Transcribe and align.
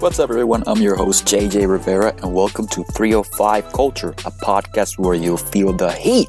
What's 0.00 0.18
up, 0.18 0.30
everyone? 0.30 0.62
I'm 0.66 0.80
your 0.80 0.96
host, 0.96 1.26
JJ 1.26 1.68
Rivera, 1.68 2.14
and 2.22 2.32
welcome 2.32 2.66
to 2.68 2.82
305 2.84 3.70
Culture, 3.70 4.12
a 4.12 4.30
podcast 4.30 4.98
where 4.98 5.12
you'll 5.12 5.36
feel 5.36 5.74
the 5.74 5.92
heat. 5.92 6.26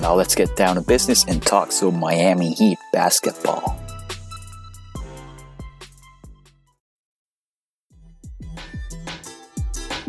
Now, 0.00 0.14
let's 0.14 0.34
get 0.34 0.56
down 0.56 0.74
to 0.74 0.80
business 0.80 1.24
and 1.26 1.40
talk 1.40 1.70
some 1.70 2.00
Miami 2.00 2.52
Heat 2.54 2.78
basketball. 2.92 3.80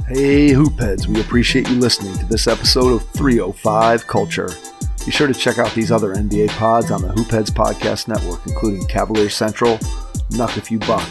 Hey, 0.08 0.50
Hoopheads, 0.50 1.06
we 1.06 1.22
appreciate 1.22 1.70
you 1.70 1.76
listening 1.76 2.18
to 2.18 2.26
this 2.26 2.48
episode 2.48 2.94
of 2.94 3.08
305 3.10 4.08
Culture. 4.08 4.50
Be 5.06 5.12
sure 5.12 5.28
to 5.28 5.36
check 5.36 5.60
out 5.60 5.72
these 5.76 5.92
other 5.92 6.16
NBA 6.16 6.50
pods 6.58 6.90
on 6.90 7.04
the 7.04 7.10
Hoopheads 7.10 7.52
Podcast 7.52 8.08
Network, 8.08 8.40
including 8.48 8.88
Cavalier 8.88 9.30
Central, 9.30 9.78
Knuck 10.32 10.58
If 10.58 10.72
You 10.72 10.80
Buck, 10.80 11.08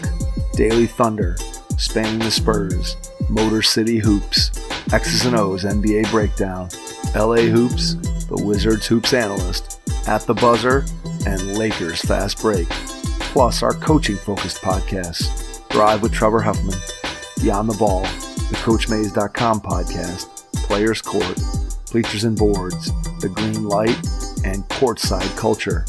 Daily 0.55 0.87
Thunder, 0.87 1.37
Spanning 1.77 2.19
the 2.21 2.31
Spurs, 2.31 2.97
Motor 3.29 3.63
City 3.63 3.99
Hoops, 3.99 4.51
X's 4.93 5.25
and 5.27 5.37
O's 5.37 5.65
NBA 5.65 6.11
Breakdown, 6.11 6.69
LA 7.15 7.43
Hoops, 7.49 7.95
The 8.27 8.43
Wizards 8.45 8.87
Hoops 8.87 9.13
Analyst, 9.13 9.81
At 10.09 10.23
the 10.23 10.35
Buzzer, 10.35 10.85
and 11.27 11.59
Lakers 11.59 12.01
Fast 12.01 12.41
Break. 12.41 12.69
Plus, 12.69 13.63
our 13.63 13.75
coaching 13.75 14.17
focused 14.17 14.63
podcasts 14.63 15.69
Drive 15.69 16.01
with 16.01 16.13
Trevor 16.13 16.41
Huffman, 16.41 16.79
Beyond 17.43 17.69
the 17.69 17.77
Ball, 17.77 18.01
the 18.03 18.57
CoachMaze.com 18.63 19.61
podcast, 19.61 20.47
Players 20.67 21.03
Court, 21.03 21.39
Bleachers 21.93 22.25
and 22.25 22.37
Boards, 22.37 22.91
The 23.21 23.29
Green 23.29 23.65
Light, 23.65 23.97
and 24.45 24.67
Courtside 24.69 25.37
Culture. 25.37 25.85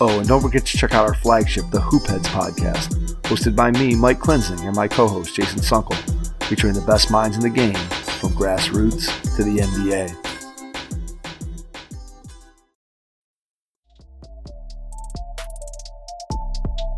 Oh, 0.00 0.18
and 0.18 0.26
don't 0.26 0.40
forget 0.40 0.66
to 0.66 0.76
check 0.78 0.94
out 0.94 1.06
our 1.06 1.14
flagship, 1.14 1.70
the 1.70 1.78
Hoopheads 1.78 2.24
podcast, 2.24 3.09
hosted 3.30 3.54
by 3.54 3.70
me, 3.70 3.94
Mike 3.94 4.18
Klinzing, 4.18 4.66
and 4.66 4.74
my 4.74 4.88
co 4.88 5.06
host, 5.06 5.36
Jason 5.36 5.60
Sunkel, 5.60 5.94
featuring 6.46 6.74
the 6.74 6.80
best 6.80 7.12
minds 7.12 7.36
in 7.36 7.42
the 7.42 7.48
game 7.48 7.74
from 8.18 8.30
grassroots 8.30 9.06
to 9.36 9.44
the 9.44 9.60
NBA. 9.60 10.16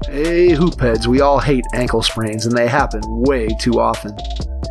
Hey, 0.07 0.49
Hoopheads, 0.49 1.07
we 1.07 1.21
all 1.21 1.39
hate 1.39 1.67
ankle 1.75 2.01
sprains, 2.01 2.47
and 2.47 2.57
they 2.57 2.67
happen 2.67 3.03
way 3.05 3.49
too 3.61 3.79
often. 3.79 4.17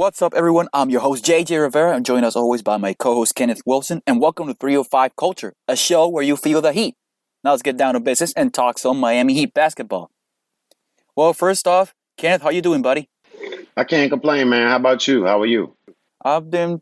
What's 0.00 0.22
up, 0.22 0.32
everyone? 0.34 0.66
I'm 0.72 0.88
your 0.88 1.02
host, 1.02 1.26
JJ 1.26 1.60
Rivera, 1.60 1.94
and 1.94 2.06
joined 2.06 2.24
as 2.24 2.34
always 2.34 2.62
by 2.62 2.78
my 2.78 2.94
co 2.94 3.16
host, 3.16 3.34
Kenneth 3.34 3.60
Wilson, 3.66 4.00
and 4.06 4.18
welcome 4.18 4.46
to 4.46 4.54
305 4.54 5.14
Culture, 5.14 5.52
a 5.68 5.76
show 5.76 6.08
where 6.08 6.22
you 6.22 6.38
feel 6.38 6.62
the 6.62 6.72
heat. 6.72 6.94
Now 7.44 7.50
let's 7.50 7.60
get 7.60 7.76
down 7.76 7.92
to 7.92 8.00
business 8.00 8.32
and 8.32 8.54
talk 8.54 8.78
some 8.78 8.98
Miami 8.98 9.34
Heat 9.34 9.52
basketball. 9.52 10.10
Well, 11.14 11.34
first 11.34 11.68
off, 11.68 11.92
Kenneth, 12.16 12.40
how 12.40 12.48
you 12.48 12.62
doing, 12.62 12.80
buddy? 12.80 13.10
I 13.76 13.84
can't 13.84 14.10
complain, 14.10 14.48
man. 14.48 14.70
How 14.70 14.76
about 14.76 15.06
you? 15.06 15.26
How 15.26 15.38
are 15.42 15.46
you? 15.46 15.76
I've 16.24 16.50
been 16.50 16.80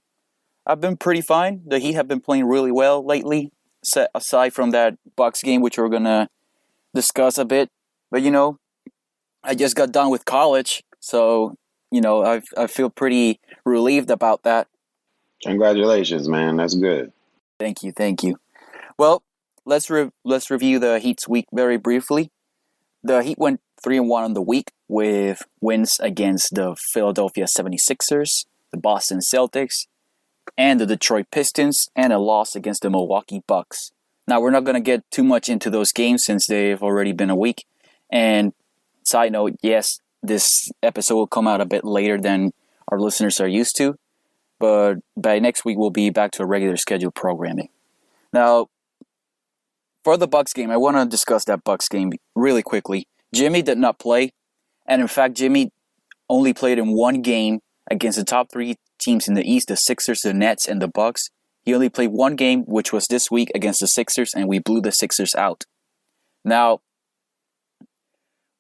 I've 0.64 0.81
been 0.81 0.97
pretty 0.97 1.22
fine. 1.22 1.62
The 1.66 1.81
Heat 1.81 1.94
have 1.94 2.06
been 2.06 2.20
playing 2.20 2.44
really 2.44 2.70
well 2.70 3.04
lately, 3.04 3.50
set 3.82 4.10
aside 4.14 4.54
from 4.54 4.70
that 4.70 4.97
Bucks 5.16 5.43
game, 5.43 5.60
which 5.60 5.76
we're 5.76 5.88
gonna 5.88 6.28
discuss 6.94 7.37
a 7.37 7.44
bit. 7.44 7.69
But 8.12 8.22
you 8.22 8.31
know, 8.31 8.60
I 9.43 9.56
just 9.56 9.75
got 9.75 9.91
done 9.91 10.10
with 10.10 10.25
college, 10.25 10.84
so 11.00 11.56
you 11.91 12.00
know, 12.00 12.25
I 12.25 12.43
I 12.56 12.66
feel 12.66 12.91
pretty 12.91 13.41
relieved 13.65 14.10
about 14.10 14.43
that. 14.43 14.69
Congratulations, 15.43 16.28
man. 16.28 16.56
That's 16.56 16.75
good. 16.75 17.12
Thank 17.59 17.82
you, 17.82 17.93
thank 17.93 18.22
you. 18.22 18.38
Well, 18.99 19.22
let's 19.65 19.91
re- 19.91 20.10
let's 20.25 20.50
review 20.50 20.78
the 20.78 20.99
Heat's 20.99 21.28
week 21.28 21.47
very 21.53 21.76
briefly. 21.76 22.31
The 23.03 23.22
Heat 23.22 23.38
went 23.38 23.60
3 23.82 23.99
and 23.99 24.09
1 24.09 24.25
on 24.25 24.34
the 24.34 24.43
week 24.43 24.72
with 24.88 25.43
wins 25.60 25.99
against 26.00 26.54
the 26.54 26.75
Philadelphia 26.93 27.44
76ers, 27.47 28.47
the 28.72 28.78
Boston 28.78 29.20
Celtics, 29.20 29.87
and 30.56 30.81
the 30.81 30.87
Detroit 30.87 31.26
Pistons 31.31 31.88
and 31.94 32.12
a 32.12 32.19
loss 32.19 32.56
against 32.56 32.82
the 32.82 32.91
Milwaukee 32.91 33.43
Bucks. 33.47 33.93
Now, 34.26 34.41
we're 34.41 34.50
not 34.50 34.65
going 34.65 34.75
to 34.75 34.81
get 34.81 35.09
too 35.10 35.22
much 35.22 35.49
into 35.49 35.70
those 35.70 35.93
games 35.93 36.25
since 36.25 36.47
they've 36.47 36.82
already 36.82 37.12
been 37.12 37.31
a 37.31 37.37
week. 37.37 37.65
And 38.10 38.53
side 39.05 39.32
note, 39.32 39.55
yes, 39.62 40.00
this 40.23 40.71
episode 40.83 41.15
will 41.15 41.27
come 41.27 41.47
out 41.47 41.61
a 41.61 41.67
bit 41.67 41.84
later 41.84 42.21
than 42.21 42.53
our 42.91 42.99
listeners 42.99 43.41
are 43.41 43.49
used 43.49 43.77
to, 43.77 43.97
but 44.59 44.97
by 45.17 45.39
next 45.39 45.65
week 45.65 45.79
we'll 45.79 45.91
be 45.91 46.11
back 46.11 46.33
to 46.33 46.43
a 46.43 46.47
regular 46.47 46.77
scheduled 46.77 47.15
programming. 47.15 47.69
Now, 48.33 48.69
for 50.05 50.17
the 50.17 50.29
Bucks 50.29 50.53
game, 50.53 50.71
I 50.71 50.77
want 50.77 50.97
to 50.97 51.06
discuss 51.06 51.45
that 51.45 51.65
Bucks 51.65 51.89
game 51.89 52.12
really 52.34 52.62
quickly. 52.62 53.06
Jimmy 53.34 53.62
did 53.62 53.79
not 53.79 53.99
play, 53.99 54.33
and 54.87 55.03
in 55.03 55.09
fact, 55.09 55.34
Jimmy 55.34 55.71
only 56.31 56.55
played 56.55 56.79
in 56.79 56.95
one 56.95 57.21
game 57.21 57.61
against 57.91 58.19
the 58.19 58.25
top 58.25 58.50
three 58.50 58.77
teams 58.99 59.29
in 59.29 59.35
the 59.35 59.45
East: 59.45 59.69
the 59.69 59.77
Sixers, 59.77 60.23
the 60.23 60.33
Nets, 60.33 60.67
and 60.67 60.81
the 60.81 60.89
Bucks. 60.89 61.29
He 61.62 61.75
only 61.75 61.91
played 61.91 62.11
one 62.11 62.37
game, 62.37 62.62
which 62.62 62.93
was 62.93 63.06
this 63.06 63.31
week 63.31 63.50
against 63.55 63.81
the 63.81 63.87
Sixers, 63.87 64.33
and 64.35 64.49
we 64.49 64.59
blew 64.59 64.81
the 64.81 64.93
Sixers 64.93 65.35
out. 65.35 65.65
Now, 66.45 66.81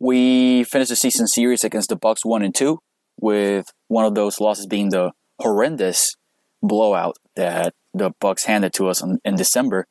we 0.00 0.64
finished 0.64 0.90
the 0.90 0.96
season 0.96 1.26
series 1.26 1.64
against 1.64 1.88
the 1.88 1.96
Bucks 1.96 2.24
one 2.24 2.42
and 2.42 2.54
two, 2.54 2.78
with 3.20 3.66
one 3.88 4.04
of 4.04 4.14
those 4.14 4.40
losses 4.40 4.66
being 4.66 4.90
the 4.90 5.12
horrendous 5.38 6.14
blowout 6.62 7.16
that 7.36 7.74
the 7.94 8.10
Bucks 8.20 8.44
handed 8.44 8.72
to 8.74 8.88
us 8.88 9.02
in, 9.02 9.18
in 9.24 9.36
December. 9.36 9.86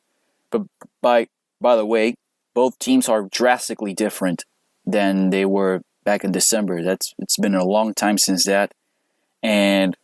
But 0.50 0.62
by 1.02 1.26
by 1.60 1.76
the 1.76 1.86
way, 1.86 2.14
both 2.54 2.78
teams 2.78 3.08
are 3.08 3.28
drastically 3.30 3.94
different 3.94 4.44
than 4.86 5.30
they 5.30 5.44
were 5.44 5.82
back 6.04 6.24
in 6.24 6.32
December. 6.32 6.82
That's 6.82 7.12
it's 7.18 7.36
been 7.36 7.54
a 7.54 7.64
long 7.64 7.94
time 7.94 8.18
since 8.18 8.44
that, 8.44 8.72
and 9.42 9.96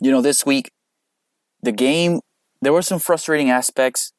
you 0.00 0.10
know 0.10 0.22
this 0.22 0.44
week, 0.44 0.70
the 1.62 1.72
game 1.72 2.20
there 2.60 2.72
were 2.72 2.82
some 2.82 2.98
frustrating 2.98 3.50
aspects. 3.50 4.12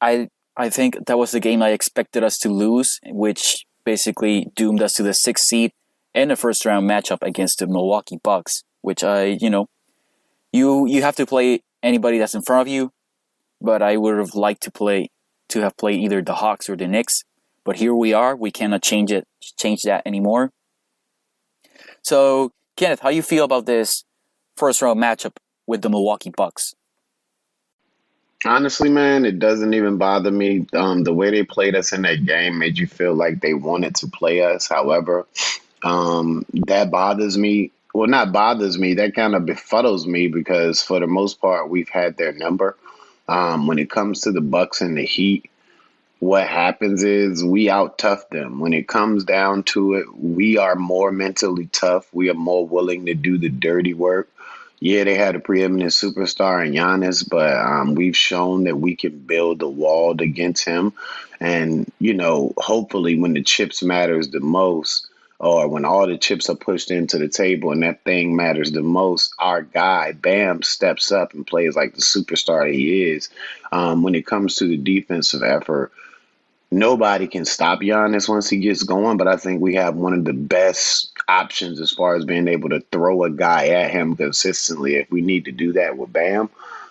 I 0.00 0.28
I 0.56 0.70
think 0.70 1.06
that 1.06 1.18
was 1.18 1.32
the 1.32 1.40
game 1.40 1.62
I 1.62 1.70
expected 1.70 2.22
us 2.22 2.38
to 2.38 2.48
lose, 2.48 3.00
which 3.06 3.64
basically 3.88 4.52
doomed 4.54 4.82
us 4.82 4.92
to 4.92 5.02
the 5.02 5.14
sixth 5.14 5.46
seed 5.46 5.72
and 6.14 6.30
the 6.30 6.36
first 6.36 6.66
round 6.66 6.86
matchup 6.86 7.22
against 7.22 7.58
the 7.58 7.66
Milwaukee 7.66 8.18
Bucks, 8.22 8.62
which 8.82 9.02
I, 9.02 9.38
you 9.40 9.48
know, 9.48 9.64
you 10.52 10.86
you 10.86 11.00
have 11.00 11.16
to 11.16 11.24
play 11.24 11.62
anybody 11.82 12.18
that's 12.18 12.34
in 12.34 12.42
front 12.42 12.60
of 12.60 12.68
you, 12.68 12.92
but 13.62 13.80
I 13.80 13.96
would 13.96 14.18
have 14.18 14.34
liked 14.34 14.62
to 14.64 14.70
play 14.70 15.08
to 15.48 15.62
have 15.62 15.74
played 15.78 16.00
either 16.04 16.20
the 16.20 16.34
Hawks 16.34 16.68
or 16.68 16.76
the 16.76 16.86
Knicks. 16.86 17.24
But 17.64 17.76
here 17.76 17.94
we 17.94 18.12
are. 18.12 18.36
We 18.36 18.50
cannot 18.50 18.82
change 18.82 19.10
it 19.10 19.26
change 19.40 19.80
that 19.84 20.02
anymore. 20.04 20.50
So, 22.02 22.52
Kenneth, 22.76 23.00
how 23.00 23.08
you 23.08 23.22
feel 23.22 23.44
about 23.44 23.64
this 23.64 24.04
first 24.54 24.82
round 24.82 25.00
matchup 25.00 25.36
with 25.66 25.80
the 25.80 25.88
Milwaukee 25.88 26.32
Bucks? 26.36 26.74
Honestly, 28.44 28.88
man, 28.88 29.24
it 29.24 29.38
doesn't 29.38 29.74
even 29.74 29.96
bother 29.96 30.30
me. 30.30 30.66
Um, 30.72 31.02
the 31.02 31.12
way 31.12 31.30
they 31.30 31.42
played 31.42 31.74
us 31.74 31.92
in 31.92 32.02
that 32.02 32.24
game 32.24 32.58
made 32.58 32.78
you 32.78 32.86
feel 32.86 33.14
like 33.14 33.40
they 33.40 33.54
wanted 33.54 33.96
to 33.96 34.06
play 34.06 34.42
us. 34.42 34.68
However, 34.68 35.26
um, 35.82 36.46
that 36.66 36.90
bothers 36.90 37.36
me. 37.36 37.72
Well, 37.94 38.08
not 38.08 38.32
bothers 38.32 38.78
me. 38.78 38.94
That 38.94 39.14
kind 39.14 39.34
of 39.34 39.42
befuddles 39.42 40.06
me 40.06 40.28
because 40.28 40.80
for 40.82 41.00
the 41.00 41.06
most 41.06 41.40
part, 41.40 41.68
we've 41.68 41.88
had 41.88 42.16
their 42.16 42.32
number. 42.32 42.76
Um, 43.28 43.66
when 43.66 43.78
it 43.78 43.90
comes 43.90 44.20
to 44.22 44.32
the 44.32 44.40
Bucks 44.40 44.80
and 44.80 44.96
the 44.96 45.04
Heat, 45.04 45.50
what 46.20 46.46
happens 46.46 47.02
is 47.02 47.44
we 47.44 47.68
out 47.68 47.98
tough 47.98 48.28
them. 48.30 48.60
When 48.60 48.72
it 48.72 48.88
comes 48.88 49.24
down 49.24 49.64
to 49.64 49.94
it, 49.94 50.06
we 50.16 50.58
are 50.58 50.74
more 50.74 51.12
mentally 51.12 51.66
tough. 51.66 52.06
We 52.12 52.30
are 52.30 52.34
more 52.34 52.66
willing 52.66 53.06
to 53.06 53.14
do 53.14 53.38
the 53.38 53.48
dirty 53.48 53.94
work. 53.94 54.28
Yeah, 54.80 55.04
they 55.04 55.14
had 55.14 55.34
a 55.34 55.40
preeminent 55.40 55.90
superstar 55.90 56.64
in 56.64 56.72
Giannis, 56.72 57.28
but 57.28 57.56
um, 57.56 57.94
we've 57.94 58.16
shown 58.16 58.64
that 58.64 58.76
we 58.76 58.94
can 58.94 59.18
build 59.18 59.62
a 59.62 59.68
wall 59.68 60.14
against 60.20 60.64
him. 60.64 60.92
And, 61.40 61.90
you 61.98 62.14
know, 62.14 62.52
hopefully 62.56 63.18
when 63.18 63.32
the 63.32 63.42
chips 63.42 63.82
matters 63.82 64.28
the 64.28 64.40
most, 64.40 65.08
or 65.40 65.68
when 65.68 65.84
all 65.84 66.06
the 66.06 66.18
chips 66.18 66.48
are 66.50 66.56
pushed 66.56 66.90
into 66.90 67.18
the 67.18 67.28
table 67.28 67.70
and 67.70 67.82
that 67.82 68.02
thing 68.02 68.34
matters 68.34 68.72
the 68.72 68.82
most, 68.82 69.32
our 69.38 69.62
guy, 69.62 70.12
Bam, 70.12 70.62
steps 70.62 71.12
up 71.12 71.32
and 71.34 71.46
plays 71.46 71.76
like 71.76 71.94
the 71.94 72.00
superstar 72.00 72.66
that 72.66 72.74
he 72.74 73.04
is. 73.04 73.30
Um, 73.70 74.02
when 74.02 74.14
it 74.14 74.26
comes 74.26 74.56
to 74.56 74.66
the 74.66 74.76
defensive 74.76 75.42
effort, 75.42 75.92
nobody 76.70 77.28
can 77.28 77.44
stop 77.44 77.80
Giannis 77.80 78.28
once 78.28 78.48
he 78.48 78.58
gets 78.58 78.82
going, 78.82 79.16
but 79.16 79.28
I 79.28 79.36
think 79.36 79.60
we 79.60 79.76
have 79.76 79.94
one 79.94 80.12
of 80.12 80.24
the 80.24 80.32
best 80.32 81.12
options 81.28 81.80
as 81.80 81.92
far 81.92 82.16
as 82.16 82.24
being 82.24 82.48
able 82.48 82.70
to 82.70 82.80
throw 82.92 83.24
a 83.24 83.30
guy 83.30 83.68
at 83.68 83.90
him 83.90 84.16
consistently 84.16 84.96
if 84.96 85.10
we 85.10 85.20
need 85.20 85.44
to 85.44 85.52
do 85.52 85.72
that 85.74 85.96
with 85.96 86.12
Bam. 86.12 86.48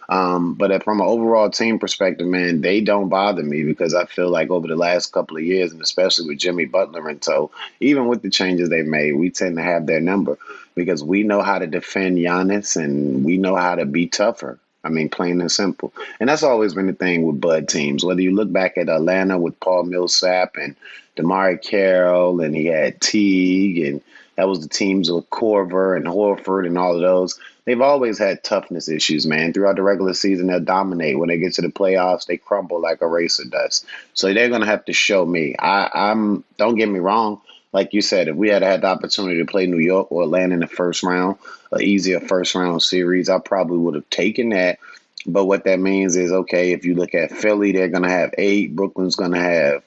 Um, 0.10 0.54
but 0.54 0.84
from 0.84 1.02
an 1.02 1.08
overall 1.08 1.50
team 1.50 1.80
perspective, 1.80 2.28
man, 2.28 2.62
they 2.62 2.80
don't 2.80 3.10
bother 3.10 3.44
me 3.44 3.64
because 3.64 3.94
I 3.94 4.06
feel 4.06 4.30
like 4.30 4.50
over 4.50 4.68
the 4.68 4.76
last 4.76 5.12
couple 5.12 5.36
of 5.36 5.44
years, 5.44 5.74
and 5.74 5.82
especially 5.82 6.28
with 6.28 6.38
Jimmy 6.38 6.66
Butler 6.66 7.10
and 7.10 7.22
so, 7.22 7.52
even 7.82 8.08
with 8.08 8.22
the 8.22 8.30
changes 8.30 8.70
they've 8.70 8.86
made, 8.86 9.14
we 9.14 9.30
tend 9.30 9.58
to 9.58 9.64
have 9.64 9.86
their 9.86 10.00
number 10.00 10.38
because 10.76 11.04
we 11.04 11.24
know 11.24 11.42
how 11.42 11.60
to 11.60 11.68
defend 11.68 12.18
Giannis 12.18 12.82
and 12.82 13.26
we 13.26 13.38
know 13.38 13.56
how 13.56 13.76
to 13.76 13.86
be 13.86 14.08
tougher. 14.08 14.60
I 14.84 14.90
mean, 14.90 15.10
plain 15.10 15.42
and 15.42 15.52
simple. 15.52 15.92
And 16.22 16.30
that's 16.30 16.44
always 16.44 16.74
been 16.74 16.88
the 16.88 16.94
thing 16.94 17.24
with 17.24 17.42
Bud 17.42 17.68
teams. 17.68 18.06
Whether 18.06 18.22
you 18.22 18.34
look 18.34 18.52
back 18.54 18.78
at 18.78 18.88
Atlanta 18.88 19.38
with 19.38 19.60
Paul 19.60 19.84
Millsap 19.84 20.56
and 20.56 20.78
DeMarre 21.18 21.62
Carroll, 21.62 22.40
and 22.40 22.56
he 22.56 22.68
had 22.68 23.02
Teague, 23.02 23.86
and 23.86 24.02
that 24.38 24.48
was 24.48 24.62
the 24.62 24.70
teams 24.70 25.10
of 25.10 25.30
Korver 25.30 25.98
and 25.98 26.06
Horford 26.06 26.66
and 26.66 26.78
all 26.78 26.96
of 26.96 27.02
those. 27.02 27.40
They've 27.66 27.82
always 27.82 28.18
had 28.18 28.46
toughness 28.46 28.88
issues, 28.88 29.28
man. 29.28 29.52
Throughout 29.52 29.76
the 29.76 29.84
regular 29.84 30.14
season, 30.14 30.48
they'll 30.48 30.62
dominate. 30.62 31.20
When 31.20 31.28
they 31.28 31.38
get 31.38 31.54
to 31.56 31.62
the 31.62 31.68
playoffs, 31.68 32.26
they 32.26 32.38
crumble 32.38 32.80
like 32.80 33.02
a 33.02 33.08
racer 33.08 33.44
does. 33.44 33.86
So 34.14 34.34
they're 34.34 34.50
gonna 34.50 34.66
have 34.66 34.86
to 34.86 34.94
show 34.94 35.26
me. 35.26 35.56
I, 35.60 35.90
I'm. 35.94 36.46
Don't 36.58 36.76
get 36.76 36.88
me 36.88 37.00
wrong 37.00 37.42
like 37.74 37.94
you 37.94 38.02
said, 38.02 38.28
if 38.28 38.36
we 38.36 38.50
had 38.50 38.64
had 38.64 38.82
the 38.82 38.88
opportunity 38.88 39.38
to 39.38 39.46
play 39.46 39.68
New 39.68 39.78
York 39.78 40.12
or 40.12 40.24
Atlanta 40.24 40.56
in 40.56 40.62
the 40.62 40.68
first 40.68 41.04
round, 41.04 41.38
an 41.72 41.82
easier 41.82 42.20
first 42.20 42.56
round 42.56 42.82
series, 42.82 43.30
I 43.30 43.38
probably 43.38 43.78
would 43.78 43.94
have 43.94 44.10
taken 44.10 44.50
that. 44.50 44.80
But 45.28 45.46
what 45.46 45.66
that 45.66 45.80
means 45.80 46.16
is, 46.16 46.32
okay, 46.32 46.72
if 46.72 46.86
you 46.86 46.96
look 46.96 47.14
at 47.14 47.32
Philly, 47.32 47.74
they're 47.74 47.90
going 47.90 48.04
to 48.04 48.10
have 48.10 48.34
eight. 48.38 48.76
Brooklyn's 48.76 49.16
going 49.16 49.34
to 49.34 49.40
have 49.40 49.84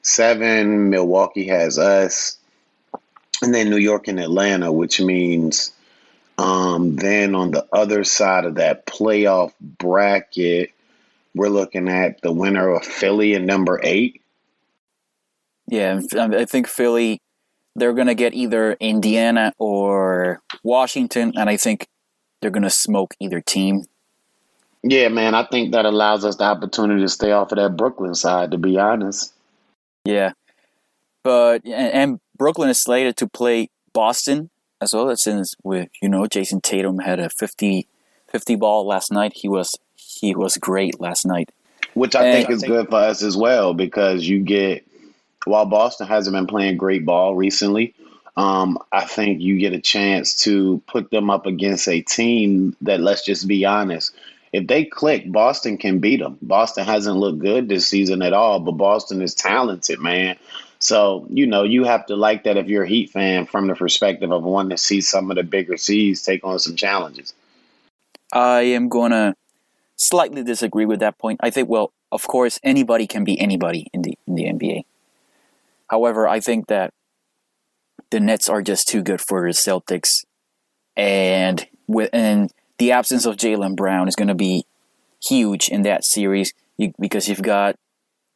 seven. 0.00 0.88
Milwaukee 0.88 1.48
has 1.48 1.78
us. 1.78 2.37
And 3.42 3.54
then 3.54 3.70
New 3.70 3.78
York 3.78 4.08
and 4.08 4.18
Atlanta, 4.18 4.72
which 4.72 5.00
means 5.00 5.72
um, 6.38 6.96
then 6.96 7.34
on 7.34 7.52
the 7.52 7.66
other 7.72 8.04
side 8.04 8.44
of 8.44 8.56
that 8.56 8.86
playoff 8.86 9.52
bracket, 9.60 10.72
we're 11.34 11.48
looking 11.48 11.88
at 11.88 12.20
the 12.22 12.32
winner 12.32 12.68
of 12.70 12.84
Philly 12.84 13.34
and 13.34 13.46
number 13.46 13.80
eight 13.82 14.20
yeah, 15.68 16.00
I 16.18 16.46
think 16.46 16.66
Philly, 16.66 17.20
they're 17.76 17.92
going 17.92 18.06
to 18.06 18.14
get 18.14 18.34
either 18.34 18.72
Indiana 18.80 19.52
or 19.58 20.40
Washington, 20.62 21.34
and 21.36 21.50
I 21.50 21.56
think 21.56 21.86
they're 22.40 22.50
going 22.50 22.62
to 22.62 22.70
smoke 22.70 23.14
either 23.20 23.40
team. 23.40 23.84
Yeah, 24.82 25.08
man, 25.08 25.34
I 25.34 25.44
think 25.44 25.72
that 25.72 25.84
allows 25.84 26.24
us 26.24 26.36
the 26.36 26.44
opportunity 26.44 27.02
to 27.02 27.08
stay 27.08 27.32
off 27.32 27.52
of 27.52 27.58
that 27.58 27.76
Brooklyn 27.76 28.14
side, 28.14 28.52
to 28.52 28.58
be 28.58 28.78
honest. 28.78 29.34
Yeah. 30.04 30.32
But, 31.22 31.66
and 31.66 32.18
Brooklyn 32.38 32.70
is 32.70 32.80
slated 32.80 33.16
to 33.18 33.26
play 33.26 33.70
Boston 33.92 34.50
as 34.80 34.94
well, 34.94 35.14
since 35.16 35.54
with, 35.62 35.88
you 36.00 36.08
know, 36.08 36.26
Jayson 36.26 36.62
Tatum 36.62 37.00
had 37.00 37.18
a 37.18 37.28
50, 37.28 37.86
50 38.30 38.56
ball 38.56 38.86
last 38.86 39.10
night. 39.10 39.32
He 39.34 39.48
was, 39.48 39.74
he 39.96 40.34
was 40.34 40.56
great 40.56 41.00
last 41.00 41.26
night. 41.26 41.50
Which 41.94 42.14
I 42.14 42.24
and 42.24 42.32
think 42.32 42.50
is 42.50 42.62
I 42.62 42.66
think, 42.66 42.72
good 42.72 42.88
for 42.88 42.96
us 42.96 43.22
as 43.22 43.36
well 43.36 43.74
because 43.74 44.26
you 44.26 44.40
get 44.40 44.86
while 45.48 45.66
Boston 45.66 46.06
hasn't 46.06 46.34
been 46.34 46.46
playing 46.46 46.76
great 46.76 47.04
ball 47.04 47.34
recently, 47.34 47.94
um, 48.36 48.78
I 48.92 49.04
think 49.04 49.40
you 49.40 49.58
get 49.58 49.72
a 49.72 49.80
chance 49.80 50.36
to 50.44 50.80
put 50.86 51.10
them 51.10 51.30
up 51.30 51.46
against 51.46 51.88
a 51.88 52.02
team 52.02 52.76
that, 52.82 53.00
let's 53.00 53.24
just 53.24 53.48
be 53.48 53.64
honest, 53.64 54.14
if 54.52 54.66
they 54.66 54.84
click, 54.84 55.30
Boston 55.30 55.76
can 55.76 55.98
beat 55.98 56.20
them. 56.20 56.38
Boston 56.40 56.84
hasn't 56.84 57.16
looked 57.16 57.40
good 57.40 57.68
this 57.68 57.86
season 57.86 58.22
at 58.22 58.32
all, 58.32 58.60
but 58.60 58.72
Boston 58.72 59.20
is 59.22 59.34
talented, 59.34 60.00
man. 60.00 60.36
So, 60.80 61.26
you 61.28 61.46
know, 61.46 61.64
you 61.64 61.84
have 61.84 62.06
to 62.06 62.16
like 62.16 62.44
that 62.44 62.56
if 62.56 62.68
you're 62.68 62.84
a 62.84 62.88
Heat 62.88 63.10
fan 63.10 63.46
from 63.46 63.66
the 63.66 63.74
perspective 63.74 64.30
of 64.30 64.44
wanting 64.44 64.70
to 64.70 64.76
see 64.76 65.00
some 65.00 65.30
of 65.30 65.36
the 65.36 65.42
bigger 65.42 65.76
seeds 65.76 66.22
take 66.22 66.44
on 66.44 66.58
some 66.58 66.76
challenges. 66.76 67.34
I 68.32 68.60
am 68.60 68.88
going 68.88 69.10
to 69.10 69.34
slightly 69.96 70.44
disagree 70.44 70.86
with 70.86 71.00
that 71.00 71.18
point. 71.18 71.40
I 71.42 71.50
think, 71.50 71.68
well, 71.68 71.92
of 72.12 72.26
course, 72.26 72.58
anybody 72.62 73.06
can 73.06 73.24
be 73.24 73.38
anybody 73.40 73.88
in 73.92 74.02
the 74.02 74.16
in 74.26 74.34
the 74.34 74.44
NBA. 74.44 74.84
However, 75.88 76.28
I 76.28 76.40
think 76.40 76.68
that 76.68 76.92
the 78.10 78.20
Nets 78.20 78.48
are 78.48 78.62
just 78.62 78.88
too 78.88 79.02
good 79.02 79.20
for 79.20 79.42
the 79.42 79.48
Celtics, 79.48 80.24
and 80.96 81.66
with 81.86 82.10
and 82.12 82.52
the 82.78 82.92
absence 82.92 83.26
of 83.26 83.36
Jaylen 83.36 83.76
Brown 83.76 84.08
is 84.08 84.16
going 84.16 84.28
to 84.28 84.34
be 84.34 84.64
huge 85.22 85.68
in 85.68 85.82
that 85.82 86.04
series 86.04 86.52
because 86.98 87.28
you've 87.28 87.42
got 87.42 87.76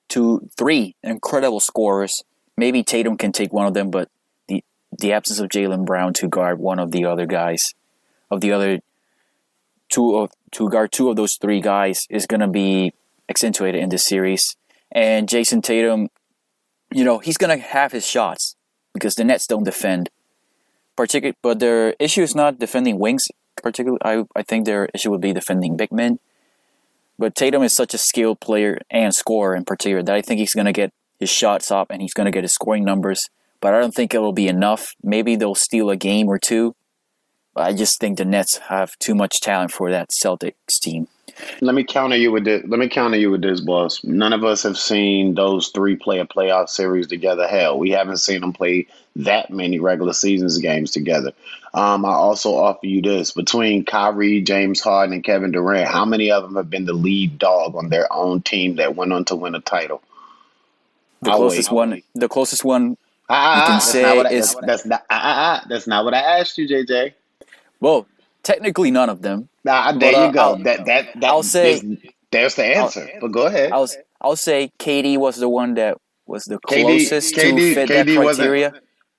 two, 0.09 0.49
three 0.59 0.97
incredible 1.03 1.61
scorers. 1.61 2.23
Maybe 2.57 2.83
Tatum 2.83 3.17
can 3.17 3.33
take 3.33 3.53
one 3.53 3.67
of 3.67 3.75
them, 3.75 3.91
but 3.91 4.09
the 4.49 4.65
the 4.99 5.13
absence 5.13 5.41
of 5.41 5.49
Jaylen 5.49 5.85
Brown 5.87 6.13
to 6.15 6.29
guard 6.29 6.59
one 6.59 6.79
of 6.79 6.91
the 6.91 7.05
other 7.05 7.27
guys, 7.27 7.75
of 8.31 8.41
the 8.41 8.53
other 8.53 8.81
two 9.89 10.17
of 10.17 10.31
to 10.53 10.69
guard 10.69 10.93
two 10.93 11.09
of 11.09 11.17
those 11.17 11.37
three 11.37 11.61
guys 11.61 12.07
is 12.11 12.27
going 12.27 12.41
to 12.41 12.49
be 12.49 12.93
accentuated 13.29 13.83
in 13.83 13.89
this 13.89 14.05
series. 14.05 14.57
And 14.95 15.29
Jayson 15.29 15.63
Tatum 15.63 16.09
you 16.93 17.05
know, 17.05 17.19
he's 17.19 17.39
going 17.39 17.57
to 17.57 17.65
have 17.65 17.93
his 17.93 18.07
shots 18.07 18.57
because 18.93 19.15
the 19.15 19.25
Nets 19.25 19.47
don't 19.47 19.65
defend. 19.65 20.11
Particular, 20.97 21.35
but 21.43 21.59
their 21.59 21.95
issue 21.99 22.23
is 22.23 22.35
not 22.35 22.59
defending 22.59 22.99
wings. 22.99 23.29
Particularly, 23.63 24.01
I, 24.05 24.25
I 24.37 24.43
think 24.43 24.67
their 24.67 24.89
issue 24.95 25.11
would 25.11 25.21
be 25.21 25.33
defending 25.33 25.77
big 25.77 25.91
men. 25.91 26.19
But 27.19 27.35
Tatum 27.35 27.63
is 27.63 27.73
such 27.73 27.95
a 27.95 27.99
skilled 27.99 28.41
player 28.41 28.79
and 28.91 29.15
scorer 29.15 29.55
in 29.55 29.65
particular 29.65 30.03
that 30.03 30.15
I 30.15 30.21
think 30.21 30.39
he's 30.39 30.55
going 30.55 30.67
to 30.67 30.73
get 30.73 30.93
his 31.23 31.31
shots 31.31 31.71
up 31.71 31.91
and 31.91 32.03
he's 32.03 32.15
going 32.15 32.27
to 32.27 32.31
get 32.31 32.45
his 32.45 32.53
scoring 32.53 32.85
numbers. 32.85 33.31
But 33.61 33.75
I 33.75 33.81
don't 33.81 33.95
think 33.95 34.13
it 34.13 34.19
will 34.19 34.33
be 34.33 34.49
enough. 34.49 34.95
Maybe 35.03 35.37
they'll 35.37 35.55
steal 35.55 35.89
a 35.89 35.97
game 35.97 36.29
or 36.29 36.39
two. 36.39 36.75
But 37.55 37.65
I 37.65 37.73
just 37.75 38.01
think 38.01 38.19
the 38.19 38.25
Nets 38.25 38.59
have 38.59 38.99
too 38.99 39.15
much 39.15 39.41
talent 39.41 39.73
for 39.73 39.91
that 39.91 40.11
Celtics 40.11 40.81
team. 40.81 41.09
Let 41.61 41.75
me 41.75 41.85
counter 41.85 42.17
you 42.17 42.33
with 42.33 42.45
this. 42.45 42.63
Let 42.67 42.79
me 42.79 42.89
counter 42.89 43.17
you 43.17 43.31
with 43.31 43.43
this, 43.43 43.61
boss. 43.61 44.03
None 44.05 44.33
of 44.33 44.45
us 44.45 44.63
have 44.63 44.77
seen 44.77 45.35
those 45.35 45.69
three 45.69 45.97
play 45.97 46.19
a 46.19 46.27
playoff 46.27 46.69
series 46.69 47.07
together. 47.07 47.47
Hell, 47.47 47.79
we 47.79 47.91
haven't 47.91 48.19
seen 48.19 48.41
them 48.41 48.53
play 48.53 48.87
that 49.17 49.51
many 49.51 49.79
regular 49.79 50.13
seasons 50.13 50.59
games 50.59 50.91
together. 50.91 51.33
Um, 51.75 52.05
I 52.05 52.13
also 52.13 52.55
offer 52.55 52.87
you 52.87 53.01
this: 53.01 53.33
between 53.33 53.85
Kyrie, 53.85 54.43
James 54.43 54.81
Harden, 54.81 55.15
and 55.15 55.25
Kevin 55.25 55.53
Durant, 55.53 55.89
how 55.89 56.05
many 56.05 56.31
of 56.31 56.43
them 56.43 56.57
have 56.57 56.71
been 56.71 56.85
the 56.85 56.93
lead 56.93 57.39
dog 57.39 57.77
on 57.77 57.89
their 57.89 58.13
own 58.13 58.43
team 58.43 58.77
that 58.77 58.96
went 58.96 59.13
on 59.13 59.25
to 59.27 59.37
win 59.37 59.55
a 59.55 59.61
title? 59.61 60.03
The 61.22 61.31
I'll 61.31 61.38
closest 61.38 61.70
wait. 61.70 61.76
one. 61.76 62.02
The 62.14 62.29
closest 62.29 62.64
one. 62.64 62.96
Ah, 63.29 63.62
you 63.62 63.67
can 63.69 63.81
say 63.81 64.05
I, 64.05 64.31
is 64.31 64.55
that's, 64.55 64.67
that's 64.67 64.86
not. 64.86 65.02
Ah, 65.08 65.62
ah, 65.62 65.67
that's 65.69 65.86
not 65.86 66.05
what 66.05 66.14
I 66.14 66.41
asked 66.41 66.58
you, 66.58 66.69
JJ. 66.69 67.14
Well, 67.81 68.06
technically, 68.43 68.91
none 68.91 69.08
of 69.08 69.22
them. 69.22 69.48
Nah, 69.64 69.93
there 69.93 70.12
but, 70.12 70.19
you 70.19 70.24
uh, 70.24 70.31
go. 70.32 70.41
I'll, 70.41 70.56
that 70.64 70.84
that 70.84 71.20
that 71.20 71.31
I'll 71.31 71.43
say 71.43 71.81
there's 72.31 72.56
the 72.56 72.64
answer. 72.64 73.08
I'll, 73.14 73.20
but 73.20 73.32
go 73.32 73.46
ahead. 73.46 73.72
I'll 73.72 73.88
I'll 74.20 74.36
say 74.36 74.72
KD 74.79 75.17
was 75.19 75.36
the 75.36 75.48
one 75.48 75.74
that 75.74 75.96
was 76.26 76.44
the 76.44 76.58
closest 76.58 77.34
KD, 77.34 77.56
to 77.56 77.74
fit 77.74 77.88
KD 77.88 78.06
that 78.06 78.36
criteria. 78.36 78.72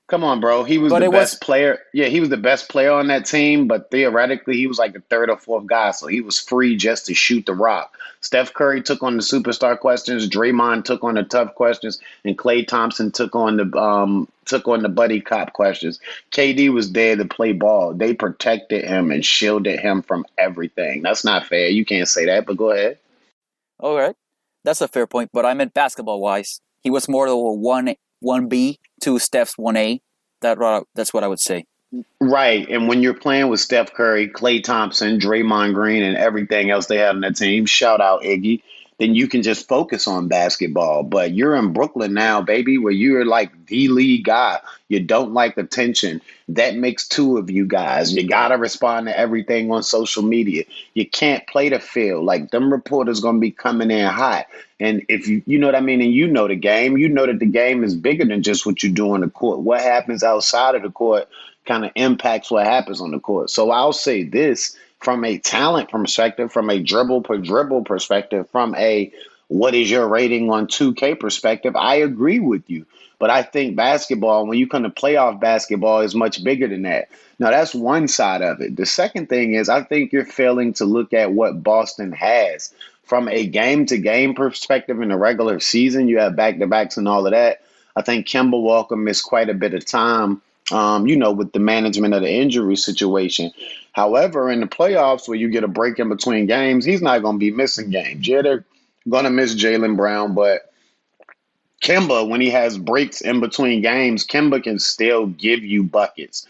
Come 0.09 0.23
on, 0.23 0.41
bro. 0.41 0.65
He 0.65 0.77
was 0.77 0.91
but 0.91 0.99
the 0.99 1.09
best 1.09 1.35
was, 1.35 1.39
player. 1.39 1.79
Yeah, 1.93 2.07
he 2.07 2.19
was 2.19 2.29
the 2.29 2.37
best 2.37 2.67
player 2.67 2.91
on 2.91 3.07
that 3.07 3.25
team, 3.25 3.67
but 3.67 3.89
theoretically, 3.89 4.57
he 4.57 4.67
was 4.67 4.77
like 4.77 4.93
the 4.93 4.99
third 4.99 5.29
or 5.29 5.37
fourth 5.37 5.65
guy, 5.65 5.91
so 5.91 6.07
he 6.07 6.19
was 6.19 6.37
free 6.37 6.75
just 6.75 7.05
to 7.05 7.13
shoot 7.13 7.45
the 7.45 7.53
rock. 7.53 7.97
Steph 8.19 8.53
Curry 8.53 8.81
took 8.81 9.01
on 9.01 9.15
the 9.15 9.23
superstar 9.23 9.79
questions. 9.79 10.27
Draymond 10.27 10.83
took 10.83 11.03
on 11.05 11.15
the 11.15 11.23
tough 11.23 11.55
questions, 11.55 11.99
and 12.25 12.37
Klay 12.37 12.67
Thompson 12.67 13.11
took 13.11 13.33
on 13.33 13.55
the 13.55 13.77
um, 13.77 14.27
took 14.45 14.67
on 14.67 14.83
the 14.83 14.89
buddy 14.89 15.21
cop 15.21 15.53
questions. 15.53 16.01
KD 16.31 16.71
was 16.73 16.91
there 16.91 17.15
to 17.15 17.23
play 17.23 17.53
ball. 17.53 17.93
They 17.93 18.13
protected 18.13 18.83
him 18.83 19.09
and 19.09 19.25
shielded 19.25 19.79
him 19.79 20.01
from 20.01 20.25
everything. 20.37 21.01
That's 21.01 21.23
not 21.23 21.47
fair. 21.47 21.69
You 21.69 21.85
can't 21.85 22.09
say 22.09 22.25
that, 22.25 22.45
but 22.45 22.57
go 22.57 22.71
ahead. 22.71 22.97
All 23.79 23.97
right, 23.97 24.15
that's 24.65 24.81
a 24.81 24.89
fair 24.89 25.07
point. 25.07 25.29
But 25.31 25.45
I 25.45 25.53
meant 25.53 25.73
basketball 25.73 26.19
wise, 26.19 26.59
he 26.81 26.89
was 26.89 27.07
more 27.07 27.25
of 27.25 27.33
a 27.33 27.53
one 27.53 27.95
one 28.23 28.47
B 28.47 28.79
to 29.01 29.19
Steph's 29.19 29.57
one 29.57 29.77
A. 29.77 30.01
That 30.41 30.61
uh, 30.61 30.83
that's 30.95 31.13
what 31.13 31.23
I 31.23 31.27
would 31.27 31.39
say. 31.39 31.65
Right, 32.19 32.67
and 32.69 32.87
when 32.87 33.03
you're 33.03 33.13
playing 33.13 33.49
with 33.49 33.59
Steph 33.59 33.93
Curry, 33.93 34.27
Klay 34.27 34.63
Thompson, 34.63 35.19
Draymond 35.19 35.75
Green, 35.75 36.01
and 36.01 36.17
everything 36.17 36.71
else 36.71 36.87
they 36.87 36.97
had 36.97 37.09
on 37.09 37.21
that 37.21 37.35
team, 37.35 37.67
shout 37.67 38.01
out 38.01 38.23
Iggy 38.23 38.63
then 38.99 39.15
you 39.15 39.27
can 39.27 39.41
just 39.41 39.67
focus 39.67 40.07
on 40.07 40.27
basketball. 40.27 41.03
But 41.03 41.33
you're 41.33 41.55
in 41.55 41.73
Brooklyn 41.73 42.13
now, 42.13 42.41
baby, 42.41 42.77
where 42.77 42.93
you're 42.93 43.25
like 43.25 43.65
the 43.67 43.87
lead 43.87 44.23
guy. 44.23 44.59
You 44.89 44.99
don't 44.99 45.33
like 45.33 45.57
attention. 45.57 46.21
That 46.47 46.75
makes 46.75 47.07
two 47.07 47.37
of 47.37 47.49
you 47.49 47.65
guys. 47.65 48.13
You 48.13 48.27
gotta 48.27 48.57
respond 48.57 49.07
to 49.07 49.17
everything 49.17 49.71
on 49.71 49.83
social 49.83 50.23
media. 50.23 50.63
You 50.93 51.07
can't 51.07 51.45
play 51.47 51.69
the 51.69 51.79
field. 51.79 52.25
Like 52.25 52.51
them 52.51 52.71
reporters 52.71 53.19
gonna 53.19 53.39
be 53.39 53.51
coming 53.51 53.91
in 53.91 54.07
hot. 54.07 54.45
And 54.79 55.03
if 55.09 55.27
you 55.27 55.41
you 55.45 55.57
know 55.57 55.67
what 55.67 55.75
I 55.75 55.81
mean, 55.81 56.01
and 56.01 56.13
you 56.13 56.27
know 56.27 56.47
the 56.47 56.55
game, 56.55 56.97
you 56.97 57.09
know 57.09 57.25
that 57.25 57.39
the 57.39 57.45
game 57.45 57.83
is 57.83 57.95
bigger 57.95 58.25
than 58.25 58.43
just 58.43 58.65
what 58.65 58.83
you 58.83 58.91
do 58.91 59.13
on 59.13 59.21
the 59.21 59.29
court. 59.29 59.59
What 59.59 59.81
happens 59.81 60.23
outside 60.23 60.75
of 60.75 60.83
the 60.83 60.91
court 60.91 61.27
kind 61.65 61.85
of 61.85 61.91
impacts 61.95 62.51
what 62.51 62.65
happens 62.65 63.01
on 63.01 63.11
the 63.11 63.19
court. 63.19 63.49
So 63.49 63.71
I'll 63.71 63.93
say 63.93 64.23
this 64.23 64.77
from 65.03 65.25
a 65.25 65.37
talent 65.37 65.89
perspective, 65.89 66.51
from 66.51 66.69
a 66.69 66.79
dribble 66.79 67.21
per 67.21 67.37
dribble 67.37 67.83
perspective, 67.83 68.49
from 68.49 68.73
a 68.75 69.11
what 69.47 69.75
is 69.75 69.91
your 69.91 70.07
rating 70.07 70.49
on 70.49 70.67
2K 70.67 71.19
perspective, 71.19 71.75
I 71.75 71.95
agree 71.95 72.39
with 72.39 72.69
you. 72.69 72.85
But 73.19 73.29
I 73.29 73.43
think 73.43 73.75
basketball, 73.75 74.47
when 74.47 74.57
you 74.57 74.67
come 74.67 74.83
to 74.83 74.89
playoff 74.89 75.39
basketball, 75.39 76.01
is 76.01 76.15
much 76.15 76.43
bigger 76.43 76.67
than 76.67 76.81
that. 76.83 77.09
Now, 77.39 77.51
that's 77.51 77.75
one 77.75 78.07
side 78.07 78.41
of 78.41 78.61
it. 78.61 78.75
The 78.75 78.85
second 78.85 79.29
thing 79.29 79.53
is, 79.53 79.69
I 79.69 79.83
think 79.83 80.11
you're 80.11 80.25
failing 80.25 80.73
to 80.73 80.85
look 80.85 81.13
at 81.13 81.31
what 81.31 81.63
Boston 81.63 82.11
has 82.13 82.73
from 83.03 83.27
a 83.27 83.45
game 83.45 83.85
to 83.87 83.97
game 83.97 84.33
perspective 84.33 85.01
in 85.01 85.09
the 85.09 85.17
regular 85.17 85.59
season. 85.59 86.07
You 86.07 86.19
have 86.19 86.35
back 86.35 86.57
to 86.59 86.67
backs 86.67 86.97
and 86.97 87.07
all 87.07 87.25
of 87.25 87.31
that. 87.31 87.61
I 87.95 88.01
think 88.01 88.27
Kemba 88.27 88.59
Walker 88.59 88.95
missed 88.95 89.25
quite 89.25 89.49
a 89.49 89.53
bit 89.53 89.73
of 89.73 89.85
time, 89.85 90.41
um, 90.73 91.05
you 91.05 91.15
know, 91.15 91.31
with 91.31 91.53
the 91.53 91.59
management 91.59 92.15
of 92.15 92.23
the 92.23 92.31
injury 92.31 92.75
situation. 92.75 93.51
However, 93.91 94.51
in 94.51 94.59
the 94.59 94.65
playoffs, 94.65 95.27
where 95.27 95.37
you 95.37 95.49
get 95.49 95.63
a 95.63 95.67
break 95.67 95.99
in 95.99 96.09
between 96.09 96.47
games, 96.47 96.83
he's 96.83 97.01
not 97.01 97.21
going 97.21 97.35
to 97.35 97.39
be 97.39 97.51
missing 97.51 97.91
games. 97.91 98.27
Yeah, 98.27 98.41
they're 98.41 98.65
going 99.07 99.25
to 99.25 99.29
miss 99.29 99.55
Jaylen 99.55 99.95
Brown, 99.95 100.33
but 100.33 100.73
Kemba, 101.83 102.27
when 102.27 102.41
he 102.41 102.49
has 102.49 102.77
breaks 102.77 103.21
in 103.21 103.39
between 103.39 103.81
games, 103.81 104.25
Kemba 104.25 104.63
can 104.63 104.79
still 104.79 105.27
give 105.27 105.63
you 105.63 105.83
buckets. 105.83 106.47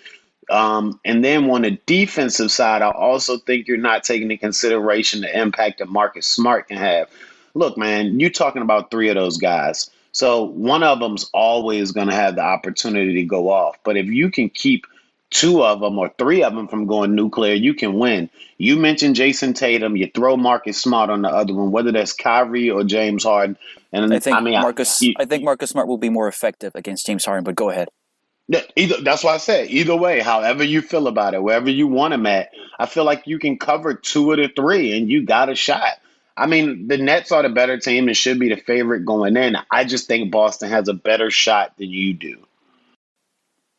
Um, 0.50 1.00
and 1.04 1.24
then 1.24 1.50
on 1.50 1.64
the 1.64 1.72
defensive 1.86 2.52
side, 2.52 2.82
I 2.82 2.92
also 2.92 3.38
think 3.38 3.68
you're 3.68 3.78
not 3.78 4.04
taking 4.04 4.32
into 4.32 4.38
consideration 4.38 5.22
the 5.22 5.38
impact 5.38 5.80
that 5.80 5.90
Marcus 5.90 6.28
Smart 6.28 6.70
can 6.70 6.78
have. 6.78 7.10
Look, 7.56 7.78
man, 7.78 8.20
you're 8.20 8.30
talking 8.30 8.62
about 8.62 8.90
three 8.90 9.10
of 9.10 9.16
those 9.16 9.38
guys. 9.38 9.90
So 10.14 10.44
one 10.44 10.84
of 10.84 11.00
them's 11.00 11.30
always 11.34 11.92
going 11.92 12.08
to 12.08 12.14
have 12.14 12.36
the 12.36 12.44
opportunity 12.44 13.16
to 13.16 13.24
go 13.24 13.50
off. 13.50 13.78
But 13.84 13.98
if 13.98 14.06
you 14.06 14.30
can 14.30 14.50
keep 14.50 14.86
two 15.32 15.64
of 15.64 15.80
them 15.80 15.98
or 15.98 16.14
three 16.20 16.44
of 16.44 16.54
them 16.54 16.68
from 16.68 16.86
going 16.86 17.16
nuclear, 17.16 17.56
you 17.56 17.74
can 17.74 17.98
win. 17.98 18.30
You 18.60 18.78
mentioned 18.78 19.16
Jayson 19.16 19.56
Tatum. 19.56 19.98
You 19.98 20.10
throw 20.14 20.38
Marcus 20.38 20.80
Smart 20.80 21.10
on 21.10 21.24
the 21.24 21.30
other 21.30 21.56
one, 21.56 21.72
whether 21.72 21.92
that's 21.92 22.14
Kyrie 22.14 22.70
or 22.70 22.84
James 22.84 23.24
Harden. 23.24 23.58
And 23.92 24.14
I 24.14 24.20
think 24.20 24.38
I 24.38 24.40
mean, 24.40 24.54
Marcus. 24.54 25.02
I, 25.02 25.14
I 25.20 25.26
think 25.26 25.44
Marcus 25.44 25.72
Smart 25.72 25.88
will 25.88 25.98
be 25.98 26.10
more 26.10 26.28
effective 26.28 26.74
against 26.76 27.08
James 27.08 27.26
Harden. 27.26 27.44
But 27.44 27.56
go 27.56 27.72
ahead. 27.72 27.90
Either 28.76 29.02
that's 29.02 29.24
why 29.24 29.34
I 29.34 29.38
said 29.38 29.70
either 29.72 29.96
way, 29.96 30.20
however 30.20 30.64
you 30.64 30.82
feel 30.82 31.08
about 31.08 31.34
it, 31.34 31.42
wherever 31.42 31.70
you 31.70 31.88
want 31.88 32.14
him 32.14 32.26
at, 32.28 32.52
I 32.78 32.86
feel 32.86 33.06
like 33.06 33.26
you 33.26 33.40
can 33.40 33.58
cover 33.58 33.96
two 33.96 34.32
of 34.32 34.38
the 34.38 34.50
three, 34.50 34.96
and 34.96 35.10
you 35.10 35.26
got 35.26 35.50
a 35.50 35.56
shot. 35.56 35.98
I 36.36 36.48
mean, 36.48 36.88
the 36.88 36.98
Nets 36.98 37.32
are 37.32 37.44
the 37.44 37.50
better 37.50 37.78
team 37.78 38.08
and 38.08 38.18
should 38.18 38.40
be 38.40 38.50
the 38.50 38.56
favorite 38.56 39.06
going 39.06 39.38
in. 39.38 39.56
I 39.70 39.84
just 39.86 40.08
think 40.08 40.32
Boston 40.32 40.70
has 40.70 40.88
a 40.88 40.94
better 40.94 41.30
shot 41.30 41.78
than 41.78 41.90
you 41.90 42.14
do. 42.14 42.38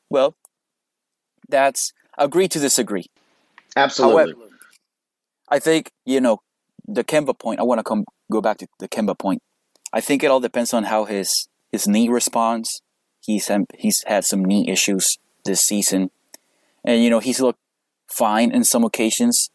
Well, 0.08 0.36
that's 1.48 1.92
agree 2.16 2.48
to 2.48 2.60
disagree. 2.60 3.06
Absolutely. 3.76 4.32
However, 4.34 4.54
I 5.48 5.58
think 5.58 5.90
you 6.04 6.20
know 6.20 6.40
the 6.86 7.02
Kemba 7.02 7.36
point. 7.38 7.58
I 7.58 7.64
want 7.64 7.80
to 7.80 7.82
come 7.82 8.04
go 8.30 8.40
back 8.40 8.58
to 8.58 8.68
the 8.78 8.88
Kemba 8.88 9.18
point. 9.18 9.42
I 9.92 10.00
think 10.00 10.22
it 10.22 10.30
all 10.30 10.40
depends 10.40 10.72
on 10.72 10.84
how 10.84 11.04
his 11.04 11.48
his 11.72 11.88
knee 11.88 12.08
responds 12.08 12.80
He's 13.24 13.48
had, 13.48 13.64
he's 13.78 14.04
had 14.06 14.24
some 14.24 14.44
knee 14.44 14.68
issues 14.68 15.18
this 15.44 15.60
season, 15.60 16.10
and 16.84 17.02
you 17.02 17.08
know 17.08 17.20
he's 17.20 17.40
looked 17.40 17.60
fine 18.06 18.50
in 18.50 18.64
some 18.64 18.84
occasions. 18.84 19.50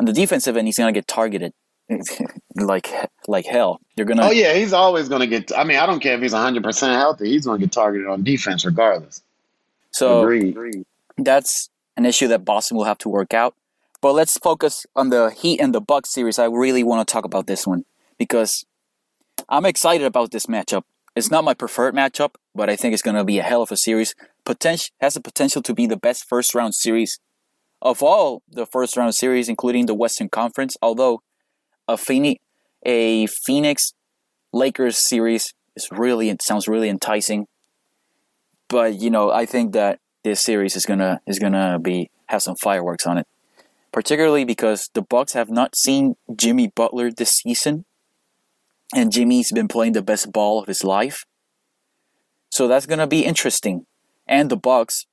On 0.00 0.06
the 0.06 0.12
defensive 0.12 0.56
end, 0.56 0.66
he's 0.66 0.78
gonna 0.78 0.92
get 0.92 1.06
targeted 1.06 1.52
like 2.56 2.88
like 3.26 3.46
hell. 3.46 3.80
You're 3.96 4.06
gonna. 4.06 4.26
Oh 4.26 4.30
yeah, 4.30 4.54
he's 4.54 4.72
always 4.72 5.08
gonna 5.08 5.26
get. 5.26 5.50
I 5.56 5.64
mean, 5.64 5.78
I 5.78 5.86
don't 5.86 6.00
care 6.00 6.14
if 6.14 6.22
he's 6.22 6.32
100 6.32 6.62
percent 6.62 6.98
healthy. 6.98 7.30
He's 7.30 7.46
gonna 7.46 7.58
get 7.58 7.72
targeted 7.72 8.06
on 8.06 8.22
defense 8.22 8.64
regardless. 8.64 9.22
So 9.90 10.22
Agreed. 10.22 10.84
that's 11.18 11.68
an 11.96 12.06
issue 12.06 12.28
that 12.28 12.44
Boston 12.44 12.76
will 12.76 12.84
have 12.84 12.98
to 12.98 13.08
work 13.08 13.34
out. 13.34 13.54
But 14.00 14.14
let's 14.14 14.36
focus 14.38 14.86
on 14.96 15.10
the 15.10 15.30
Heat 15.30 15.60
and 15.60 15.74
the 15.74 15.80
Bucks 15.80 16.10
series. 16.10 16.38
I 16.38 16.46
really 16.46 16.82
want 16.82 17.06
to 17.06 17.12
talk 17.12 17.24
about 17.24 17.46
this 17.46 17.66
one 17.66 17.84
because 18.18 18.64
I'm 19.48 19.64
excited 19.64 20.06
about 20.06 20.32
this 20.32 20.46
matchup. 20.46 20.82
It's 21.14 21.30
not 21.30 21.44
my 21.44 21.54
preferred 21.54 21.94
matchup, 21.94 22.34
but 22.54 22.70
I 22.70 22.76
think 22.76 22.94
it's 22.94 23.02
going 23.02 23.16
to 23.16 23.24
be 23.24 23.38
a 23.38 23.42
hell 23.42 23.62
of 23.62 23.70
a 23.70 23.76
series. 23.76 24.14
Potential 24.44 24.92
has 25.00 25.14
the 25.14 25.20
potential 25.20 25.62
to 25.62 25.74
be 25.74 25.86
the 25.86 25.96
best 25.96 26.24
first 26.28 26.54
round 26.54 26.74
series 26.74 27.20
of 27.80 28.02
all 28.02 28.42
the 28.48 28.66
first 28.66 28.96
round 28.96 29.14
series, 29.14 29.48
including 29.48 29.86
the 29.86 29.94
Western 29.94 30.28
Conference. 30.28 30.76
Although 30.82 31.22
a 31.88 31.96
Phoenix, 31.96 32.42
a 32.84 33.26
Phoenix 33.26 33.94
Lakers 34.52 34.96
series 34.96 35.54
is 35.76 35.88
really 35.90 36.28
it 36.28 36.42
sounds 36.42 36.68
really 36.68 36.88
enticing, 36.88 37.46
but 38.68 38.94
you 38.94 39.10
know 39.10 39.30
I 39.30 39.46
think 39.46 39.72
that 39.72 40.00
this 40.24 40.40
series 40.40 40.76
is 40.76 40.86
gonna 40.86 41.20
is 41.26 41.38
gonna 41.38 41.78
be 41.78 42.10
have 42.26 42.42
some 42.42 42.56
fireworks 42.56 43.06
on 43.06 43.18
it, 43.18 43.26
particularly 43.92 44.44
because 44.44 44.90
the 44.94 45.02
Bucks 45.02 45.32
have 45.32 45.50
not 45.50 45.76
seen 45.76 46.16
Jimmy 46.36 46.68
Butler 46.68 47.10
this 47.10 47.30
season 47.30 47.84
and 48.94 49.10
Jimmy's 49.10 49.52
been 49.52 49.68
playing 49.68 49.94
the 49.94 50.02
best 50.02 50.32
ball 50.32 50.60
of 50.60 50.66
his 50.66 50.84
life. 50.84 51.24
So 52.50 52.68
that's 52.68 52.86
gonna 52.86 53.06
be 53.06 53.24
interesting. 53.24 53.86
And 54.26 54.50
the 54.50 54.56
Bucks, 54.56 55.06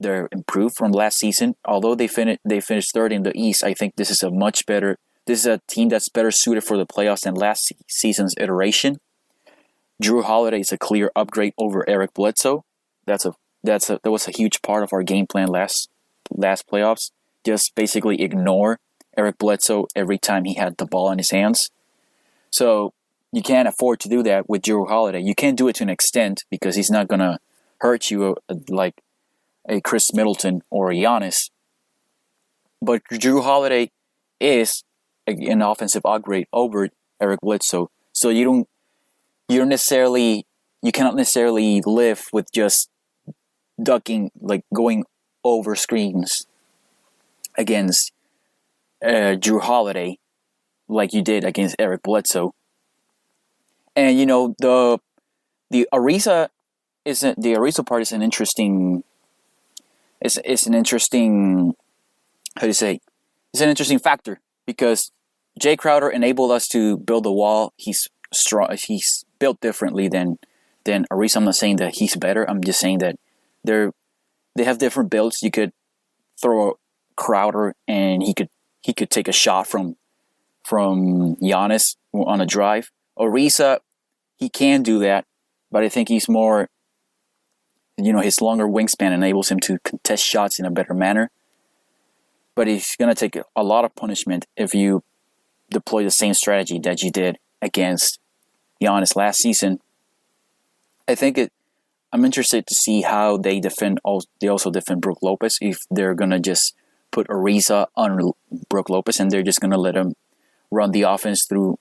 they're 0.00 0.28
improved 0.32 0.76
from 0.76 0.92
last 0.92 1.18
season. 1.18 1.54
Although 1.64 1.94
they 1.94 2.08
finished 2.08 2.40
they 2.44 2.60
finished 2.60 2.92
third 2.92 3.12
in 3.12 3.22
the 3.22 3.36
East, 3.36 3.62
I 3.62 3.74
think 3.74 3.96
this 3.96 4.10
is 4.10 4.22
a 4.22 4.30
much 4.30 4.66
better. 4.66 4.98
This 5.26 5.40
is 5.40 5.46
a 5.46 5.60
team 5.68 5.88
that's 5.88 6.08
better 6.08 6.30
suited 6.30 6.64
for 6.64 6.76
the 6.76 6.86
playoffs 6.86 7.22
than 7.22 7.34
last 7.34 7.72
season's 7.88 8.34
iteration. 8.38 8.98
Jrue 10.02 10.24
Holiday 10.24 10.60
is 10.60 10.72
a 10.72 10.78
clear 10.78 11.12
upgrade 11.14 11.54
over 11.56 11.88
Eric 11.88 12.14
Bledsoe. 12.14 12.64
That's 13.06 13.24
a 13.24 13.34
that's 13.62 13.88
a 13.88 14.00
that 14.02 14.10
was 14.10 14.26
a 14.26 14.32
huge 14.32 14.62
part 14.62 14.82
of 14.82 14.92
our 14.92 15.02
game 15.02 15.26
plan 15.26 15.48
last 15.48 15.88
last 16.30 16.68
playoffs. 16.68 17.12
Just 17.44 17.74
basically 17.74 18.20
ignore 18.20 18.80
Eric 19.16 19.38
Bledsoe 19.38 19.86
every 19.94 20.18
time 20.18 20.44
he 20.44 20.54
had 20.54 20.76
the 20.76 20.86
ball 20.86 21.10
in 21.12 21.18
his 21.18 21.30
hands. 21.30 21.70
So 22.50 22.92
you 23.30 23.42
can't 23.42 23.68
afford 23.68 24.00
to 24.00 24.08
do 24.08 24.22
that 24.24 24.48
with 24.48 24.62
Jrue 24.62 24.88
Holiday. 24.88 25.20
You 25.20 25.34
can't 25.34 25.56
do 25.56 25.68
it 25.68 25.76
to 25.76 25.84
an 25.84 25.88
extent 25.88 26.44
because 26.50 26.74
he's 26.74 26.90
not 26.90 27.06
gonna 27.06 27.38
hurt 27.78 28.10
you 28.10 28.36
uh, 28.48 28.54
like 28.68 29.02
a 29.68 29.80
Khris 29.80 30.12
Middleton 30.12 30.62
or 30.70 30.90
a 30.90 30.94
Giannis. 30.94 31.50
But 32.80 33.02
Jrue 33.12 33.44
Holiday 33.44 33.92
is 34.40 34.82
an 35.26 35.62
offensive 35.62 36.02
upgrade 36.04 36.46
over 36.52 36.88
Eric 37.20 37.40
Bledsoe, 37.40 37.90
so 38.12 38.28
you 38.28 38.44
don't 38.44 38.68
you 39.48 39.58
don't 39.58 39.68
necessarily 39.68 40.46
you 40.82 40.92
cannot 40.92 41.14
necessarily 41.14 41.82
live 41.84 42.24
with 42.32 42.52
just 42.52 42.90
ducking 43.82 44.30
like 44.40 44.64
going 44.74 45.04
over 45.44 45.74
screens 45.74 46.46
against 47.56 48.12
uh, 49.04 49.36
Jrue 49.38 49.60
Holiday 49.60 50.18
like 50.88 51.12
you 51.12 51.22
did 51.22 51.44
against 51.44 51.76
Eric 51.78 52.02
Bledsoe 52.02 52.54
and 53.96 54.18
you 54.18 54.26
know 54.26 54.54
the 54.58 54.98
the 55.70 55.88
Ariza 55.92 56.48
isn't 57.04 57.40
the 57.40 57.54
Ariza 57.54 57.86
part 57.86 58.02
is 58.02 58.12
an 58.12 58.22
interesting. 58.22 59.04
It's 60.20 60.38
it's 60.44 60.66
an 60.66 60.74
interesting. 60.74 61.74
How 62.56 62.62
do 62.62 62.66
you 62.68 62.72
say? 62.72 63.00
It's 63.52 63.62
an 63.62 63.68
interesting 63.68 63.98
factor 63.98 64.40
because 64.66 65.12
Jae 65.60 65.78
Crowder 65.78 66.10
enabled 66.10 66.50
us 66.50 66.68
to 66.68 66.96
build 66.96 67.24
the 67.24 67.32
wall. 67.32 67.72
He's 67.76 68.08
strong. 68.32 68.76
He's 68.76 69.24
built 69.38 69.60
differently 69.60 70.08
than 70.08 70.38
than 70.84 71.06
Ariza. 71.12 71.36
I'm 71.36 71.44
not 71.44 71.54
saying 71.54 71.76
that 71.76 71.96
he's 71.96 72.16
better. 72.16 72.48
I'm 72.48 72.62
just 72.62 72.80
saying 72.80 72.98
that 72.98 73.16
they're 73.64 73.92
they 74.56 74.64
have 74.64 74.78
different 74.78 75.10
builds. 75.10 75.42
You 75.42 75.50
could 75.50 75.72
throw 76.40 76.78
Crowder 77.16 77.74
and 77.86 78.22
he 78.22 78.34
could 78.34 78.48
he 78.82 78.92
could 78.92 79.10
take 79.10 79.28
a 79.28 79.32
shot 79.32 79.66
from 79.66 79.96
from 80.64 81.36
Giannis 81.36 81.96
on 82.12 82.40
a 82.40 82.46
drive. 82.46 82.90
Ariza, 83.18 83.76
uh, 83.76 83.78
he 84.38 84.48
can 84.48 84.82
do 84.82 84.98
that, 85.00 85.24
but 85.70 85.82
I 85.82 85.88
think 85.88 86.08
he's 86.08 86.28
more, 86.28 86.68
you 87.96 88.12
know, 88.12 88.20
his 88.20 88.40
longer 88.40 88.66
wingspan 88.66 89.12
enables 89.12 89.50
him 89.50 89.60
to 89.60 89.78
contest 89.84 90.24
shots 90.24 90.58
in 90.58 90.64
a 90.64 90.70
better 90.70 90.94
manner. 90.94 91.30
But 92.54 92.66
he's 92.66 92.96
going 92.96 93.14
to 93.14 93.18
take 93.18 93.42
a 93.56 93.62
lot 93.62 93.84
of 93.84 93.94
punishment 93.94 94.46
if 94.56 94.74
you 94.74 95.02
deploy 95.70 96.04
the 96.04 96.10
same 96.10 96.34
strategy 96.34 96.78
that 96.80 97.02
you 97.02 97.10
did 97.10 97.38
against 97.60 98.18
Giannis 98.80 99.16
last 99.16 99.38
season. 99.38 99.80
I 101.08 101.14
think 101.14 101.38
it. 101.38 101.52
I'm 102.12 102.26
interested 102.26 102.66
to 102.66 102.74
see 102.74 103.00
how 103.00 103.38
they 103.38 103.58
defend. 103.58 104.00
They 104.40 104.48
also 104.48 104.70
defend 104.70 105.00
Brook 105.00 105.20
Lopez 105.22 105.56
if 105.62 105.78
they're 105.90 106.14
gonna 106.14 106.38
just 106.38 106.74
put 107.10 107.26
Ariza 107.28 107.86
on 107.96 108.32
Brook 108.68 108.90
Lopez 108.90 109.18
and 109.18 109.30
they're 109.30 109.42
just 109.42 109.60
gonna 109.60 109.78
let 109.78 109.96
him 109.96 110.14
run 110.70 110.90
the 110.90 111.02
offense 111.02 111.46
through 111.48 111.78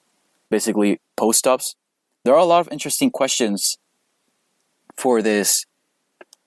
basically 0.49 1.01
post 1.17 1.45
ups. 1.45 1.75
There 2.23 2.33
are 2.33 2.39
a 2.39 2.45
lot 2.45 2.61
of 2.61 2.71
interesting 2.71 3.11
questions 3.11 3.77
for 4.95 5.21
this 5.21 5.65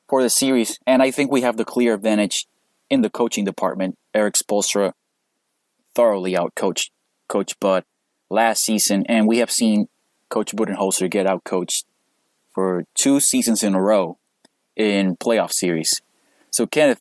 for 0.09 0.23
the 0.23 0.31
series, 0.31 0.79
and 0.87 1.03
I 1.03 1.11
think 1.11 1.31
we 1.31 1.41
have 1.43 1.57
the 1.57 1.65
clear 1.65 1.95
advantage 1.95 2.47
in 2.91 3.03
the 3.03 3.11
coaching 3.11 3.45
department. 3.45 3.97
Erik 4.13 4.35
Spoelstra 4.35 4.93
thoroughly 5.95 6.33
outcoached 6.33 6.91
Coach 7.29 7.59
Bud 7.61 7.85
last 8.31 8.63
season, 8.65 9.05
and 9.09 9.27
we 9.27 9.39
have 9.39 9.51
seen 9.51 9.89
Coach 10.29 10.53
Budenholzer 10.53 11.11
get 11.11 11.27
outcoached 11.27 11.85
for 12.53 12.85
two 12.95 13.21
seasons 13.21 13.63
in 13.63 13.75
a 13.75 13.81
row 13.81 14.19
in 14.77 15.17
playoff 15.17 15.53
series. 15.53 16.01
So, 16.51 16.67
Kenneth, 16.67 17.01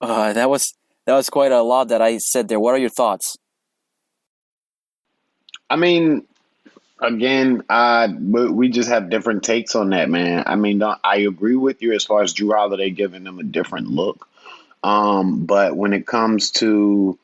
uh, 0.00 0.32
that 0.32 0.48
was 0.48 0.74
that 1.04 1.14
was 1.14 1.30
quite 1.30 1.52
a 1.52 1.62
lot 1.62 1.88
that 1.88 2.02
I 2.02 2.18
said 2.18 2.48
there. 2.48 2.60
What 2.60 2.74
are 2.74 2.78
your 2.78 2.90
thoughts? 2.90 3.36
I 5.70 5.76
mean, 5.76 6.26
Again, 7.00 7.62
uh, 7.68 8.08
we 8.18 8.70
just 8.70 8.88
have 8.88 9.08
different 9.08 9.44
takes 9.44 9.76
on 9.76 9.90
that, 9.90 10.10
man. 10.10 10.42
I 10.46 10.56
mean, 10.56 10.82
I 10.82 11.18
agree 11.18 11.54
with 11.54 11.80
you 11.80 11.92
as 11.92 12.04
far 12.04 12.22
as 12.22 12.34
Jrue 12.34 12.52
Holiday 12.56 12.90
giving 12.90 13.22
them 13.22 13.38
a 13.38 13.44
different 13.44 13.86
look. 13.86 14.27
Um, 14.82 15.44
but 15.44 15.76
when 15.76 15.92
it 15.92 16.06
comes 16.06 16.50
to 16.52 17.18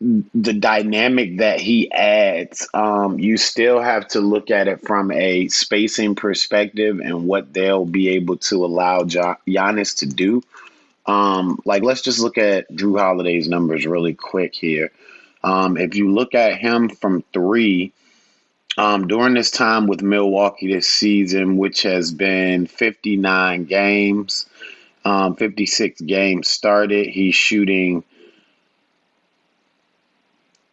the 0.00 0.52
dynamic 0.52 1.38
that 1.38 1.58
he 1.58 1.90
adds, 1.90 2.68
um, 2.74 3.18
you 3.18 3.36
still 3.36 3.80
have 3.80 4.06
to 4.08 4.20
look 4.20 4.50
at 4.50 4.68
it 4.68 4.82
from 4.82 5.10
a 5.10 5.48
spacing 5.48 6.14
perspective 6.14 7.00
and 7.00 7.26
what 7.26 7.52
they'll 7.52 7.86
be 7.86 8.10
able 8.10 8.36
to 8.36 8.64
allow 8.64 9.02
Giannis 9.02 9.98
to 9.98 10.06
do. 10.06 10.42
Um, 11.06 11.60
like, 11.64 11.82
let's 11.82 12.02
just 12.02 12.20
look 12.20 12.36
at 12.36 12.70
Jrue 12.70 12.98
Holiday's 12.98 13.48
numbers 13.48 13.86
really 13.86 14.14
quick 14.14 14.54
here. 14.54 14.90
Um, 15.42 15.76
if 15.76 15.94
you 15.94 16.12
look 16.12 16.34
at 16.34 16.58
him 16.58 16.88
from 16.88 17.22
three, 17.32 17.92
um, 18.76 19.06
during 19.08 19.34
this 19.34 19.50
time 19.50 19.86
with 19.86 20.02
Milwaukee 20.02 20.72
this 20.72 20.88
season, 20.88 21.56
which 21.56 21.82
has 21.82 22.12
been 22.12 22.66
59 22.66 23.64
games, 23.64 24.46
um, 25.06 25.36
56 25.36 26.00
games 26.00 26.50
started, 26.50 27.06
he's 27.06 27.36
shooting 27.36 28.02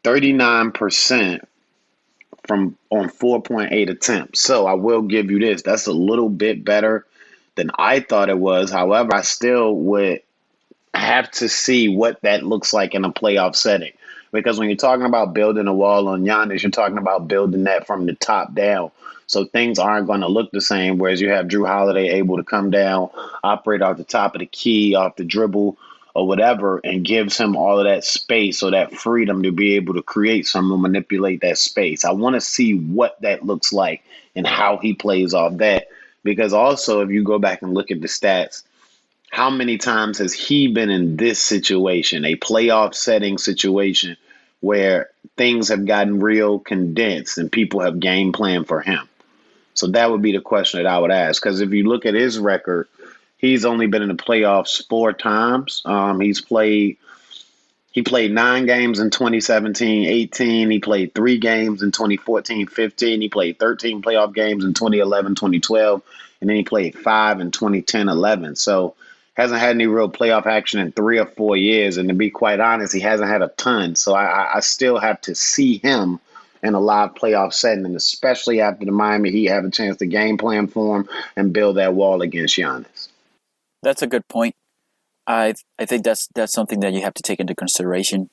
39% 0.03 1.45
from 2.47 2.75
on 2.89 3.09
4.8 3.09 3.89
attempts. 3.91 4.41
So 4.41 4.65
I 4.65 4.73
will 4.73 5.03
give 5.03 5.29
you 5.29 5.37
this. 5.37 5.61
That's 5.61 5.85
a 5.85 5.91
little 5.91 6.29
bit 6.29 6.65
better 6.65 7.05
than 7.53 7.69
I 7.77 7.99
thought 7.99 8.29
it 8.29 8.39
was. 8.39 8.71
However, 8.71 9.13
I 9.13 9.21
still 9.21 9.75
would 9.75 10.21
have 10.95 11.29
to 11.33 11.47
see 11.47 11.87
what 11.87 12.19
that 12.23 12.43
looks 12.43 12.73
like 12.73 12.95
in 12.95 13.05
a 13.05 13.13
playoff 13.13 13.55
setting. 13.55 13.93
Because 14.31 14.57
when 14.57 14.67
you're 14.67 14.77
talking 14.77 15.05
about 15.05 15.35
building 15.35 15.67
a 15.67 15.73
wall 15.75 16.07
on 16.07 16.23
Giannis, 16.23 16.63
you're 16.63 16.71
talking 16.71 16.97
about 16.97 17.27
building 17.27 17.65
that 17.65 17.85
from 17.85 18.07
the 18.07 18.15
top 18.15 18.55
down. 18.55 18.89
So 19.33 19.45
things 19.45 19.79
aren't 19.79 20.07
going 20.07 20.21
to 20.21 20.27
look 20.27 20.51
the 20.51 20.61
same. 20.61 20.97
Whereas 20.97 21.19
you 21.19 21.29
have 21.29 21.47
Jrue 21.47 21.67
Holiday 21.67 22.09
able 22.11 22.37
to 22.37 22.43
come 22.43 22.69
down, 22.69 23.09
operate 23.43 23.81
off 23.81 23.97
the 23.97 24.03
top 24.03 24.35
of 24.35 24.39
the 24.39 24.45
key, 24.45 24.95
off 24.95 25.15
the 25.15 25.25
dribble, 25.25 25.77
or 26.13 26.27
whatever, 26.27 26.79
and 26.83 27.03
gives 27.03 27.37
him 27.37 27.55
all 27.55 27.79
of 27.79 27.85
that 27.85 28.03
space 28.03 28.61
or 28.61 28.71
that 28.71 28.93
freedom 28.93 29.41
to 29.41 29.51
be 29.51 29.75
able 29.75 29.95
to 29.95 30.03
create 30.03 30.45
something, 30.45 30.79
manipulate 30.79 31.41
that 31.41 31.57
space. 31.57 32.05
I 32.05 32.11
want 32.11 32.35
to 32.35 32.41
see 32.41 32.75
what 32.75 33.19
that 33.21 33.43
looks 33.45 33.73
like 33.73 34.03
and 34.35 34.45
how 34.45 34.77
he 34.77 34.93
plays 34.93 35.33
off 35.33 35.57
that. 35.57 35.87
Because 36.23 36.53
also, 36.53 37.01
if 37.01 37.09
you 37.09 37.23
go 37.23 37.39
back 37.39 37.63
and 37.63 37.73
look 37.73 37.89
at 37.89 37.99
the 37.99 38.07
stats, 38.07 38.63
how 39.31 39.49
many 39.49 39.79
times 39.79 40.19
has 40.19 40.31
he 40.31 40.67
been 40.67 40.91
in 40.91 41.17
this 41.17 41.41
situation, 41.41 42.23
a 42.23 42.35
playoff 42.35 42.93
setting 42.93 43.39
situation 43.39 44.15
where 44.61 45.09
things 45.35 45.69
have 45.69 45.85
gotten 45.85 46.21
real 46.21 46.59
condensed 46.59 47.39
and 47.39 47.51
people 47.51 47.81
have 47.81 47.99
game 47.99 48.31
plan 48.31 48.63
for 48.63 48.79
him? 48.79 49.09
So 49.73 49.87
that 49.87 50.11
would 50.11 50.21
be 50.21 50.33
the 50.33 50.41
question 50.41 50.83
that 50.83 50.89
I 50.89 50.99
would 50.99 51.11
ask. 51.11 51.41
Because 51.41 51.61
if 51.61 51.71
you 51.71 51.87
look 51.87 52.05
at 52.05 52.13
his 52.13 52.39
record, 52.39 52.87
he's 53.37 53.65
only 53.65 53.87
been 53.87 54.01
in 54.01 54.09
the 54.09 54.15
playoffs 54.15 54.87
four 54.87 55.13
times. 55.13 55.81
Um, 55.85 56.19
he's 56.19 56.41
played 56.41 56.97
he 57.91 58.01
played 58.01 58.31
nine 58.31 58.65
games 58.65 58.99
in 58.99 59.11
2017 59.11 60.07
18. 60.07 60.71
He 60.71 60.79
played 60.79 61.13
three 61.13 61.37
games 61.37 61.83
in 61.83 61.91
2014 61.91 62.67
15. 62.67 63.21
He 63.21 63.29
played 63.29 63.59
13 63.59 64.01
playoff 64.01 64.33
games 64.33 64.63
in 64.63 64.73
2011 64.73 65.35
2012. 65.35 66.01
And 66.41 66.49
then 66.49 66.57
he 66.57 66.63
played 66.63 66.97
five 66.97 67.39
in 67.39 67.51
2010 67.51 68.09
11. 68.09 68.55
So 68.55 68.95
hasn't 69.35 69.59
had 69.59 69.75
any 69.75 69.87
real 69.87 70.09
playoff 70.09 70.45
action 70.45 70.79
in 70.79 70.91
three 70.91 71.19
or 71.19 71.25
four 71.25 71.55
years. 71.55 71.97
And 71.97 72.09
to 72.09 72.15
be 72.15 72.29
quite 72.29 72.59
honest, 72.59 72.93
he 72.93 72.99
hasn't 72.99 73.29
had 73.29 73.41
a 73.41 73.47
ton. 73.49 73.95
So 73.95 74.13
I, 74.13 74.55
I 74.55 74.59
still 74.61 74.97
have 74.97 75.21
to 75.21 75.35
see 75.35 75.77
him 75.77 76.19
in 76.63 76.73
a 76.73 76.79
live 76.79 77.13
playoff 77.13 77.53
setting, 77.53 77.85
and 77.85 77.95
especially 77.95 78.61
after 78.61 78.85
the 78.85 78.91
Miami 78.91 79.31
Heat 79.31 79.49
have 79.49 79.65
a 79.65 79.69
chance 79.69 79.97
to 79.97 80.05
game 80.05 80.37
plan 80.37 80.67
for 80.67 80.97
him 80.97 81.09
and 81.35 81.53
build 81.53 81.77
that 81.77 81.93
wall 81.93 82.21
against 82.21 82.57
Giannis. 82.57 83.09
That's 83.81 84.01
a 84.01 84.07
good 84.07 84.27
point. 84.29 84.55
I 85.27 85.55
I 85.77 85.85
think 85.85 86.03
that's 86.03 86.27
that's 86.33 86.53
something 86.53 86.79
that 86.79 86.93
you 86.93 87.01
have 87.01 87.13
to 87.15 87.23
take 87.23 87.39
into 87.39 87.53
consideration. 87.53 88.29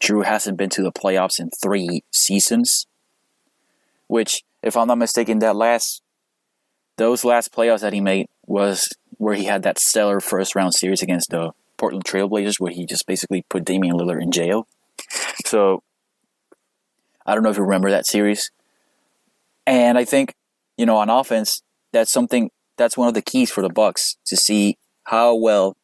Jrue 0.00 0.24
hasn't 0.24 0.58
been 0.58 0.70
to 0.70 0.82
the 0.82 0.92
playoffs 0.92 1.38
in 1.38 1.50
three 1.62 2.02
seasons, 2.10 2.86
which, 4.08 4.42
if 4.62 4.76
I'm 4.76 4.88
not 4.88 4.98
mistaken, 4.98 5.38
that 5.38 5.56
last 5.56 6.02
those 6.96 7.24
last 7.24 7.52
playoffs 7.52 7.80
that 7.80 7.92
he 7.92 8.00
made 8.00 8.28
was 8.46 8.88
where 9.18 9.34
he 9.34 9.44
had 9.44 9.62
that 9.62 9.78
stellar 9.78 10.20
first 10.20 10.54
round 10.54 10.74
series 10.74 11.02
against 11.02 11.30
the 11.30 11.52
Portland 11.76 12.04
Trailblazers, 12.04 12.60
where 12.60 12.72
he 12.72 12.86
just 12.86 13.06
basically 13.06 13.44
put 13.48 13.64
Damian 13.64 13.96
Lillard 13.96 14.22
in 14.22 14.32
jail. 14.32 14.66
So 15.44 15.82
I 17.26 17.34
don't 17.34 17.42
know 17.42 17.50
if 17.50 17.56
you 17.56 17.62
remember 17.62 17.90
that 17.90 18.06
series. 18.06 18.50
And 19.66 19.96
I 19.96 20.04
think, 20.04 20.34
you 20.76 20.86
know, 20.86 20.96
on 20.96 21.08
offense, 21.08 21.62
that's 21.92 22.12
something 22.12 22.50
that's 22.76 22.96
one 22.96 23.08
of 23.08 23.14
the 23.14 23.22
keys 23.22 23.50
for 23.50 23.62
the 23.62 23.70
Bucks 23.70 24.16
to 24.26 24.36
see 24.36 24.76
how 25.04 25.34
well 25.34 25.76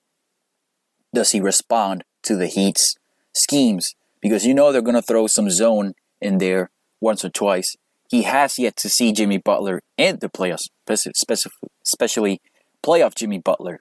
does 1.15 1.33
he 1.33 1.41
respond 1.41 2.05
to 2.23 2.37
the 2.37 2.47
Heat's 2.47 2.97
schemes 3.35 3.95
because 4.21 4.45
you 4.45 4.55
know 4.55 4.73
they're 4.73 4.83
going 4.83 4.95
to 4.95 5.03
throw 5.03 5.27
some 5.27 5.51
zone 5.51 5.95
in 6.21 6.39
there 6.39 6.71
once 7.01 7.25
or 7.25 7.31
twice. 7.31 7.77
He 8.09 8.23
has 8.23 8.59
yet 8.59 8.77
to 8.77 8.89
see 8.89 9.13
Jimmy 9.13 9.39
Butler 9.39 9.81
in 9.97 10.19
the 10.21 10.29
playoffs, 10.29 10.69
especially 10.89 12.41
playoff 12.83 13.15
Jimmy 13.15 13.39
Butler. 13.39 13.81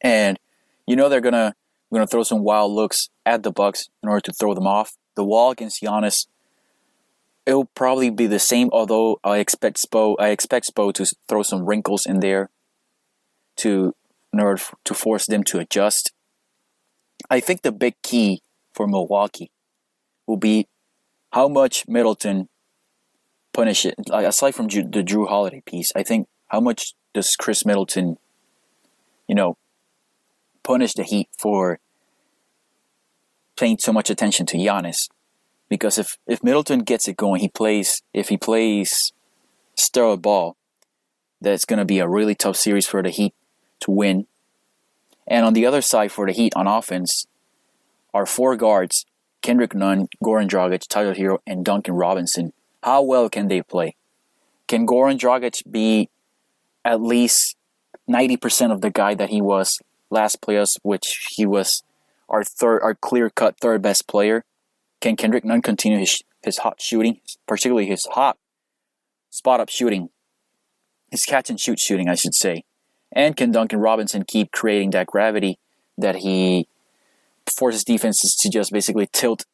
And 0.00 0.38
you 0.86 0.94
know 0.94 1.08
they're 1.08 1.20
gonna 1.20 1.54
gonna 1.92 2.06
throw 2.06 2.22
some 2.22 2.44
wild 2.44 2.72
looks 2.72 3.08
at 3.26 3.42
the 3.42 3.50
Bucks 3.50 3.88
in 4.02 4.08
order 4.08 4.20
to 4.20 4.32
throw 4.32 4.54
them 4.54 4.66
off. 4.66 4.96
The 5.14 5.24
wall 5.24 5.50
against 5.50 5.82
Giannis, 5.82 6.26
it'll 7.44 7.66
probably 7.66 8.10
be 8.10 8.26
the 8.26 8.38
same. 8.38 8.70
Although 8.72 9.18
I 9.22 9.38
expect 9.38 9.76
Spo, 9.82 10.16
I 10.18 10.28
expect 10.28 10.72
Spo 10.72 10.92
to 10.94 11.06
throw 11.28 11.42
some 11.42 11.66
wrinkles 11.66 12.06
in 12.06 12.20
there, 12.20 12.50
to 13.56 13.94
in 14.32 14.40
order 14.40 14.62
to 14.84 14.94
force 14.94 15.26
them 15.26 15.44
to 15.44 15.58
adjust. 15.58 16.12
I 17.30 17.40
think 17.40 17.62
the 17.62 17.72
big 17.72 17.94
key 18.02 18.42
for 18.72 18.86
Milwaukee 18.86 19.50
will 20.26 20.38
be 20.38 20.66
how 21.32 21.48
much 21.48 21.86
Middleton 21.86 22.48
punish 23.52 23.84
it. 23.84 23.94
Like 24.08 24.26
aside 24.26 24.54
from 24.54 24.68
the 24.68 25.04
Jrue 25.04 25.28
Holiday 25.28 25.62
piece, 25.64 25.92
I 25.94 26.02
think 26.02 26.28
how 26.48 26.60
much 26.60 26.94
does 27.14 27.36
Khris 27.36 27.66
Middleton, 27.66 28.16
you 29.28 29.34
know, 29.34 29.56
punish 30.62 30.94
the 30.94 31.02
Heat 31.02 31.28
for 31.38 31.78
paying 33.62 33.78
so 33.78 33.92
much 33.92 34.10
attention 34.10 34.44
to 34.46 34.56
Giannis? 34.56 35.08
Because 35.68 35.96
if 35.96 36.18
if 36.26 36.42
Middleton 36.42 36.80
gets 36.80 37.06
it 37.06 37.16
going, 37.16 37.40
he 37.40 37.48
plays. 37.48 38.02
If 38.12 38.28
he 38.28 38.36
plays 38.36 39.12
sterile 39.76 40.16
ball, 40.16 40.56
that's 41.40 41.64
going 41.64 41.78
to 41.78 41.84
be 41.84 42.00
a 42.00 42.08
really 42.08 42.34
tough 42.34 42.56
series 42.56 42.86
for 42.86 43.02
the 43.02 43.10
Heat 43.10 43.34
to 43.80 43.90
win. 43.90 44.26
And 45.26 45.46
on 45.46 45.52
the 45.54 45.64
other 45.64 45.80
side 45.80 46.10
for 46.10 46.26
the 46.26 46.32
Heat 46.32 46.52
on 46.56 46.66
offense, 46.66 47.26
are 48.12 48.26
four 48.26 48.56
guards, 48.56 49.06
Kendrick 49.40 49.74
Nunn, 49.74 50.08
Goran 50.22 50.48
Dragic, 50.48 50.88
Tyler 50.88 51.14
Herro, 51.14 51.38
and 51.46 51.64
Duncan 51.64 51.94
Robinson, 51.94 52.52
how 52.82 53.02
well 53.02 53.30
can 53.30 53.48
they 53.48 53.62
play? 53.62 53.94
Can 54.66 54.86
Goran 54.86 55.18
Dragic 55.18 55.62
be 55.70 56.10
at 56.84 57.00
least 57.00 57.56
90% 58.10 58.72
of 58.72 58.80
the 58.80 58.90
guy 58.90 59.14
that 59.14 59.30
he 59.30 59.40
was 59.40 59.78
last 60.10 60.40
playoffs, 60.40 60.76
which 60.82 61.28
he 61.36 61.46
was 61.46 61.82
our 62.32 62.42
third, 62.42 62.82
our 62.82 62.94
clear 62.94 63.30
cut 63.30 63.56
third 63.60 63.82
best 63.82 64.08
player? 64.08 64.44
Can 65.00 65.16
Kendrick 65.16 65.44
Nunn 65.44 65.62
continue 65.62 65.98
his, 65.98 66.22
his 66.42 66.58
hot 66.58 66.80
shooting, 66.80 67.20
particularly 67.46 67.86
his 67.86 68.06
hot 68.06 68.38
spot 69.30 69.60
up 69.60 69.68
shooting, 69.68 70.08
his 71.10 71.24
catch 71.24 71.50
and 71.50 71.60
shoot 71.60 71.78
shooting, 71.78 72.08
I 72.08 72.14
should 72.14 72.34
say? 72.34 72.64
And 73.12 73.36
can 73.36 73.50
Duncan 73.50 73.80
Robinson 73.80 74.24
keep 74.24 74.50
creating 74.52 74.90
that 74.90 75.06
gravity 75.06 75.58
that 75.98 76.16
he 76.16 76.66
forces 77.56 77.84
defenses 77.84 78.34
to 78.36 78.48
just 78.48 78.72
basically 78.72 79.08
tilt 79.12 79.44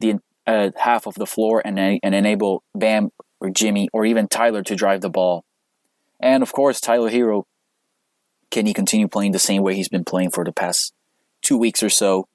the 0.00 0.16
uh, 0.46 0.70
half 0.76 1.06
of 1.06 1.14
the 1.14 1.26
floor 1.26 1.62
and, 1.64 1.78
and 1.78 2.14
enable 2.14 2.62
Bam 2.74 3.10
or 3.40 3.50
Jimmy 3.50 3.88
or 3.92 4.04
even 4.04 4.28
Tyler 4.28 4.62
to 4.62 4.74
drive 4.74 5.00
the 5.00 5.10
ball. 5.10 5.44
And 6.18 6.42
of 6.42 6.52
course, 6.52 6.80
Tyler 6.80 7.10
Herro. 7.10 7.44
can 8.50 8.66
he 8.66 8.72
continue 8.72 9.08
playing 9.08 9.32
the 9.32 9.38
same 9.38 9.62
way 9.62 9.74
he's 9.74 9.88
been 9.88 10.04
playing 10.04 10.30
for 10.30 10.44
the 10.44 10.52
past 10.52 10.92
two 11.46 11.56
weeks 11.56 11.82
or 11.82 11.88
so? 11.88 12.26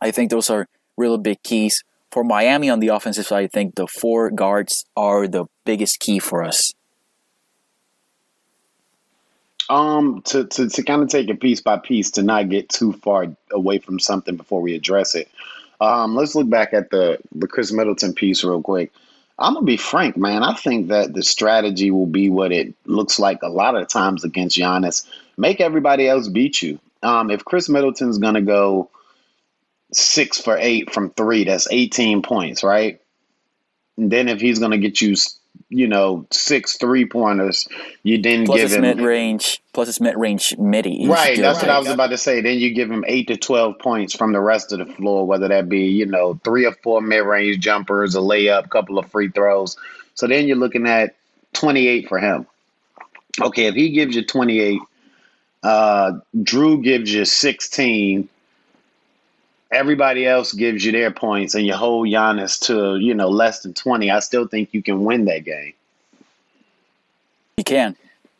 I 0.00 0.10
think 0.10 0.30
those 0.30 0.50
are 0.50 0.66
really 0.96 1.18
big 1.18 1.42
keys. 1.42 1.82
For 2.10 2.22
Miami 2.22 2.70
on 2.70 2.80
the 2.80 2.88
offensive 2.88 3.26
side, 3.26 3.44
I 3.44 3.48
think 3.48 3.74
the 3.74 3.86
four 3.86 4.30
guards 4.30 4.84
are 4.96 5.26
the 5.26 5.46
biggest 5.64 5.98
key 5.98 6.18
for 6.18 6.44
us. 6.44 6.72
Um, 9.68 10.22
to, 10.26 10.44
to, 10.44 10.68
to 10.68 10.82
kind 10.82 11.02
of 11.02 11.08
take 11.08 11.28
it 11.28 11.40
piece 11.40 11.60
by 11.60 11.78
piece 11.78 12.10
to 12.12 12.22
not 12.22 12.50
get 12.50 12.68
too 12.68 12.92
far 12.92 13.26
away 13.50 13.78
from 13.78 13.98
something 13.98 14.36
before 14.36 14.60
we 14.60 14.74
address 14.74 15.14
it. 15.14 15.28
Um, 15.80 16.14
let's 16.14 16.34
look 16.34 16.48
back 16.48 16.72
at 16.72 16.90
the 16.90 17.18
the 17.34 17.48
Khris 17.48 17.72
Middleton 17.72 18.14
piece 18.14 18.44
real 18.44 18.62
quick. 18.62 18.92
I'm 19.38 19.54
gonna 19.54 19.66
be 19.66 19.76
frank, 19.76 20.16
man. 20.16 20.42
I 20.42 20.54
think 20.54 20.88
that 20.88 21.14
the 21.14 21.22
strategy 21.22 21.90
will 21.90 22.06
be 22.06 22.30
what 22.30 22.52
it 22.52 22.72
looks 22.86 23.18
like 23.18 23.42
a 23.42 23.48
lot 23.48 23.74
of 23.74 23.88
times 23.88 24.22
against 24.22 24.56
Giannis. 24.56 25.04
Make 25.36 25.60
everybody 25.60 26.08
else 26.08 26.28
beat 26.28 26.62
you. 26.62 26.78
Um, 27.04 27.30
if 27.30 27.44
Khris 27.44 27.68
Middleton's 27.68 28.18
gonna 28.18 28.42
go 28.42 28.90
six 29.92 30.40
for 30.40 30.56
eight 30.58 30.92
from 30.92 31.10
three, 31.10 31.44
that's 31.44 31.68
18 31.70 32.22
points, 32.22 32.62
right? 32.62 33.00
And 33.96 34.10
then 34.10 34.28
if 34.28 34.40
he's 34.40 34.58
going 34.58 34.72
to 34.72 34.78
get 34.78 35.00
you, 35.00 35.14
you 35.68 35.86
know, 35.86 36.26
six 36.30 36.76
three 36.76 37.06
pointers, 37.06 37.68
you 38.02 38.20
then 38.20 38.44
plus 38.44 38.60
give 38.60 38.72
him 38.72 38.82
mid 38.82 39.00
range, 39.00 39.62
plus 39.72 39.86
his 39.86 40.00
mid 40.00 40.16
range 40.16 40.56
midi. 40.58 41.06
Right, 41.06 41.38
that's 41.38 41.60
what 41.60 41.70
I 41.70 41.78
was 41.78 41.88
about 41.88 42.10
to 42.10 42.18
say. 42.18 42.40
Then 42.40 42.58
you 42.58 42.74
give 42.74 42.90
him 42.90 43.04
eight 43.06 43.28
to 43.28 43.36
twelve 43.36 43.78
points 43.78 44.14
from 44.14 44.32
the 44.32 44.40
rest 44.40 44.72
of 44.72 44.80
the 44.80 44.86
floor, 44.86 45.26
whether 45.26 45.48
that 45.48 45.68
be 45.68 45.86
you 45.86 46.06
know 46.06 46.40
three 46.44 46.66
or 46.66 46.74
four 46.82 47.00
mid-range 47.00 47.60
jumpers, 47.60 48.16
a 48.16 48.18
layup, 48.18 48.66
a 48.66 48.68
couple 48.68 48.98
of 48.98 49.10
free 49.10 49.28
throws. 49.28 49.76
So 50.14 50.26
then 50.26 50.48
you're 50.48 50.56
looking 50.56 50.88
at 50.88 51.14
twenty-eight 51.52 52.08
for 52.08 52.18
him. 52.18 52.46
Okay, 53.40 53.66
if 53.66 53.74
he 53.76 53.90
gives 53.90 54.16
you 54.16 54.24
twenty-eight, 54.24 54.80
uh, 55.64 56.12
Jrue 56.36 56.82
gives 56.82 57.12
you 57.12 57.24
sixteen. 57.24 58.28
Everybody 59.72 60.24
else 60.24 60.52
gives 60.52 60.84
you 60.84 60.92
their 60.92 61.10
points, 61.10 61.56
and 61.56 61.66
you 61.66 61.74
hold 61.74 62.06
Giannis 62.06 62.60
to 62.66 62.96
you 62.96 63.14
know 63.14 63.28
less 63.28 63.60
than 63.62 63.74
twenty. 63.74 64.10
I 64.10 64.20
still 64.20 64.46
think 64.46 64.68
you 64.72 64.82
can 64.82 65.04
win 65.04 65.24
that 65.24 65.44
game. 65.44 65.72
You 67.56 67.64
can. 67.64 67.96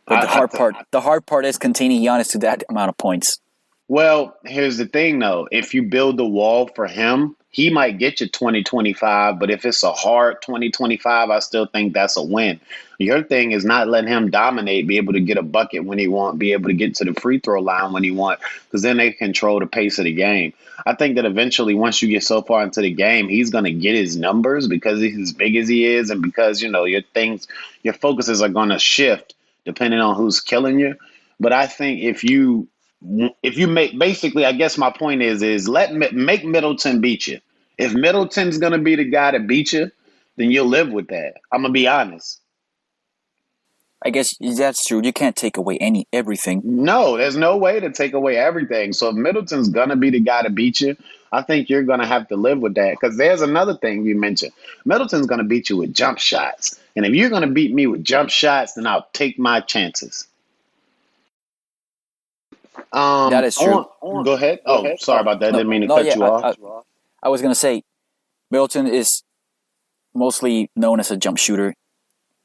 But 0.06 0.20
the 0.20 0.28
I- 0.28 0.30
I 0.32 0.34
hard 0.34 0.50
th- 0.50 0.58
part, 0.58 0.74
the 0.90 1.00
hard 1.00 1.26
part 1.26 1.44
is 1.44 1.58
containing 1.58 2.02
Giannis 2.02 2.30
to 2.32 2.38
that 2.38 2.62
amount 2.68 2.90
of 2.90 2.98
points. 2.98 3.40
Well, 3.88 4.36
here's 4.44 4.76
the 4.76 4.86
thing 4.86 5.18
though. 5.18 5.48
If 5.50 5.74
you 5.74 5.82
build 5.82 6.18
the 6.18 6.26
wall 6.26 6.70
for 6.74 6.86
him, 6.86 7.36
he 7.54 7.70
might 7.70 7.98
get 7.98 8.20
you 8.20 8.26
2025, 8.26 9.38
but 9.38 9.48
if 9.48 9.64
it's 9.64 9.84
a 9.84 9.92
hard 9.92 10.42
2025, 10.42 11.30
I 11.30 11.38
still 11.38 11.66
think 11.66 11.92
that's 11.92 12.16
a 12.16 12.22
win. 12.22 12.58
Your 12.98 13.22
thing 13.22 13.52
is 13.52 13.64
not 13.64 13.86
letting 13.86 14.10
him 14.10 14.28
dominate, 14.28 14.88
be 14.88 14.96
able 14.96 15.12
to 15.12 15.20
get 15.20 15.38
a 15.38 15.42
bucket 15.42 15.84
when 15.84 15.96
he 16.00 16.08
want, 16.08 16.40
be 16.40 16.52
able 16.52 16.68
to 16.68 16.74
get 16.74 16.96
to 16.96 17.04
the 17.04 17.14
free 17.14 17.38
throw 17.38 17.60
line 17.60 17.92
when 17.92 18.02
he 18.02 18.10
want, 18.10 18.40
because 18.64 18.82
then 18.82 18.96
they 18.96 19.12
control 19.12 19.60
the 19.60 19.68
pace 19.68 20.00
of 20.00 20.04
the 20.04 20.12
game. 20.12 20.52
I 20.84 20.96
think 20.96 21.14
that 21.14 21.26
eventually, 21.26 21.74
once 21.74 22.02
you 22.02 22.08
get 22.08 22.24
so 22.24 22.42
far 22.42 22.64
into 22.64 22.80
the 22.80 22.90
game, 22.90 23.28
he's 23.28 23.50
going 23.50 23.64
to 23.64 23.72
get 23.72 23.94
his 23.94 24.16
numbers 24.16 24.66
because 24.66 25.00
he's 25.00 25.16
as 25.16 25.32
big 25.32 25.54
as 25.54 25.68
he 25.68 25.86
is, 25.86 26.10
and 26.10 26.20
because 26.20 26.60
you 26.60 26.68
know 26.68 26.84
your 26.86 27.02
things, 27.14 27.46
your 27.84 27.94
focuses 27.94 28.42
are 28.42 28.48
going 28.48 28.70
to 28.70 28.80
shift 28.80 29.36
depending 29.64 30.00
on 30.00 30.16
who's 30.16 30.40
killing 30.40 30.80
you. 30.80 30.96
But 31.38 31.52
I 31.52 31.68
think 31.68 32.02
if 32.02 32.24
you 32.24 32.66
if 33.42 33.58
you 33.58 33.66
make 33.66 33.98
basically, 33.98 34.46
I 34.46 34.52
guess 34.52 34.78
my 34.78 34.90
point 34.90 35.22
is 35.22 35.42
is 35.42 35.68
let 35.68 35.92
make 35.94 36.44
Middleton 36.44 37.00
beat 37.00 37.26
you. 37.26 37.40
If 37.78 37.92
Middleton's 37.92 38.58
gonna 38.58 38.78
be 38.78 38.96
the 38.96 39.04
guy 39.04 39.32
to 39.32 39.40
beat 39.40 39.72
you, 39.72 39.90
then 40.36 40.50
you'll 40.50 40.66
live 40.66 40.90
with 40.90 41.08
that. 41.08 41.34
I'm 41.52 41.62
gonna 41.62 41.72
be 41.72 41.86
honest. 41.86 42.40
I 44.06 44.10
guess 44.10 44.36
that's 44.38 44.84
true. 44.84 45.00
You 45.02 45.14
can't 45.14 45.34
take 45.34 45.56
away 45.56 45.78
any 45.78 46.06
everything. 46.12 46.60
No, 46.62 47.16
there's 47.16 47.36
no 47.36 47.56
way 47.56 47.80
to 47.80 47.90
take 47.90 48.12
away 48.12 48.36
everything. 48.36 48.92
So 48.92 49.08
if 49.08 49.16
Middleton's 49.16 49.68
gonna 49.68 49.96
be 49.96 50.10
the 50.10 50.20
guy 50.20 50.42
to 50.42 50.50
beat 50.50 50.80
you, 50.80 50.96
I 51.32 51.42
think 51.42 51.68
you're 51.68 51.82
gonna 51.82 52.06
have 52.06 52.28
to 52.28 52.36
live 52.36 52.58
with 52.58 52.74
that. 52.74 52.96
Because 53.00 53.16
there's 53.16 53.40
another 53.40 53.74
thing 53.74 54.04
you 54.04 54.14
mentioned. 54.14 54.52
Middleton's 54.84 55.26
gonna 55.26 55.44
beat 55.44 55.70
you 55.70 55.78
with 55.78 55.94
jump 55.94 56.18
shots, 56.18 56.78
and 56.96 57.06
if 57.06 57.14
you're 57.14 57.30
gonna 57.30 57.46
beat 57.46 57.74
me 57.74 57.86
with 57.86 58.04
jump 58.04 58.30
shots, 58.30 58.74
then 58.74 58.86
I'll 58.86 59.08
take 59.12 59.38
my 59.38 59.60
chances. 59.60 60.26
Um, 62.94 63.30
That 63.30 63.44
is 63.44 63.56
true. 63.56 63.86
on- 64.00 64.24
go 64.24 64.32
ahead. 64.34 64.60
Oh, 64.66 64.86
sorry 64.98 65.20
about 65.20 65.40
that. 65.40 65.52
Didn't 65.52 65.68
mean 65.68 65.82
to 65.82 65.86
No, 65.88 65.96
cut 65.96 66.06
yeah, 66.06 66.14
you 66.16 66.22
I- 66.24 66.28
off. 66.28 66.44
I- 66.62 67.26
I 67.26 67.28
was 67.28 67.42
gonna 67.42 67.54
say, 67.54 67.82
Middleton 68.50 68.86
is 68.86 69.22
mostly 70.14 70.70
known 70.76 71.00
as 71.00 71.10
a 71.10 71.16
jump 71.16 71.38
shooter. 71.38 71.74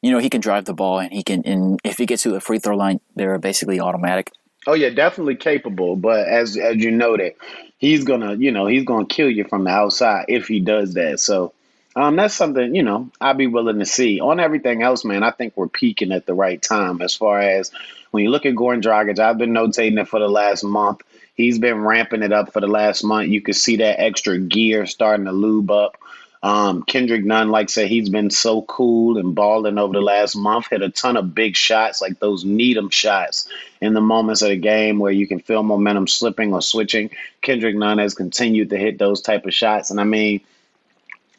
You 0.02 0.12
know, 0.12 0.18
he 0.20 0.30
can 0.30 0.42
drive 0.42 0.66
the 0.66 0.74
ball, 0.74 1.00
and 1.00 1.12
he 1.12 1.24
can. 1.24 1.44
And 1.46 1.80
if 1.84 1.98
he 1.98 2.06
gets 2.06 2.24
to 2.24 2.32
the 2.32 2.40
free 2.40 2.60
throw 2.60 2.76
line, 2.76 3.00
they're 3.16 3.38
basically 3.38 3.80
automatic. 3.80 4.32
Oh 4.68 4.74
yeah, 4.74 4.90
definitely 4.90 5.36
capable. 5.36 5.96
But 5.96 6.28
as 6.28 6.58
as 6.58 6.78
you 6.78 6.92
noted, 6.92 7.34
he's 7.78 8.04
gonna 8.06 8.36
you 8.36 8.52
know 8.52 8.66
he's 8.66 8.86
gonna 8.86 9.06
kill 9.06 9.30
you 9.30 9.44
from 9.44 9.66
the 9.66 9.70
outside 9.72 10.26
if 10.30 10.48
he 10.48 10.60
does 10.62 10.94
that. 10.94 11.20
So 11.20 11.54
um, 11.96 12.16
that's 12.16 12.34
something 12.34 12.74
you 12.74 12.84
know 12.84 13.10
I'd 13.20 13.38
be 13.38 13.48
willing 13.48 13.80
to 13.80 13.86
see. 13.86 14.20
On 14.22 14.40
everything 14.40 14.82
else, 14.84 15.04
man, 15.04 15.22
I 15.24 15.32
think 15.32 15.54
we're 15.58 15.68
peaking 15.68 16.12
at 16.14 16.26
the 16.26 16.34
right 16.34 16.62
time. 16.62 17.02
As 17.02 17.16
far 17.16 17.40
as 17.40 17.72
when 18.12 18.24
you 18.24 18.30
look 18.30 18.46
at 18.46 18.56
Goran 18.56 18.82
Dragic, 18.82 19.20
I've 19.20 19.38
been 19.38 19.52
notating 19.52 20.00
it 20.00 20.08
for 20.08 20.20
the 20.20 20.28
last 20.28 20.64
month. 20.64 21.02
He's 21.36 21.60
been 21.60 21.80
ramping 21.80 22.24
it 22.24 22.34
up 22.34 22.52
for 22.52 22.60
the 22.60 22.68
last 22.68 23.04
month. 23.04 23.30
You 23.30 23.42
can 23.42 23.54
see 23.54 23.78
that 23.78 24.02
extra 24.02 24.38
gear 24.40 24.86
starting 24.86 25.26
to 25.26 25.32
lube 25.32 25.72
up. 25.72 25.98
Um, 26.42 26.84
Kendrick 26.84 27.26
Nunn, 27.26 27.50
like 27.50 27.66
I 27.66 27.72
said, 27.72 27.88
he's 27.90 28.10
been 28.10 28.30
so 28.30 28.62
cool 28.64 29.18
and 29.18 29.36
balling 29.36 29.78
over 29.78 29.94
the 29.94 30.02
last 30.02 30.36
month. 30.36 30.68
Hit 30.70 30.82
a 30.82 30.90
ton 30.90 31.18
of 31.18 31.36
big 31.36 31.56
shots, 31.56 32.02
like 32.02 32.20
those 32.20 32.46
Needham 32.46 32.90
shots 32.90 33.50
in 33.82 33.94
the 33.94 34.02
moments 34.02 34.42
of 34.42 34.50
the 34.50 34.58
game 34.58 35.00
where 35.00 35.12
you 35.12 35.28
can 35.28 35.40
feel 35.40 35.64
momentum 35.64 36.08
slipping 36.08 36.54
or 36.54 36.62
switching. 36.62 37.10
Kendrick 37.42 37.76
Nunn 37.76 37.98
has 37.98 38.14
continued 38.14 38.70
to 38.70 38.78
hit 38.78 38.98
those 38.98 39.22
type 39.22 39.46
of 39.46 39.54
shots. 39.54 39.92
And 39.92 40.00
I 40.00 40.06
mean, 40.06 40.40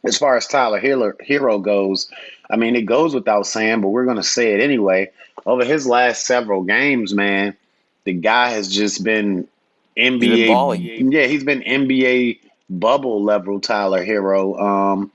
as 0.04 0.18
far 0.18 0.36
as 0.36 0.46
Tyler 0.46 0.80
Herro, 0.80 1.62
goes, 1.62 2.10
I 2.50 2.56
mean, 2.56 2.76
it 2.76 2.82
goes 2.82 3.14
without 3.14 3.46
saying, 3.46 3.80
but 3.80 3.88
we're 3.88 4.04
going 4.04 4.16
to 4.16 4.22
say 4.22 4.52
it 4.52 4.60
anyway. 4.60 5.10
Over 5.46 5.64
his 5.64 5.86
last 5.86 6.26
several 6.26 6.62
games, 6.62 7.14
man, 7.14 7.56
the 8.04 8.12
guy 8.12 8.50
has 8.50 8.68
just 8.68 9.04
been 9.04 9.48
NBA. 9.96 10.48
balling. 10.48 11.12
yeah, 11.12 11.26
he's 11.26 11.44
been 11.44 11.60
NBA 11.62 12.38
bubble 12.68 13.22
level 13.22 13.60
Tyler 13.60 14.04
Herro. 14.04 14.60
Um, 14.60 15.10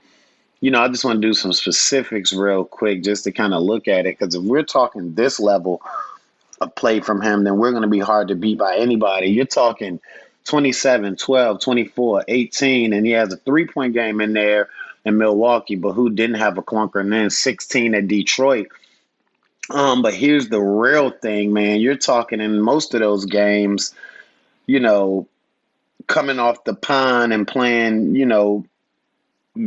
you 0.60 0.70
know, 0.70 0.82
I 0.82 0.88
just 0.88 1.04
want 1.04 1.20
to 1.20 1.26
do 1.26 1.34
some 1.34 1.52
specifics 1.52 2.32
real 2.32 2.64
quick 2.64 3.02
just 3.02 3.24
to 3.24 3.32
kind 3.32 3.54
of 3.54 3.62
look 3.62 3.88
at 3.88 4.00
it 4.00 4.18
because 4.18 4.34
if 4.34 4.42
we're 4.42 4.62
talking 4.62 5.14
this 5.14 5.38
level 5.38 5.82
of 6.60 6.74
play 6.74 7.00
from 7.00 7.20
him, 7.20 7.44
then 7.44 7.58
we're 7.58 7.70
going 7.70 7.82
to 7.82 7.88
be 7.88 7.98
hard 7.98 8.28
to 8.28 8.34
beat 8.34 8.58
by 8.58 8.76
anybody. 8.76 9.28
You're 9.28 9.44
talking 9.44 10.00
27, 10.44 11.16
12, 11.16 11.60
24, 11.60 12.24
18, 12.26 12.92
and 12.92 13.04
he 13.04 13.12
has 13.12 13.32
a 13.32 13.36
three 13.38 13.66
point 13.66 13.92
game 13.92 14.20
in 14.20 14.32
there 14.32 14.68
in 15.04 15.18
Milwaukee, 15.18 15.76
but 15.76 15.92
who 15.92 16.10
didn't 16.10 16.36
have 16.36 16.58
a 16.58 16.62
clunker, 16.62 17.00
and 17.00 17.12
then 17.12 17.30
16 17.30 17.94
at 17.94 18.08
Detroit. 18.08 18.68
Um, 19.70 20.02
but 20.02 20.14
here's 20.14 20.48
the 20.48 20.60
real 20.60 21.10
thing, 21.10 21.52
man. 21.52 21.80
You're 21.80 21.96
talking 21.96 22.40
in 22.40 22.60
most 22.60 22.94
of 22.94 23.00
those 23.00 23.24
games, 23.24 23.94
you 24.66 24.80
know, 24.80 25.26
coming 26.06 26.38
off 26.38 26.64
the 26.64 26.74
pond 26.74 27.32
and 27.32 27.48
playing, 27.48 28.14
you 28.14 28.26
know, 28.26 28.64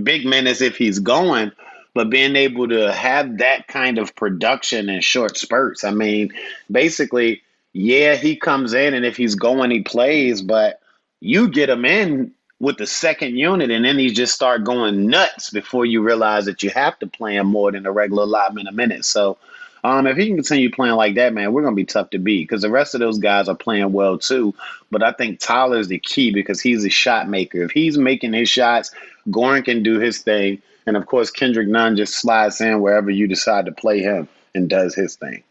big 0.03 0.25
minutes 0.25 0.61
if 0.61 0.77
he's 0.77 0.99
going, 0.99 1.51
but 1.93 2.09
being 2.09 2.35
able 2.35 2.67
to 2.69 2.91
have 2.91 3.39
that 3.39 3.67
kind 3.67 3.97
of 3.97 4.15
production 4.15 4.89
in 4.89 5.01
short 5.01 5.37
spurts. 5.37 5.83
I 5.83 5.91
mean, 5.91 6.31
basically, 6.71 7.41
yeah, 7.73 8.15
he 8.15 8.35
comes 8.35 8.73
in 8.73 8.93
and 8.93 9.05
if 9.05 9.17
he's 9.17 9.35
going, 9.35 9.71
he 9.71 9.81
plays, 9.81 10.41
but 10.41 10.79
you 11.19 11.49
get 11.49 11.69
him 11.69 11.85
in 11.85 12.31
with 12.59 12.77
the 12.77 12.87
second 12.87 13.37
unit 13.37 13.71
and 13.71 13.85
then 13.85 13.97
he 13.97 14.09
just 14.09 14.33
start 14.33 14.63
going 14.63 15.07
nuts 15.07 15.49
before 15.49 15.85
you 15.85 16.01
realize 16.01 16.45
that 16.45 16.61
you 16.61 16.69
have 16.69 16.97
to 16.99 17.07
play 17.07 17.35
him 17.35 17.47
more 17.47 17.71
than 17.71 17.85
a 17.85 17.91
regular 17.91 18.23
allotment 18.23 18.67
a 18.67 18.71
minute. 18.71 19.05
So 19.05 19.37
um, 19.83 20.07
if 20.07 20.17
he 20.17 20.27
can 20.27 20.35
continue 20.35 20.71
playing 20.71 20.95
like 20.95 21.15
that, 21.15 21.33
man, 21.33 21.53
we're 21.53 21.63
gonna 21.63 21.75
be 21.75 21.85
tough 21.85 22.09
to 22.11 22.19
beat 22.19 22.47
because 22.47 22.61
the 22.61 22.69
rest 22.69 22.93
of 22.93 22.99
those 22.99 23.19
guys 23.19 23.47
are 23.47 23.55
playing 23.55 23.91
well 23.91 24.17
too. 24.17 24.53
But 24.91 25.03
I 25.03 25.11
think 25.11 25.39
Tyler's 25.39 25.87
the 25.87 25.99
key 25.99 26.31
because 26.31 26.59
he's 26.59 26.85
a 26.85 26.89
shot 26.89 27.29
maker. 27.29 27.63
If 27.63 27.71
he's 27.71 27.97
making 27.97 28.33
his 28.33 28.49
shots, 28.49 28.91
Goran 29.29 29.63
can 29.63 29.83
do 29.83 29.99
his 29.99 30.19
thing, 30.19 30.61
and 30.85 30.97
of 30.97 31.05
course 31.05 31.31
Kendrick 31.31 31.67
Nunn 31.67 31.95
just 31.95 32.15
slides 32.15 32.59
in 32.59 32.81
wherever 32.81 33.09
you 33.09 33.27
decide 33.27 33.65
to 33.65 33.71
play 33.71 33.99
him 33.99 34.27
and 34.53 34.69
does 34.69 34.95
his 34.95 35.15
thing. 35.15 35.43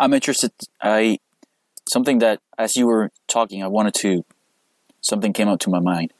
I'm 0.00 0.14
interested. 0.14 0.52
I 0.80 1.18
something 1.88 2.18
that 2.18 2.40
as 2.58 2.76
you 2.76 2.86
were 2.86 3.10
talking, 3.28 3.62
I 3.62 3.68
wanted 3.68 3.94
to 3.94 4.24
something 5.00 5.32
came 5.32 5.48
up 5.48 5.60
to 5.60 5.70
my 5.70 5.80
mind. 5.80 6.12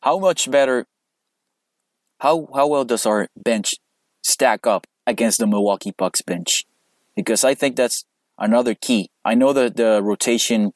How 0.00 0.18
much 0.18 0.50
better? 0.50 0.86
How 2.20 2.48
how 2.54 2.66
well 2.66 2.84
does 2.84 3.06
our 3.06 3.28
bench 3.36 3.74
stack 4.22 4.66
up 4.66 4.86
against 5.10 5.38
the 5.38 5.46
Milwaukee 5.46 5.92
Bucks 5.96 6.22
bench? 6.22 6.64
Because 7.14 7.44
I 7.44 7.54
think 7.54 7.76
that's 7.76 8.04
another 8.38 8.74
key. 8.74 9.10
I 9.24 9.34
know 9.34 9.52
that 9.52 9.76
the 9.76 10.02
rotation, 10.02 10.72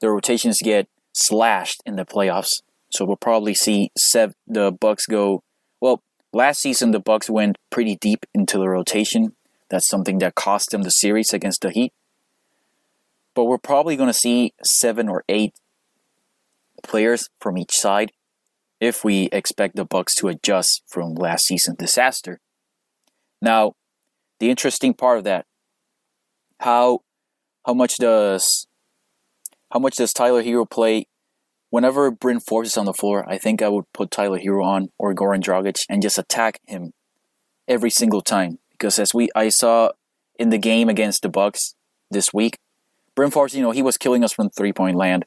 the 0.00 0.10
rotations 0.10 0.58
get 0.62 0.88
slashed 1.12 1.82
in 1.86 1.96
the 1.96 2.04
playoffs, 2.04 2.62
so 2.90 3.04
we'll 3.04 3.16
probably 3.16 3.54
see 3.54 3.90
sev- 3.96 4.34
the 4.46 4.72
Bucks 4.72 5.06
go. 5.06 5.42
Well, 5.80 6.02
last 6.32 6.60
season 6.60 6.90
the 6.90 7.00
Bucks 7.00 7.30
went 7.30 7.56
pretty 7.70 7.96
deep 7.96 8.26
into 8.34 8.58
the 8.58 8.68
rotation. 8.68 9.34
That's 9.70 9.88
something 9.88 10.18
that 10.18 10.34
cost 10.34 10.70
them 10.70 10.82
the 10.82 10.90
series 10.90 11.32
against 11.32 11.62
the 11.62 11.70
Heat. 11.70 11.92
But 13.34 13.44
we're 13.44 13.58
probably 13.58 13.96
going 13.96 14.08
to 14.08 14.14
see 14.14 14.52
seven 14.62 15.08
or 15.08 15.24
eight 15.28 15.54
players 16.82 17.28
from 17.40 17.58
each 17.58 17.76
side 17.76 18.12
if 18.80 19.04
we 19.04 19.28
expect 19.32 19.76
the 19.76 19.84
Bucks 19.84 20.14
to 20.16 20.28
adjust 20.28 20.82
from 20.86 21.14
last 21.14 21.46
season's 21.46 21.78
disaster. 21.78 22.40
Now, 23.46 23.74
the 24.40 24.50
interesting 24.50 24.92
part 24.92 25.18
of 25.18 25.24
that, 25.24 25.46
how 26.58 27.02
how 27.64 27.74
much 27.74 27.96
does 27.96 28.66
how 29.72 29.78
much 29.78 29.94
does 29.94 30.12
Tyler 30.12 30.42
Herro 30.42 30.68
play? 30.68 31.06
Whenever 31.70 32.10
Bryn 32.10 32.40
Forbes 32.40 32.70
is 32.70 32.76
on 32.76 32.86
the 32.86 32.92
floor, 32.92 33.24
I 33.28 33.38
think 33.38 33.62
I 33.62 33.68
would 33.68 33.84
put 33.92 34.10
Tyler 34.10 34.40
Herro 34.40 34.64
on 34.64 34.88
or 34.98 35.14
Goran 35.14 35.42
Dragic 35.42 35.84
and 35.88 36.02
just 36.02 36.18
attack 36.18 36.60
him 36.66 36.92
every 37.68 37.90
single 37.90 38.20
time. 38.20 38.58
Because 38.72 38.98
as 38.98 39.14
we 39.14 39.28
I 39.36 39.48
saw 39.50 39.90
in 40.40 40.50
the 40.50 40.58
game 40.58 40.88
against 40.88 41.22
the 41.22 41.28
Bucks 41.28 41.76
this 42.10 42.34
week, 42.34 42.58
Bryn 43.14 43.30
Forbes, 43.30 43.54
you 43.54 43.62
know, 43.62 43.70
he 43.70 43.82
was 43.82 43.96
killing 43.96 44.24
us 44.24 44.32
from 44.32 44.50
three 44.50 44.72
point 44.72 44.96
land. 44.96 45.24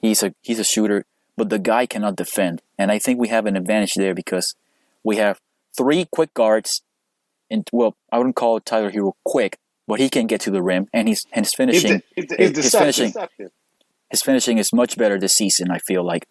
He's 0.00 0.22
a 0.22 0.32
he's 0.40 0.60
a 0.60 0.64
shooter, 0.72 1.04
but 1.36 1.50
the 1.50 1.58
guy 1.58 1.86
cannot 1.86 2.14
defend. 2.14 2.62
And 2.78 2.92
I 2.92 3.00
think 3.00 3.18
we 3.18 3.26
have 3.26 3.44
an 3.44 3.56
advantage 3.56 3.94
there 3.94 4.14
because 4.14 4.54
we 5.02 5.16
have 5.16 5.40
three 5.76 6.06
quick 6.12 6.32
guards, 6.32 6.82
and 7.50 7.68
well, 7.72 7.96
I 8.10 8.18
wouldn't 8.18 8.36
call 8.36 8.60
Tyler 8.60 8.90
Herro 8.90 9.12
quick, 9.24 9.58
but 9.86 10.00
he 10.00 10.08
can 10.08 10.26
get 10.26 10.40
to 10.42 10.50
the 10.50 10.62
rim, 10.62 10.88
and 10.92 11.08
he's 11.08 11.26
and 11.32 11.44
his 11.44 11.54
finishing, 11.54 12.02
it's, 12.16 12.32
it's, 12.32 12.56
it's 12.58 12.72
his 12.72 12.74
finishing, 12.74 13.12
his 14.10 14.22
finishing 14.22 14.58
is 14.58 14.72
much 14.72 14.96
better 14.96 15.18
this 15.18 15.34
season. 15.34 15.70
I 15.70 15.78
feel 15.78 16.04
like. 16.04 16.26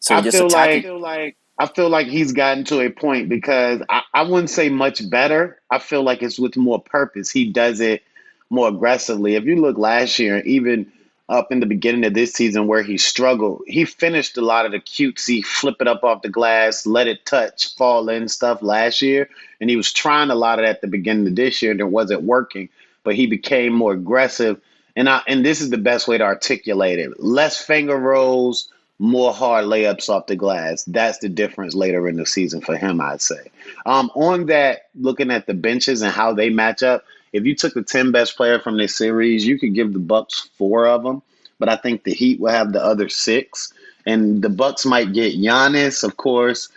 So 0.00 0.16
I 0.16 0.22
feel 0.22 0.48
like, 0.48 0.56
I 0.56 0.82
feel 0.82 1.00
like 1.00 1.36
I 1.58 1.66
feel 1.66 1.88
like 1.88 2.06
he's 2.08 2.32
gotten 2.32 2.64
to 2.64 2.80
a 2.80 2.90
point 2.90 3.28
because 3.28 3.82
I, 3.88 4.02
I 4.12 4.22
wouldn't 4.22 4.50
say 4.50 4.68
much 4.68 5.08
better. 5.08 5.60
I 5.70 5.78
feel 5.78 6.02
like 6.02 6.22
it's 6.22 6.38
with 6.38 6.56
more 6.56 6.80
purpose. 6.80 7.30
He 7.30 7.52
does 7.52 7.80
it 7.80 8.02
more 8.50 8.68
aggressively. 8.68 9.36
If 9.36 9.44
you 9.44 9.56
look 9.56 9.78
last 9.78 10.18
year, 10.18 10.40
even 10.40 10.90
up 11.32 11.50
in 11.50 11.60
the 11.60 11.66
beginning 11.66 12.04
of 12.04 12.12
this 12.12 12.34
season 12.34 12.66
where 12.66 12.82
he 12.82 12.98
struggled, 12.98 13.62
he 13.66 13.86
finished 13.86 14.36
a 14.36 14.42
lot 14.42 14.66
of 14.66 14.72
the 14.72 14.78
cutesy, 14.78 15.42
flip 15.42 15.76
it 15.80 15.88
up 15.88 16.04
off 16.04 16.20
the 16.20 16.28
glass, 16.28 16.84
let 16.86 17.08
it 17.08 17.24
touch, 17.24 17.74
fall 17.74 18.08
in 18.10 18.28
stuff 18.28 18.60
last 18.60 19.00
year. 19.00 19.30
And 19.60 19.70
he 19.70 19.76
was 19.76 19.92
trying 19.92 20.30
a 20.30 20.34
lot 20.34 20.58
of 20.58 20.66
that 20.66 20.76
at 20.76 20.80
the 20.82 20.88
beginning 20.88 21.26
of 21.26 21.34
this 21.34 21.62
year 21.62 21.72
and 21.72 21.80
it 21.80 21.84
wasn't 21.84 22.22
working. 22.22 22.68
But 23.02 23.14
he 23.14 23.26
became 23.26 23.72
more 23.72 23.92
aggressive. 23.94 24.60
And 24.94 25.08
I, 25.08 25.22
and 25.26 25.44
this 25.44 25.62
is 25.62 25.70
the 25.70 25.78
best 25.78 26.06
way 26.06 26.18
to 26.18 26.24
articulate 26.24 26.98
it. 26.98 27.18
Less 27.18 27.58
finger 27.58 27.96
rolls, 27.96 28.68
more 28.98 29.32
hard 29.32 29.64
layups 29.64 30.10
off 30.10 30.26
the 30.26 30.36
glass. 30.36 30.84
That's 30.84 31.18
the 31.18 31.30
difference 31.30 31.74
later 31.74 32.06
in 32.08 32.16
the 32.16 32.26
season 32.26 32.60
for 32.60 32.76
him, 32.76 33.00
I'd 33.00 33.22
say. 33.22 33.50
Um, 33.86 34.10
on 34.14 34.46
that, 34.46 34.90
looking 34.94 35.30
at 35.30 35.46
the 35.46 35.54
benches 35.54 36.02
and 36.02 36.12
how 36.12 36.34
they 36.34 36.50
match 36.50 36.82
up, 36.82 37.04
if 37.32 37.44
you 37.44 37.54
took 37.54 37.74
the 37.74 37.82
10 37.82 38.12
best 38.12 38.36
player 38.36 38.58
from 38.58 38.76
this 38.76 38.96
series, 38.96 39.46
you 39.46 39.58
could 39.58 39.74
give 39.74 39.92
the 39.92 39.98
Bucks 39.98 40.48
four 40.56 40.86
of 40.86 41.02
them, 41.02 41.22
but 41.58 41.68
I 41.68 41.76
think 41.76 42.04
the 42.04 42.12
Heat 42.12 42.40
will 42.40 42.50
have 42.50 42.72
the 42.72 42.84
other 42.84 43.08
six. 43.08 43.72
And 44.04 44.42
the 44.42 44.50
Bucks 44.50 44.84
might 44.84 45.12
get 45.12 45.36
Giannis, 45.36 46.04
of 46.04 46.16
course. 46.16 46.68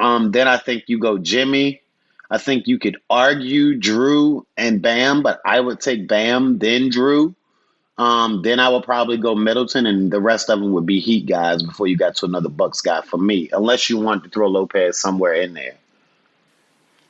Um, 0.00 0.32
then 0.32 0.48
I 0.48 0.56
think 0.56 0.84
you 0.86 0.98
go 0.98 1.18
Jimmy. 1.18 1.80
I 2.30 2.38
think 2.38 2.66
you 2.66 2.78
could 2.78 2.96
argue 3.10 3.78
Jrue 3.78 4.44
and 4.56 4.80
Bam, 4.80 5.22
but 5.22 5.40
I 5.44 5.60
would 5.60 5.80
take 5.80 6.08
Bam, 6.08 6.58
then 6.58 6.90
Jrue. 6.90 7.34
Um, 7.98 8.40
then 8.42 8.58
I 8.58 8.70
would 8.70 8.84
probably 8.84 9.18
go 9.18 9.34
Middleton, 9.34 9.86
and 9.86 10.10
the 10.10 10.20
rest 10.20 10.48
of 10.48 10.58
them 10.58 10.72
would 10.72 10.86
be 10.86 10.98
Heat 10.98 11.26
guys 11.26 11.62
before 11.62 11.86
you 11.86 11.96
got 11.96 12.16
to 12.16 12.26
another 12.26 12.48
Bucks 12.48 12.80
guy 12.80 13.02
for 13.02 13.18
me, 13.18 13.50
unless 13.52 13.90
you 13.90 13.98
want 13.98 14.24
to 14.24 14.30
throw 14.30 14.48
Lopez 14.48 14.98
somewhere 14.98 15.34
in 15.34 15.52
there. 15.52 15.74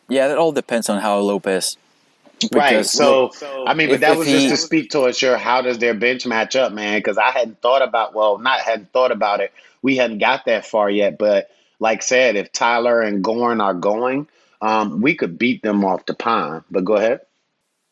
Yeah, 0.09 0.31
it 0.31 0.39
all 0.39 0.53
depends 0.53 0.91
on 0.91 1.01
how 1.01 1.19
Lopez. 1.21 1.77
Right. 2.53 2.85
So, 2.85 3.31
so, 3.35 3.67
I 3.67 3.75
mean, 3.75 3.89
but 3.89 4.01
that 4.01 4.17
was 4.17 4.27
he, 4.27 4.33
just 4.35 4.49
to 4.49 4.57
speak 4.57 4.91
to 4.91 5.03
us. 5.03 5.17
Sure, 5.17 5.37
how 5.37 5.63
does 5.63 5.79
their 5.79 5.95
bench 5.95 6.27
match 6.27 6.57
up, 6.57 6.73
man? 6.73 6.99
Because 6.99 7.19
I 7.19 7.31
hadn't 7.31 7.61
thought 7.61 7.83
about. 7.83 8.15
Well, 8.15 8.39
not 8.39 8.61
hadn't 8.61 8.93
thought 8.93 9.13
about 9.13 9.41
it. 9.41 9.53
We 9.83 9.97
hadn't 9.97 10.19
got 10.19 10.45
that 10.47 10.67
far 10.67 10.91
yet. 10.91 11.19
But 11.19 11.51
like 11.81 12.03
said, 12.03 12.37
if 12.37 12.53
Tyler 12.53 13.01
and 13.01 13.23
Gorn 13.23 13.61
are 13.61 13.75
going, 13.75 14.29
um, 14.61 15.01
we 15.01 15.15
could 15.15 15.39
beat 15.39 15.63
them 15.63 15.85
off 15.85 16.07
the 16.07 16.15
pond. 16.15 16.65
But 16.71 16.85
go 16.85 16.95
ahead. 16.97 17.21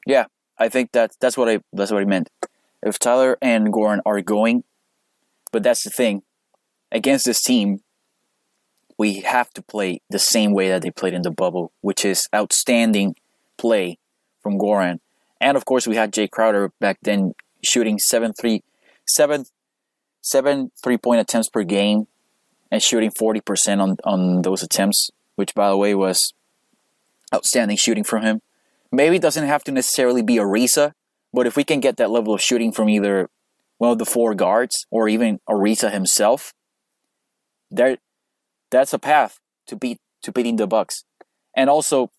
Yeah, 0.07 0.27
I 0.59 0.69
think 0.69 0.93
that's 0.93 1.17
that's 1.17 1.37
what 1.37 1.49
I 1.49 1.61
that's 1.73 1.91
what 1.91 2.01
I 2.01 2.05
meant 2.05 2.31
if 2.83 2.99
Tyler 2.99 3.37
and 3.43 3.73
Gorn 3.73 4.01
are 4.07 4.21
going. 4.21 4.65
But 5.53 5.63
that's 5.63 5.83
the 5.83 5.91
thing. 5.91 6.23
Against 6.93 7.25
this 7.25 7.43
team, 7.43 7.81
we 8.99 9.21
have 9.21 9.51
to 9.51 9.63
play 9.63 10.01
the 10.11 10.19
same 10.19 10.53
way 10.53 10.69
that 10.69 10.83
they 10.83 10.91
played 10.91 11.15
in 11.15 11.23
the 11.23 11.31
bubble, 11.31 11.73
which 11.81 12.05
is 12.05 12.29
outstanding 12.35 13.15
play 13.57 13.99
from 14.43 14.59
Goran. 14.59 15.01
And 15.41 15.57
of 15.57 15.65
course, 15.65 15.87
we 15.87 15.97
had 15.97 16.13
Jae 16.13 16.31
Crowder 16.31 16.73
back 16.81 16.99
then 17.03 17.35
shooting 17.63 17.99
seven 17.99 18.33
three, 18.33 18.63
seven, 19.07 19.45
seven 20.21 20.71
three 20.83 20.99
point 20.99 21.21
attempts 21.21 21.49
per 21.49 21.63
game 21.63 22.07
and 22.71 22.83
shooting 22.83 23.11
40% 23.11 23.81
on, 23.81 23.97
on 24.05 24.43
those 24.43 24.63
attempts, 24.63 25.11
which, 25.35 25.55
by 25.55 25.69
the 25.69 25.77
way, 25.77 25.95
was 25.95 26.33
outstanding 27.35 27.77
shooting 27.77 28.05
from 28.05 28.23
him. 28.23 28.43
Maybe 28.93 29.17
it 29.17 29.23
doesn't 29.23 29.47
have 29.47 29.65
to 29.65 29.73
necessarily 29.73 30.23
be 30.23 30.37
Ariza, 30.37 30.93
but 31.33 31.47
if 31.47 31.57
we 31.57 31.65
can 31.65 31.81
get 31.81 31.97
that 31.97 32.11
level 32.11 32.35
of 32.35 32.41
shooting 32.41 32.73
from 32.73 32.89
either 32.89 33.29
one 33.79 33.93
of 33.93 33.99
the 33.99 34.07
four 34.07 34.35
guards 34.35 34.87
or 34.91 35.09
even 35.09 35.41
Ariza 35.49 35.91
himself, 35.91 36.53
there 37.71 37.99
that's 38.71 38.93
a 38.93 38.99
path 38.99 39.39
to 39.67 39.77
beat 39.77 39.99
to 40.23 40.33
beating 40.33 40.57
the 40.57 40.67
Bucks. 40.67 41.05
And 41.57 41.71
also 41.71 42.11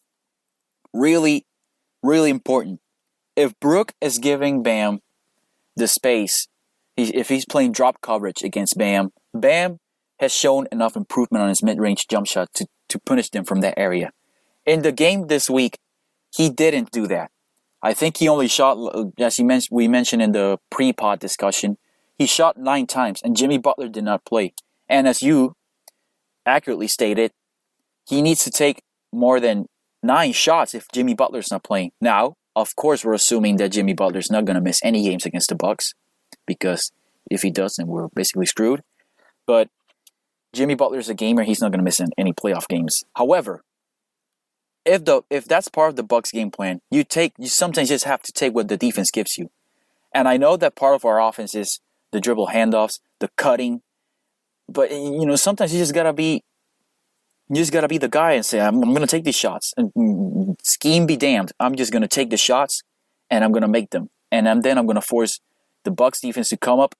really 0.93 1.45
really 2.03 2.29
important. 2.29 2.79
If 3.35 3.59
Brook 3.59 3.93
is 4.01 4.19
giving 4.19 4.63
Bam 4.63 4.99
the 5.75 5.87
space, 5.87 6.47
if 6.97 7.29
he's 7.29 7.45
playing 7.45 7.71
drop 7.71 8.01
coverage 8.01 8.43
against 8.43 8.77
Bam, 8.77 9.11
Bam 9.33 9.79
has 10.19 10.33
shown 10.33 10.67
enough 10.71 10.95
improvement 10.95 11.41
on 11.41 11.49
his 11.49 11.63
mid-range 11.63 12.07
jump 12.07 12.27
shot 12.27 12.53
to, 12.53 12.67
to 12.89 12.99
punish 12.99 13.29
them 13.29 13.43
from 13.43 13.61
that 13.61 13.77
area. 13.77 14.11
In 14.65 14.81
the 14.83 14.91
game 14.91 15.27
this 15.27 15.49
week, 15.49 15.79
he 16.35 16.49
didn't 16.49 16.91
do 16.91 17.07
that. 17.07 17.31
I 17.81 17.93
think 17.93 18.17
he 18.17 18.27
only 18.27 18.47
shot, 18.47 18.77
uh, 18.77 19.05
as 19.17 19.37
he 19.37 19.59
we 19.71 19.87
mentioned 19.87 20.21
in 20.21 20.33
the 20.33 20.59
pre-pod 20.69 21.19
discussion, 21.19 21.77
he 22.17 22.27
shot 22.27 22.57
nine 22.57 22.85
times, 22.85 23.21
and 23.23 23.35
Jimmy 23.35 23.57
Butler 23.57 23.89
did 23.89 24.03
not 24.03 24.23
play. 24.25 24.53
And 24.87 25.07
as 25.07 25.23
you 25.23 25.55
accurately 26.45 26.87
stated, 26.87 27.31
he 28.07 28.21
needs 28.21 28.43
to 28.43 28.51
take 28.51 28.83
more 29.11 29.39
than 29.39 29.67
nine 30.03 30.33
shots 30.33 30.73
if 30.73 30.87
Jimmy 30.93 31.13
Butler's 31.13 31.51
not 31.51 31.63
playing. 31.63 31.91
Now, 32.01 32.35
of 32.55 32.75
course, 32.75 33.05
we're 33.05 33.13
assuming 33.13 33.57
that 33.57 33.69
Jimmy 33.69 33.93
Butler's 33.93 34.31
not 34.31 34.45
going 34.45 34.55
to 34.55 34.61
miss 34.61 34.81
any 34.83 35.03
games 35.03 35.25
against 35.25 35.49
the 35.49 35.55
Bucks, 35.55 35.93
because 36.45 36.91
if 37.29 37.41
he 37.41 37.51
does, 37.51 37.75
then 37.75 37.87
we're 37.87 38.09
basically 38.09 38.45
screwed. 38.45 38.81
But 39.47 39.69
Jimmy 40.53 40.75
Butler's 40.75 41.09
a 41.09 41.13
gamer; 41.13 41.43
he's 41.43 41.61
not 41.61 41.71
going 41.71 41.79
to 41.79 41.83
miss 41.83 42.01
any 42.17 42.33
playoff 42.33 42.67
games. 42.67 43.03
However, 43.15 43.63
if 44.85 45.05
the 45.05 45.21
if 45.29 45.45
that's 45.45 45.69
part 45.69 45.89
of 45.89 45.95
the 45.95 46.03
Bucks 46.03 46.31
game 46.31 46.51
plan, 46.51 46.81
you 46.89 47.03
take 47.03 47.33
you 47.37 47.47
sometimes 47.47 47.89
just 47.89 48.05
have 48.05 48.21
to 48.23 48.31
take 48.31 48.53
what 48.53 48.67
the 48.67 48.77
defense 48.77 49.11
gives 49.11 49.37
you. 49.37 49.49
And 50.13 50.27
I 50.27 50.37
know 50.37 50.57
that 50.57 50.75
part 50.75 50.95
of 50.95 51.05
our 51.05 51.21
offense 51.21 51.55
is 51.55 51.79
the 52.11 52.19
dribble 52.19 52.47
handoffs, 52.47 52.99
the 53.19 53.29
cutting, 53.37 53.81
but 54.67 54.91
you 54.91 55.25
know 55.25 55.35
sometimes 55.35 55.73
you 55.73 55.79
just 55.79 55.93
gotta 55.93 56.13
be 56.13 56.43
you 57.51 57.57
just 57.57 57.73
gotta 57.73 57.89
be 57.89 57.97
the 57.97 58.07
guy 58.07 58.31
and 58.31 58.45
say 58.45 58.61
I'm, 58.61 58.81
I'm 58.81 58.93
gonna 58.93 59.05
take 59.05 59.25
these 59.25 59.35
shots 59.35 59.73
and 59.75 59.93
mm, 59.93 60.55
scheme 60.63 61.05
be 61.05 61.17
damned. 61.17 61.51
I'm 61.59 61.75
just 61.75 61.91
gonna 61.91 62.07
take 62.07 62.29
the 62.29 62.37
shots 62.37 62.81
and 63.29 63.43
I'm 63.43 63.51
gonna 63.51 63.67
make 63.67 63.89
them, 63.89 64.09
and 64.31 64.63
then 64.63 64.77
I'm 64.77 64.85
gonna 64.85 65.01
force 65.01 65.41
the 65.83 65.91
Bucks 65.91 66.21
defense 66.21 66.47
to 66.49 66.57
come 66.57 66.79
up 66.79 66.95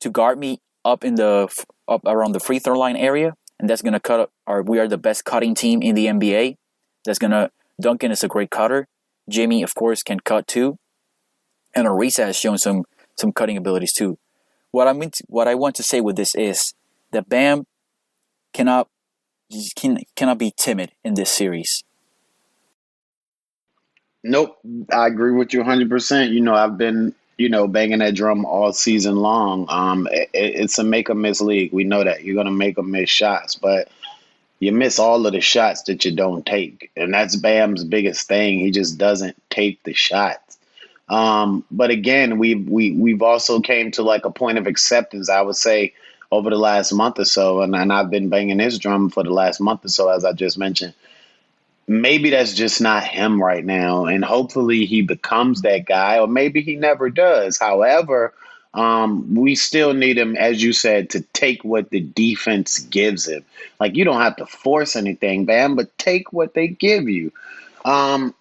to 0.00 0.10
guard 0.10 0.40
me 0.40 0.60
up 0.84 1.04
in 1.04 1.14
the 1.14 1.48
up 1.86 2.00
around 2.04 2.32
the 2.32 2.40
free 2.40 2.58
throw 2.58 2.76
line 2.76 2.96
area, 2.96 3.34
and 3.60 3.70
that's 3.70 3.80
gonna 3.80 4.00
cut. 4.00 4.28
Our 4.48 4.60
we 4.60 4.80
are 4.80 4.88
the 4.88 4.98
best 4.98 5.24
cutting 5.24 5.54
team 5.54 5.82
in 5.82 5.94
the 5.94 6.06
NBA 6.06 6.56
that's 7.04 7.20
gonna 7.20 7.50
Duncan 7.80 8.10
is 8.10 8.24
a 8.24 8.28
great 8.28 8.50
cutter. 8.50 8.88
Jimmy, 9.30 9.62
of 9.62 9.72
course, 9.76 10.02
can 10.02 10.18
cut 10.18 10.48
too, 10.48 10.78
and 11.76 11.86
Ariza 11.86 12.26
has 12.26 12.36
shown 12.36 12.58
some 12.58 12.82
some 13.16 13.30
cutting 13.30 13.56
abilities 13.56 13.92
too. 13.92 14.18
What 14.72 14.88
I 14.88 14.92
mean, 14.94 15.10
to, 15.12 15.24
what 15.28 15.46
I 15.46 15.54
want 15.54 15.76
to 15.76 15.84
say 15.84 16.00
with 16.00 16.16
this 16.16 16.34
is 16.34 16.74
that 17.12 17.28
Bam 17.28 17.66
cannot 18.52 18.88
can, 19.76 19.98
cannot 20.14 20.38
be 20.38 20.52
timid 20.56 20.92
in 21.04 21.14
this 21.14 21.30
series. 21.30 21.84
Nope, 24.22 24.58
I 24.92 25.06
agree 25.06 25.32
with 25.32 25.52
you 25.52 25.62
100%. 25.62 26.30
You 26.30 26.40
know, 26.40 26.54
I've 26.54 26.76
been, 26.76 27.14
you 27.38 27.48
know, 27.48 27.68
banging 27.68 28.00
that 28.00 28.14
drum 28.14 28.44
all 28.44 28.72
season 28.72 29.16
long. 29.16 29.66
Um, 29.68 30.08
it, 30.10 30.30
it's 30.32 30.78
a 30.78 30.84
make 30.84 31.08
or 31.10 31.14
miss 31.14 31.40
league. 31.40 31.72
We 31.72 31.84
know 31.84 32.02
that 32.02 32.24
you're 32.24 32.34
gonna 32.34 32.50
make 32.50 32.76
or 32.76 32.82
miss 32.82 33.08
shots, 33.08 33.54
but 33.54 33.88
you 34.58 34.72
miss 34.72 34.98
all 34.98 35.24
of 35.26 35.32
the 35.32 35.40
shots 35.40 35.82
that 35.82 36.04
you 36.04 36.12
don't 36.12 36.44
take. 36.44 36.90
And 36.96 37.14
that's 37.14 37.36
Bam's 37.36 37.84
biggest 37.84 38.26
thing. 38.26 38.58
He 38.58 38.70
just 38.70 38.98
doesn't 38.98 39.40
take 39.50 39.82
the 39.84 39.92
shots. 39.92 40.58
Um, 41.08 41.64
but 41.70 41.90
again, 41.90 42.38
we've 42.38 42.68
we 42.68 42.92
we've 42.92 43.22
also 43.22 43.60
came 43.60 43.92
to 43.92 44.02
like 44.02 44.24
a 44.24 44.30
point 44.30 44.58
of 44.58 44.66
acceptance, 44.66 45.28
I 45.28 45.40
would 45.40 45.56
say, 45.56 45.94
over 46.30 46.50
the 46.50 46.58
last 46.58 46.92
month 46.92 47.18
or 47.18 47.24
so. 47.24 47.62
And, 47.62 47.74
and 47.74 47.92
I've 47.92 48.10
been 48.10 48.28
banging 48.28 48.58
this 48.58 48.78
drum 48.78 49.10
for 49.10 49.22
the 49.22 49.30
last 49.30 49.60
month 49.60 49.84
or 49.84 49.88
so, 49.88 50.08
as 50.08 50.24
I 50.24 50.32
just 50.32 50.58
mentioned. 50.58 50.94
Maybe 51.88 52.30
that's 52.30 52.54
just 52.54 52.80
not 52.80 53.04
him 53.04 53.40
right 53.40 53.64
now. 53.64 54.06
And 54.06 54.24
hopefully 54.24 54.86
he 54.86 55.02
becomes 55.02 55.62
that 55.62 55.86
guy, 55.86 56.18
or 56.18 56.26
maybe 56.26 56.60
he 56.60 56.74
never 56.74 57.10
does. 57.10 57.58
However, 57.58 58.34
um, 58.74 59.34
we 59.34 59.54
still 59.54 59.94
need 59.94 60.18
him, 60.18 60.36
as 60.36 60.62
you 60.62 60.72
said, 60.72 61.10
to 61.10 61.22
take 61.32 61.64
what 61.64 61.88
the 61.90 62.00
defense 62.00 62.78
gives 62.80 63.26
him. 63.26 63.44
Like 63.80 63.96
you 63.96 64.04
don't 64.04 64.20
have 64.20 64.36
to 64.36 64.46
force 64.46 64.96
anything, 64.96 65.46
Bam, 65.46 65.76
but 65.76 65.96
take 65.96 66.32
what 66.32 66.52
they 66.52 66.68
give 66.68 67.08
you. 67.08 67.32
Um, 67.84 68.34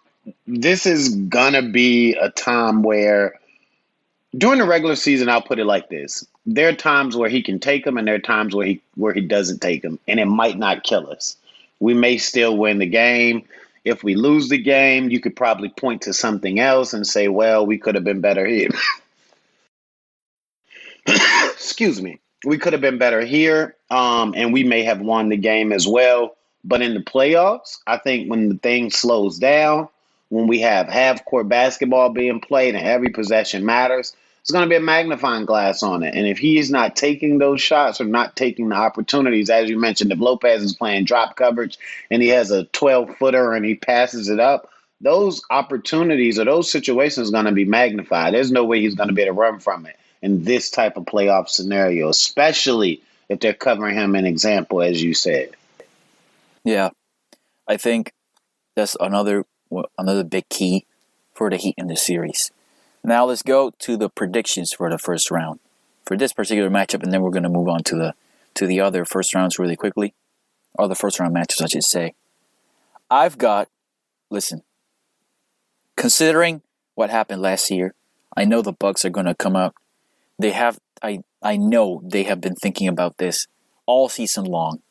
this 0.45 0.85
is 0.85 1.15
gonna 1.15 1.61
be 1.61 2.15
a 2.15 2.29
time 2.29 2.83
where 2.83 3.39
during 4.37 4.59
the 4.59 4.65
regular 4.65 4.95
season, 4.95 5.29
I'll 5.29 5.41
put 5.41 5.59
it 5.59 5.65
like 5.65 5.89
this: 5.89 6.25
there 6.45 6.69
are 6.69 6.73
times 6.73 7.15
where 7.15 7.29
he 7.29 7.41
can 7.41 7.59
take 7.59 7.85
them, 7.85 7.97
and 7.97 8.07
there 8.07 8.15
are 8.15 8.19
times 8.19 8.55
where 8.55 8.67
he 8.67 8.81
where 8.95 9.13
he 9.13 9.21
doesn't 9.21 9.61
take 9.61 9.81
them, 9.81 9.99
and 10.07 10.19
it 10.19 10.25
might 10.25 10.57
not 10.57 10.83
kill 10.83 11.09
us. 11.09 11.37
We 11.79 11.93
may 11.93 12.17
still 12.17 12.57
win 12.57 12.79
the 12.79 12.85
game. 12.85 13.43
If 13.83 14.03
we 14.03 14.15
lose 14.15 14.49
the 14.49 14.57
game, 14.57 15.09
you 15.09 15.19
could 15.19 15.35
probably 15.35 15.69
point 15.69 16.01
to 16.03 16.13
something 16.13 16.59
else 16.59 16.93
and 16.93 17.05
say, 17.05 17.27
"Well, 17.27 17.65
we 17.65 17.77
could 17.77 17.95
have 17.95 18.03
been 18.03 18.21
better 18.21 18.45
here." 18.45 18.69
excuse 21.53 22.01
me, 22.01 22.19
we 22.43 22.57
could 22.57 22.73
have 22.73 22.81
been 22.81 22.97
better 22.97 23.21
here, 23.21 23.75
um, 23.89 24.33
and 24.35 24.53
we 24.53 24.63
may 24.63 24.83
have 24.83 25.01
won 25.01 25.29
the 25.29 25.37
game 25.37 25.71
as 25.71 25.87
well. 25.87 26.35
But 26.63 26.81
in 26.81 26.95
the 26.95 27.01
playoffs, 27.01 27.77
I 27.85 27.97
think 27.97 28.29
when 28.29 28.49
the 28.49 28.57
thing 28.57 28.89
slows 28.89 29.37
down, 29.37 29.87
when 30.29 30.47
we 30.47 30.59
have 30.61 30.87
half 30.89 31.23
court 31.25 31.47
basketball 31.47 32.09
being 32.09 32.41
played 32.41 32.73
and 32.75 32.85
every 32.85 33.09
possession 33.09 33.63
matters, 33.65 34.15
it's 34.45 34.51
going 34.51 34.63
to 34.63 34.69
be 34.69 34.75
a 34.75 34.79
magnifying 34.79 35.45
glass 35.47 35.81
on 35.81 36.03
it. 36.03 36.13
And 36.13 36.27
if 36.27 36.37
he's 36.37 36.69
not 36.69 36.95
taking 36.95 37.39
those 37.39 37.63
shots 37.63 37.99
or 37.99 38.05
not 38.05 38.35
taking 38.35 38.69
the 38.69 38.75
opportunities, 38.75 39.49
as 39.49 39.71
you 39.71 39.79
mentioned, 39.79 40.11
if 40.11 40.19
Lopez 40.19 40.61
is 40.61 40.75
playing 40.75 41.05
drop 41.05 41.35
coverage 41.35 41.79
and 42.11 42.21
he 42.21 42.27
has 42.27 42.51
a 42.51 42.65
12 42.65 43.17
footer 43.17 43.53
and 43.53 43.65
he 43.65 43.73
passes 43.73 44.29
it 44.29 44.39
up, 44.39 44.69
those 45.01 45.41
opportunities 45.49 46.37
or 46.37 46.45
those 46.45 46.69
situations 46.69 47.29
are 47.29 47.31
going 47.31 47.45
to 47.45 47.53
be 47.53 47.65
magnified. 47.65 48.35
There's 48.35 48.51
no 48.51 48.65
way 48.65 48.81
he's 48.81 48.93
going 48.93 49.09
to 49.09 49.15
be 49.15 49.23
able 49.23 49.33
to 49.33 49.41
run 49.41 49.59
from 49.59 49.87
it 49.87 49.97
in 50.21 50.43
this 50.43 50.69
type 50.69 50.95
of 50.95 51.05
playoff 51.05 51.49
scenario, 51.49 52.09
especially 52.09 53.01
if 53.29 53.39
they're 53.39 53.51
covering 53.51 53.95
him 53.95 54.13
an 54.13 54.27
example, 54.27 54.83
as 54.83 55.01
you 55.01 55.15
said. 55.15 55.55
Yeah, 56.63 56.91
I 57.67 57.77
think 57.77 58.13
that's 58.75 58.95
another 58.99 59.47
another 59.97 60.23
big 60.23 60.47
key 60.49 60.85
for 61.33 61.49
the 61.49 61.57
Heat 61.57 61.73
in 61.79 61.87
this 61.87 62.03
series. 62.03 62.51
Now 63.05 63.25
let's 63.25 63.43
go 63.43 63.69
to 63.69 63.97
the 63.97 64.09
predictions 64.09 64.73
for 64.73 64.89
the 64.89 64.97
first 64.97 65.29
round 65.29 65.59
for 66.07 66.17
this 66.17 66.33
particular 66.33 66.71
matchup, 66.71 67.03
and 67.03 67.13
then 67.13 67.21
we're 67.21 67.29
going 67.29 67.43
to 67.43 67.49
move 67.49 67.67
on 67.67 67.83
to 67.83 67.95
the 67.95 68.15
to 68.55 68.65
the 68.65 68.79
other 68.79 69.05
first 69.05 69.35
rounds 69.35 69.59
really 69.59 69.75
quickly, 69.75 70.15
or 70.73 70.87
the 70.87 70.95
first 70.95 71.19
round 71.19 71.31
matches, 71.31 71.61
I 71.61 71.67
should 71.67 71.83
say. 71.83 72.15
I've 73.11 73.37
got, 73.37 73.69
listen, 74.31 74.63
considering 75.95 76.63
what 76.95 77.11
happened 77.11 77.43
last 77.43 77.69
year, 77.69 77.93
I 78.35 78.43
know 78.43 78.63
the 78.63 78.71
Bucks 78.71 79.05
are 79.05 79.11
going 79.11 79.27
to 79.27 79.35
come 79.35 79.55
out. 79.55 79.75
They 80.39 80.51
have, 80.51 80.79
I 81.03 81.19
I 81.43 81.57
know 81.57 82.01
they 82.03 82.23
have 82.23 82.41
been 82.41 82.55
thinking 82.55 82.87
about 82.87 83.17
this 83.17 83.45
all 83.85 84.09
season 84.09 84.45
long, 84.45 84.81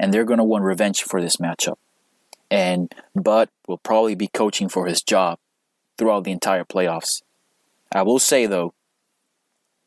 and 0.00 0.14
they're 0.14 0.24
going 0.24 0.38
to 0.38 0.44
want 0.44 0.64
revenge 0.64 1.02
for 1.02 1.20
this 1.20 1.36
matchup. 1.36 1.76
And 2.50 2.90
Bud 3.14 3.50
will 3.68 3.76
probably 3.76 4.14
be 4.14 4.28
coaching 4.28 4.70
for 4.70 4.86
his 4.86 5.02
job 5.02 5.38
throughout 5.98 6.24
the 6.24 6.32
entire 6.32 6.64
playoffs. 6.64 7.20
I 7.92 8.02
will 8.02 8.18
say 8.18 8.46
though 8.46 8.74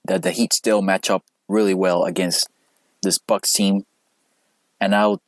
that 0.06 0.24
the 0.24 0.32
Heat 0.32 0.54
still 0.54 0.82
match 0.82 1.10
up 1.10 1.24
really 1.48 1.74
well 1.74 2.06
against 2.06 2.50
this 3.02 3.18
Bucks 3.18 3.52
team, 3.54 3.86
and 4.80 4.96
I'll 4.96 5.22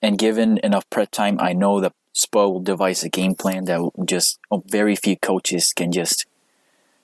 and 0.00 0.18
given 0.18 0.58
enough 0.58 0.88
prep 0.90 1.10
time, 1.10 1.38
I 1.40 1.52
know 1.52 1.80
that 1.80 1.92
Spo 2.14 2.52
will 2.52 2.60
devise 2.60 3.02
a 3.02 3.08
game 3.08 3.34
plan 3.34 3.64
that 3.66 3.80
just 4.04 4.38
oh, 4.50 4.62
very 4.66 4.96
few 4.96 5.16
coaches 5.16 5.72
can 5.74 5.92
just 5.92 6.26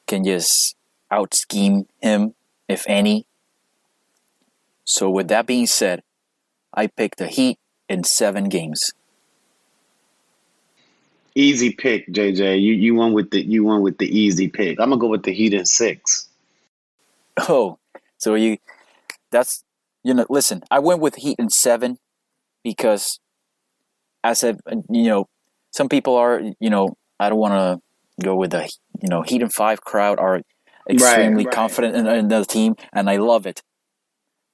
can 0.07 0.25
just 0.25 0.77
out 1.11 1.35
scheme 1.35 1.87
him, 2.01 2.35
if 2.69 2.85
any. 2.89 3.27
So 4.85 5.09
with 5.11 5.29
that 5.29 5.47
being 5.47 5.67
said, 5.67 6.03
I 6.75 6.87
picked 6.87 7.19
the 7.19 7.29
Heat 7.29 7.59
in 7.89 8.05
seven 8.05 8.49
games. 8.49 8.93
Easy 11.35 11.71
pick, 11.73 12.09
JJ. 12.09 12.61
You 12.61 12.75
you 12.75 12.95
went 12.95 13.15
with 13.15 13.31
the 13.31 13.45
you 13.45 13.65
went 13.65 13.83
with 13.83 13.99
the 13.99 14.07
easy 14.07 14.49
pick. 14.49 14.81
I'm 14.81 14.91
gonna 14.91 15.01
go 15.01 15.09
with 15.09 15.23
the 15.23 15.33
Heat 15.33 15.55
in 15.55 15.67
six. 15.67 16.29
Oh, 17.49 17.79
so 18.17 18.35
you 18.35 18.59
that's 19.31 19.63
you 20.03 20.15
know 20.15 20.27
listen, 20.29 20.63
I 20.71 20.79
went 20.81 21.01
with 21.01 21.17
Heat 21.17 21.37
in 21.39 21.51
seven 21.51 21.99
because 22.65 23.21
as 24.25 24.43
a 24.43 24.59
you 24.91 25.05
know, 25.05 25.29
some 25.71 25.89
people 25.89 26.17
are 26.17 26.41
you 26.61 26.71
know, 26.71 26.97
I 27.21 27.29
don't 27.29 27.39
wanna 27.39 27.81
go 28.23 28.35
with 28.35 28.51
the 28.51 28.69
you 29.03 29.09
know, 29.09 29.23
Heat 29.23 29.43
and 29.43 29.53
five 29.53 29.81
crowd 29.81 30.19
are 30.19 30.43
extremely 30.89 31.45
right, 31.45 31.47
right. 31.47 31.55
confident 31.55 31.95
in, 31.95 32.07
in 32.07 32.29
the 32.29 32.45
team 32.45 32.75
and 32.93 33.09
I 33.09 33.17
love 33.17 33.47
it. 33.47 33.63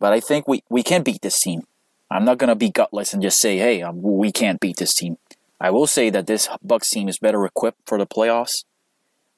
But 0.01 0.13
I 0.13 0.21
think 0.21 0.47
we, 0.49 0.63
we 0.69 0.83
can 0.83 1.03
beat 1.03 1.23
this 1.23 1.41
team. 1.41 1.63
I'm 2.11 2.25
not 2.25 2.39
gonna 2.39 2.57
be 2.57 2.71
gutless 2.71 3.15
and 3.15 3.23
just 3.23 3.39
say, 3.39 3.59
"Hey, 3.59 3.83
um, 3.83 4.03
we 4.03 4.31
can't 4.31 4.61
beat 4.61 4.77
this 4.77 4.95
team." 4.95 5.17
I 5.61 5.71
will 5.71 5.87
say 5.87 6.11
that 6.11 6.27
this 6.27 6.49
Bucks 6.63 6.91
team 6.91 7.09
is 7.09 7.19
better 7.19 7.45
equipped 7.45 7.81
for 7.87 7.99
the 7.99 8.07
playoffs, 8.07 8.65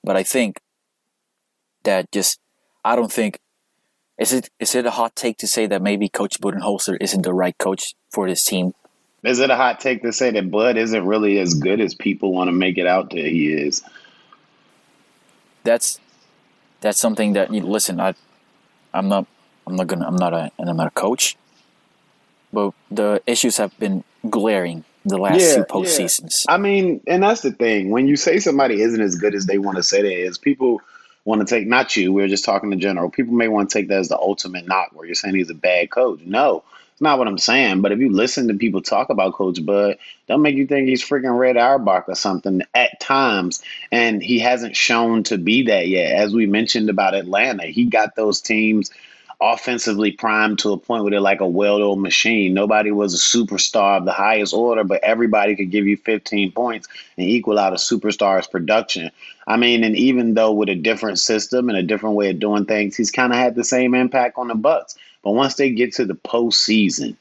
but 0.03 0.17
I 0.17 0.23
think 0.23 0.61
that 1.85 2.11
just 2.11 2.41
I 2.85 2.97
don't 2.97 3.13
think 3.13 3.41
is 4.19 4.33
it 4.33 4.51
is 4.59 4.75
it 4.75 4.87
a 4.87 4.91
hot 4.91 5.15
take 5.15 5.39
to 5.39 5.47
say 5.47 5.67
that 5.67 5.83
maybe 5.83 6.09
Coach 6.09 6.41
Budenholzer 6.41 6.97
isn't 7.01 7.23
the 7.23 7.35
right 7.35 7.57
coach 7.59 7.95
for 8.11 8.29
this 8.29 8.45
team? 8.45 8.73
Is 9.23 9.41
it 9.41 9.51
a 9.51 9.57
hot 9.57 9.81
take 9.81 10.03
to 10.03 10.13
say 10.13 10.31
that 10.31 10.51
Bud 10.51 10.77
isn't 10.77 11.05
really 11.07 11.39
as 11.39 11.55
good 11.55 11.81
as 11.81 11.95
people 11.95 12.33
want 12.33 12.49
to 12.49 12.53
make 12.53 12.79
it 12.79 12.87
out 12.87 13.11
that 13.11 13.27
he 13.27 13.53
is? 13.53 13.83
That's 15.65 16.01
that's 16.81 16.99
something 16.99 17.35
that 17.35 17.53
you 17.53 17.61
listen. 17.61 18.01
I 18.01 18.15
I'm 18.95 19.09
not 19.09 19.27
I'm 19.67 19.77
not 19.77 19.87
gonna 19.87 20.07
I'm 20.07 20.17
not 20.17 20.33
a 20.33 20.51
I'm 20.59 20.77
not 20.77 20.87
a 20.87 20.91
coach, 20.91 21.37
but 22.53 22.73
the 22.91 23.23
issues 23.27 23.59
have 23.59 23.77
been 23.79 24.05
glaring 24.31 24.85
the 25.09 25.19
last 25.19 25.41
yeah, 25.41 25.57
two 25.57 25.65
postseasons. 25.65 26.45
Yeah. 26.47 26.55
I 26.55 26.59
mean, 26.59 27.01
and 27.07 27.23
that's 27.23 27.41
the 27.41 27.53
thing. 27.53 27.91
When 27.91 28.09
you 28.09 28.17
say 28.17 28.39
somebody 28.39 28.81
isn't 28.83 29.01
as 29.01 29.17
good 29.17 29.35
as 29.35 29.47
they 29.47 29.59
want 29.59 29.77
to 29.77 29.83
say 29.83 30.03
they 30.03 30.23
is, 30.23 30.39
people 30.39 30.81
want 31.25 31.47
to 31.47 31.55
take 31.55 31.67
not 31.67 31.97
you. 31.97 32.13
We 32.13 32.23
are 32.23 32.29
just 32.29 32.45
talking 32.45 32.73
in 32.73 32.81
general. 32.81 33.11
People 33.11 33.35
may 33.35 33.49
want 33.49 33.71
to 33.71 33.79
take 33.79 33.89
that 33.89 33.99
as 33.99 34.09
the 34.09 34.19
ultimate 34.19 34.67
knock, 34.67 34.91
where 34.93 35.07
you're 35.07 35.15
saying 35.15 35.35
he's 35.35 35.51
a 35.51 35.55
bad 35.55 35.91
coach. 35.91 36.21
No, 36.25 36.63
it's 36.93 37.01
not 37.01 37.19
what 37.19 37.29
I'm 37.29 37.39
saying. 37.39 37.83
But 37.83 37.93
if 37.93 37.99
you 37.99 38.11
listen 38.11 38.49
to 38.49 38.55
people 38.55 38.81
talk 38.81 39.11
about 39.11 39.35
Coach 39.35 39.65
Bud, 39.65 39.99
they'll 40.27 40.39
make 40.39 40.57
you 40.57 40.67
think 40.67 40.89
he's 40.89 41.05
freaking 41.05 41.39
Red 41.39 41.57
Auerbach 41.57 42.09
or 42.09 42.15
something 42.15 42.63
at 42.75 43.01
times, 43.01 43.63
and 43.93 44.23
he 44.23 44.39
hasn't 44.39 44.77
shown 44.77 45.25
to 45.25 45.37
be 45.37 45.65
that 45.65 45.89
yet. 45.89 46.13
As 46.13 46.33
we 46.33 46.47
mentioned 46.47 46.89
about 46.89 47.15
Atlanta, 47.15 47.67
he 47.67 47.85
got 47.85 48.15
those 48.17 48.41
teams 48.41 48.91
offensively 49.41 50.13
primed 50.13 50.59
to 50.61 50.73
a 50.73 50.79
point 50.79 51.03
where 51.03 51.11
they're 51.11 51.21
like 51.21 51.41
a 51.41 51.47
well-oiled 51.47 52.01
machine. 52.01 52.55
Nobody 52.55 52.91
was 52.91 53.15
a 53.15 53.19
superstar 53.19 53.99
of 53.99 54.05
the 54.05 54.13
highest 54.13 54.55
order, 54.55 54.83
but 54.83 55.05
everybody 55.05 55.55
could 55.57 55.71
give 55.71 55.87
you 55.87 55.97
15 55.97 56.53
points 56.53 56.89
and 57.19 57.29
equal 57.29 57.59
out 57.59 57.73
a 57.73 57.77
superstar's 57.77 58.47
production. 58.47 59.11
I 59.47 59.57
mean, 59.57 59.85
and 59.85 59.97
even 59.97 60.35
though 60.35 60.53
with 60.53 60.71
a 60.71 60.75
different 60.75 61.19
system 61.19 61.69
and 61.69 61.77
a 61.77 61.83
different 61.83 62.17
way 62.17 62.31
of 62.31 62.39
doing 62.39 62.65
things, 62.65 62.97
he's 62.97 63.11
kind 63.11 63.33
of 63.33 63.39
had 63.39 63.55
the 63.55 63.65
same 63.65 63.95
impact 63.95 64.39
on 64.39 64.49
the 64.49 64.55
Bucks. 64.55 64.97
But 65.23 65.33
once 65.33 65.57
they 65.57 65.71
get 65.71 65.93
to 65.95 66.07
the 66.07 66.15
postseason, 66.15 67.17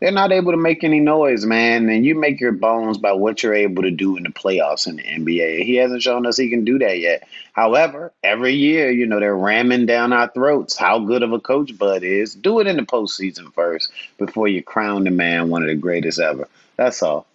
they're 0.00 0.12
not 0.12 0.32
able 0.32 0.52
to 0.52 0.58
make 0.58 0.84
any 0.84 1.00
noise, 1.00 1.46
man. 1.46 1.88
And 1.88 2.04
you 2.04 2.14
make 2.14 2.40
your 2.40 2.52
bones 2.52 2.98
by 2.98 3.12
what 3.12 3.42
you're 3.42 3.54
able 3.54 3.82
to 3.82 3.90
do 3.90 4.16
in 4.16 4.24
the 4.24 4.28
playoffs 4.28 4.86
in 4.86 4.96
the 4.96 5.02
NBA. 5.02 5.64
He 5.64 5.76
hasn't 5.76 6.02
shown 6.02 6.26
us 6.26 6.36
he 6.36 6.50
can 6.50 6.64
do 6.64 6.78
that 6.78 6.98
yet. 6.98 7.26
However, 7.54 8.12
every 8.22 8.54
year, 8.54 8.90
you 8.90 9.06
know, 9.06 9.18
they're 9.18 9.36
ramming 9.36 9.86
down 9.86 10.12
our 10.12 10.28
throats 10.28 10.76
how 10.76 10.98
good 10.98 11.22
of 11.22 11.32
a 11.32 11.40
coach 11.40 11.76
Bud 11.78 12.02
is. 12.02 12.34
Do 12.34 12.60
it 12.60 12.66
in 12.66 12.76
the 12.76 12.82
postseason 12.82 13.52
first 13.54 13.90
before 14.18 14.48
you 14.48 14.62
crown 14.62 15.04
the 15.04 15.10
man 15.10 15.48
one 15.48 15.62
of 15.62 15.68
the 15.68 15.74
greatest 15.74 16.20
ever. 16.20 16.46
That's 16.76 17.02
all. 17.02 17.26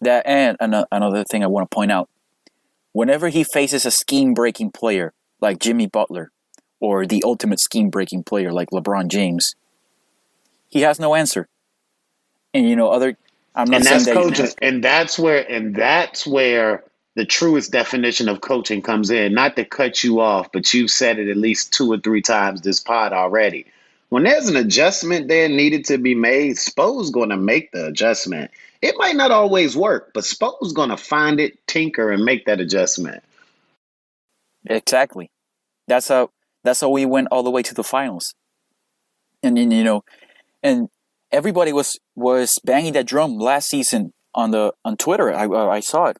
That 0.00 0.24
and 0.26 0.56
another 0.60 1.24
thing 1.24 1.42
I 1.42 1.48
want 1.48 1.68
to 1.68 1.74
point 1.74 1.90
out: 1.90 2.08
whenever 2.92 3.28
he 3.30 3.42
faces 3.42 3.84
a 3.84 3.90
scheme 3.90 4.32
breaking 4.32 4.70
player 4.70 5.12
like 5.40 5.58
Jimmy 5.58 5.88
Butler, 5.88 6.30
or 6.78 7.04
the 7.04 7.24
ultimate 7.26 7.58
scheme 7.58 7.90
breaking 7.90 8.22
player 8.22 8.52
like 8.52 8.70
LeBron 8.70 9.08
James, 9.08 9.56
he 10.68 10.82
has 10.82 11.00
no 11.00 11.16
answer 11.16 11.48
and 12.54 12.68
you 12.68 12.76
know 12.76 12.90
other. 12.90 13.16
I'm 13.54 13.68
not 13.68 13.78
and 13.78 13.84
that's 13.84 14.04
that 14.06 14.14
coaching, 14.14 14.48
and 14.62 14.84
that's 14.84 15.18
where 15.18 15.50
and 15.50 15.74
that's 15.74 16.26
where 16.26 16.84
the 17.16 17.24
truest 17.24 17.72
definition 17.72 18.28
of 18.28 18.40
coaching 18.40 18.82
comes 18.82 19.10
in. 19.10 19.34
Not 19.34 19.56
to 19.56 19.64
cut 19.64 20.04
you 20.04 20.20
off, 20.20 20.52
but 20.52 20.72
you've 20.72 20.90
said 20.90 21.18
it 21.18 21.28
at 21.28 21.36
least 21.36 21.72
two 21.72 21.90
or 21.90 21.98
three 21.98 22.22
times 22.22 22.60
this 22.60 22.80
pod 22.80 23.12
already. 23.12 23.66
When 24.10 24.22
there's 24.22 24.48
an 24.48 24.56
adjustment 24.56 25.28
there 25.28 25.48
needed 25.48 25.84
to 25.86 25.98
be 25.98 26.14
made, 26.14 26.56
Spo's 26.56 27.10
going 27.10 27.28
to 27.30 27.36
make 27.36 27.72
the 27.72 27.86
adjustment. 27.86 28.50
It 28.80 28.94
might 28.96 29.16
not 29.16 29.32
always 29.32 29.76
work, 29.76 30.12
but 30.14 30.24
Spo's 30.24 30.72
going 30.72 30.90
to 30.90 30.96
find 30.96 31.40
it, 31.40 31.66
tinker, 31.66 32.10
and 32.12 32.24
make 32.24 32.46
that 32.46 32.60
adjustment. 32.60 33.22
Exactly. 34.66 35.30
That's 35.88 36.08
how 36.08 36.30
that's 36.64 36.80
how 36.80 36.90
we 36.90 37.04
went 37.04 37.28
all 37.30 37.42
the 37.42 37.50
way 37.50 37.62
to 37.62 37.74
the 37.74 37.84
finals. 37.84 38.34
And 39.42 39.56
then 39.56 39.70
you 39.70 39.84
know, 39.84 40.04
and 40.62 40.88
everybody 41.30 41.72
was 41.72 41.98
was 42.14 42.58
banging 42.64 42.92
that 42.94 43.06
drum 43.06 43.38
last 43.38 43.68
season 43.68 44.12
on 44.34 44.50
the 44.50 44.72
on 44.84 44.96
Twitter. 44.96 45.32
I 45.32 45.46
I 45.46 45.80
saw 45.80 46.06
it. 46.06 46.18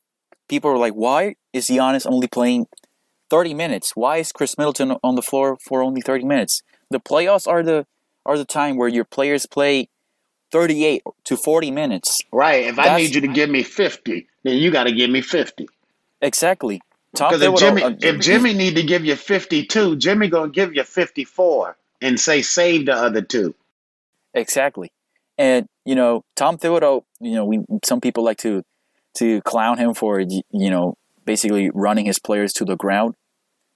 People 0.49 0.71
were 0.71 0.79
like, 0.79 0.95
"Why 0.95 1.37
is 1.53 1.67
Giannis 1.67 2.07
only 2.07 2.27
playing 2.27 2.67
30 3.31 3.55
minutes? 3.55 3.93
Why 3.95 4.19
is 4.19 4.33
Khris 4.33 4.57
Middleton 4.57 4.97
on 5.03 5.15
the 5.15 5.23
floor 5.23 5.59
for 5.63 5.83
only 5.83 6.01
30 6.01 6.25
minutes?" 6.25 6.63
The 6.91 7.01
playoffs 7.01 7.47
are 7.47 7.63
the 7.63 7.87
are 8.25 8.39
the 8.39 8.45
time 8.45 8.77
where 8.77 8.89
your 8.89 9.05
players 9.05 9.47
play 9.47 9.89
38 10.51 11.03
to 11.25 11.37
40 11.37 11.71
minutes. 11.71 12.23
Right. 12.33 12.65
If 12.67 12.77
That's, 12.77 12.89
I 12.89 12.97
need 12.97 13.15
you 13.15 13.21
to 13.23 13.29
give 13.29 13.51
me 13.51 13.63
50, 13.63 14.27
then 14.45 14.57
you 14.57 14.71
got 14.71 14.85
to 14.85 14.93
give 14.93 15.11
me 15.11 15.21
50. 15.21 15.69
Exactly. 16.23 16.81
Because 17.13 17.41
if 17.43 17.57
Jimmy, 17.57 17.83
uh, 17.83 17.95
if 18.01 18.21
Jimmy 18.21 18.53
need 18.53 18.77
to 18.77 18.83
give 18.83 19.05
you 19.05 19.17
52, 19.17 19.97
Jimmy 19.97 20.29
gonna 20.29 20.51
give 20.51 20.75
you 20.75 20.85
54 20.85 21.77
and 22.03 22.21
say 22.21 22.43
save 22.43 22.87
the 22.87 22.93
other 22.93 23.23
two. 23.23 23.55
Exactly. 24.35 24.93
And 25.39 25.67
you 25.85 25.95
know, 25.95 26.25
Tom 26.37 26.59
Thibodeau, 26.59 27.03
you 27.21 27.35
know, 27.35 27.45
we 27.45 27.61
some 27.85 28.01
people 28.01 28.25
like 28.25 28.39
to 28.39 28.63
to 29.15 29.41
clown 29.43 29.79
him 29.79 29.95
for 29.95 30.21
you 30.21 30.43
know 30.71 30.97
basically 31.25 31.71
running 31.73 32.07
his 32.07 32.19
players 32.19 32.53
to 32.55 32.65
the 32.65 32.77
ground, 32.77 33.15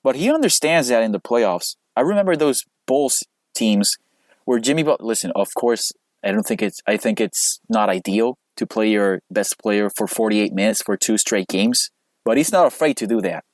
but 0.02 0.16
he 0.16 0.30
understands 0.30 0.88
that 0.88 1.02
in 1.02 1.12
the 1.12 1.20
playoffs. 1.20 1.76
I 1.96 2.00
remember 2.00 2.36
those 2.36 2.64
Bulls 2.86 3.22
teams 3.54 3.96
where 4.44 4.58
Jimmy 4.58 4.82
Butler. 4.82 5.06
Listen, 5.06 5.32
of 5.36 5.54
course, 5.54 5.92
I 6.24 6.32
don't 6.32 6.46
think 6.46 6.62
it's. 6.62 6.80
I 6.86 6.96
think 6.96 7.20
it's 7.20 7.60
not 7.68 7.88
ideal 7.88 8.38
to 8.56 8.66
play 8.66 8.90
your 8.90 9.20
best 9.30 9.58
player 9.58 9.88
for 9.88 10.06
48 10.06 10.52
minutes 10.52 10.82
for 10.82 10.96
two 10.96 11.16
straight 11.16 11.48
games, 11.48 11.90
but 12.24 12.36
he's 12.36 12.52
not 12.52 12.66
afraid 12.66 12.96
to 12.98 13.06
do 13.06 13.20
that. 13.22 13.44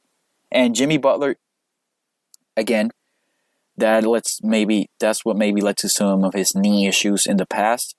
And 0.50 0.74
Jimmy 0.74 0.96
Butler, 0.98 1.36
again, 2.56 2.90
that 3.78 4.04
lets 4.04 4.42
maybe 4.42 4.90
that's 4.98 5.24
what 5.24 5.36
maybe 5.36 5.60
led 5.60 5.76
to 5.78 5.88
some 5.88 6.24
of 6.24 6.34
his 6.34 6.54
knee 6.54 6.86
issues 6.86 7.26
in 7.26 7.36
the 7.36 7.46
past, 7.46 7.94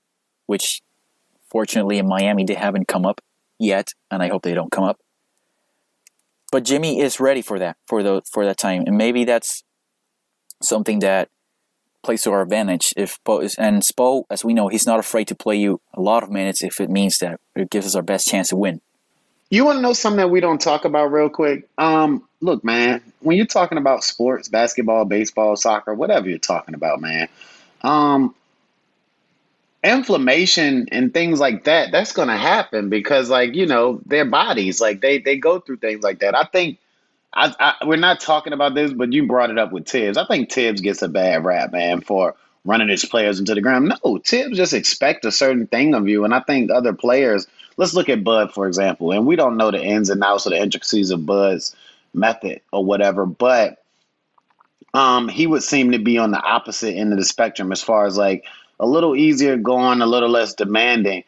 which 0.46 0.82
fortunately 1.50 1.98
in 1.98 2.08
Miami 2.08 2.44
they 2.44 2.56
haven't 2.56 2.88
come 2.88 3.06
up 3.06 3.22
yet, 3.58 3.94
and 4.12 4.22
I 4.22 4.30
hope 4.30 4.44
they 4.44 4.54
don't 4.54 4.72
come 4.72 4.84
up. 4.84 5.00
But 6.52 6.64
Jimmy 6.64 7.00
is 7.00 7.20
ready 7.20 7.42
for 7.42 7.60
that 7.60 7.78
for 7.88 8.04
the 8.04 8.22
for 8.32 8.46
that 8.46 8.58
time, 8.58 8.84
and 8.86 8.98
maybe 8.98 9.24
that's 9.24 9.64
something 10.62 11.00
that 11.00 11.30
plays 12.04 12.24
to 12.24 12.32
our 12.32 12.42
advantage. 12.42 12.94
If 12.96 13.20
Bo 13.24 13.40
is, 13.40 13.56
and 13.56 13.82
Spo, 13.82 14.24
as 14.30 14.44
we 14.44 14.54
know, 14.54 14.68
he's 14.68 14.88
not 14.88 15.00
afraid 15.00 15.28
to 15.28 15.36
play 15.36 15.58
you 15.58 15.82
a 15.94 16.02
lot 16.02 16.24
of 16.24 16.30
minutes 16.30 16.64
if 16.64 16.80
it 16.80 16.90
means 16.90 17.18
that 17.20 17.40
it 17.56 17.70
gives 17.70 17.86
us 17.86 17.96
our 17.96 18.02
best 18.02 18.28
chance 18.28 18.50
to 18.50 18.56
win. 18.56 18.82
You 19.50 19.66
want 19.66 19.78
to 19.78 19.82
know 19.82 19.94
something 19.94 20.18
that 20.18 20.30
we 20.30 20.42
don't 20.42 20.62
talk 20.62 20.86
about 20.86 21.12
real 21.12 21.30
quick? 21.30 21.68
Um, 21.78 22.28
look, 22.42 22.64
man, 22.64 23.02
when 23.20 23.38
you're 23.38 23.46
talking 23.46 23.78
about 23.78 24.04
sports, 24.04 24.48
basketball, 24.48 25.06
baseball, 25.06 25.56
soccer, 25.56 25.94
whatever 25.94 26.30
you're 26.30 26.38
talking 26.38 26.76
about, 26.76 27.02
man, 27.02 27.28
um, 27.82 28.34
inflammation 29.84 30.88
and 30.92 31.14
things 31.14 31.40
like 31.40 31.66
that, 31.66 31.92
that's 31.92 32.14
going 32.14 32.28
to 32.28 32.38
happen 32.38 32.90
because, 32.90 33.30
like, 33.30 33.56
you 33.56 33.66
know, 33.66 34.02
their 34.06 34.26
bodies, 34.26 34.82
like, 34.82 35.02
they 35.02 35.20
they 35.20 35.38
go 35.38 35.60
through 35.60 35.78
things 35.78 36.04
like 36.04 36.20
that. 36.20 36.36
I 36.36 36.44
think 36.44 36.80
I, 37.34 37.54
I, 37.60 37.86
we're 37.86 37.98
not 37.98 38.20
talking 38.20 38.54
about 38.54 38.74
this, 38.74 38.92
but 38.92 39.14
you 39.14 39.28
brought 39.28 39.52
it 39.52 39.58
up 39.58 39.72
with 39.72 39.88
Thibs. 39.88 40.18
I 40.18 40.26
think 40.26 40.52
Thibs 40.52 40.82
gets 40.82 41.02
a 41.02 41.08
bad 41.10 41.46
rap, 41.46 41.72
man, 41.72 42.02
for 42.02 42.36
running 42.66 42.90
his 42.90 43.06
players 43.06 43.40
into 43.40 43.56
the 43.56 43.62
ground. 43.62 43.94
No, 44.04 44.18
Thibs 44.18 44.58
just 44.58 44.74
expect 44.74 45.26
a 45.26 45.32
certain 45.32 45.68
thing 45.68 45.94
of 45.94 46.08
you, 46.08 46.26
and 46.26 46.34
I 46.34 46.40
think 46.42 46.72
other 46.72 46.94
players. 46.94 47.48
Let's 47.78 47.94
look 47.94 48.10
at 48.10 48.26
Bud 48.26 48.52
for 48.52 48.68
example, 48.68 49.12
and 49.12 49.26
we 49.26 49.38
don't 49.38 49.56
know 49.56 49.72
the 49.72 49.82
ins 49.82 50.10
and 50.10 50.24
outs 50.24 50.46
or 50.46 50.50
the 50.50 50.62
intricacies 50.62 51.12
of 51.12 51.26
Bud's 51.26 51.74
method 52.14 52.62
or 52.72 52.84
whatever, 52.84 53.26
but 53.26 53.84
um, 54.94 55.28
he 55.28 55.48
would 55.48 55.64
seem 55.64 55.92
to 55.92 56.00
be 56.00 56.18
on 56.18 56.32
the 56.32 56.42
opposite 56.42 56.96
end 56.96 57.14
of 57.14 57.20
the 57.20 57.26
spectrum 57.26 57.72
as 57.72 57.82
far 57.82 58.06
as 58.06 58.18
like 58.18 58.46
a 58.80 58.88
little 58.88 59.16
easier 59.16 59.58
going, 59.58 60.02
a 60.02 60.06
little 60.06 60.30
less 60.30 60.54
demanding. 60.54 61.24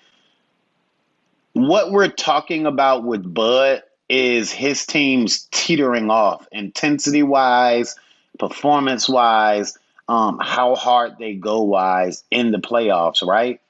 What 1.53 1.91
we're 1.91 2.07
talking 2.07 2.65
about 2.65 3.03
with 3.03 3.33
Bud 3.33 3.83
is 4.09 4.51
his 4.51 4.85
team's 4.85 5.47
teetering 5.51 6.09
off 6.09 6.47
intensity 6.51 7.23
wise, 7.23 7.95
performance 8.39 9.07
wise, 9.07 9.77
um, 10.07 10.39
how 10.41 10.75
hard 10.75 11.17
they 11.19 11.35
go 11.35 11.61
wise 11.61 12.23
in 12.31 12.51
the 12.51 12.57
playoffs, 12.57 13.25
right? 13.25 13.61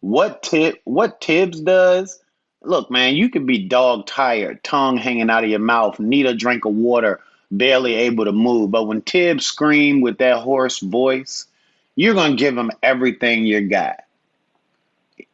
What 0.00 0.42
tip 0.42 0.80
what 0.84 1.22
Thibs 1.22 1.60
does, 1.60 2.20
look, 2.64 2.90
man, 2.90 3.14
you 3.14 3.28
could 3.28 3.46
be 3.46 3.58
dog 3.58 4.06
tired, 4.06 4.62
tongue 4.62 4.96
hanging 4.96 5.30
out 5.30 5.44
of 5.44 5.50
your 5.50 5.58
mouth, 5.58 5.98
need 5.98 6.26
a 6.26 6.34
drink 6.34 6.64
of 6.64 6.74
water, 6.74 7.20
barely 7.50 7.94
able 7.94 8.24
to 8.24 8.32
move. 8.32 8.70
But 8.70 8.84
when 8.84 9.02
Thibs 9.02 9.46
scream 9.46 10.00
with 10.00 10.18
that 10.18 10.38
hoarse 10.38 10.80
voice, 10.80 11.46
you're 11.96 12.14
gonna 12.14 12.36
give 12.36 12.56
him 12.56 12.70
everything 12.82 13.44
you 13.44 13.68
got. 13.68 14.04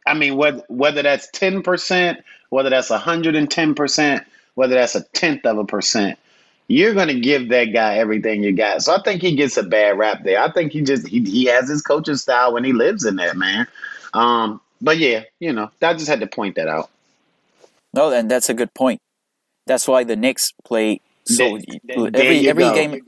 I 0.06 0.14
mean, 0.14 0.36
whether 0.36 0.62
whether 0.68 1.02
that's 1.02 1.28
ten 1.30 1.62
percent, 1.62 2.20
whether 2.50 2.70
that's 2.70 2.88
hundred 2.88 3.36
and 3.36 3.50
ten 3.50 3.74
percent, 3.74 4.24
whether 4.54 4.74
that's 4.74 4.94
a 4.94 5.02
tenth 5.04 5.46
of 5.46 5.58
a 5.58 5.64
percent, 5.64 6.18
you're 6.66 6.94
gonna 6.94 7.20
give 7.20 7.50
that 7.50 7.66
guy 7.66 7.98
everything 7.98 8.42
you 8.42 8.52
got. 8.52 8.82
So 8.82 8.94
I 8.94 9.02
think 9.02 9.22
he 9.22 9.36
gets 9.36 9.56
a 9.56 9.62
bad 9.62 9.98
rap 9.98 10.24
there. 10.24 10.40
I 10.40 10.50
think 10.50 10.72
he 10.72 10.82
just 10.82 11.06
he, 11.06 11.20
he 11.22 11.44
has 11.46 11.68
his 11.68 11.82
coaching 11.82 12.16
style 12.16 12.52
when 12.54 12.64
he 12.64 12.72
lives 12.72 13.04
in 13.04 13.16
that 13.16 13.36
man. 13.36 13.66
Um, 14.14 14.60
but 14.80 14.98
yeah, 14.98 15.24
you 15.38 15.52
know, 15.52 15.70
I 15.82 15.94
just 15.94 16.08
had 16.08 16.20
to 16.20 16.26
point 16.26 16.56
that 16.56 16.68
out. 16.68 16.90
No, 17.94 18.12
and 18.12 18.30
that's 18.30 18.48
a 18.48 18.54
good 18.54 18.74
point. 18.74 19.00
That's 19.66 19.86
why 19.86 20.04
the 20.04 20.16
Knicks 20.16 20.52
play 20.64 21.00
so 21.24 21.58
there, 21.84 22.10
there 22.10 22.22
every 22.22 22.48
every 22.48 22.64
go. 22.64 22.74
game 22.74 23.02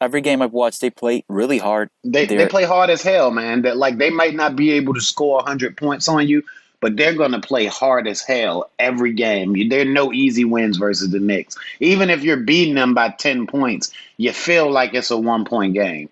every 0.00 0.20
game 0.20 0.42
I've 0.42 0.52
watched, 0.52 0.80
they 0.80 0.90
play 0.90 1.24
really 1.28 1.58
hard. 1.58 1.88
They 2.04 2.26
they 2.26 2.46
play 2.46 2.64
hard 2.64 2.90
as 2.90 3.02
hell, 3.02 3.30
man. 3.30 3.62
That 3.62 3.76
like 3.76 3.98
they 3.98 4.10
might 4.10 4.34
not 4.34 4.56
be 4.56 4.72
able 4.72 4.94
to 4.94 5.00
score 5.00 5.42
hundred 5.42 5.76
points 5.76 6.08
on 6.08 6.26
you, 6.26 6.42
but 6.80 6.96
they're 6.96 7.14
gonna 7.14 7.40
play 7.40 7.66
hard 7.66 8.08
as 8.08 8.20
hell 8.20 8.70
every 8.78 9.12
game. 9.12 9.68
There 9.68 9.82
are 9.82 9.84
no 9.84 10.12
easy 10.12 10.44
wins 10.44 10.76
versus 10.76 11.10
the 11.10 11.20
Knicks. 11.20 11.56
Even 11.80 12.10
if 12.10 12.22
you're 12.24 12.38
beating 12.38 12.74
them 12.74 12.94
by 12.94 13.10
ten 13.10 13.46
points, 13.46 13.92
you 14.16 14.32
feel 14.32 14.70
like 14.70 14.92
it's 14.94 15.10
a 15.10 15.16
one 15.16 15.44
point 15.44 15.74
game. 15.74 16.08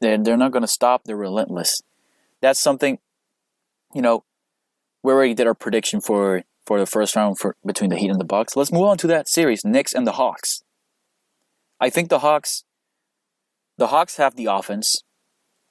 They're 0.00 0.18
they're 0.18 0.36
not 0.36 0.52
gonna 0.52 0.68
stop. 0.68 1.02
They're 1.04 1.16
relentless. 1.16 1.82
That's 2.40 2.60
something, 2.60 2.98
you 3.94 4.02
know. 4.02 4.24
We 5.02 5.12
already 5.12 5.34
did 5.34 5.46
our 5.46 5.54
prediction 5.54 6.00
for 6.00 6.42
for 6.68 6.78
the 6.78 6.86
first 6.86 7.16
round 7.16 7.38
for 7.38 7.56
between 7.64 7.88
the 7.88 7.96
Heat 7.96 8.10
and 8.10 8.20
the 8.20 8.24
Bucks. 8.24 8.54
Let's 8.54 8.70
move 8.70 8.82
on 8.82 8.98
to 8.98 9.06
that 9.06 9.26
series, 9.26 9.64
Knicks 9.64 9.94
and 9.94 10.06
the 10.06 10.12
Hawks. 10.12 10.62
I 11.80 11.88
think 11.88 12.10
the 12.10 12.18
Hawks 12.18 12.64
the 13.78 13.86
Hawks 13.86 14.16
have 14.18 14.36
the 14.36 14.46
offense, 14.46 15.02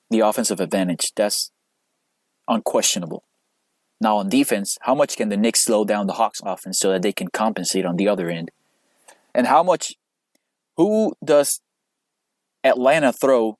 the 0.09 0.21
offensive 0.21 0.59
advantage. 0.59 1.11
That's 1.15 1.51
unquestionable. 2.47 3.23
Now 4.01 4.17
on 4.17 4.29
defense, 4.29 4.77
how 4.81 4.95
much 4.95 5.17
can 5.17 5.29
the 5.29 5.37
Knicks 5.37 5.63
slow 5.63 5.85
down 5.85 6.07
the 6.07 6.13
Hawks 6.13 6.41
offense 6.43 6.79
so 6.79 6.91
that 6.91 7.03
they 7.03 7.13
can 7.13 7.27
compensate 7.27 7.85
on 7.85 7.97
the 7.97 8.07
other 8.07 8.29
end? 8.29 8.49
And 9.35 9.45
how 9.45 9.61
much 9.61 9.95
who 10.77 11.13
does 11.23 11.61
Atlanta 12.63 13.13
throw 13.13 13.59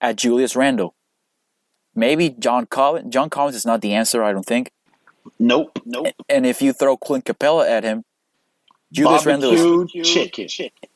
at 0.00 0.14
Julius 0.14 0.54
Randle? 0.54 0.94
Maybe 1.96 2.30
John 2.30 2.66
Collins. 2.66 3.12
John 3.12 3.28
Collins 3.28 3.56
is 3.56 3.66
not 3.66 3.80
the 3.80 3.94
answer, 3.94 4.22
I 4.22 4.32
don't 4.32 4.46
think. 4.46 4.70
Nope, 5.38 5.80
nope. 5.84 6.08
And 6.28 6.46
if 6.46 6.62
you 6.62 6.72
throw 6.72 6.96
Clint 6.96 7.24
Capela 7.24 7.68
at 7.68 7.84
him, 7.84 8.04
Julius 8.92 9.26
Randle 9.26 9.52
is 9.52 10.08
chicken. 10.08 10.48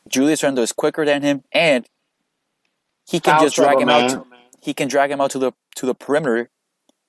Julius 0.09 0.43
Randle 0.43 0.65
is 0.65 0.73
quicker 0.73 1.05
than 1.05 1.23
him, 1.23 1.43
and 1.53 1.87
he 3.09 3.21
can 3.21 3.35
Foul 3.35 3.45
just 3.45 3.57
drag 3.57 3.81
him 3.81 3.89
man. 3.89 4.05
out. 4.05 4.11
To, 4.11 4.27
he 4.63 4.75
can 4.75 4.89
drag 4.89 5.11
him 5.11 5.21
out 5.21 5.31
to 5.33 5.39
the 5.39 5.53
to 5.77 5.87
the 5.87 5.95
perimeter, 5.95 6.51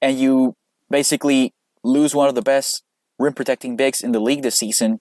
and 0.01 0.19
you 0.19 0.55
basically 0.89 1.53
lose 1.83 2.13
one 2.15 2.27
of 2.27 2.35
the 2.35 2.41
best 2.41 2.83
rim 3.19 3.33
protecting 3.33 3.75
bigs 3.75 4.01
in 4.01 4.11
the 4.11 4.19
league 4.19 4.41
this 4.41 4.55
season, 4.55 4.99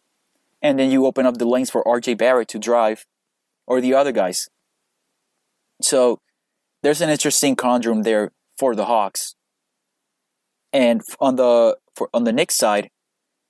and 0.60 0.78
then 0.78 0.90
you 0.90 1.06
open 1.06 1.26
up 1.26 1.38
the 1.38 1.46
lanes 1.46 1.70
for 1.70 1.86
R.J. 1.86 2.14
Barrett 2.14 2.48
to 2.48 2.58
drive, 2.58 3.06
or 3.66 3.80
the 3.80 3.94
other 3.94 4.12
guys. 4.12 4.48
So 5.82 6.20
there's 6.82 7.00
an 7.00 7.08
interesting 7.08 7.56
conundrum 7.56 8.02
there 8.02 8.32
for 8.58 8.74
the 8.74 8.84
Hawks. 8.84 9.34
And 10.72 11.02
on 11.18 11.36
the 11.36 11.76
for, 11.94 12.08
on 12.14 12.24
the 12.24 12.32
Knicks 12.32 12.56
side, 12.56 12.90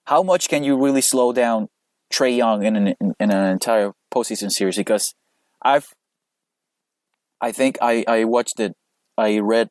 how 0.07 0.23
much 0.23 0.49
can 0.49 0.65
you 0.65 0.83
really 0.83 1.01
slow 1.01 1.33
down 1.33 1.69
Trae 2.13 2.37
Young 2.37 2.65
in 2.65 2.77
an 2.77 2.89
in, 3.01 3.15
in 3.21 3.31
an 3.31 3.51
entire 3.51 3.93
postseason 4.13 4.51
series? 4.51 4.77
Because 4.77 5.15
I've 5.63 5.93
I 7.41 7.53
think 7.53 7.79
I, 7.81 8.05
I 8.07 8.25
watched 8.25 8.61
it. 8.61 8.75
I 9.17 9.39
read, 9.39 9.71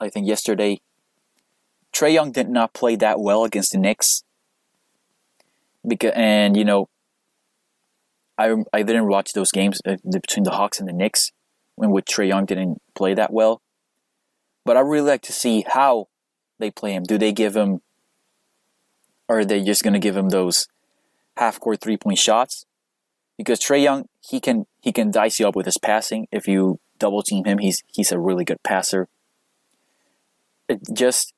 I 0.00 0.08
think 0.08 0.26
yesterday, 0.26 0.80
Trae 1.92 2.12
Young 2.12 2.32
did 2.32 2.48
not 2.48 2.72
play 2.72 2.96
that 2.96 3.20
well 3.20 3.44
against 3.44 3.72
the 3.72 3.78
Knicks. 3.78 4.22
Because 5.86 6.12
and 6.14 6.56
you 6.56 6.64
know, 6.64 6.88
I 8.38 8.54
I 8.72 8.82
didn't 8.82 9.08
watch 9.08 9.32
those 9.32 9.50
games 9.50 9.80
uh, 9.86 9.96
between 10.10 10.44
the 10.44 10.52
Hawks 10.52 10.78
and 10.78 10.88
the 10.88 10.92
Knicks 10.92 11.32
when 11.74 11.90
which 11.90 12.06
Trae 12.06 12.28
Young 12.28 12.46
didn't 12.46 12.80
play 12.94 13.14
that 13.14 13.32
well. 13.32 13.60
But 14.64 14.76
I 14.76 14.80
really 14.80 15.08
like 15.08 15.22
to 15.22 15.32
see 15.32 15.64
how 15.66 16.06
they 16.62 16.70
play 16.70 16.92
him. 16.92 17.02
Do 17.02 17.18
they 17.18 17.32
give 17.32 17.54
him, 17.54 17.82
or 19.28 19.40
are 19.40 19.44
they 19.44 19.62
just 19.62 19.82
gonna 19.82 19.98
give 19.98 20.16
him 20.16 20.30
those 20.30 20.68
half 21.36 21.60
court 21.60 21.80
three 21.80 21.96
point 21.96 22.18
shots? 22.18 22.64
Because 23.36 23.60
Trae 23.60 23.82
Young, 23.82 24.08
he 24.20 24.40
can 24.40 24.66
he 24.80 24.92
can 24.92 25.10
dice 25.10 25.38
you 25.38 25.48
up 25.48 25.56
with 25.56 25.66
his 25.66 25.78
passing 25.78 26.28
if 26.32 26.48
you 26.48 26.78
double 26.98 27.22
team 27.22 27.44
him. 27.44 27.58
He's 27.58 27.82
he's 27.92 28.12
a 28.12 28.18
really 28.18 28.44
good 28.44 28.62
passer. 28.62 29.08
It 30.68 30.80
just 30.92 31.34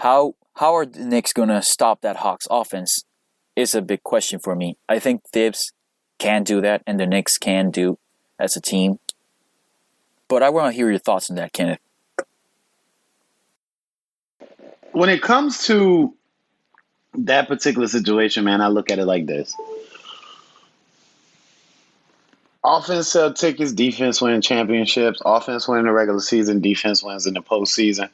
how 0.00 0.34
how 0.56 0.74
are 0.74 0.84
the 0.84 1.04
Knicks 1.04 1.32
gonna 1.32 1.62
stop 1.62 2.00
that 2.02 2.16
Hawks 2.16 2.48
offense 2.50 3.04
is 3.54 3.74
a 3.74 3.82
big 3.82 4.02
question 4.02 4.38
for 4.38 4.54
me. 4.56 4.76
I 4.88 4.98
think 4.98 5.22
Thibs 5.32 5.72
can 6.18 6.42
do 6.42 6.60
that, 6.60 6.82
and 6.86 6.98
the 6.98 7.06
Knicks 7.06 7.38
can 7.38 7.70
do 7.70 7.98
as 8.38 8.56
a 8.56 8.60
team. 8.60 8.98
But 10.28 10.42
I 10.42 10.48
want 10.48 10.72
to 10.72 10.76
hear 10.76 10.88
your 10.88 10.98
thoughts 10.98 11.28
on 11.28 11.36
that, 11.36 11.52
Kenneth. 11.52 11.81
When 14.92 15.08
it 15.08 15.22
comes 15.22 15.66
to 15.66 16.14
that 17.14 17.48
particular 17.48 17.88
situation, 17.88 18.44
man, 18.44 18.60
I 18.60 18.68
look 18.68 18.90
at 18.90 18.98
it 18.98 19.06
like 19.06 19.26
this. 19.26 19.54
Offense 22.64 23.08
sell 23.08 23.32
tickets, 23.32 23.72
defense 23.72 24.20
win 24.20 24.40
championships. 24.40 25.20
Offense 25.24 25.66
win 25.66 25.84
the 25.84 25.92
regular 25.92 26.20
season, 26.20 26.60
defense 26.60 27.02
wins 27.02 27.26
in 27.26 27.34
the 27.34 27.42
postseason. 27.42 28.08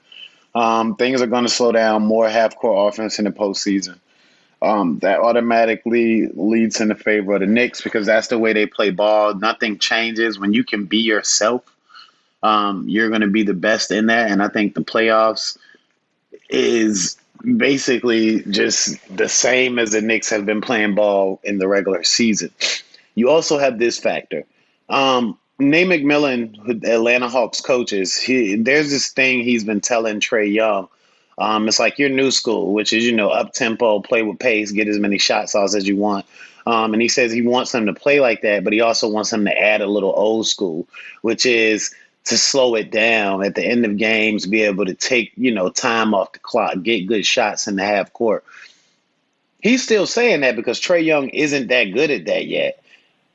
Um, 0.55 0.97
things 0.97 1.21
are 1.21 1.27
going 1.27 1.45
to 1.45 1.51
slow 1.51 1.73
down. 1.73 2.03
More 2.07 2.29
half 2.29 2.57
court 2.57 2.93
offense 2.95 3.19
in 3.19 3.27
the 3.27 3.31
postseason. 3.31 3.99
Um, 4.63 4.99
that 5.01 5.21
automatically 5.21 6.29
leads 6.35 6.81
in 6.81 6.89
the 6.89 6.95
favor 6.95 7.35
of 7.35 7.41
the 7.41 7.47
Knicks 7.47 7.81
because 7.83 8.07
that's 8.07 8.29
the 8.29 8.39
way 8.39 8.53
they 8.53 8.67
play 8.67 8.91
ball. 8.91 9.35
Nothing 9.35 9.79
changes 9.79 10.39
when 10.39 10.53
you 10.53 10.65
can 10.65 10.87
be 10.87 10.99
yourself. 10.99 11.63
um, 12.43 12.89
you're 12.89 13.09
going 13.09 13.23
to 13.23 13.29
be 13.29 13.43
the 13.43 13.55
best 13.55 13.91
in 13.91 14.07
that. 14.07 14.31
And 14.31 14.43
I 14.43 14.49
think 14.49 14.75
the 14.75 14.83
playoffs 14.83 15.59
is 16.49 17.17
basically 17.57 18.43
just 18.45 18.97
the 19.15 19.29
same 19.29 19.79
as 19.79 19.93
the 19.93 20.01
Knicks 20.01 20.31
have 20.31 20.45
been 20.45 20.61
playing 20.61 20.95
ball 20.95 21.41
in 21.45 21.59
the 21.59 21.69
regular 21.69 22.03
season. 22.05 22.51
You 23.15 23.31
also 23.31 23.59
have 23.59 23.79
this 23.79 23.99
factor. 23.99 24.45
Um, 24.89 25.39
Nate 25.59 25.89
McMillan, 25.89 26.85
Atlanta 26.85 27.29
Hawks 27.29 27.61
coaches, 27.61 28.17
he, 28.17 28.55
there's 28.55 28.91
this 28.91 29.09
thing 29.09 29.43
he's 29.43 29.65
been 29.65 29.81
telling 29.81 30.21
Trae 30.21 30.53
Young. 30.53 30.89
Um, 31.37 31.69
it's 31.69 31.79
like 31.79 31.99
your 31.99 32.09
new 32.09 32.31
school, 32.31 32.73
which 32.73 32.93
is, 32.93 33.05
you 33.05 33.13
know, 33.13 33.29
up 33.29 33.53
tempo, 33.53 34.01
play 34.01 34.23
with 34.23 34.39
pace, 34.39 34.73
get 34.73 34.89
as 34.89 34.99
many 34.99 35.19
shots 35.19 35.55
off 35.55 35.75
as 35.75 35.87
you 35.87 35.97
want. 35.97 36.27
Um, 36.67 36.93
and 36.93 37.01
he 37.01 37.09
says 37.09 37.33
he 37.33 37.43
wants 37.43 37.73
them 37.73 37.87
to 37.87 37.95
play 37.95 38.21
like 38.21 38.43
that, 38.43 38.63
but 38.63 38.73
he 38.73 38.81
also 38.81 39.09
wants 39.09 39.31
them 39.31 39.45
to 39.45 39.59
add 39.59 39.81
a 39.81 39.87
little 39.87 40.13
old 40.15 40.47
school, 40.47 40.87
which 41.23 41.47
is 41.47 41.95
to 42.29 42.39
slow 42.39 42.75
it 42.75 42.91
down 42.91 43.45
at 43.45 43.55
the 43.55 43.65
end 43.65 43.85
of 43.85 43.97
games, 43.97 44.47
be 44.47 44.63
able 44.63 44.87
to 44.87 44.95
take, 44.95 45.33
you 45.37 45.53
know, 45.53 45.69
time 45.71 46.15
off 46.15 46.33
the 46.33 46.39
clock, 46.39 46.83
get 46.83 47.07
good 47.07 47.25
shots 47.25 47.67
in 47.67 47.77
the 47.77 47.85
half 47.85 48.13
court. 48.13 48.45
He's 49.61 49.83
still 49.83 50.07
saying 50.07 50.43
that 50.43 50.57
because 50.57 50.81
Trae 50.81 51.05
Young 51.05 51.31
isn't 51.31 51.69
that 51.69 51.85
good 51.85 52.11
at 52.11 52.27
that 52.27 52.47
yet. 52.47 52.83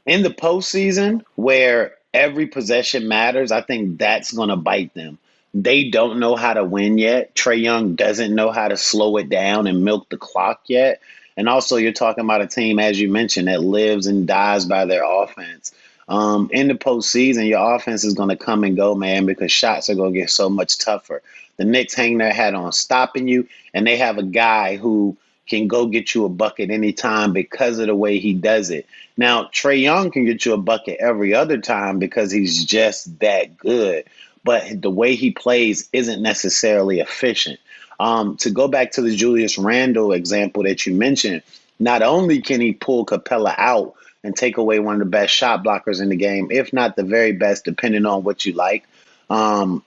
In 0.05 0.23
the 0.23 0.29
postseason, 0.29 1.23
where 1.35 1.95
every 2.13 2.47
possession 2.47 3.07
matters, 3.07 3.51
I 3.51 3.61
think 3.61 3.97
that's 3.97 4.31
going 4.31 4.49
to 4.49 4.55
bite 4.55 4.93
them. 4.93 5.17
They 5.53 5.89
don't 5.89 6.19
know 6.19 6.35
how 6.35 6.53
to 6.53 6.63
win 6.63 6.97
yet. 6.97 7.35
Trae 7.35 7.61
Young 7.61 7.95
doesn't 7.95 8.33
know 8.33 8.51
how 8.51 8.67
to 8.67 8.77
slow 8.77 9.17
it 9.17 9.29
down 9.29 9.67
and 9.67 9.83
milk 9.83 10.09
the 10.09 10.17
clock 10.17 10.61
yet. 10.67 11.01
And 11.35 11.49
also, 11.49 11.77
you're 11.77 11.93
talking 11.93 12.23
about 12.23 12.41
a 12.41 12.47
team, 12.47 12.79
as 12.79 12.99
you 12.99 13.09
mentioned, 13.09 13.47
that 13.47 13.61
lives 13.61 14.07
and 14.07 14.27
dies 14.27 14.65
by 14.65 14.85
their 14.85 15.03
offense. 15.03 15.73
Um, 16.08 16.49
in 16.51 16.68
the 16.68 16.74
postseason, 16.76 17.47
your 17.47 17.76
offense 17.76 18.04
is 18.04 18.14
going 18.14 18.30
to 18.30 18.36
come 18.36 18.64
and 18.64 18.76
go, 18.76 18.95
man, 18.95 19.26
because 19.26 19.51
shots 19.51 19.89
are 19.89 19.95
going 19.95 20.14
to 20.14 20.20
get 20.20 20.30
so 20.30 20.49
much 20.49 20.78
tougher. 20.78 21.22
The 21.58 21.66
Knicks 21.66 21.93
hang 21.93 22.18
their 22.18 22.34
hat 22.34 22.56
on 22.56 22.72
stopping 22.72 23.28
you, 23.28 23.47
and 23.74 23.86
they 23.86 23.97
have 23.97 24.18
a 24.18 24.24
guy 24.24 24.76
who 24.76 25.16
can 25.47 25.68
go 25.68 25.88
get 25.88 26.16
you 26.16 26.26
a 26.26 26.30
bucket 26.30 26.70
anytime 26.70 27.34
because 27.34 27.80
of 27.80 27.88
the 27.88 27.95
way 27.95 28.20
he 28.20 28.34
does 28.34 28.70
it. 28.70 28.88
Now, 29.18 29.45
Trae 29.45 29.82
Young 29.82 30.12
can 30.12 30.26
get 30.26 30.45
you 30.45 30.54
a 30.54 30.58
bucket 30.58 30.97
every 30.99 31.34
other 31.34 31.58
time 31.58 31.99
because 31.99 32.32
he's 32.32 32.66
just 32.66 33.20
that 33.20 33.58
good, 33.58 34.06
but 34.43 34.82
the 34.82 34.89
way 34.89 35.16
he 35.16 35.32
plays 35.32 35.89
isn't 35.93 36.22
necessarily 36.22 36.99
efficient. 36.99 37.60
Um, 37.99 38.38
to 38.38 38.49
go 38.49 38.68
back 38.68 38.93
to 38.93 39.01
the 39.01 39.16
Julius 39.16 39.58
Randle 39.58 40.14
example 40.14 40.64
that 40.64 40.86
you 40.86 40.93
mentioned, 40.95 41.43
not 41.80 42.01
only 42.01 42.41
can 42.41 42.60
he 42.60 42.74
pull 42.74 43.06
Capela 43.06 43.54
out 43.58 43.95
and 44.24 44.36
take 44.36 44.57
away 44.57 44.80
one 44.80 44.95
of 44.95 44.99
the 44.99 45.05
best 45.05 45.34
shot 45.34 45.63
blockers 45.63 46.01
in 46.01 46.09
the 46.09 46.15
game, 46.15 46.49
if 46.51 46.71
not 46.71 46.95
the 46.95 47.03
very 47.03 47.34
best, 47.34 47.65
depending 47.65 48.05
on 48.05 48.24
what 48.24 48.45
you 48.45 48.53
like, 48.53 48.88
um, 49.30 49.84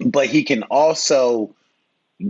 but 0.00 0.26
he 0.26 0.44
can 0.44 0.62
also 0.64 1.54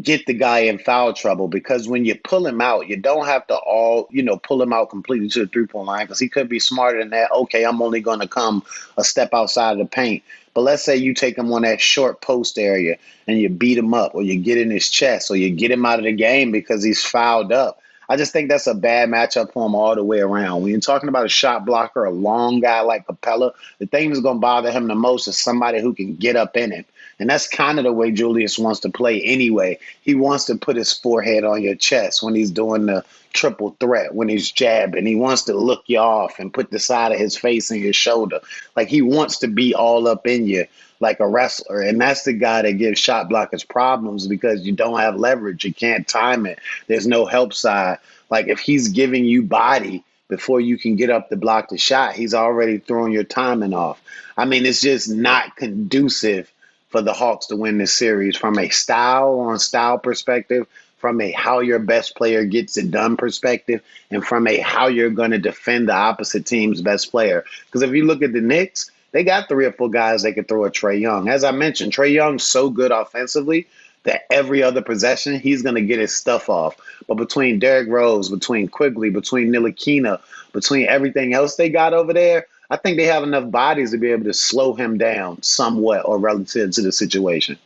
get 0.01 0.25
the 0.27 0.35
guy 0.35 0.61
in 0.61 0.79
foul 0.79 1.13
trouble 1.13 1.49
because 1.49 1.87
when 1.87 2.05
you 2.05 2.15
pull 2.15 2.47
him 2.47 2.61
out, 2.61 2.89
you 2.89 2.97
don't 2.97 3.27
have 3.27 3.47
to 3.47 3.55
all, 3.55 4.09
you 4.11 4.23
know, 4.23 4.37
pull 4.39 4.63
him 4.63 4.73
out 4.73 4.91
completely 4.91 5.29
to 5.29 5.41
the 5.41 5.47
three 5.47 5.67
point 5.67 5.87
line 5.87 6.07
because 6.07 6.19
he 6.19 6.29
could 6.29 6.49
be 6.49 6.59
smarter 6.59 6.99
than 6.99 7.11
that. 7.11 7.31
Okay, 7.31 7.65
I'm 7.65 7.83
only 7.83 8.01
going 8.01 8.21
to 8.21 8.29
come 8.29 8.65
a 8.97 9.05
step 9.05 9.31
outside 9.35 9.73
of 9.73 9.79
the 9.79 9.87
paint. 9.87 10.23
But 10.55 10.63
let's 10.63 10.83
say 10.83 10.97
you 10.97 11.15
take 11.15 11.37
him 11.37 11.53
on 11.53 11.63
that 11.63 11.81
short 11.81 12.21
post 12.21 12.59
area 12.59 12.97
and 13.27 13.39
you 13.39 13.49
beat 13.49 13.79
him 13.79 13.95
up 13.95 14.15
or 14.15 14.23
you 14.23 14.39
get 14.39 14.59
in 14.59 14.71
his 14.71 14.89
chest 14.89 15.31
or 15.31 15.37
you 15.37 15.51
get 15.51 15.71
him 15.71 15.85
out 15.85 15.99
of 15.99 16.05
the 16.05 16.13
game 16.13 16.53
because 16.53 16.83
he's 16.83 17.05
fouled 17.05 17.53
up. 17.53 17.82
I 18.09 18.17
just 18.17 18.33
think 18.33 18.49
that's 18.49 18.67
a 18.67 18.75
bad 18.75 19.09
matchup 19.09 19.53
for 19.53 19.67
him 19.67 19.75
all 19.75 19.95
the 19.95 20.05
way 20.05 20.21
around. 20.21 20.63
When 20.63 20.71
you're 20.71 20.81
talking 20.81 21.09
about 21.09 21.27
a 21.27 21.31
shot 21.31 21.65
blocker, 21.65 22.05
a 22.05 22.11
long 22.11 22.61
guy 22.61 22.81
like 22.81 23.07
Capela, 23.07 23.53
the 23.79 23.87
thing 23.87 24.11
that's 24.11 24.21
going 24.21 24.37
to 24.37 24.41
bother 24.41 24.71
him 24.71 24.89
the 24.89 24.95
most 24.95 25.29
is 25.29 25.41
somebody 25.41 25.81
who 25.81 25.95
can 25.95 26.17
get 26.17 26.37
up 26.37 26.57
in 26.57 26.73
him. 26.73 26.85
And 27.23 27.31
that's 27.31 27.47
kind 27.47 27.79
of 27.79 27.85
the 27.85 27.93
way 27.93 28.11
Julius 28.11 28.59
wants 28.59 28.81
to 28.81 28.91
play 28.91 29.23
anyway. 29.23 29.79
He 30.01 30.17
wants 30.17 30.47
to 30.47 30.57
put 30.57 30.75
his 30.75 30.93
forehead 30.93 31.45
on 31.45 31.63
your 31.63 31.77
chest 31.77 32.21
when 32.21 32.35
he's 32.35 32.51
doing 32.51 32.87
the 32.87 33.05
triple 33.33 33.77
threat, 33.79 34.13
when 34.13 34.29
he's 34.29 34.51
jabbing. 34.51 35.07
He 35.07 35.15
wants 35.15 35.43
to 35.45 35.55
look 35.55 35.85
you 35.87 36.01
off 36.01 36.41
and 36.41 36.53
put 36.53 36.73
the 36.73 36.81
side 36.81 37.13
of 37.13 37.21
his 37.21 37.37
face 37.37 37.71
in 37.71 37.81
your 37.81 37.93
shoulder. 37.93 38.41
Like 38.75 38.89
he 38.89 39.03
wants 39.03 39.39
to 39.39 39.47
be 39.47 39.73
all 39.73 40.09
up 40.09 40.27
in 40.27 40.49
you 40.49 40.67
like 40.99 41.21
a 41.21 41.29
wrestler. 41.29 41.81
And 41.81 42.01
that's 42.01 42.25
the 42.25 42.33
guy 42.33 42.63
that 42.63 42.73
gives 42.73 42.99
shot 42.99 43.31
blockers 43.31 43.67
problems 43.67 44.27
because 44.27 44.67
you 44.67 44.73
don't 44.73 44.99
have 44.99 45.15
leverage. 45.15 45.65
You 45.65 45.73
can't 45.73 46.09
time 46.09 46.45
it. 46.45 46.59
There's 46.89 47.07
no 47.07 47.25
help 47.25 47.55
side. 47.55 47.99
Like 48.31 48.49
if 48.49 48.59
he's 48.59 48.89
giving 48.89 49.25
you 49.25 49.45
body 49.45 50.03
before 50.27 50.61
you 50.61 50.77
can 50.77 50.97
get 50.97 51.09
up 51.09 51.29
to 51.29 51.37
block 51.37 51.69
the 51.69 51.79
shot, 51.79 52.17
he's 52.17 52.35
already 52.35 52.79
throwing 52.79 53.13
your 53.13 53.23
timing 53.23 53.75
off. 53.75 54.03
I 54.37 54.45
mean, 54.45 54.67
it's 54.67 54.81
just 54.81 55.09
not 55.09 55.55
conducive 55.55 56.52
for 56.93 57.03
the 57.03 57.13
Hawks 57.13 57.47
to 57.47 57.57
win 57.57 57.79
this 57.79 57.93
series 57.93 58.37
from 58.37 58.59
a 58.59 58.69
style 58.69 59.41
on 59.41 59.59
style 59.59 59.99
perspective, 59.99 60.67
from 60.99 61.21
a 61.21 61.33
how 61.33 61.59
your 61.59 61.81
best 61.81 62.15
player 62.15 62.45
gets 62.45 62.77
it 62.77 62.91
done 62.91 63.17
perspective, 63.17 63.81
and 64.11 64.25
from 64.25 64.47
a 64.47 64.59
how 64.59 64.87
you're 64.87 65.11
going 65.11 65.33
to 65.33 65.39
defend 65.39 65.89
the 65.89 65.95
opposite 65.95 66.47
team's 66.47 66.83
best 66.83 67.11
player. 67.11 67.45
Because 67.67 67.83
if 67.83 67.93
you 67.93 68.05
look 68.05 68.23
at 68.23 68.33
the 68.33 68.41
Knicks, 68.41 68.91
they 69.11 69.25
got 69.25 69.49
three 69.49 69.65
or 69.65 69.73
four 69.73 69.91
guys 69.91 70.23
they 70.23 70.33
could 70.33 70.49
throw 70.49 70.65
at 70.67 70.75
Trae 70.75 71.01
Young. 71.01 71.29
As 71.29 71.45
I 71.45 71.51
mentioned, 71.51 71.93
Trae 71.93 72.13
Young's 72.13 72.45
so 72.45 72.71
good 72.71 72.93
offensively 72.93 73.67
that 74.05 74.23
every 74.31 74.63
other 74.63 74.83
possession 74.83 75.39
he's 75.39 75.63
going 75.63 75.75
to 75.77 75.83
get 75.83 75.99
his 75.99 76.15
stuff 76.15 76.49
off. 76.49 76.77
But 77.09 77.15
between 77.15 77.59
Derrick 77.59 77.89
Rose, 77.89 78.29
between 78.29 78.69
Quickley, 78.69 79.11
between 79.11 79.51
Ntilikina, 79.51 80.21
between 80.53 80.87
everything 80.89 81.35
else 81.35 81.57
they 81.57 81.69
got 81.69 81.95
over 81.95 82.13
there, 82.13 82.47
I 82.73 82.79
think 82.79 82.97
they 82.97 83.05
have 83.05 83.23
enough 83.23 83.51
bodies 83.51 83.91
to 83.91 83.99
be 83.99 84.11
able 84.13 84.25
to 84.25 84.33
slow 84.33 84.73
him 84.73 84.97
down 84.97 85.43
somewhat 85.43 86.07
or 86.07 86.19
relative 86.19 86.71
to 86.71 86.81
the 86.81 86.91
situation. 86.91 87.59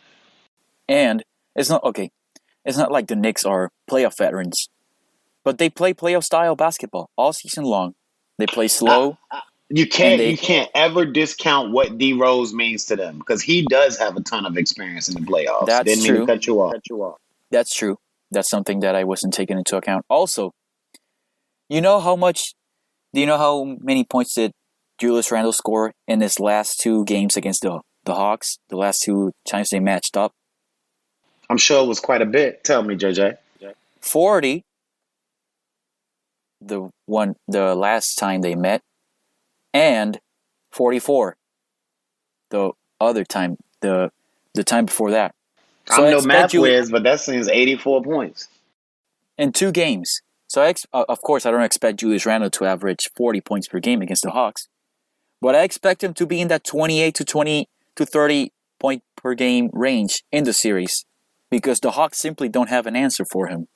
And 0.88 1.22
it's 1.54 1.70
not 1.70 1.84
okay. 1.84 2.10
It's 2.64 2.76
not 2.76 2.90
like 2.90 3.06
the 3.06 3.14
Knicks 3.14 3.44
are 3.44 3.70
playoff 3.88 4.18
veterans, 4.18 4.68
but 5.44 5.58
they 5.58 5.70
play 5.70 5.94
playoff 5.94 6.24
style 6.24 6.56
basketball 6.56 7.08
all 7.16 7.32
season 7.32 7.62
long. 7.62 7.94
They 8.38 8.46
play 8.46 8.66
slow. 8.66 9.16
You 9.68 9.86
can't 9.86 10.18
they, 10.18 10.32
you 10.32 10.38
can't 10.38 10.68
ever 10.74 11.06
discount 11.06 11.70
what 11.70 11.98
D 11.98 12.12
Rose 12.12 12.52
means 12.52 12.84
to 12.86 12.96
them 12.96 13.18
because 13.18 13.42
he 13.42 13.62
does 13.62 13.96
have 13.98 14.16
a 14.16 14.22
ton 14.22 14.44
of 14.44 14.56
experience 14.56 15.08
in 15.08 15.14
the 15.14 15.20
playoffs. 15.20 15.66
That's 15.66 15.84
Didn't 15.84 16.04
true. 16.04 16.26
cut 16.26 16.48
you 16.48 16.60
off. 16.60 16.72
Cut 16.72 16.90
you 16.90 17.02
off. 17.04 17.18
That's 17.52 17.72
true. 17.72 17.96
That's 18.32 18.50
something 18.50 18.80
that 18.80 18.96
I 18.96 19.04
wasn't 19.04 19.34
taking 19.34 19.56
into 19.56 19.76
account. 19.76 20.04
Also, 20.10 20.50
you 21.68 21.80
know 21.80 22.00
how 22.00 22.16
much? 22.16 22.54
Do 23.14 23.20
you 23.20 23.26
know 23.26 23.38
how 23.38 23.76
many 23.80 24.02
points 24.02 24.34
did 24.34 24.50
Julius 24.98 25.30
Randle 25.30 25.52
score 25.52 25.92
in 26.06 26.20
his 26.20 26.40
last 26.40 26.80
two 26.80 27.04
games 27.04 27.36
against 27.36 27.62
the 27.62 27.80
the 28.04 28.14
Hawks, 28.14 28.58
the 28.68 28.76
last 28.76 29.02
two 29.02 29.32
times 29.48 29.70
they 29.70 29.80
matched 29.80 30.16
up? 30.16 30.32
I'm 31.50 31.58
sure 31.58 31.84
it 31.84 31.88
was 31.88 32.00
quite 32.00 32.22
a 32.22 32.26
bit. 32.26 32.62
Tell 32.64 32.82
me, 32.82 32.96
JJ. 32.96 33.36
Forty. 34.00 34.64
The 36.60 36.88
one, 37.06 37.34
the 37.48 37.74
last 37.74 38.14
time 38.16 38.40
they 38.40 38.54
met, 38.54 38.80
and 39.74 40.18
forty-four. 40.72 41.36
The 42.50 42.70
other 43.00 43.24
time, 43.24 43.58
the 43.80 44.10
the 44.54 44.64
time 44.64 44.86
before 44.86 45.10
that. 45.10 45.34
So 45.88 46.04
I'm 46.04 46.10
no 46.12 46.20
math 46.22 46.54
whiz, 46.54 46.90
but 46.90 47.04
that 47.04 47.20
seems 47.20 47.48
84 47.48 48.02
points 48.02 48.48
in 49.38 49.52
two 49.52 49.70
games. 49.70 50.20
So 50.48 50.62
I 50.62 50.68
ex- 50.68 50.86
uh, 50.92 51.04
of 51.08 51.20
course 51.20 51.46
I 51.46 51.50
don't 51.50 51.62
expect 51.62 52.00
Julius 52.00 52.26
Randle 52.26 52.50
to 52.50 52.64
average 52.64 53.10
40 53.16 53.40
points 53.40 53.68
per 53.68 53.78
game 53.78 54.02
against 54.02 54.22
the 54.22 54.30
Hawks. 54.30 54.68
But 55.40 55.54
I 55.54 55.62
expect 55.62 56.02
him 56.02 56.14
to 56.14 56.26
be 56.26 56.40
in 56.40 56.48
that 56.48 56.64
28 56.64 57.14
to 57.14 57.24
20 57.24 57.68
to 57.96 58.06
30 58.06 58.52
point 58.78 59.02
per 59.16 59.34
game 59.34 59.70
range 59.72 60.22
in 60.30 60.44
the 60.44 60.52
series 60.52 61.04
because 61.50 61.80
the 61.80 61.92
Hawks 61.92 62.18
simply 62.18 62.48
don't 62.48 62.68
have 62.68 62.86
an 62.86 62.96
answer 62.96 63.24
for 63.24 63.48
him. 63.48 63.68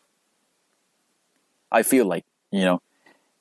I 1.72 1.82
feel 1.82 2.06
like, 2.06 2.24
you 2.50 2.64
know. 2.64 2.82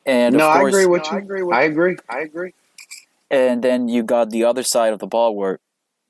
And 0.05 0.35
no, 0.35 0.51
course, 0.51 0.75
I 0.75 0.79
agree 0.79 0.85
with 0.85 1.03
no, 1.03 1.11
you. 1.11 1.17
I 1.17 1.21
agree. 1.21 1.43
With 1.43 1.55
I 1.55 1.63
agree. 1.63 1.97
I 2.09 2.19
agree. 2.21 2.53
And 3.29 3.63
then 3.63 3.87
you 3.87 4.03
got 4.03 4.29
the 4.29 4.43
other 4.43 4.63
side 4.63 4.93
of 4.93 4.99
the 4.99 5.07
ball 5.07 5.35
where 5.35 5.59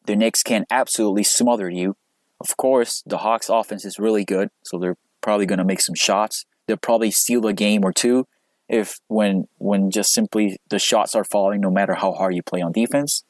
the 0.05 0.15
Knicks 0.15 0.43
can 0.43 0.65
absolutely 0.69 1.23
smother 1.23 1.69
you. 1.69 1.95
Of 2.39 2.55
course, 2.55 3.03
the 3.05 3.19
Hawks 3.19 3.49
offense 3.49 3.83
is 3.83 3.99
really 3.99 4.23
good, 4.23 4.49
so 4.63 4.77
they're 4.77 4.97
probably 5.21 5.45
going 5.45 5.59
to 5.59 5.65
make 5.65 5.81
some 5.81 5.95
shots. 5.95 6.45
They'll 6.65 6.77
probably 6.77 7.11
steal 7.11 7.45
a 7.47 7.53
game 7.53 7.83
or 7.83 7.91
two, 7.91 8.25
if 8.69 8.99
when 9.07 9.47
when 9.57 9.89
just 9.89 10.13
simply 10.13 10.59
the 10.69 10.79
shots 10.79 11.15
are 11.15 11.23
falling 11.23 11.59
no 11.59 11.71
matter 11.71 11.95
how 11.95 12.13
hard 12.13 12.35
you 12.35 12.43
play 12.43 12.61
on 12.61 12.71
defense. 12.71 13.23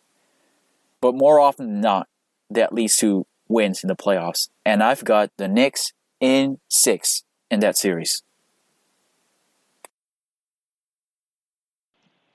But 1.02 1.16
more 1.16 1.40
often 1.40 1.68
than 1.68 1.82
not, 1.82 2.08
that 2.50 2.74
leads 2.74 2.98
to 2.98 3.26
wins 3.48 3.84
in 3.84 3.88
the 3.88 3.96
playoffs. 3.96 4.50
And 4.66 4.84
I've 4.84 5.04
got 5.04 5.32
the 5.38 5.48
Knicks 5.48 5.94
in 6.20 6.60
six 6.68 7.24
in 7.50 7.62
that 7.62 7.78
series. 7.78 8.22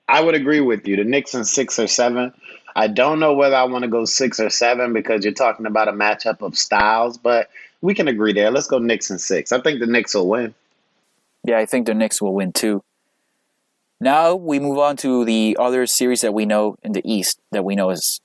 I 0.08 0.20
would 0.20 0.34
agree 0.34 0.60
with 0.60 0.86
you. 0.86 0.96
The 0.96 1.04
Knicks 1.04 1.34
in 1.34 1.44
six 1.44 1.78
or 1.78 1.86
seven. 1.86 2.32
I 2.76 2.88
don't 2.88 3.20
know 3.20 3.34
whether 3.34 3.54
I 3.54 3.64
want 3.64 3.82
to 3.82 3.88
go 3.88 4.04
six 4.04 4.40
or 4.40 4.50
seven 4.50 4.92
because 4.92 5.24
you're 5.24 5.32
talking 5.32 5.66
about 5.66 5.88
a 5.88 5.92
matchup 5.92 6.42
of 6.42 6.58
styles, 6.58 7.16
but 7.16 7.50
we 7.82 7.94
can 7.94 8.08
agree 8.08 8.32
there. 8.32 8.50
Let's 8.50 8.66
go 8.66 8.78
Knicks 8.78 9.10
in 9.10 9.18
six. 9.18 9.52
I 9.52 9.60
think 9.60 9.80
the 9.80 9.86
Knicks 9.86 10.14
will 10.14 10.28
win. 10.28 10.54
Yeah, 11.44 11.58
I 11.58 11.66
think 11.66 11.86
the 11.86 11.94
Knicks 11.94 12.20
will 12.20 12.34
win 12.34 12.52
too. 12.52 12.82
Now 14.00 14.34
we 14.34 14.58
move 14.58 14.78
on 14.78 14.96
to 14.98 15.24
the 15.24 15.56
other 15.58 15.86
series 15.86 16.20
that 16.20 16.34
we 16.34 16.46
know 16.46 16.76
in 16.82 16.92
the 16.92 17.02
East 17.04 17.38
that 17.52 17.64
we 17.64 17.74
know 17.74 17.90
is 17.90 18.20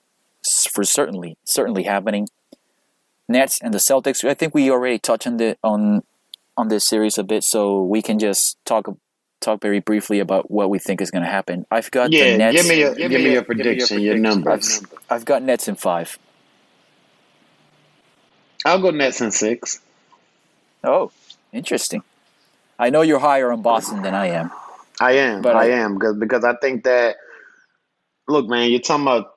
for 0.71 0.83
certainly 0.83 1.37
certainly 1.43 1.83
happening. 1.83 2.27
Nets 3.27 3.59
and 3.61 3.73
the 3.73 3.77
Celtics. 3.77 4.27
I 4.27 4.33
think 4.33 4.55
we 4.55 4.71
already 4.71 4.99
touched 4.99 5.27
on 5.27 5.37
the 5.37 5.57
on 5.63 6.03
on 6.57 6.67
this 6.67 6.85
series 6.85 7.17
a 7.17 7.23
bit, 7.23 7.43
so 7.43 7.81
we 7.83 8.01
can 8.01 8.19
just 8.19 8.57
talk 8.65 8.87
talk 9.39 9.61
very 9.61 9.79
briefly 9.79 10.19
about 10.19 10.51
what 10.51 10.69
we 10.69 10.79
think 10.79 11.01
is 11.01 11.11
going 11.11 11.23
to 11.23 11.29
happen. 11.29 11.65
I've 11.71 11.91
got 11.91 12.11
yeah, 12.11 12.31
the 12.31 12.37
Nets. 12.37 12.57
give 12.57 12.67
me 12.67 12.79
your 12.79 12.95
give, 12.95 13.11
me 13.11 13.31
your 13.31 13.43
prediction, 13.43 14.01
your 14.01 14.17
numbers. 14.17 14.81
I've 15.09 15.25
got 15.25 15.43
Nets 15.43 15.67
in 15.67 15.75
five. 15.75 16.17
I'll 18.65 18.81
go 18.81 18.91
Nets 18.91 19.21
in 19.21 19.31
six. 19.31 19.79
Oh, 20.83 21.11
interesting. 21.53 22.03
I 22.77 22.89
know 22.89 23.01
you're 23.01 23.19
higher 23.19 23.51
on 23.51 23.61
Boston 23.61 24.01
than 24.01 24.15
I 24.15 24.27
am. 24.27 24.51
I 24.99 25.13
am, 25.13 25.41
But 25.41 25.55
I, 25.55 25.65
I- 25.65 25.69
am 25.69 25.95
because 25.95 26.17
because 26.17 26.43
I 26.43 26.55
think 26.55 26.83
that 26.83 27.17
look, 28.27 28.47
man, 28.47 28.69
you're 28.69 28.79
talking 28.79 29.03
about 29.03 29.35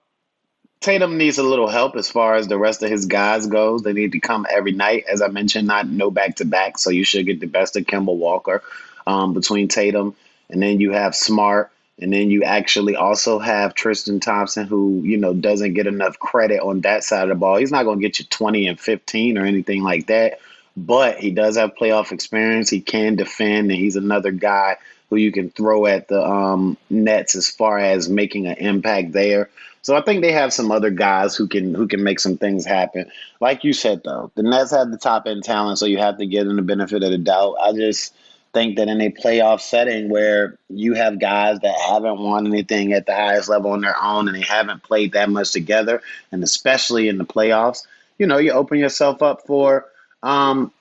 Tatum 0.80 1.16
needs 1.16 1.38
a 1.38 1.44
little 1.44 1.68
help 1.68 1.94
as 1.96 2.10
far 2.10 2.34
as 2.34 2.48
the 2.48 2.58
rest 2.58 2.82
of 2.82 2.90
his 2.90 3.06
guys 3.06 3.46
goes. 3.46 3.82
They 3.82 3.92
need 3.92 4.12
to 4.12 4.20
come 4.20 4.46
every 4.50 4.72
night, 4.72 5.04
as 5.08 5.22
I 5.22 5.28
mentioned, 5.28 5.68
not 5.68 5.88
no 5.88 6.10
back 6.10 6.36
to 6.36 6.44
back. 6.44 6.76
So 6.78 6.90
you 6.90 7.04
should 7.04 7.26
get 7.26 7.38
the 7.40 7.46
best 7.46 7.76
of 7.76 7.84
Kemba 7.84 8.14
Walker 8.14 8.62
um, 9.06 9.32
between 9.32 9.68
Tatum, 9.68 10.16
and 10.50 10.60
then 10.60 10.80
you 10.80 10.90
have 10.92 11.14
Smart, 11.14 11.70
and 12.00 12.12
then 12.12 12.30
you 12.30 12.42
actually 12.42 12.96
also 12.96 13.38
have 13.38 13.74
Tristan 13.74 14.18
Thompson, 14.18 14.66
who 14.66 15.02
you 15.04 15.18
know 15.18 15.32
doesn't 15.32 15.74
get 15.74 15.86
enough 15.86 16.18
credit 16.18 16.60
on 16.60 16.80
that 16.80 17.04
side 17.04 17.22
of 17.22 17.28
the 17.28 17.34
ball. 17.36 17.56
He's 17.58 17.70
not 17.72 17.84
going 17.84 18.00
to 18.00 18.02
get 18.02 18.18
you 18.18 18.24
20 18.24 18.66
and 18.66 18.80
15 18.80 19.38
or 19.38 19.46
anything 19.46 19.84
like 19.84 20.08
that, 20.08 20.40
but 20.76 21.18
he 21.18 21.30
does 21.30 21.56
have 21.56 21.76
playoff 21.76 22.10
experience. 22.10 22.68
He 22.68 22.80
can 22.80 23.14
defend, 23.14 23.70
and 23.70 23.80
he's 23.80 23.94
another 23.96 24.32
guy 24.32 24.78
who 25.12 25.18
you 25.18 25.30
can 25.30 25.50
throw 25.50 25.84
at 25.84 26.08
the 26.08 26.26
um, 26.26 26.74
nets 26.88 27.34
as 27.34 27.50
far 27.50 27.78
as 27.78 28.08
making 28.08 28.46
an 28.46 28.56
impact 28.56 29.12
there. 29.12 29.50
So 29.82 29.94
I 29.94 30.00
think 30.00 30.22
they 30.22 30.32
have 30.32 30.54
some 30.54 30.70
other 30.70 30.88
guys 30.88 31.36
who 31.36 31.48
can 31.48 31.74
who 31.74 31.86
can 31.86 32.02
make 32.02 32.18
some 32.18 32.38
things 32.38 32.64
happen. 32.64 33.10
Like 33.38 33.62
you 33.62 33.74
said 33.74 34.00
though, 34.04 34.30
the 34.36 34.42
Nets 34.42 34.70
have 34.70 34.90
the 34.90 34.96
top 34.96 35.26
end 35.26 35.44
talent, 35.44 35.78
so 35.78 35.84
you 35.84 35.98
have 35.98 36.16
to 36.16 36.24
give 36.24 36.46
them 36.46 36.56
the 36.56 36.62
benefit 36.62 37.02
of 37.02 37.10
the 37.10 37.18
doubt. 37.18 37.56
I 37.60 37.74
just 37.74 38.14
think 38.54 38.78
that 38.78 38.88
in 38.88 39.02
a 39.02 39.10
playoff 39.10 39.60
setting 39.60 40.08
where 40.08 40.56
you 40.70 40.94
have 40.94 41.20
guys 41.20 41.58
that 41.60 41.78
haven't 41.78 42.18
won 42.18 42.46
anything 42.46 42.94
at 42.94 43.04
the 43.04 43.14
highest 43.14 43.50
level 43.50 43.72
on 43.72 43.82
their 43.82 44.02
own 44.02 44.28
and 44.28 44.36
they 44.36 44.40
haven't 44.40 44.82
played 44.82 45.12
that 45.12 45.28
much 45.28 45.52
together, 45.52 46.00
and 46.30 46.42
especially 46.42 47.08
in 47.08 47.18
the 47.18 47.26
playoffs, 47.26 47.86
you 48.18 48.26
know, 48.26 48.38
you 48.38 48.52
open 48.52 48.78
yourself 48.78 49.20
up 49.20 49.46
for 49.46 49.84
um, 50.22 50.72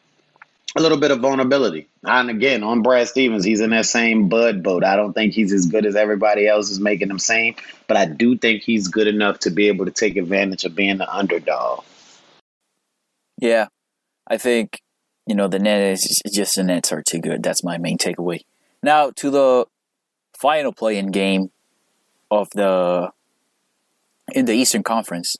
a 0.75 0.81
little 0.81 0.97
bit 0.97 1.11
of 1.11 1.19
vulnerability. 1.19 1.87
And 2.03 2.29
again, 2.29 2.63
on 2.63 2.81
Brad 2.81 3.07
Stevens, 3.07 3.43
he's 3.43 3.59
in 3.59 3.71
that 3.71 3.85
same 3.85 4.29
Bud 4.29 4.63
boat. 4.63 4.83
I 4.83 4.95
don't 4.95 5.13
think 5.13 5.33
he's 5.33 5.51
as 5.51 5.65
good 5.65 5.85
as 5.85 5.95
everybody 5.95 6.47
else 6.47 6.69
is 6.69 6.79
making 6.79 7.09
him 7.09 7.19
seem, 7.19 7.55
but 7.87 7.97
I 7.97 8.05
do 8.05 8.37
think 8.37 8.63
he's 8.63 8.87
good 8.87 9.07
enough 9.07 9.39
to 9.39 9.49
be 9.49 9.67
able 9.67 9.85
to 9.85 9.91
take 9.91 10.15
advantage 10.15 10.63
of 10.63 10.75
being 10.75 10.97
the 10.97 11.13
underdog. 11.13 11.83
Yeah, 13.37 13.67
I 14.27 14.37
think 14.37 14.81
you 15.27 15.35
know 15.35 15.47
the 15.47 15.59
Nets 15.59 16.21
just 16.33 16.55
the 16.55 16.63
Nets 16.63 16.91
are 16.91 17.01
too 17.01 17.19
good. 17.19 17.43
That's 17.43 17.63
my 17.63 17.77
main 17.77 17.97
takeaway. 17.97 18.41
Now 18.83 19.11
to 19.17 19.29
the 19.29 19.65
final 20.37 20.71
play-in 20.71 21.11
game 21.11 21.51
of 22.29 22.49
the 22.51 23.11
in 24.33 24.45
the 24.45 24.53
Eastern 24.53 24.83
Conference, 24.83 25.35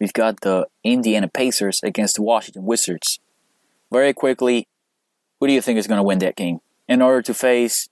we've 0.00 0.12
got 0.12 0.40
the 0.42 0.66
Indiana 0.84 1.28
Pacers 1.28 1.80
against 1.82 2.16
the 2.16 2.22
Washington 2.22 2.64
Wizards. 2.64 3.20
Very 3.90 4.12
quickly, 4.12 4.66
who 5.40 5.46
do 5.46 5.52
you 5.52 5.62
think 5.62 5.78
is 5.78 5.86
going 5.86 5.98
to 5.98 6.02
win 6.02 6.18
that 6.18 6.36
game? 6.36 6.60
In 6.88 7.02
order 7.02 7.22
to 7.22 7.34
face 7.34 7.88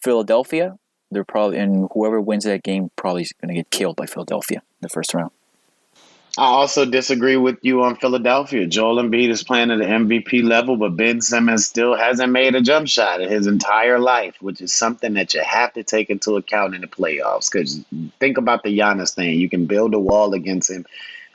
Philadelphia, 0.00 0.78
they're 1.10 1.24
probably 1.24 1.58
and 1.58 1.88
whoever 1.92 2.20
wins 2.20 2.44
that 2.44 2.62
game 2.62 2.90
probably 2.96 3.22
is 3.22 3.32
going 3.40 3.48
to 3.48 3.54
get 3.54 3.70
killed 3.70 3.96
by 3.96 4.06
Philadelphia 4.06 4.58
in 4.58 4.80
the 4.82 4.88
first 4.88 5.14
round. 5.14 5.30
I 6.36 6.46
also 6.46 6.84
disagree 6.84 7.36
with 7.36 7.58
you 7.62 7.84
on 7.84 7.94
Philadelphia. 7.94 8.66
Joel 8.66 9.00
Embiid 9.00 9.28
is 9.28 9.44
playing 9.44 9.70
at 9.70 9.78
the 9.78 9.84
MVP 9.84 10.42
level, 10.42 10.76
but 10.76 10.96
Ben 10.96 11.20
Simmons 11.20 11.64
still 11.64 11.94
hasn't 11.94 12.32
made 12.32 12.56
a 12.56 12.60
jump 12.60 12.88
shot 12.88 13.20
in 13.20 13.30
his 13.30 13.46
entire 13.46 14.00
life, 14.00 14.34
which 14.40 14.60
is 14.60 14.72
something 14.72 15.14
that 15.14 15.32
you 15.32 15.42
have 15.44 15.72
to 15.74 15.84
take 15.84 16.10
into 16.10 16.34
account 16.36 16.74
in 16.74 16.80
the 16.80 16.88
playoffs. 16.88 17.48
Because 17.50 17.80
think 18.18 18.36
about 18.36 18.64
the 18.64 18.76
Giannis 18.76 19.14
thing. 19.14 19.38
You 19.38 19.48
can 19.48 19.66
build 19.66 19.94
a 19.94 19.98
wall 20.00 20.34
against 20.34 20.72
him, 20.72 20.84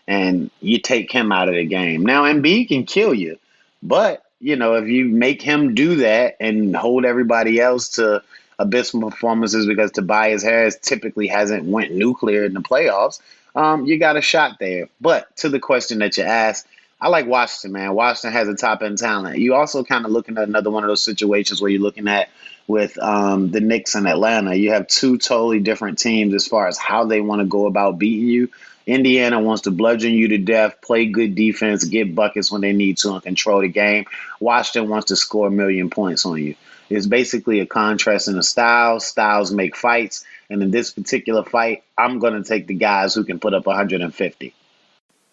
and 0.06 0.52
you 0.60 0.82
take 0.82 1.10
him 1.10 1.32
out 1.32 1.48
of 1.48 1.56
the 1.56 1.66
game. 1.66 2.06
Now, 2.06 2.24
Embiid 2.24 2.68
can 2.68 2.86
kill 2.86 3.14
you, 3.14 3.40
but, 3.82 4.24
you 4.40 4.56
know, 4.56 4.76
if 4.76 4.88
you 4.88 5.06
make 5.06 5.42
him 5.42 5.76
do 5.76 5.98
that 5.98 6.38
and 6.40 6.76
hold 6.76 7.06
everybody 7.06 7.60
else 7.60 7.90
to 7.90 8.22
abysmal 8.58 9.12
performances 9.12 9.66
because 9.66 9.92
Tobias 9.92 10.44
Harris 10.44 10.78
typically 10.82 11.28
hasn't 11.28 11.66
went 11.66 11.94
nuclear 11.94 12.46
in 12.46 12.54
the 12.54 12.62
playoffs, 12.62 13.20
um, 13.56 13.86
you 13.86 13.98
got 13.98 14.18
a 14.18 14.22
shot 14.22 14.58
there. 14.60 14.90
But 15.02 15.36
to 15.38 15.50
the 15.50 15.60
question 15.60 16.00
that 16.00 16.18
you 16.18 16.24
asked, 16.24 16.68
I 17.02 17.08
like 17.08 17.28
Washington, 17.28 17.72
man. 17.72 17.94
Washington 17.94 18.34
has 18.34 18.50
a 18.50 18.56
top 18.56 18.82
end 18.82 18.98
talent. 18.98 19.38
You 19.38 19.56
also 19.56 19.84
kind 19.84 20.06
of 20.06 20.12
looking 20.12 20.38
at 20.38 20.48
another 20.48 20.70
one 20.70 20.84
of 20.84 20.90
those 20.90 21.04
situations 21.04 21.62
where 21.62 21.72
you're 21.72 21.82
looking 21.82 22.08
at 22.10 22.30
with 22.68 22.98
um, 23.00 23.52
the 23.52 23.62
Knicks 23.62 23.96
and 23.96 24.08
Atlanta. 24.08 24.54
You 24.54 24.72
have 24.74 24.88
two 24.88 25.18
totally 25.18 25.60
different 25.60 25.98
teams 25.98 26.34
as 26.34 26.46
far 26.46 26.68
as 26.68 26.78
how 26.78 27.06
they 27.06 27.22
want 27.22 27.40
to 27.40 27.46
go 27.46 27.66
about 27.66 27.98
beating 27.98 28.28
you. 28.28 28.50
Indiana 28.90 29.40
wants 29.40 29.64
to 29.64 29.72
bludgeon 29.72 30.14
you 30.14 30.30
to 30.30 30.40
death, 30.40 30.82
play 30.82 31.06
good 31.06 31.36
defense, 31.36 31.84
get 31.84 32.16
buckets 32.16 32.52
when 32.52 32.62
they 32.62 32.74
need 32.74 32.98
to, 32.98 33.14
and 33.14 33.22
control 33.22 33.62
the 33.62 33.68
game. 33.68 34.06
Washington 34.40 34.90
wants 34.90 35.08
to 35.08 35.16
score 35.16 35.48
a 35.48 35.52
million 35.52 35.92
points 35.92 36.26
on 36.26 36.42
you. 36.42 36.56
It's 36.90 37.06
basically 37.06 37.60
a 37.60 37.68
contrast 37.68 38.28
in 38.28 38.36
the 38.36 38.42
styles. 38.42 39.06
Styles 39.06 39.52
make 39.52 39.76
fights. 39.76 40.26
And 40.50 40.64
in 40.64 40.72
this 40.72 40.90
particular 40.90 41.44
fight, 41.44 41.84
I'm 42.00 42.18
going 42.18 42.34
to 42.34 42.44
take 42.44 42.66
the 42.66 42.74
guys 42.74 43.14
who 43.14 43.24
can 43.24 43.40
put 43.40 43.54
up 43.54 43.68
150. 43.68 44.54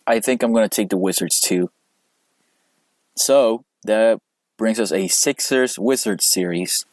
I 0.06 0.20
think 0.20 0.42
I'm 0.42 0.52
going 0.52 0.68
to 0.68 0.76
take 0.76 0.90
the 0.90 0.98
Wizards 0.98 1.40
too. 1.40 1.70
So 3.16 3.64
that 3.84 4.20
brings 4.58 4.78
us 4.78 4.92
a 4.92 5.08
Sixers 5.08 5.78
Wizards 5.78 6.26
series. 6.28 6.84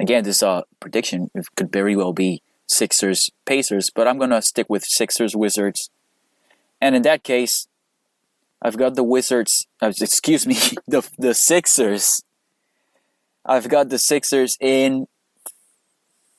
Again, 0.00 0.24
this 0.24 0.42
prediction 0.80 1.30
it 1.32 1.46
could 1.54 1.70
very 1.70 1.94
well 1.94 2.12
be 2.12 2.42
Sixers 2.72 3.30
Pacers, 3.44 3.90
but 3.94 4.08
I'm 4.08 4.18
going 4.18 4.30
to 4.30 4.42
stick 4.42 4.66
with 4.68 4.84
Sixers 4.84 5.36
Wizards. 5.36 5.90
And 6.80 6.96
in 6.96 7.02
that 7.02 7.22
case, 7.22 7.68
I've 8.60 8.76
got 8.76 8.94
the 8.94 9.02
Wizards. 9.02 9.66
Uh, 9.80 9.92
excuse 10.00 10.46
me, 10.46 10.56
the 10.86 11.08
the 11.18 11.34
Sixers. 11.34 12.22
I've 13.44 13.68
got 13.68 13.88
the 13.88 13.98
Sixers 13.98 14.56
in 14.60 15.06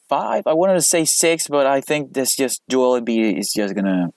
five. 0.07 0.47
I 0.47 0.53
wanted 0.53 0.75
to 0.75 0.81
say 0.81 1.05
six, 1.05 1.47
but 1.47 1.65
I 1.65 1.81
think 1.81 2.13
this 2.13 2.35
just 2.35 2.61
Joel 2.69 3.01
Embiid 3.01 3.37
is 3.37 3.51
just 3.55 3.75
gonna 3.75 4.13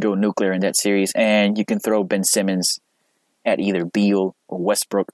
go 0.00 0.14
nuclear 0.14 0.52
in 0.52 0.60
that 0.62 0.76
series, 0.76 1.12
and 1.14 1.56
you 1.56 1.64
can 1.64 1.78
throw 1.78 2.02
Ben 2.02 2.24
Simmons 2.24 2.80
at 3.44 3.60
either 3.60 3.84
Beal 3.84 4.34
or 4.48 4.58
Westbrook. 4.58 5.12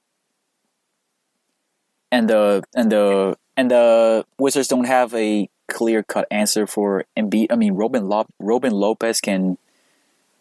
And 2.10 2.30
the 2.30 2.62
and 2.74 2.90
the 2.90 3.36
and 3.56 3.70
the 3.70 4.24
Wizards 4.38 4.68
don't 4.68 4.84
have 4.84 5.14
a 5.14 5.48
clear 5.72 6.02
cut 6.02 6.26
answer 6.30 6.66
for 6.66 7.04
Embiid. 7.16 7.46
I 7.50 7.56
mean, 7.56 7.74
Robin 7.74 8.08
Lo- 8.08 8.26
Robin 8.38 8.72
Lopez 8.72 9.20
can 9.20 9.58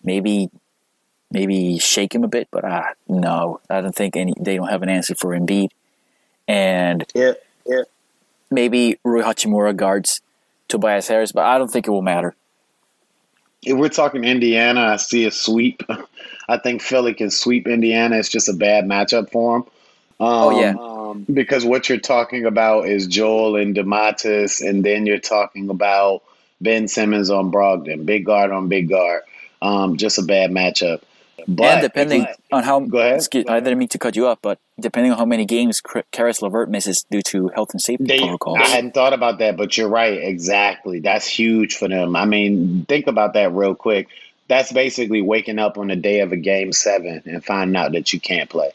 maybe 0.03 0.49
maybe 1.31 1.79
shake 1.79 2.13
him 2.13 2.23
a 2.23 2.27
bit, 2.27 2.49
but 2.51 2.65
ah, 2.65 2.93
no, 3.07 3.59
I 3.69 3.81
don't 3.81 3.95
think 3.95 4.15
any. 4.15 4.33
They 4.39 4.57
don't 4.57 4.67
have 4.69 4.83
an 4.83 4.89
answer 4.89 5.15
for 5.15 5.31
Embiid, 5.31 5.69
and 6.47 7.05
Yeah, 7.15 7.33
yeah. 7.65 7.83
maybe 8.49 8.99
Rui 9.03 9.23
Hachimura 9.23 9.75
guards 9.75 10.21
Tobias 10.67 11.07
Harris, 11.07 11.31
but 11.31 11.45
I 11.45 11.57
don't 11.57 11.71
think 11.71 11.87
it 11.87 11.91
will 11.91 12.01
matter. 12.01 12.35
If 13.63 13.77
we're 13.77 13.89
talking 13.89 14.23
Indiana, 14.23 14.81
I 14.81 14.95
see 14.97 15.25
a 15.25 15.31
sweep. 15.31 15.83
I 16.49 16.57
think 16.57 16.81
Philly 16.81 17.13
can 17.13 17.29
sweep 17.29 17.67
Indiana. 17.67 18.17
It's 18.17 18.29
just 18.29 18.49
a 18.49 18.53
bad 18.53 18.85
matchup 18.85 19.31
for 19.31 19.59
them. 19.59 19.69
Um, 20.21 20.27
Oh, 20.27 20.59
yeah. 20.61 20.75
um, 20.79 21.25
because 21.31 21.65
what 21.65 21.89
you're 21.89 21.97
talking 21.99 22.45
about 22.45 22.87
is 22.87 23.07
Joel 23.07 23.55
and 23.55 23.75
Domantas, 23.75 24.61
and 24.67 24.83
then 24.83 25.05
you're 25.05 25.19
talking 25.19 25.69
about 25.69 26.23
Ben 26.61 26.87
Simmons 26.87 27.29
on 27.29 27.51
Brogdon, 27.51 28.05
big 28.05 28.25
guard 28.25 28.51
on 28.51 28.67
big 28.69 28.87
guard. 28.89 29.23
Um, 29.61 29.97
just 29.97 30.17
a 30.19 30.23
bad 30.23 30.51
matchup. 30.51 31.01
But 31.47 31.65
and 31.65 31.81
depending 31.81 32.27
on 32.51 32.63
how, 32.63 32.79
Go 32.81 32.99
ahead. 32.99 33.15
excuse, 33.15 33.45
I 33.49 33.59
didn't 33.59 33.79
mean 33.79 33.87
to 33.89 33.97
cut 33.97 34.15
you 34.15 34.27
off, 34.27 34.37
but 34.43 34.59
depending 34.79 35.11
on 35.11 35.17
how 35.17 35.25
many 35.25 35.45
games 35.45 35.81
Kar- 35.81 36.03
Caris 36.11 36.41
LeVert 36.43 36.69
misses 36.69 37.03
due 37.09 37.23
to 37.23 37.47
health 37.49 37.71
and 37.71 37.81
safety 37.81 38.05
They, 38.05 38.19
protocols. 38.19 38.59
I 38.61 38.67
hadn't 38.67 38.93
thought 38.93 39.13
about 39.13 39.39
that, 39.39 39.57
but 39.57 39.75
you're 39.75 39.89
right. 39.89 40.21
Exactly. 40.21 40.99
That's 40.99 41.25
huge 41.25 41.77
for 41.77 41.87
them. 41.87 42.15
I 42.15 42.25
mean, 42.25 42.85
think 42.87 43.07
about 43.07 43.33
that 43.33 43.53
real 43.53 43.73
quick. 43.73 44.07
That's 44.49 44.71
basically 44.71 45.21
waking 45.23 45.57
up 45.57 45.79
on 45.79 45.87
the 45.87 45.95
day 45.95 46.19
of 46.19 46.31
a 46.31 46.37
game 46.37 46.73
seven 46.73 47.23
and 47.25 47.43
finding 47.43 47.75
out 47.75 47.93
that 47.93 48.13
you 48.13 48.19
can't 48.19 48.49
play. 48.49 48.71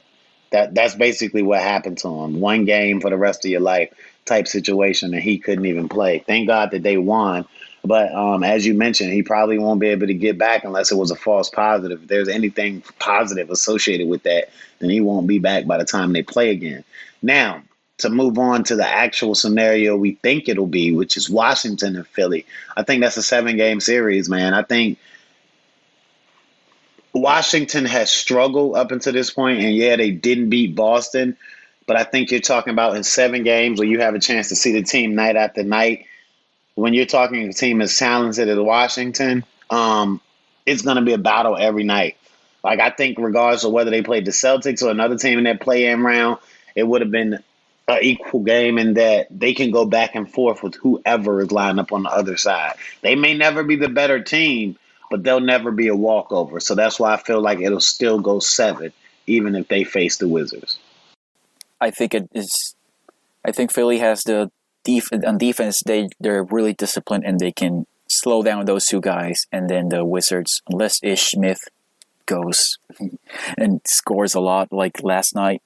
That 0.50 0.74
that's 0.74 0.94
basically 0.94 1.42
what 1.42 1.60
happened 1.60 1.98
to 1.98 2.08
him. 2.08 2.40
One 2.40 2.64
game 2.64 3.00
for 3.00 3.10
the 3.10 3.16
rest 3.16 3.44
of 3.44 3.50
your 3.50 3.60
life 3.60 3.92
type 4.24 4.46
situation, 4.48 5.14
and 5.14 5.22
he 5.22 5.38
couldn't 5.38 5.66
even 5.66 5.88
play. 5.88 6.20
Thank 6.26 6.48
God 6.48 6.70
that 6.72 6.82
they 6.82 6.96
won. 6.96 7.46
But 7.84 8.12
um, 8.12 8.42
as 8.42 8.66
you 8.66 8.74
mentioned, 8.74 9.12
he 9.12 9.22
probably 9.22 9.58
won't 9.58 9.80
be 9.80 9.88
able 9.88 10.08
to 10.08 10.14
get 10.14 10.38
back 10.38 10.64
unless 10.64 10.90
it 10.90 10.96
was 10.96 11.12
a 11.12 11.16
false 11.16 11.48
positive. 11.48 12.02
If 12.02 12.08
there's 12.08 12.28
anything 12.28 12.82
positive 12.98 13.48
associated 13.48 14.08
with 14.08 14.24
that, 14.24 14.50
then 14.80 14.90
he 14.90 15.00
won't 15.00 15.28
be 15.28 15.38
back 15.38 15.66
by 15.66 15.78
the 15.78 15.84
time 15.84 16.12
they 16.12 16.22
play 16.22 16.50
again. 16.50 16.82
Now, 17.22 17.62
to 17.98 18.10
move 18.10 18.38
on 18.38 18.64
to 18.64 18.76
the 18.76 18.86
actual 18.86 19.34
scenario 19.34 19.96
we 19.96 20.12
think 20.16 20.48
it'll 20.48 20.66
be, 20.66 20.94
which 20.94 21.16
is 21.16 21.30
Washington 21.30 21.96
and 21.96 22.06
Philly. 22.08 22.44
I 22.76 22.82
think 22.82 23.00
that's 23.00 23.16
a 23.16 23.22
seven 23.22 23.56
game 23.56 23.80
series, 23.80 24.28
man. 24.28 24.52
I 24.52 24.62
think 24.62 24.98
Washington 27.16 27.84
has 27.84 28.10
struggled 28.10 28.76
up 28.76 28.90
until 28.90 29.12
this 29.12 29.30
point, 29.30 29.60
and 29.60 29.74
yeah, 29.74 29.96
they 29.96 30.10
didn't 30.10 30.50
beat 30.50 30.74
Boston, 30.74 31.36
but 31.86 31.96
I 31.96 32.04
think 32.04 32.30
you're 32.30 32.40
talking 32.40 32.72
about 32.72 32.96
in 32.96 33.04
seven 33.04 33.42
games 33.42 33.78
where 33.78 33.88
you 33.88 34.00
have 34.00 34.14
a 34.14 34.20
chance 34.20 34.48
to 34.50 34.56
see 34.56 34.72
the 34.72 34.82
team 34.82 35.14
night 35.14 35.36
after 35.36 35.62
night. 35.62 36.06
When 36.74 36.92
you're 36.92 37.06
talking 37.06 37.48
a 37.48 37.52
team 37.52 37.80
as 37.80 37.96
talented 37.96 38.48
as 38.48 38.58
Washington, 38.58 39.44
um, 39.70 40.20
it's 40.66 40.82
going 40.82 40.96
to 40.96 41.02
be 41.02 41.14
a 41.14 41.18
battle 41.18 41.56
every 41.56 41.84
night. 41.84 42.16
Like 42.62 42.80
I 42.80 42.90
think, 42.90 43.18
regardless 43.18 43.64
of 43.64 43.72
whether 43.72 43.90
they 43.90 44.02
played 44.02 44.24
the 44.24 44.32
Celtics 44.32 44.82
or 44.82 44.90
another 44.90 45.16
team 45.16 45.38
in 45.38 45.44
that 45.44 45.60
play-in 45.60 46.02
round, 46.02 46.38
it 46.74 46.82
would 46.82 47.00
have 47.00 47.10
been 47.10 47.38
an 47.88 47.98
equal 48.02 48.40
game 48.40 48.78
in 48.78 48.94
that 48.94 49.28
they 49.30 49.54
can 49.54 49.70
go 49.70 49.86
back 49.86 50.16
and 50.16 50.30
forth 50.30 50.62
with 50.62 50.74
whoever 50.74 51.40
is 51.40 51.52
lined 51.52 51.78
up 51.78 51.92
on 51.92 52.02
the 52.02 52.10
other 52.10 52.36
side. 52.36 52.74
They 53.02 53.14
may 53.14 53.34
never 53.34 53.62
be 53.62 53.76
the 53.76 53.88
better 53.88 54.20
team, 54.20 54.76
but 55.10 55.22
they'll 55.22 55.40
never 55.40 55.70
be 55.70 55.88
a 55.88 55.96
walkover. 55.96 56.60
So 56.60 56.74
that's 56.74 56.98
why 56.98 57.14
I 57.14 57.16
feel 57.16 57.40
like 57.40 57.60
it'll 57.60 57.80
still 57.80 58.18
go 58.20 58.38
seven, 58.38 58.92
even 59.26 59.54
if 59.54 59.68
they 59.68 59.84
face 59.84 60.16
the 60.18 60.28
Wizards. 60.28 60.78
I 61.80 61.90
think 61.90 62.14
it 62.14 62.28
is. 62.34 62.74
I 63.44 63.52
think 63.52 63.72
Philly 63.72 63.98
has 63.98 64.22
the 64.24 64.50
def- 64.84 65.12
on 65.12 65.38
defense. 65.38 65.82
They 65.84 66.08
they're 66.18 66.42
really 66.42 66.72
disciplined 66.72 67.24
and 67.24 67.38
they 67.38 67.52
can 67.52 67.86
slow 68.08 68.42
down 68.42 68.64
those 68.64 68.86
two 68.86 69.00
guys. 69.00 69.46
And 69.52 69.68
then 69.68 69.88
the 69.88 70.04
Wizards, 70.04 70.62
unless 70.68 71.00
Ish 71.02 71.30
Smith 71.30 71.60
goes 72.26 72.78
and 73.58 73.80
scores 73.86 74.34
a 74.34 74.40
lot 74.40 74.72
like 74.72 75.02
last 75.02 75.34
night. 75.34 75.62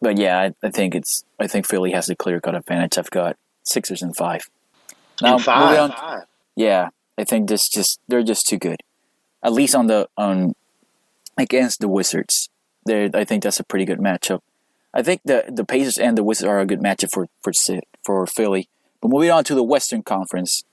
But 0.00 0.18
yeah, 0.18 0.38
I, 0.38 0.66
I 0.66 0.70
think 0.70 0.94
it's. 0.94 1.24
I 1.38 1.46
think 1.46 1.66
Philly 1.66 1.92
has 1.92 2.06
the 2.06 2.16
clear 2.16 2.40
cut 2.40 2.56
advantage. 2.56 2.98
I've 2.98 3.10
got 3.10 3.36
Sixers 3.62 4.02
and 4.02 4.16
five. 4.16 4.42
Now, 5.20 5.34
and 5.34 5.44
five. 5.44 5.78
On, 5.78 5.92
five. 5.92 6.22
Yeah, 6.56 6.88
I 7.18 7.24
think 7.24 7.48
this 7.48 7.68
just 7.68 8.00
they're 8.08 8.22
just 8.22 8.46
too 8.46 8.58
good. 8.58 8.82
At 9.42 9.52
least 9.52 9.74
on 9.74 9.86
the 9.86 10.08
on 10.16 10.54
against 11.36 11.80
the 11.80 11.88
Wizards. 11.88 12.48
They 12.86 13.10
I 13.12 13.24
think 13.24 13.42
that's 13.42 13.60
a 13.60 13.64
pretty 13.64 13.84
good 13.84 13.98
matchup. 13.98 14.40
I 14.94 15.02
think 15.02 15.22
the 15.24 15.44
the 15.48 15.64
Pacers 15.64 15.98
and 15.98 16.16
the 16.16 16.24
Wizards 16.24 16.48
are 16.48 16.60
a 16.60 16.66
good 16.66 16.80
matchup 16.80 17.10
for 17.12 17.26
for 17.42 17.52
for 18.04 18.26
Philly. 18.26 18.68
But 19.00 19.08
moving 19.08 19.30
on 19.30 19.44
to 19.44 19.54
the 19.54 19.64
Western 19.64 20.02
Conference, 20.02 20.64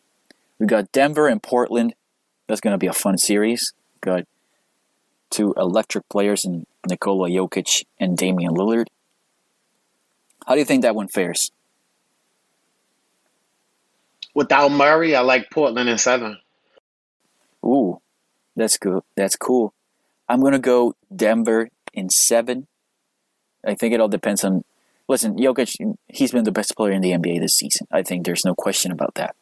we 0.60 0.66
got 0.66 0.92
Denver 0.92 1.28
and 1.28 1.42
Portland. 1.42 1.96
That's 2.48 2.62
going 2.62 2.74
to 2.74 2.78
be 2.78 2.88
a 2.88 2.94
fun 2.94 3.18
series. 3.18 3.74
Got 4.02 4.26
two 5.30 5.54
electric 5.58 6.08
players 6.10 6.44
in 6.46 6.66
Nikola 6.88 7.30
Jokic 7.30 7.86
and 8.00 8.18
Damian 8.18 8.54
Lillard. 8.54 8.88
How 10.48 10.54
do 10.54 10.60
you 10.60 10.66
think 10.66 10.82
that 10.82 10.96
one 10.96 11.08
fares? 11.08 11.52
Without 14.36 14.72
Murray, 14.72 15.16
I 15.16 15.22
like 15.22 15.50
Portland 15.52 15.90
in 15.90 15.98
seven. 15.98 16.38
Ooh, 17.66 18.00
that's 18.56 18.78
good. 18.78 19.02
That's 19.16 19.36
cool. 19.36 19.74
I'm 20.28 20.42
gonna 20.42 20.60
go 20.60 20.94
Denver 21.14 21.70
in 21.94 22.10
seven. 22.10 22.68
I 23.66 23.76
think 23.76 23.94
it 23.94 24.00
all 24.00 24.08
depends 24.08 24.44
on. 24.44 24.64
Listen, 25.08 25.38
Jokic, 25.38 25.76
he's 26.08 26.32
been 26.32 26.44
the 26.44 26.52
best 26.52 26.78
player 26.78 26.92
in 26.92 27.02
the 27.02 27.12
NBA 27.12 27.40
this 27.40 27.56
season. 27.56 27.88
I 27.92 28.04
think 28.04 28.26
there's 28.26 28.46
no 28.46 28.54
question 28.54 28.92
about 28.92 29.16
that. 29.16 29.36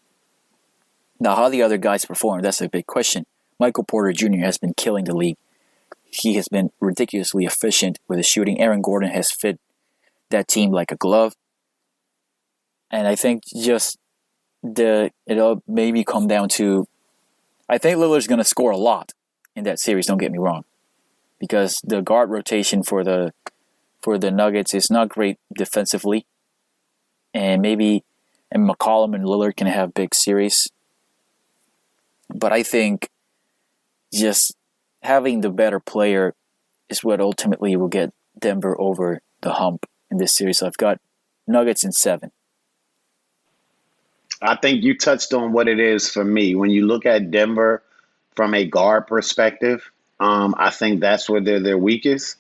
Now, 1.20 1.36
how 1.36 1.50
the 1.50 1.62
other 1.62 1.78
guys 1.78 2.06
perform, 2.06 2.42
that's 2.42 2.62
a 2.62 2.70
big 2.70 2.86
question. 2.86 3.26
Michael 3.60 3.84
Porter 3.84 4.14
Jr. 4.14 4.46
has 4.46 4.58
been 4.58 4.74
killing 4.76 5.06
the 5.06 5.16
league. 5.16 5.38
He 6.06 6.36
has 6.36 6.48
been 6.48 6.70
ridiculously 6.80 7.46
efficient 7.46 8.00
with 8.08 8.18
his 8.18 8.28
shooting. 8.28 8.62
Aaron 8.62 8.82
Gordon 8.82 9.10
has 9.10 9.32
fit 9.32 9.60
that 10.30 10.48
team 10.48 10.72
like 10.72 10.92
a 10.92 10.96
glove. 10.96 11.34
And 12.90 13.08
I 13.08 13.16
think 13.16 13.44
just 13.56 13.98
the 14.64 15.12
it'll 15.26 15.64
maybe 15.68 16.04
come 16.04 16.28
down 16.28 16.50
to 16.50 16.88
I 17.70 17.78
think 17.78 17.98
Lillard's 17.98 18.28
going 18.28 18.40
to 18.40 18.44
score 18.44 18.72
a 18.72 18.78
lot 18.78 19.14
in 19.56 19.64
that 19.66 19.80
series. 19.80 20.08
Don't 20.08 20.18
get 20.18 20.32
me 20.32 20.40
wrong, 20.40 20.64
because 21.40 21.82
the 21.84 22.02
guard 22.02 22.30
rotation 22.30 22.84
for 22.84 23.04
the 23.04 23.34
for 24.02 24.18
the 24.18 24.32
Nuggets 24.32 24.74
is 24.74 24.90
not 24.90 25.10
great 25.10 25.38
defensively, 25.56 26.26
and 27.34 27.62
maybe 27.62 28.04
and 28.52 28.68
McCollum 28.68 29.14
and 29.14 29.26
Lillard 29.26 29.58
can 29.58 29.68
have 29.68 29.94
big 29.94 30.16
series. 30.16 30.70
But 32.34 32.52
I 32.54 32.64
think 32.64 33.10
just 34.14 34.56
having 35.04 35.42
the 35.42 35.50
better 35.50 35.80
player 35.80 36.34
is 36.90 37.04
what 37.04 37.20
ultimately 37.20 37.76
will 37.76 37.90
get 37.90 38.14
Denver 38.40 38.80
over 38.80 39.22
the 39.42 39.54
hump 39.54 39.86
in 40.10 40.18
this 40.18 40.34
series. 40.34 40.60
So 40.60 40.68
I've 40.68 40.78
got 40.78 41.00
Nuggets 41.46 41.84
in 41.84 41.92
seven. 41.92 42.32
I 44.42 44.56
think 44.56 44.84
you 44.84 44.98
touched 44.98 45.34
on 45.34 45.52
what 45.52 45.68
it 45.68 45.80
is 45.80 46.10
for 46.10 46.24
me. 46.24 46.56
When 46.56 46.70
you 46.70 46.86
look 46.86 47.06
at 47.06 47.32
Denver 47.32 47.82
from 48.36 48.54
a 48.54 48.66
guard 48.66 49.08
perspective, 49.08 49.90
um, 50.20 50.56
I 50.58 50.70
think 50.70 51.00
that's 51.00 51.30
where 51.30 51.42
they're 51.42 51.60
their 51.60 51.78
weakest. 51.78 52.38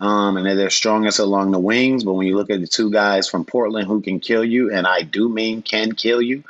Um, 0.00 0.38
and 0.38 0.46
they're 0.46 0.56
their 0.56 0.70
strongest 0.70 1.18
along 1.18 1.50
the 1.50 1.58
wings. 1.58 2.04
But 2.04 2.14
when 2.14 2.26
you 2.26 2.36
look 2.36 2.48
at 2.50 2.60
the 2.60 2.66
two 2.66 2.90
guys 2.90 3.28
from 3.28 3.44
Portland 3.44 3.86
who 3.86 4.00
can 4.00 4.18
kill 4.18 4.44
you, 4.44 4.72
and 4.72 4.86
I 4.86 5.02
do 5.02 5.28
mean 5.28 5.60
can 5.60 5.92
kill 5.92 6.22
you, 6.22 6.42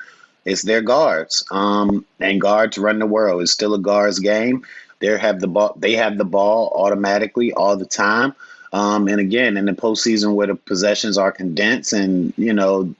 it's 0.44 0.62
their 0.62 0.82
guards. 0.82 1.44
Um, 1.50 2.04
and 2.20 2.40
guards 2.40 2.78
run 2.78 3.00
the 3.00 3.06
world. 3.06 3.42
It's 3.42 3.50
still 3.52 3.74
a 3.74 3.78
guards 3.78 4.20
game. 4.20 4.64
They 5.00 5.18
have 5.18 5.40
the 5.40 5.48
ball. 5.48 5.74
They 5.76 5.94
have 5.96 6.16
the 6.16 6.24
ball 6.24 6.72
automatically 6.76 7.52
all 7.52 7.76
the 7.76 7.86
time. 7.86 8.34
Um, 8.72 9.08
and 9.08 9.18
again, 9.18 9.56
in 9.56 9.64
the 9.64 9.72
postseason 9.72 10.34
where 10.34 10.46
the 10.46 10.54
possessions 10.54 11.18
are 11.18 11.32
condensed 11.32 11.92
and 11.92 12.32
you 12.36 12.52
know 12.52 12.94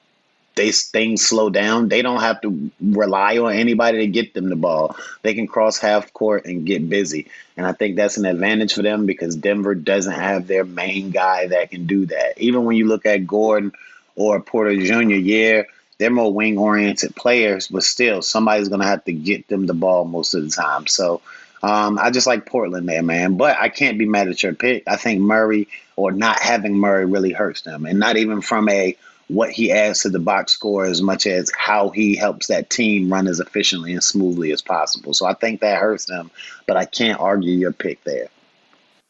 they 0.55 0.73
things 0.73 1.23
slow 1.23 1.51
down, 1.51 1.89
they 1.89 2.03
don't 2.03 2.21
have 2.21 2.41
to 2.43 2.71
rely 2.81 3.39
on 3.39 3.53
anybody 3.53 3.99
to 3.99 4.07
get 4.07 4.35
them 4.35 4.49
the 4.49 4.57
ball. 4.57 4.97
They 5.23 5.35
can 5.35 5.47
cross 5.47 5.79
half 5.79 6.13
court 6.13 6.45
and 6.47 6.67
get 6.67 6.89
busy. 6.89 7.29
And 7.57 7.67
I 7.67 7.73
think 7.73 7.97
that's 7.97 8.17
an 8.17 8.25
advantage 8.25 8.75
for 8.75 8.83
them 8.83 9.07
because 9.07 9.37
Denver 9.37 9.75
doesn't 9.75 10.13
have 10.13 10.47
their 10.47 10.65
main 10.65 11.11
guy 11.11 11.47
that 11.49 11.71
can 11.71 11.87
do 11.87 12.07
that. 12.07 12.39
Even 12.39 12.65
when 12.65 12.77
you 12.77 12.87
look 12.87 13.07
at 13.07 13.27
Gordon 13.27 13.73
or 14.17 14.41
Porter 14.41 14.77
Jr., 14.77 15.15
yeah, 15.15 15.63
they're 15.99 16.11
more 16.11 16.33
wing 16.33 16.59
oriented 16.59 17.15
players, 17.15 17.69
but 17.69 17.83
still 17.83 18.23
somebody's 18.23 18.69
to 18.69 18.87
have 18.87 19.05
to 19.05 19.13
get 19.13 19.49
them 19.49 19.67
the 19.67 19.75
ball 19.75 20.05
most 20.05 20.35
of 20.35 20.43
the 20.43 20.51
time. 20.51 20.87
So 20.87 21.21
um, 21.63 21.99
I 21.99 22.11
just 22.11 22.27
like 22.27 22.47
Portland 22.47 22.89
there, 22.89 23.03
man. 23.03 23.37
But 23.37 23.57
I 23.59 23.69
can't 23.69 23.99
be 23.99 24.07
mad 24.07 24.29
at 24.29 24.43
your 24.43 24.55
pick. 24.55 24.85
I 24.87 24.97
think 24.97 25.21
Murray 25.21 25.69
or 25.97 26.13
not 26.13 26.41
having 26.41 26.75
Murray 26.75 27.05
really 27.05 27.33
hurts 27.33 27.63
them. 27.63 27.85
And 27.85 27.99
not 27.99 28.17
even 28.17 28.41
from 28.41 28.69
a 28.69 28.97
what 29.31 29.51
he 29.51 29.71
adds 29.71 30.03
to 30.03 30.11
the 30.11 30.19
box 30.19 30.53
score 30.53 30.85
as 30.85 31.01
much 31.01 31.25
as 31.25 31.53
how 31.57 31.91
he 31.91 32.17
helps 32.17 32.49
that 32.49 32.69
team 32.69 33.13
run 33.13 33.29
as 33.29 33.39
efficiently 33.39 33.93
and 33.93 34.03
smoothly 34.03 34.51
as 34.51 34.61
possible. 34.61 35.15
So 35.15 35.25
I 35.25 35.35
think 35.35 35.61
that 35.61 35.81
hurts 35.81 36.07
them, 36.07 36.33
but 36.67 36.77
I 36.77 36.85
can't 36.85 37.21
argue 37.21 37.53
your 37.53 37.73
pick 37.73 38.03
there. 38.03 38.27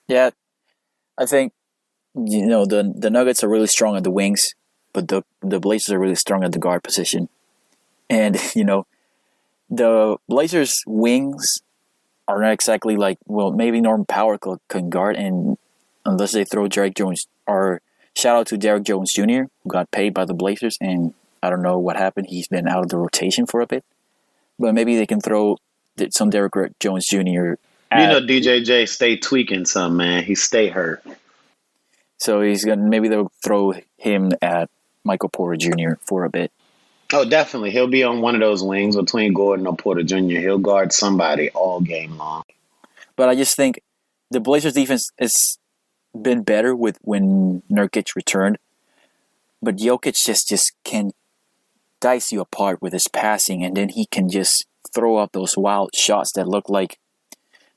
Yeah, 0.09 0.31
I 1.17 1.25
think 1.25 1.53
you 2.15 2.47
know 2.47 2.67
the 2.67 2.93
the 2.95 3.09
Nuggets 3.09 3.43
are 3.43 3.49
really 3.49 3.67
strong 3.67 3.97
at 3.97 4.05
the 4.05 4.11
wings, 4.11 4.55
but 4.93 5.09
the 5.09 5.23
the 5.41 5.59
Blazers 5.59 5.93
are 5.93 5.99
really 5.99 6.17
strong 6.17 6.45
at 6.45 6.53
the 6.53 6.59
guard 6.59 6.83
position, 6.83 7.29
and 8.11 8.37
you 8.55 8.65
know 8.65 8.87
the 9.71 10.17
Blazers 10.29 10.83
wings 10.87 11.63
are 12.29 12.41
not 12.43 12.53
exactly 12.53 12.97
like 12.97 13.19
well 13.27 13.53
maybe 13.53 13.81
Norman 13.81 14.07
Powell 14.07 14.61
can 14.69 14.91
guard 14.91 15.17
and 15.17 15.57
unless 16.05 16.33
they 16.33 16.45
throw 16.45 16.69
Derrick 16.69 16.95
Jones 16.95 17.27
or 17.47 17.81
Shout 18.17 18.37
out 18.37 18.47
to 18.49 18.59
Derrick 18.59 18.85
Jones 18.85 19.13
Jr., 19.13 19.45
who 19.63 19.69
got 19.69 19.91
paid 19.91 20.15
by 20.15 20.25
the 20.25 20.35
Blazers, 20.35 20.77
and 20.81 21.15
I 21.43 21.51
don't 21.51 21.63
know 21.63 21.79
what 21.79 21.97
happened. 21.97 22.27
He's 22.29 22.49
been 22.49 22.69
out 22.69 22.83
of 22.83 22.89
the 22.91 22.99
rotation 22.99 23.47
for 23.47 23.61
a 23.61 23.67
bit. 23.67 23.85
But 24.59 24.75
maybe 24.75 24.97
they 24.97 25.07
can 25.07 25.21
throw 25.21 25.57
some 26.11 26.31
Derrick 26.31 26.79
Jones 26.81 27.07
Jr. 27.07 27.55
At, 27.91 28.03
you 28.03 28.07
know, 28.07 28.21
DJJ 28.21 28.89
stay 28.89 29.17
tweaking 29.17 29.65
some, 29.65 29.97
man. 29.97 30.23
He 30.23 30.35
stay 30.35 30.69
hurt. 30.69 31.03
So 32.19 32.43
he's 32.43 32.65
gonna 32.65 32.83
maybe 32.83 33.09
they'll 33.09 33.33
throw 33.43 33.73
him 33.97 34.33
at 34.43 34.69
Michael 35.05 35.31
Porter 35.31 35.57
Jr. 35.57 35.95
for 36.07 36.25
a 36.25 36.31
bit. 36.31 36.53
Oh, 37.13 37.25
definitely. 37.25 37.71
He'll 37.71 37.89
be 37.89 38.05
on 38.05 38.21
one 38.21 38.35
of 38.35 38.41
those 38.41 38.63
wings 38.63 38.95
between 38.95 39.33
Gordon 39.33 39.67
or 39.67 39.75
Porter 39.75 40.03
Jr. 40.03 40.39
He'll 40.39 40.59
guard 40.59 40.93
somebody 40.93 41.51
all 41.51 41.81
game 41.81 42.17
long. 42.19 42.45
But 43.17 43.29
I 43.29 43.35
just 43.35 43.57
think 43.57 43.81
the 44.31 44.41
Blazers 44.41 44.75
defense 44.75 45.11
is 45.19 45.59
been 46.15 46.43
better 46.43 46.75
with 46.75 46.99
when 47.03 47.63
Nurkic 47.71 48.15
returned, 48.17 48.59
but 49.63 49.77
Jokic 49.77 50.23
just 50.25 50.49
just 50.49 50.73
can 50.85 51.13
dice 52.01 52.33
you 52.33 52.41
apart 52.41 52.81
with 52.81 52.93
his 52.93 53.09
passing, 53.09 53.63
and 53.63 53.77
then 53.77 53.91
he 53.91 54.07
can 54.07 54.29
just 54.29 54.67
throw 54.93 55.17
up 55.17 55.33
those 55.33 55.57
wild 55.57 55.95
shots 55.95 56.33
that 56.33 56.49
look 56.49 56.69
like 56.69 56.99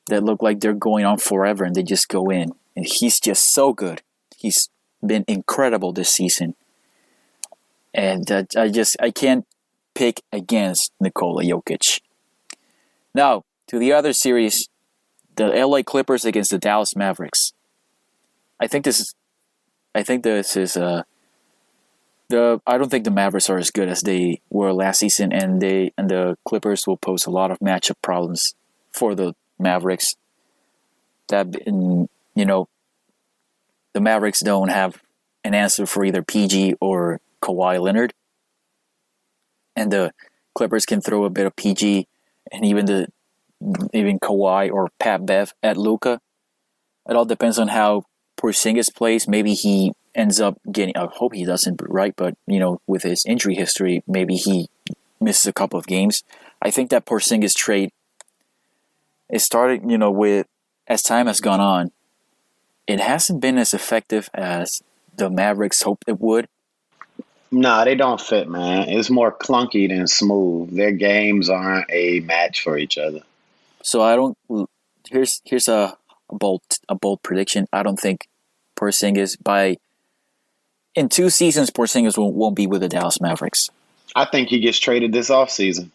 that 0.08 0.24
look 0.24 0.42
like 0.42 0.60
they're 0.60 0.74
going 0.74 1.06
on 1.06 1.18
forever, 1.18 1.64
and 1.64 1.76
they 1.76 1.84
just 1.84 2.10
go 2.10 2.30
in. 2.30 2.52
And 2.76 2.86
he's 2.88 3.20
just 3.20 3.54
so 3.54 3.72
good. 3.72 4.02
He's 4.36 4.70
been 5.06 5.26
incredible 5.28 5.94
this 5.94 6.10
season, 6.10 6.56
and 7.94 8.30
uh, 8.32 8.44
I 8.58 8.70
just 8.70 8.98
I 9.00 9.12
can't 9.12 9.46
pick 9.94 10.22
against 10.32 10.92
Nikola 11.00 11.44
Jokic. 11.44 12.02
Now 13.14 13.44
to 13.68 13.80
the 13.80 13.94
other 13.94 14.14
series, 14.14 14.70
the 15.36 15.48
LA 15.48 15.84
Clippers 15.84 16.26
against 16.26 16.52
the 16.52 16.58
Dallas 16.58 16.96
Mavericks. 16.96 17.53
I 18.64 18.68
think 18.68 18.86
this 18.86 19.02
is, 19.02 19.14
I 19.94 20.04
think 20.04 20.24
this 20.24 20.56
is 20.56 20.78
uh, 20.78 21.04
the 22.30 22.62
I 22.66 22.78
don't 22.78 22.90
think 22.90 23.04
the 23.04 23.12
Mavericks 23.12 23.50
are 23.50 23.58
as 23.58 23.72
good 23.72 23.90
as 23.90 24.04
they 24.04 24.40
were 24.50 24.72
last 24.72 25.00
season, 25.00 25.34
and 25.34 25.62
they 25.62 25.92
and 25.98 26.10
the 26.10 26.38
Clippers 26.46 26.88
will 26.88 26.96
pose 26.96 27.26
a 27.26 27.30
lot 27.30 27.52
of 27.52 27.60
matchup 27.60 27.98
problems 28.02 28.56
for 28.90 29.16
the 29.16 29.34
Mavericks. 29.60 30.16
that 31.28 31.48
you 31.68 32.46
know 32.46 32.70
the 33.92 34.00
Mavericks 34.00 34.40
don't 34.40 34.70
have 34.70 35.02
an 35.44 35.54
answer 35.54 35.86
for 35.86 36.06
either 36.06 36.24
PG 36.24 36.76
or 36.80 37.20
Kawhi 37.42 37.82
Leonard, 37.82 38.14
and 39.76 39.92
the 39.92 40.14
Clippers 40.56 40.86
can 40.86 41.02
throw 41.02 41.26
a 41.26 41.30
bit 41.30 41.46
of 41.46 41.58
PG 41.58 42.08
and 42.50 42.64
even 42.64 42.86
the 42.86 43.08
even 43.92 44.20
Kawhi 44.20 44.72
or 44.72 44.88
Pat 45.02 45.26
Bev 45.26 45.54
at 45.62 45.76
Luka. 45.76 46.22
It 47.10 47.18
all 47.18 47.26
depends 47.26 47.60
on 47.60 47.68
how 47.68 48.06
Porzingis 48.38 48.94
plays. 48.94 49.28
Maybe 49.28 49.54
he 49.54 49.94
ends 50.16 50.40
up 50.40 50.60
getting. 50.72 50.96
I 50.98 51.08
hope 51.12 51.34
he 51.34 51.46
doesn't, 51.46 51.82
right? 51.88 52.14
But 52.16 52.36
you 52.48 52.60
know, 52.60 52.82
with 52.88 53.04
his 53.04 53.24
injury 53.26 53.56
history, 53.56 54.04
maybe 54.08 54.36
he 54.36 54.70
misses 55.20 55.48
a 55.48 55.54
couple 55.54 55.80
of 55.80 55.88
games. 55.88 56.24
I 56.62 56.72
think 56.72 56.90
that 56.90 57.06
Porzingis 57.06 57.56
trade 57.56 57.92
it 59.30 59.40
started, 59.40 59.90
you 59.90 59.98
know, 59.98 60.12
with 60.12 60.48
as 60.88 61.02
time 61.02 61.28
has 61.28 61.40
gone 61.40 61.60
on, 61.60 61.92
it 62.86 63.00
hasn't 63.00 63.42
been 63.42 63.58
as 63.58 63.74
effective 63.74 64.30
as 64.34 64.84
the 65.16 65.30
Mavericks 65.30 65.82
hoped 65.82 66.04
it 66.08 66.20
would. 66.20 66.48
Nah, 67.52 67.84
they 67.84 67.96
don't 67.96 68.22
fit, 68.22 68.50
man. 68.50 68.90
It's 68.90 69.10
more 69.10 69.32
clunky 69.32 69.88
than 69.88 70.08
smooth. 70.08 70.76
Their 70.76 70.92
games 70.92 71.50
aren't 71.50 71.90
a 71.90 72.20
match 72.22 72.62
for 72.62 72.78
each 72.78 72.98
other. 72.98 73.22
So 73.84 74.02
I 74.02 74.16
don't. 74.16 74.38
Here's 75.10 75.42
here's 75.46 75.68
a, 75.68 75.72
a 75.72 75.98
bold 76.34 76.62
a 76.90 76.96
bold 76.96 77.22
prediction. 77.24 77.68
I 77.72 77.84
don't 77.84 78.00
think 78.00 78.28
Porzingis 78.76 79.38
by 79.42 79.78
in 80.96 81.10
two 81.10 81.30
seasons 81.30 81.72
Porzingis 81.72 82.18
won't, 82.18 82.36
won't 82.36 82.56
be 82.56 82.68
with 82.68 82.82
the 82.82 82.90
Dallas 82.90 83.20
Mavericks. 83.22 83.70
I 84.16 84.26
think 84.26 84.50
he 84.50 84.60
gets 84.60 84.78
traded 84.80 85.12
this 85.12 85.30
offseason. 85.30 85.90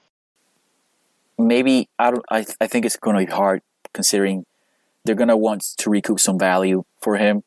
Maybe 1.39 1.89
I 1.99 2.11
don't. 2.11 2.25
I 2.31 2.45
I 2.61 2.67
think 2.67 2.85
it's 2.85 2.97
going 2.97 3.17
to 3.19 3.25
be 3.25 3.33
hard 3.33 3.63
considering 3.93 4.45
they're 5.05 5.15
going 5.15 5.29
to 5.29 5.37
want 5.37 5.65
to 5.79 5.91
recoup 5.91 6.19
some 6.19 6.39
value 6.39 6.85
for 7.01 7.17
him, 7.17 7.45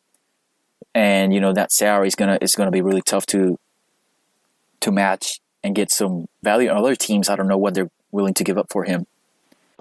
and 0.95 1.33
you 1.33 1.41
know 1.41 1.53
that 1.53 1.71
salary 1.73 2.07
is 2.07 2.15
gonna 2.15 2.37
is 2.41 2.55
going 2.55 2.67
to 2.67 2.71
be 2.71 2.81
really 2.81 3.01
tough 3.01 3.25
to 3.27 3.59
to 4.79 4.91
match 4.91 5.41
and 5.63 5.75
get 5.75 5.91
some 5.91 6.27
value. 6.41 6.69
On 6.69 6.77
other 6.77 6.95
teams, 6.95 7.29
I 7.29 7.35
don't 7.35 7.47
know 7.47 7.57
what 7.57 7.73
they're 7.73 7.91
willing 8.11 8.33
to 8.35 8.43
give 8.43 8.57
up 8.57 8.67
for 8.71 8.85
him. 8.85 9.05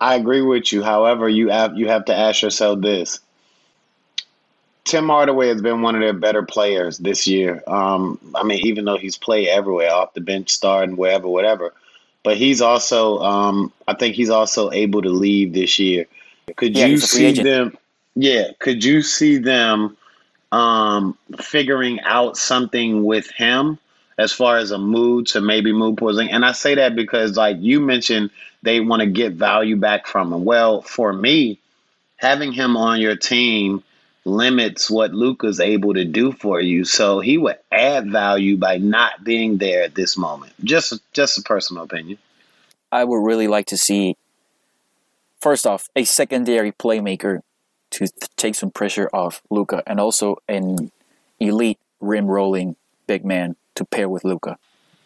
I 0.00 0.14
agree 0.14 0.42
with 0.42 0.72
you. 0.72 0.82
However, 0.82 1.28
you 1.28 1.48
have 1.48 1.76
you 1.76 1.88
have 1.88 2.06
to 2.06 2.14
ask 2.14 2.42
yourself 2.42 2.80
this: 2.80 3.20
Tim 4.84 5.08
Hardaway 5.08 5.48
has 5.48 5.60
been 5.60 5.82
one 5.82 5.94
of 5.94 6.00
their 6.00 6.12
better 6.14 6.42
players 6.42 6.98
this 6.98 7.26
year. 7.26 7.62
Um, 7.66 8.18
I 8.34 8.42
mean, 8.42 8.66
even 8.66 8.84
though 8.86 8.96
he's 8.96 9.18
played 9.18 9.48
everywhere, 9.48 9.92
off 9.92 10.14
the 10.14 10.20
bench, 10.20 10.50
starting 10.50 10.96
wherever, 10.96 11.28
whatever, 11.28 11.74
but 12.22 12.36
he's 12.36 12.60
also, 12.62 13.18
um, 13.18 13.72
I 13.86 13.94
think 13.94 14.14
he's 14.14 14.30
also 14.30 14.70
able 14.70 15.02
to 15.02 15.10
leave 15.10 15.52
this 15.52 15.78
year. 15.78 16.06
Could 16.56 16.76
Yeah, 16.76 16.86
you 16.86 16.92
he's 16.92 17.04
a 17.04 17.08
free 17.08 17.20
see 17.20 17.26
agent. 17.26 17.44
them? 17.46 17.78
Yeah, 18.16 18.48
could 18.58 18.82
you 18.82 19.02
see 19.02 19.36
them 19.36 19.96
um, 20.50 21.16
figuring 21.40 22.00
out 22.00 22.36
something 22.36 23.04
with 23.04 23.30
him 23.30 23.78
as 24.20 24.32
far 24.32 24.58
as 24.58 24.70
a 24.70 24.78
mood 24.78 25.26
to 25.28 25.40
maybe 25.40 25.72
move 25.72 25.96
Porzingis? 25.96 26.32
And 26.32 26.44
I 26.44 26.52
say 26.52 26.74
that 26.76 26.94
because, 26.94 27.36
like 27.36 27.56
you 27.60 27.80
mentioned, 27.80 28.30
they 28.62 28.80
want 28.80 29.00
to 29.00 29.06
get 29.06 29.32
value 29.32 29.76
back 29.76 30.06
from 30.06 30.32
him. 30.32 30.44
Well, 30.44 30.82
for 30.82 31.12
me, 31.12 31.58
having 32.16 32.52
him 32.52 32.76
on 32.76 33.00
your 33.00 33.16
team 33.16 33.82
limits 34.24 34.90
what 34.90 35.12
Luka's 35.12 35.60
able 35.60 35.94
to 35.94 36.04
do 36.04 36.32
for 36.32 36.60
you. 36.60 36.84
So 36.84 37.20
he 37.20 37.38
would 37.38 37.56
add 37.72 38.10
value 38.10 38.56
by 38.58 38.76
not 38.76 39.24
being 39.24 39.56
there 39.56 39.82
at 39.82 39.94
this 39.94 40.16
moment. 40.16 40.52
Just, 40.62 41.00
just 41.12 41.38
a 41.38 41.42
personal 41.42 41.84
opinion. 41.84 42.18
I 42.92 43.04
would 43.04 43.24
really 43.24 43.48
like 43.48 43.66
to 43.66 43.76
see, 43.76 44.16
first 45.40 45.66
off, 45.66 45.88
a 45.96 46.04
secondary 46.04 46.72
playmaker 46.72 47.40
to 47.92 48.06
take 48.36 48.54
some 48.54 48.70
pressure 48.70 49.08
off 49.12 49.42
Luka, 49.50 49.82
and 49.86 49.98
also 49.98 50.36
an 50.48 50.92
elite 51.40 51.78
rim 52.00 52.26
rolling 52.26 52.76
big 53.06 53.24
man 53.24 53.56
to 53.80 53.84
pair 53.84 54.08
with 54.08 54.24
Luka. 54.24 54.56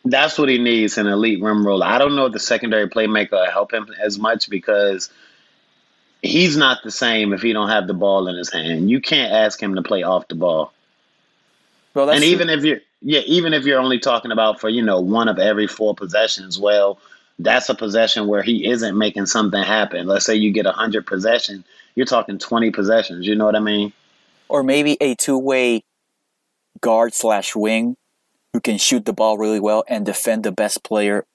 That's 0.04 0.38
what 0.38 0.48
he 0.48 0.58
needs 0.58 0.98
an 0.98 1.06
elite 1.06 1.42
rim 1.42 1.66
roller. 1.66 1.86
I 1.86 1.98
don't 1.98 2.14
know 2.14 2.26
if 2.26 2.32
the 2.32 2.38
secondary 2.38 2.88
playmaker 2.88 3.32
will 3.32 3.50
help 3.50 3.72
him 3.72 3.88
as 3.98 4.18
much 4.18 4.50
because 4.50 5.10
he's 6.22 6.56
not 6.56 6.82
the 6.84 6.90
same 6.90 7.32
if 7.32 7.40
he 7.40 7.52
don't 7.54 7.70
have 7.70 7.86
the 7.86 7.94
ball 7.94 8.28
in 8.28 8.36
his 8.36 8.52
hand. 8.52 8.90
You 8.90 9.00
can't 9.00 9.32
ask 9.32 9.60
him 9.62 9.76
to 9.76 9.82
play 9.82 10.02
off 10.02 10.28
the 10.28 10.34
ball. 10.34 10.72
Well, 11.94 12.06
that's 12.06 12.16
and 12.16 12.24
true. 12.24 12.32
even 12.32 12.50
if 12.50 12.64
you're 12.64 12.80
yeah, 13.00 13.20
even 13.20 13.54
if 13.54 13.64
you're 13.64 13.80
only 13.80 13.98
talking 13.98 14.32
about 14.32 14.60
for, 14.60 14.68
you 14.68 14.82
know, 14.82 15.00
one 15.00 15.28
of 15.28 15.38
every 15.38 15.66
four 15.66 15.94
possessions, 15.94 16.58
well, 16.58 16.98
that's 17.38 17.68
a 17.68 17.74
possession 17.74 18.26
where 18.26 18.42
he 18.42 18.68
isn't 18.68 18.96
making 18.96 19.26
something 19.26 19.62
happen. 19.62 20.06
Let's 20.06 20.26
say 20.26 20.34
you 20.34 20.52
get 20.52 20.66
a 20.66 20.72
hundred 20.72 21.06
possession, 21.06 21.64
you're 21.94 22.06
talking 22.06 22.38
twenty 22.38 22.70
possessions. 22.70 23.26
You 23.26 23.36
know 23.36 23.46
what 23.46 23.56
I 23.56 23.60
mean? 23.60 23.92
or 24.48 24.62
maybe 24.62 24.96
a 25.00 25.14
two 25.14 25.38
way 25.38 25.82
guard 26.80 27.14
slash 27.14 27.56
wing 27.56 27.96
who 28.54 28.60
can 28.60 28.78
shoot 28.78 29.04
the 29.04 29.12
ball 29.12 29.36
really 29.36 29.60
well 29.60 29.84
and 29.88 30.06
defend 30.06 30.44
the 30.44 30.52
best 30.52 30.84
player, 30.84 31.26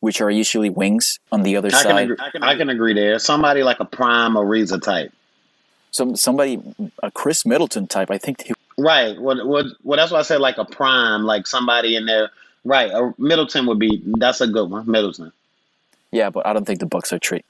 which 0.00 0.20
are 0.20 0.30
usually 0.30 0.68
wings 0.70 1.18
on 1.32 1.42
the 1.42 1.56
other 1.56 1.68
I 1.68 1.70
can, 1.70 1.80
side. 1.82 2.10
agree, 2.10 2.16
I 2.42 2.54
can 2.54 2.68
agree 2.68 2.94
there. 2.94 3.18
Somebody 3.18 3.62
like 3.62 3.80
a 3.80 3.86
prime 3.86 4.34
Ariza 4.34 4.80
type. 4.80 5.12
Some 5.90 6.14
somebody 6.14 6.60
a 7.02 7.10
Khris 7.10 7.44
Middleton 7.46 7.86
type. 7.86 8.10
I 8.10 8.18
think 8.18 8.38
they, 8.44 8.52
Right. 8.78 9.20
Well, 9.20 9.46
well, 9.48 9.64
well, 9.82 9.96
that's 9.96 10.12
why 10.12 10.18
I 10.18 10.22
said 10.22 10.40
like 10.40 10.58
a 10.58 10.64
prime, 10.64 11.24
like 11.24 11.46
somebody 11.46 11.96
in 11.96 12.06
there. 12.06 12.30
Right. 12.64 12.90
A 12.90 13.12
Middleton 13.18 13.66
would 13.66 13.78
be. 13.78 14.02
That's 14.18 14.40
a 14.40 14.46
good 14.46 14.70
one. 14.70 14.90
Middleton. 14.90 15.32
yeah, 16.12 16.30
but 16.30 16.46
I 16.46 16.52
don't 16.52 16.66
think 16.66 16.80
the 16.80 16.86
Bucks 16.86 17.12
are 17.12 17.18
trade. 17.18 17.44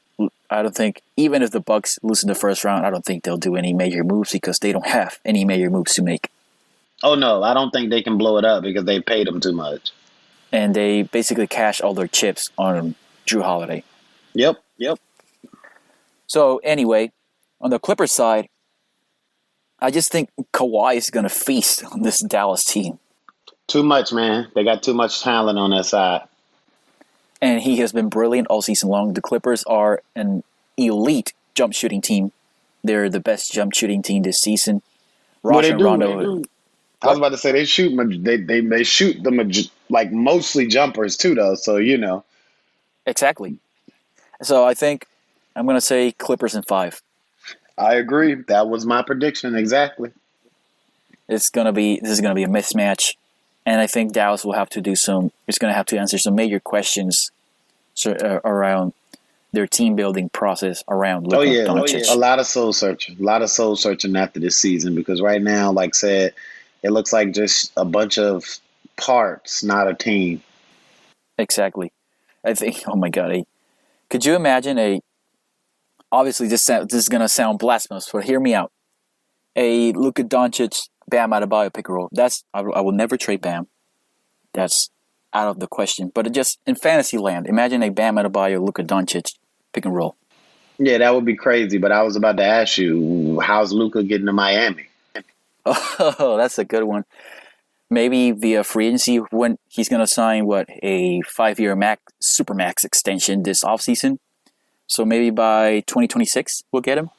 I 0.51 0.63
don't 0.63 0.75
think 0.75 1.03
even 1.17 1.43
if 1.43 1.51
the 1.51 1.61
Bucks 1.61 1.99
lose 2.03 2.23
in 2.23 2.29
the 2.29 2.35
first 2.37 2.63
round, 2.65 2.87
I 2.87 2.91
don't 2.91 3.05
think 3.05 3.25
they'll 3.25 3.37
do 3.37 3.57
any 3.57 3.73
major 3.73 4.05
moves 4.05 4.31
because 4.33 4.59
they 4.61 4.71
don't 4.73 4.87
have 4.87 5.19
any 5.25 5.45
major 5.45 5.71
moves 5.71 5.95
to 5.95 6.03
make, 6.03 6.29
Oh 7.03 7.15
no, 7.15 7.43
I 7.43 7.55
don't 7.55 7.71
think 7.71 7.91
they 7.91 8.03
can 8.03 8.17
blow 8.19 8.39
it 8.39 8.45
up 8.45 8.63
because 8.63 8.85
they 8.85 9.01
paid 9.01 9.27
him 9.29 9.41
too 9.41 9.53
much. 9.53 9.91
and 10.53 10.75
they 10.75 11.03
basically 11.03 11.47
cash 11.47 11.81
all 11.81 11.95
their 11.95 12.07
chips 12.09 12.51
on 12.59 12.95
Jrue 13.27 13.43
Holiday. 13.43 13.83
Yep. 14.35 14.63
Yep. 14.79 14.99
So 16.27 16.59
anyway, 16.59 17.13
on 17.61 17.71
the 17.71 17.79
Clippers 17.79 18.13
side, 18.13 18.49
I 19.81 19.91
just 19.91 20.11
think 20.13 20.31
Kawhi 20.53 20.97
is 20.97 21.11
going 21.11 21.25
to 21.25 21.29
feast 21.31 21.85
on 21.85 22.03
this 22.03 22.21
Dallas 22.21 22.65
team, 22.65 22.99
Too 23.67 23.83
much, 23.83 24.13
man. 24.13 24.49
They 24.55 24.65
got 24.65 24.83
too 24.83 24.95
much 24.95 25.23
talent 25.23 25.59
on 25.59 25.71
that 25.71 25.87
side. 25.87 26.23
and 27.41 27.61
he 27.61 27.79
has 27.79 27.93
been 27.93 28.09
brilliant 28.09 28.47
all 28.49 28.63
season 28.63 28.89
long. 28.89 29.15
The 29.15 29.21
Clippers 29.21 29.65
are 29.65 30.03
an 30.15 30.45
elite 30.77 31.33
jump 31.55 31.73
shooting 31.75 32.01
team. 32.01 32.33
They're 32.85 33.09
the 33.11 33.21
best 33.21 33.53
jump 33.53 33.75
shooting 33.75 34.03
team 34.03 34.23
this 34.23 34.39
season. 34.39 34.83
Well, 35.43 35.57
Rajon 35.61 35.79
do, 35.79 35.85
Rondo, 35.85 36.19
they 36.19 36.25
do. 36.25 36.45
I 37.03 37.09
was 37.09 37.19
about 37.19 37.31
to 37.31 37.39
say 37.39 37.53
they 37.53 37.65
shoot. 37.65 37.97
They 38.23 38.37
they 38.37 38.61
they 38.61 38.85
shoot 38.85 39.23
the 39.23 39.71
like 39.89 40.13
mostly 40.13 40.67
jumpers 40.67 41.17
too, 41.17 41.35
though. 41.35 41.55
So 41.55 41.77
you 41.77 41.99
know. 41.99 42.25
exactly. 43.07 43.59
So 44.43 44.65
I 44.65 44.75
think 44.75 45.07
I'm 45.55 45.67
going 45.67 45.77
to 45.77 45.81
say 45.81 46.13
Clippers 46.13 46.55
in 46.55 46.63
five. 46.63 47.03
I 47.79 47.95
agree. 47.95 48.35
That 48.35 48.69
was 48.69 48.85
my 48.85 49.03
prediction 49.03 49.55
exactly. 49.55 50.11
It's 51.29 51.49
going 51.49 51.67
to 51.67 51.73
be 51.73 52.01
this 52.01 52.11
is 52.11 52.21
going 52.21 52.31
to 52.31 52.35
be 52.35 52.45
a 52.45 52.49
mismatch, 52.49 53.15
and 53.65 53.81
I 53.81 53.87
think 53.87 54.13
Dallas 54.13 54.45
will 54.45 54.55
have 54.55 54.69
to 54.71 54.81
do 54.81 54.95
some. 54.95 55.33
It's 55.47 55.59
going 55.59 55.73
to 55.73 55.77
have 55.77 55.87
to 55.87 55.99
answer 55.99 56.19
some 56.19 56.35
major 56.35 56.61
questions 56.61 57.31
uh, 58.07 58.41
around 58.45 58.93
their 59.53 59.67
team 59.67 59.95
building 59.97 60.29
process 60.31 60.83
around 60.89 61.27
Luka 61.27 61.39
Oh 61.39 61.43
yeah, 61.43 61.65
Doncic. 61.65 62.11
a 62.11 62.19
lot 62.19 62.39
of 62.39 62.47
soul 62.47 62.73
searching, 62.73 63.17
a 63.19 63.23
lot 63.23 63.43
of 63.43 63.51
soul 63.51 63.77
searching 63.77 64.17
after 64.17 64.41
this 64.41 64.57
season 64.57 64.95
because 64.95 65.21
right 65.21 65.43
now, 65.43 65.71
like 65.71 65.91
I 65.91 65.97
said, 65.97 66.35
it 66.83 66.91
looks 66.91 67.13
like 67.13 67.33
just 67.33 67.73
a 67.77 67.85
bunch 67.85 68.19
of 68.19 68.45
parts, 68.97 69.63
not 69.63 69.89
a 69.89 69.95
team. 69.95 70.43
Exactly. 71.39 71.93
I 72.45 72.55
think. 72.55 72.83
Oh 72.89 72.97
my 72.97 73.09
god! 73.09 73.33
A, 73.33 73.45
could 74.11 74.25
you 74.25 74.35
imagine 74.35 74.79
a? 74.79 75.01
Obviously, 76.11 76.47
this 76.49 76.63
sound, 76.65 76.91
this 76.91 76.99
is 77.03 77.09
gonna 77.09 77.29
sound 77.29 77.59
blasphemous, 77.59 78.09
but 78.13 78.25
hear 78.25 78.39
me 78.41 78.55
out. 78.55 78.71
A 79.57 79.93
Luka 79.93 80.25
Doncic, 80.25 80.89
Bam 81.09 81.31
Adebayo 81.31 81.73
pick 81.73 81.89
and 81.89 81.97
roll. 81.97 82.09
That's 82.13 82.45
I, 82.53 82.63
will- 82.63 82.75
I 82.75 82.81
will 82.81 82.93
never 82.93 83.17
trade 83.17 83.41
Bam. 83.41 83.67
That's 84.53 84.91
out 85.33 85.49
of 85.49 85.61
the 85.61 85.67
question. 85.67 86.11
But 86.15 86.27
it 86.27 86.35
just 86.35 86.59
in 86.67 86.75
fantasy 86.75 87.17
land, 87.19 87.47
imagine 87.47 87.83
a 87.83 87.91
Bam 87.91 88.17
Adebayo, 88.17 88.61
Luka 88.65 88.83
Doncic 88.83 89.35
pick 89.73 89.85
and 89.87 89.95
roll. 89.95 90.17
Yeah, 90.79 90.99
that 90.99 91.15
would 91.15 91.25
be 91.25 91.37
crazy. 91.37 91.79
But 91.79 91.93
I 91.93 92.03
was 92.03 92.17
about 92.17 92.37
to 92.39 92.45
ask 92.45 92.77
you, 92.77 93.41
how's 93.41 93.73
Luka 93.73 94.03
getting 94.03 94.27
to 94.27 94.33
Miami? 94.33 94.87
Oh, 95.65 96.37
that's 96.39 96.59
a 96.59 96.65
good 96.65 96.85
one. 96.85 97.05
Maybe 97.91 98.33
via 98.33 98.65
free 98.65 98.87
agency 98.87 99.19
when 99.31 99.59
he's 99.69 99.89
gonna 99.89 100.07
sign 100.07 100.47
what 100.47 100.69
a 100.83 101.21
five 101.23 101.61
year 101.61 101.77
max 101.77 102.03
super 102.21 102.55
max 102.55 102.85
extension 102.85 103.43
this 103.43 103.63
offseason. 103.63 104.19
So 104.87 105.05
maybe 105.05 105.31
by 105.31 105.81
2026 105.81 106.63
we'll 106.73 106.83
get 106.83 106.99
him. 106.99 107.11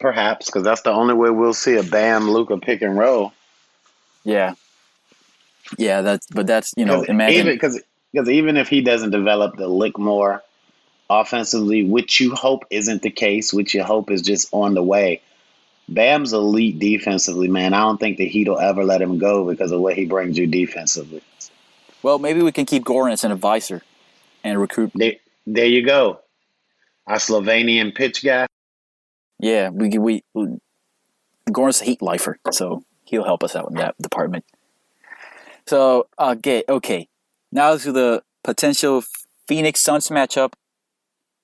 Perhaps 0.00 0.46
because 0.46 0.64
that's 0.64 0.82
the 0.82 0.90
only 0.90 1.14
way 1.14 1.30
we'll 1.30 1.54
see 1.54 1.76
a 1.76 1.82
Bam 1.82 2.28
Luka 2.28 2.58
pick 2.58 2.82
and 2.82 2.98
roll. 2.98 3.32
Yeah. 4.24 4.54
Yeah, 5.78 6.02
that's 6.02 6.26
but 6.26 6.46
that's 6.46 6.74
you 6.76 6.84
know 6.84 6.98
Cause 6.98 7.08
imagine 7.08 7.40
even 7.40 7.54
because 7.54 7.80
because 8.12 8.28
even 8.28 8.56
if 8.56 8.68
he 8.68 8.80
doesn't 8.80 9.10
develop 9.10 9.56
the 9.56 9.68
lick 9.68 9.98
more 9.98 10.42
offensively, 11.08 11.84
which 11.84 12.20
you 12.20 12.34
hope 12.34 12.64
isn't 12.70 13.02
the 13.02 13.10
case, 13.10 13.52
which 13.52 13.74
you 13.74 13.82
hope 13.82 14.10
is 14.10 14.22
just 14.22 14.48
on 14.52 14.74
the 14.74 14.82
way. 14.82 15.20
Bam's 15.88 16.32
elite 16.32 16.78
defensively, 16.78 17.48
man. 17.48 17.74
I 17.74 17.80
don't 17.80 17.98
think 17.98 18.16
the 18.16 18.26
Heat 18.26 18.48
will 18.48 18.58
ever 18.58 18.84
let 18.84 19.02
him 19.02 19.18
go 19.18 19.48
because 19.48 19.72
of 19.72 19.80
what 19.80 19.94
he 19.94 20.06
brings 20.06 20.38
you 20.38 20.46
defensively. 20.46 21.22
Well, 22.02 22.18
maybe 22.18 22.42
we 22.42 22.52
can 22.52 22.66
keep 22.66 22.84
Goran 22.84 23.12
as 23.12 23.24
an 23.24 23.32
advisor 23.32 23.82
and 24.42 24.60
recruit. 24.60 24.92
There, 24.94 25.14
there 25.46 25.66
you 25.66 25.84
go. 25.84 26.20
Our 27.06 27.16
Slovenian 27.16 27.94
pitch 27.94 28.24
guy. 28.24 28.46
Yeah, 29.38 29.70
we 29.70 29.98
we, 29.98 30.24
we 30.34 30.58
Goran's 31.50 31.80
a 31.80 31.84
Heat 31.84 32.00
lifer, 32.00 32.38
so 32.52 32.84
he'll 33.04 33.24
help 33.24 33.42
us 33.42 33.56
out 33.56 33.70
in 33.70 33.76
that 33.76 33.96
department. 34.00 34.44
So, 35.66 36.08
uh, 36.18 36.34
okay, 36.38 36.64
okay. 36.68 37.08
Now 37.50 37.76
to 37.76 37.92
the 37.92 38.22
potential 38.42 39.04
Phoenix 39.46 39.80
Suns 39.80 40.08
matchup. 40.08 40.54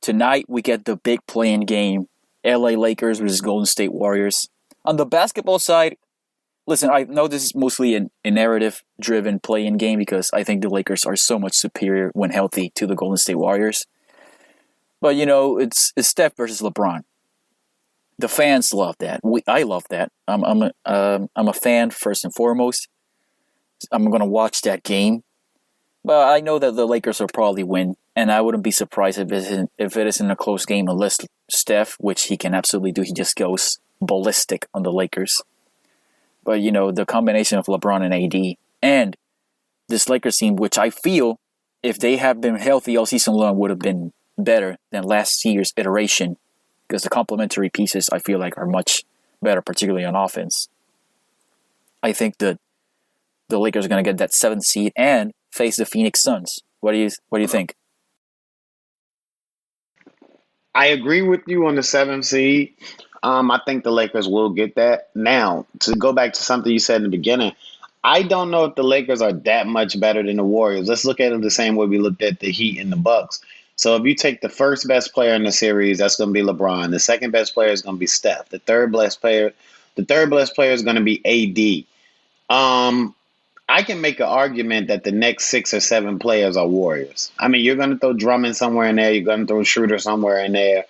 Tonight 0.00 0.46
we 0.48 0.62
get 0.62 0.84
the 0.84 0.96
big 0.96 1.20
play-in 1.26 1.62
game 1.62 2.08
LA 2.44 2.70
Lakers 2.70 3.18
versus 3.18 3.40
Golden 3.40 3.66
State 3.66 3.92
Warriors. 3.92 4.48
On 4.84 4.96
the 4.96 5.06
basketball 5.06 5.58
side, 5.58 5.96
listen, 6.66 6.90
I 6.90 7.04
know 7.04 7.28
this 7.28 7.44
is 7.44 7.54
mostly 7.54 7.94
an, 7.94 8.10
a 8.24 8.30
narrative 8.30 8.82
driven 9.00 9.40
play 9.40 9.66
in 9.66 9.76
game 9.76 9.98
because 9.98 10.30
I 10.32 10.44
think 10.44 10.62
the 10.62 10.68
Lakers 10.68 11.04
are 11.04 11.16
so 11.16 11.38
much 11.38 11.54
superior 11.54 12.10
when 12.14 12.30
healthy 12.30 12.70
to 12.76 12.86
the 12.86 12.94
Golden 12.94 13.16
State 13.16 13.36
Warriors. 13.36 13.86
But, 15.00 15.16
you 15.16 15.26
know, 15.26 15.58
it's, 15.58 15.92
it's 15.96 16.08
Steph 16.08 16.36
versus 16.36 16.60
LeBron. 16.60 17.02
The 18.18 18.28
fans 18.28 18.72
love 18.72 18.96
that. 18.98 19.20
We, 19.22 19.42
I 19.46 19.62
love 19.62 19.84
that. 19.90 20.10
I'm, 20.26 20.44
I'm, 20.44 20.62
a, 20.62 20.72
um, 20.84 21.28
I'm 21.36 21.48
a 21.48 21.52
fan 21.52 21.90
first 21.90 22.24
and 22.24 22.34
foremost. 22.34 22.88
I'm 23.92 24.06
going 24.06 24.20
to 24.20 24.26
watch 24.26 24.62
that 24.62 24.82
game. 24.82 25.22
But 26.04 26.28
I 26.28 26.40
know 26.40 26.58
that 26.58 26.74
the 26.74 26.86
Lakers 26.86 27.20
will 27.20 27.28
probably 27.28 27.62
win 27.62 27.94
and 28.18 28.32
I 28.32 28.40
wouldn't 28.40 28.64
be 28.64 28.72
surprised 28.72 29.16
if 29.20 29.30
it 29.30 29.36
isn't, 29.36 29.70
if 29.78 29.96
it 29.96 30.08
isn't 30.08 30.28
a 30.28 30.34
close 30.34 30.66
game 30.66 30.88
unless 30.88 31.18
Steph, 31.48 31.94
which 32.00 32.24
he 32.24 32.36
can 32.36 32.52
absolutely 32.52 32.90
do, 32.90 33.02
he 33.02 33.12
just 33.12 33.36
goes 33.36 33.78
ballistic 34.00 34.66
on 34.74 34.82
the 34.82 34.90
Lakers. 34.90 35.40
But 36.42 36.60
you 36.60 36.72
know 36.72 36.90
the 36.90 37.06
combination 37.06 37.58
of 37.58 37.66
LeBron 37.66 38.02
and 38.02 38.12
AD 38.12 38.56
and 38.82 39.16
this 39.86 40.08
Lakers 40.08 40.36
team, 40.36 40.56
which 40.56 40.76
I 40.76 40.90
feel 40.90 41.38
if 41.80 42.00
they 42.00 42.16
have 42.16 42.40
been 42.40 42.56
healthy 42.56 42.96
all 42.96 43.06
season 43.06 43.34
long, 43.34 43.56
would 43.56 43.70
have 43.70 43.78
been 43.78 44.12
better 44.36 44.78
than 44.90 45.04
last 45.04 45.44
year's 45.44 45.72
iteration 45.76 46.38
because 46.88 47.04
the 47.04 47.10
complementary 47.10 47.70
pieces 47.70 48.10
I 48.12 48.18
feel 48.18 48.40
like 48.40 48.58
are 48.58 48.66
much 48.66 49.04
better, 49.40 49.62
particularly 49.62 50.04
on 50.04 50.16
offense. 50.16 50.68
I 52.02 52.12
think 52.12 52.38
that 52.38 52.58
the 53.48 53.60
Lakers 53.60 53.86
are 53.86 53.88
going 53.88 54.02
to 54.02 54.10
get 54.10 54.18
that 54.18 54.34
seventh 54.34 54.64
seed 54.64 54.92
and 54.96 55.30
face 55.52 55.76
the 55.76 55.86
Phoenix 55.86 56.20
Suns. 56.20 56.58
What 56.80 56.90
do 56.92 56.98
you 56.98 57.10
What 57.28 57.38
do 57.38 57.42
you 57.42 57.48
think? 57.48 57.76
I 60.78 60.86
agree 60.86 61.22
with 61.22 61.40
you 61.48 61.66
on 61.66 61.74
the 61.74 61.82
seventh 61.82 62.24
seed. 62.24 62.72
Um, 63.24 63.50
I 63.50 63.60
think 63.66 63.82
the 63.82 63.90
Lakers 63.90 64.28
will 64.28 64.50
get 64.50 64.76
that. 64.76 65.10
Now, 65.12 65.66
to 65.80 65.92
go 65.96 66.12
back 66.12 66.34
to 66.34 66.40
something 66.40 66.70
you 66.70 66.78
said 66.78 66.98
in 66.98 67.02
the 67.02 67.08
beginning, 67.08 67.52
I 68.04 68.22
don't 68.22 68.52
know 68.52 68.64
if 68.66 68.76
the 68.76 68.84
Lakers 68.84 69.20
are 69.20 69.32
that 69.32 69.66
much 69.66 69.98
better 69.98 70.22
than 70.22 70.36
the 70.36 70.44
Warriors. 70.44 70.88
Let's 70.88 71.04
look 71.04 71.18
at 71.18 71.30
them 71.30 71.40
the 71.40 71.50
same 71.50 71.74
way 71.74 71.86
we 71.86 71.98
looked 71.98 72.22
at 72.22 72.38
the 72.38 72.52
Heat 72.52 72.78
and 72.78 72.92
the 72.92 72.96
Bucks. 72.96 73.40
So 73.74 73.96
if 73.96 74.04
you 74.04 74.14
take 74.14 74.40
the 74.40 74.48
first 74.48 74.86
best 74.86 75.12
player 75.12 75.34
in 75.34 75.42
the 75.42 75.50
series, 75.50 75.98
that's 75.98 76.14
going 76.14 76.32
to 76.32 76.32
be 76.32 76.46
LeBron. 76.46 76.92
The 76.92 77.00
second 77.00 77.32
best 77.32 77.54
player 77.54 77.70
is 77.70 77.82
going 77.82 77.96
to 77.96 78.00
be 78.00 78.06
Steph. 78.06 78.48
The 78.50 78.60
third 78.60 78.92
best 78.92 79.20
player, 79.20 79.52
the 79.96 80.04
third 80.04 80.30
best 80.30 80.54
player 80.54 80.70
is 80.70 80.82
going 80.82 80.94
to 80.94 81.02
be 81.02 81.86
AD. 82.48 82.56
Um, 82.56 83.16
I 83.68 83.82
can 83.82 84.00
make 84.00 84.18
an 84.18 84.26
argument 84.26 84.88
that 84.88 85.04
the 85.04 85.12
next 85.12 85.46
six 85.46 85.74
or 85.74 85.80
seven 85.80 86.18
players 86.18 86.56
are 86.56 86.66
Warriors. 86.66 87.30
I 87.38 87.48
mean, 87.48 87.62
you're 87.62 87.76
going 87.76 87.90
to 87.90 87.98
throw 87.98 88.14
Drummond 88.14 88.56
somewhere 88.56 88.88
in 88.88 88.96
there. 88.96 89.12
You're 89.12 89.24
going 89.24 89.40
to 89.40 89.46
throw 89.46 89.62
Schroeder 89.62 89.98
somewhere 89.98 90.42
in 90.44 90.52
there. 90.52 90.84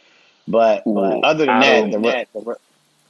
But, 0.46 0.84
but 0.86 1.24
other 1.24 1.46
than 1.46 1.60
that, 1.60 1.90
the, 1.90 1.98
that 2.00 2.28
the, 2.32 2.56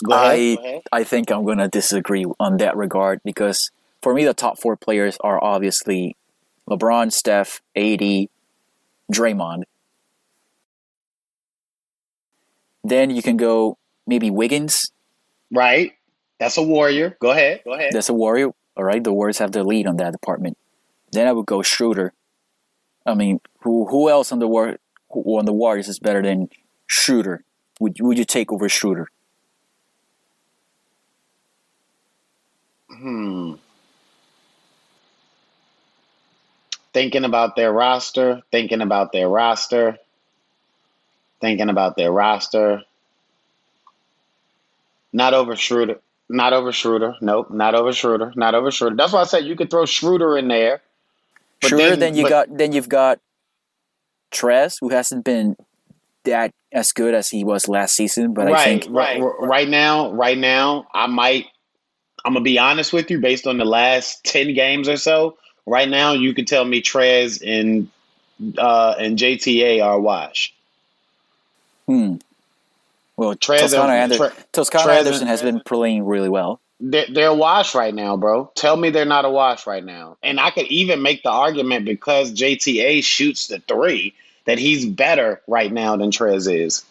go 0.05 0.12
ahead, 0.12 0.59
I 0.62 0.83
I 0.91 1.05
think 1.05 1.31
I'm 1.31 1.45
going 1.45 1.59
to 1.59 1.69
disagree 1.69 2.25
on 2.41 2.57
that 2.57 2.77
regard 2.77 3.21
because 3.25 3.71
for 4.03 4.14
me, 4.14 4.25
the 4.25 4.35
top 4.35 4.59
four 4.59 4.77
players 4.77 5.16
are 5.21 5.43
obviously 5.43 6.16
LeBron, 6.69 7.12
Steph, 7.12 7.61
AD, 7.77 8.29
Draymond. 9.12 9.64
Then 12.85 13.11
you 13.11 13.23
can 13.23 13.37
go 13.37 13.77
maybe 14.07 14.31
Wiggins. 14.31 14.91
Right. 15.51 15.93
That's 16.39 16.57
a 16.57 16.62
warrior. 16.62 17.16
Go 17.21 17.31
ahead. 17.31 17.62
Go 17.64 17.75
ahead. 17.75 17.93
That's 17.93 18.09
a 18.09 18.14
warrior. 18.14 18.51
All 18.79 18.85
right, 18.85 19.03
the 19.03 19.12
Warriors 19.12 19.39
have 19.39 19.51
the 19.51 19.64
lead 19.64 19.89
on 19.89 19.97
that 19.97 20.12
department. 20.12 20.57
Then 21.11 21.26
I 21.26 21.33
would 21.33 21.47
go 21.47 21.62
Schroeder. 21.62 22.12
I 23.05 23.14
mean, 23.14 23.41
who 23.62 23.87
who 23.87 24.09
else 24.09 24.31
on 24.31 24.39
the 24.39 24.47
war 24.47 24.76
on 25.11 25.45
the 25.47 25.53
Warriors 25.53 25.89
is 25.89 25.99
better 25.99 26.22
than 26.22 26.49
Schroeder? 26.87 27.43
Would 27.81 27.97
would 28.01 28.18
you 28.18 28.24
take 28.24 28.53
over 28.53 28.68
Schroeder? 28.68 29.09
Hmm. 32.89 33.55
Thinking 36.93 37.24
about 37.24 37.57
their 37.57 37.72
roster, 37.72 38.43
thinking 38.53 38.81
about 38.81 39.12
their 39.12 39.29
roster, 39.29 39.99
thinking 41.41 41.68
about 41.68 41.97
their 41.97 42.12
roster. 42.12 42.83
Not 45.12 45.35
over 45.35 45.57
Schroeder. 45.57 46.01
Not 46.29 46.53
over 46.53 46.72
Schroeder. 46.72 47.14
Nope. 47.20 47.51
Not 47.51 47.74
over 47.74 47.93
Schroeder. 47.93 48.33
Not 48.37 48.55
over 48.55 48.70
Schroeder. 48.70 48.97
That's 48.97 49.12
why 49.12 49.22
I 49.22 49.24
said 49.24 49.45
you 49.45 49.57
could 49.57 49.70
throw 49.70 49.87
Schroeder 49.87 50.37
in 50.37 50.49
there. 50.49 50.83
Schroeder, 51.62 51.91
then, 51.91 51.99
then 51.99 52.14
you 52.14 52.22
but, 52.24 52.29
got 52.29 52.57
then 52.57 52.72
you've 52.72 52.89
got 52.89 53.18
Trez, 54.31 54.79
who 54.81 54.91
hasn't 54.91 55.24
been 55.24 55.57
that 56.24 56.53
as 56.72 56.93
good 56.93 57.14
as 57.14 57.31
he 57.31 57.45
was 57.45 57.68
last 57.68 57.95
season. 57.95 58.35
But 58.35 58.47
right, 58.47 58.57
I 58.57 58.64
think 58.64 58.87
right, 58.91 59.20
right 59.41 59.68
now, 59.68 60.12
right 60.12 60.39
now, 60.39 60.87
I 60.95 61.07
might. 61.07 61.47
I'm 62.24 62.35
gonna 62.35 62.45
be 62.45 62.59
honest 62.59 62.93
with 62.93 63.11
you, 63.11 63.20
based 63.20 63.47
on 63.47 63.59
the 63.59 63.64
last 63.64 64.24
ten 64.24 64.55
games 64.55 64.89
or 64.89 64.97
so. 64.97 65.39
Right 65.66 65.89
now, 65.89 66.12
you 66.12 66.35
could 66.35 66.47
tell 66.47 66.64
me 66.64 66.83
Trez 66.83 67.43
and 67.45 67.89
uh, 68.59 68.95
and 68.99 69.18
JTA 69.18 69.85
are 69.85 69.99
wash. 69.99 70.55
Hmm. 71.87 72.16
Well, 73.19 73.35
Trez 73.35 73.59
Toscano, 73.59 73.93
Ander- 73.93 74.16
Tre- 74.16 74.31
Toscano 74.53 74.85
Trez 74.93 74.99
Anderson 74.99 75.27
has 75.27 75.43
been 75.43 75.61
playing 75.61 76.05
really 76.07 76.29
well. 76.29 76.61
They're, 76.79 77.07
they're 77.12 77.35
wash 77.35 77.75
right 77.75 77.93
now, 77.93 78.16
bro. 78.16 78.53
Tell 78.55 78.77
me 78.77 78.91
they're 78.91 79.05
not 79.05 79.25
a 79.25 79.29
wash 79.29 79.66
right 79.66 79.85
now. 79.85 80.16
And 80.23 80.39
I 80.39 80.51
could 80.53 80.66
even 80.66 81.03
make 81.03 81.25
the 81.25 81.31
argument 81.31 81.85
because 81.85 82.33
JTA 82.33 83.03
shoots 83.03 83.49
the 83.49 83.59
three 83.66 84.14
that 84.45 84.59
he's 84.61 84.87
better 84.87 85.43
right 85.49 85.73
now 85.73 85.97
than 85.97 86.12
Trez 86.12 86.49
is. 86.49 86.85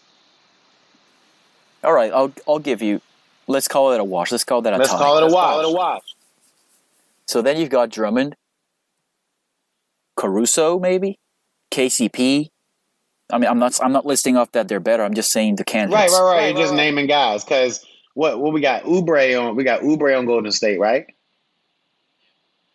All 1.82 1.94
right, 1.94 2.12
I'll 2.12 2.34
I'll 2.46 2.60
give 2.60 2.82
you. 2.82 3.00
Let's 3.48 3.70
call 3.70 3.94
it 3.94 4.02
a 4.02 4.04
wash. 4.04 4.30
Let's 4.34 4.44
call 4.44 4.62
that 4.64 4.74
a 4.74 4.78
Let's 4.78 4.92
tie. 4.92 4.98
call 4.98 5.18
it 5.20 5.24
a 5.24 5.28
wash. 5.34 5.52
Call 5.54 5.60
it 5.62 5.66
a 5.66 5.72
wash. 5.72 6.16
So 7.26 7.42
then 7.42 7.56
you've 7.56 7.70
got 7.70 7.90
Drummond, 7.90 8.36
Caruso, 10.18 10.78
maybe 10.78 11.20
KCP, 11.72 12.50
I 13.32 13.38
mean, 13.38 13.50
I'm 13.50 13.60
not 13.60 13.80
I'm 13.84 13.92
not 13.92 14.06
listing 14.06 14.38
off 14.38 14.52
that 14.54 14.68
they're 14.68 14.80
better. 14.80 15.04
I'm 15.04 15.14
just 15.14 15.32
saying 15.32 15.58
the 15.58 15.66
candidates. 15.66 16.14
Right, 16.14 16.22
right, 16.22 16.36
right. 16.36 16.48
You're 16.50 16.62
just 16.62 16.72
right. 16.72 16.78
naming 16.78 17.08
guys 17.08 17.44
because 17.44 17.86
what 18.14 18.40
what 18.40 18.54
we 18.54 18.62
got 18.62 18.84
Oubre 18.84 19.42
on 19.42 19.56
we 19.56 19.64
got 19.64 19.82
Oubre 19.82 20.18
on 20.18 20.26
Golden 20.26 20.52
State, 20.52 20.80
right? 20.80 21.06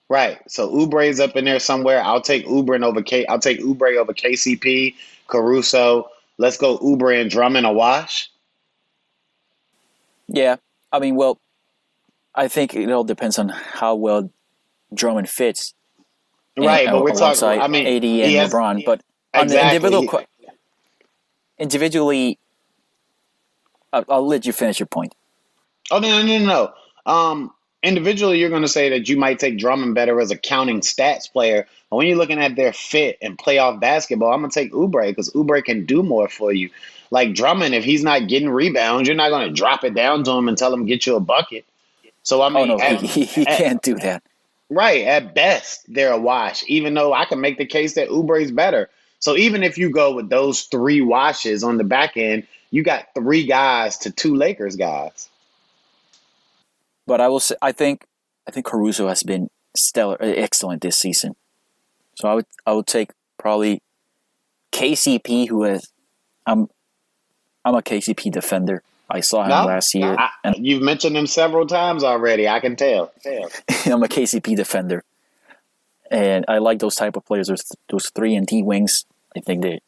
Right. 0.09 0.39
So 0.47 0.71
Oubre's 0.71 1.21
up 1.21 1.37
in 1.37 1.47
there 1.47 1.59
somewhere. 1.59 2.03
I'll 2.03 2.21
take 2.21 2.47
Oubre 2.47 2.83
over 2.85 3.03
K. 3.03 3.25
I'll 3.27 3.39
take 3.39 3.61
Oubre 3.61 3.97
over 3.97 4.13
KCP, 4.13 4.95
Caruso. 5.27 6.11
Let's 6.37 6.59
go 6.59 6.77
Oubre 6.79 7.19
and 7.19 7.31
Drummond 7.31 7.67
a 7.67 7.73
wash. 7.73 8.31
Yeah, 10.29 10.57
I 10.93 10.99
mean, 10.99 11.17
well, 11.17 11.39
I 12.35 12.49
think 12.49 12.75
it 12.75 12.91
all 12.91 13.05
depends 13.05 13.39
on 13.39 13.49
how 13.49 13.95
well 13.95 14.31
Drummond 14.95 15.29
fits. 15.29 15.75
Right, 16.59 16.87
in, 16.87 16.93
but 16.93 17.03
we're 17.03 17.15
talking. 17.15 17.61
I 17.61 17.67
mean, 17.69 17.87
AD 17.87 18.05
and 18.05 18.35
has, 18.35 18.53
LeBron, 18.53 18.85
but 18.85 19.03
on 19.35 19.47
the 19.47 19.75
individual 19.75 20.07
individually, 21.59 22.39
I'll, 23.93 24.05
I'll 24.09 24.27
let 24.27 24.47
you 24.47 24.53
finish 24.53 24.81
your 24.81 24.87
point. 24.87 25.15
Oh 25.91 25.99
no 25.99 26.23
no 26.23 26.39
no 26.39 26.45
no. 26.47 26.73
Um, 27.05 27.53
individually, 27.83 28.39
you're 28.39 28.51
going 28.51 28.63
to 28.63 28.69
say 28.69 28.89
that 28.91 29.09
you 29.09 29.17
might 29.17 29.39
take 29.39 29.59
Drummond 29.59 29.95
better 29.95 30.21
as 30.21 30.31
a 30.31 30.37
counting 30.37 30.81
stats 30.81 31.31
player. 31.31 31.67
But 31.91 31.97
when 31.97 32.07
you're 32.07 32.17
looking 32.17 32.39
at 32.39 32.57
their 32.57 32.73
fit 32.73 33.19
and 33.21 33.37
playoff 33.37 33.81
basketball, 33.81 34.33
I'm 34.33 34.41
going 34.41 34.51
to 34.51 34.61
take 34.61 34.73
Oubre 34.73 35.09
because 35.09 35.31
Oubre 35.31 35.63
can 35.63 35.85
do 35.85 36.03
more 36.03 36.29
for 36.29 36.53
you. 36.53 36.71
Like 37.11 37.35
Drummond, 37.35 37.75
if 37.75 37.85
he's 37.85 38.03
not 38.03 38.29
getting 38.29 38.49
rebounds, 38.49 39.09
you're 39.09 39.17
not 39.17 39.31
going 39.31 39.49
to 39.49 39.55
drop 39.55 39.85
it 39.85 39.95
down 39.95 40.25
to 40.25 40.31
him 40.31 40.49
and 40.49 40.57
tell 40.57 40.73
him 40.73 40.87
get 40.87 41.07
you 41.07 41.17
a 41.17 41.21
bucket. 41.21 41.67
So 42.23 42.41
I 42.41 42.49
mean, 42.49 42.71
oh, 42.71 42.77
no, 42.77 42.83
at, 42.83 43.03
he, 43.03 43.25
he 43.25 43.47
at, 43.47 43.59
can't 43.59 43.83
do 43.83 43.97
that. 43.97 44.23
Right. 44.71 45.05
At 45.05 45.35
best, 45.35 45.93
they're 45.93 46.13
a 46.13 46.21
wash. 46.21 46.65
Even 46.69 46.95
though 46.95 47.13
I 47.13 47.27
can 47.27 47.41
make 47.41 47.59
the 47.59 47.67
case 47.67 47.95
that 47.95 48.09
Oubre's 48.09 48.53
better. 48.53 48.89
So 49.23 49.37
even 49.37 49.63
if 49.63 49.79
you 49.79 49.89
go 49.89 50.13
with 50.15 50.29
those 50.29 50.63
three 50.63 51.01
washes 51.01 51.63
on 51.63 51.79
the 51.79 51.85
back 51.85 52.17
end, 52.17 52.45
you 52.73 52.83
got 52.83 53.15
three 53.15 53.47
guys 53.47 53.99
to 53.99 54.11
two 54.11 54.35
Lakers 54.35 54.75
guys. 54.75 55.29
But 57.07 57.21
I 57.21 57.29
will 57.29 57.39
say, 57.39 57.55
I 57.63 57.71
think, 57.71 58.05
I 58.49 58.51
think 58.51 58.67
Caruso 58.67 59.07
has 59.07 59.23
been 59.23 59.49
stellar, 59.77 60.21
uh, 60.21 60.27
excellent 60.27 60.83
this 60.83 60.97
season. 60.97 61.37
So 62.17 62.29
I 62.29 62.35
would, 62.35 62.47
I 62.67 62.73
would 62.73 62.89
take 62.89 63.11
probably 63.39 63.81
KCP, 64.73 65.49
who 65.49 65.63
has 65.63 65.87
I'm 66.45 66.67
I'm 67.65 67.77
a 67.77 67.83
KCP 67.83 68.33
defender. 68.33 68.83
I 69.09 69.21
saw 69.21 69.43
him 69.43 69.51
No, 69.51 69.67
last 69.67 69.95
year, 69.95 70.17
I, 70.19 70.31
and 70.43 70.67
you've 70.67 70.83
mentioned 70.83 71.17
him 71.17 71.29
several 71.29 71.67
times 71.67 72.03
already. 72.03 72.49
I 72.49 72.59
can 72.59 72.75
tell. 72.75 73.13
tell. 73.23 73.51
I'm 73.87 74.03
a 74.03 74.09
KCP 74.09 74.57
defender, 74.57 75.05
and 76.11 76.45
I 76.49 76.59
like 76.59 76.81
those 76.81 76.97
type 76.97 77.17
of 77.17 77.25
players. 77.25 77.47
Those 77.47 77.63
those 77.89 78.11
three 78.11 78.35
and 78.35 78.47
D 78.47 78.63
wings. 78.63 79.05
I 79.37 79.41
think 79.41 79.63
they 79.63 79.81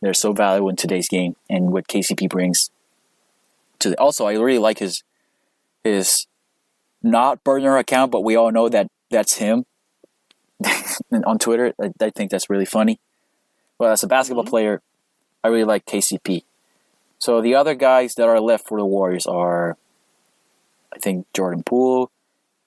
they're 0.00 0.14
so 0.14 0.32
valuable 0.32 0.68
in 0.70 0.76
today's 0.76 1.08
game, 1.08 1.36
and 1.48 1.72
what 1.72 1.88
KCP 1.88 2.28
brings 2.28 2.70
to. 3.80 3.90
The, 3.90 3.98
also, 4.00 4.26
I 4.26 4.32
really 4.34 4.58
like 4.58 4.78
his 4.78 5.02
his 5.84 6.26
not 7.02 7.44
burner 7.44 7.76
account, 7.78 8.12
but 8.12 8.22
we 8.24 8.36
all 8.36 8.50
know 8.52 8.68
that 8.68 8.88
that's 9.10 9.36
him 9.36 9.64
on 11.26 11.38
Twitter. 11.38 11.72
I, 11.80 11.90
I 12.00 12.10
think 12.10 12.30
that's 12.30 12.50
really 12.50 12.64
funny. 12.64 12.98
But 13.78 13.92
as 13.92 14.02
a 14.02 14.06
basketball 14.08 14.44
Mhm. 14.44 14.50
player, 14.50 14.82
I 15.44 15.48
really 15.48 15.64
like 15.64 15.86
KCP. 15.86 16.44
So 17.18 17.40
the 17.40 17.54
other 17.54 17.74
guys 17.74 18.14
that 18.16 18.28
are 18.28 18.40
left 18.40 18.68
for 18.68 18.78
the 18.78 18.86
Warriors 18.86 19.26
are, 19.26 19.76
I 20.92 20.98
think 20.98 21.26
Jordan 21.34 21.62
Poole, 21.64 22.10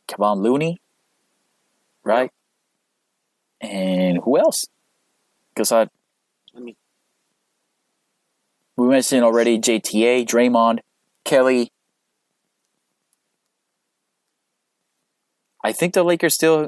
Kevon 0.07 0.37
Looney, 0.41 0.79
right? 2.03 2.31
And 3.61 4.19
who 4.23 4.37
else? 4.37 4.65
Because 5.53 5.71
I, 5.71 5.87
we 8.77 8.87
mentioned 8.87 9.23
already 9.23 9.59
JTA, 9.59 10.25
Draymond, 10.25 10.79
Kelly. 11.23 11.69
I 15.63 15.71
think 15.71 15.93
the 15.93 16.03
Lakers 16.03 16.35
still 16.35 16.67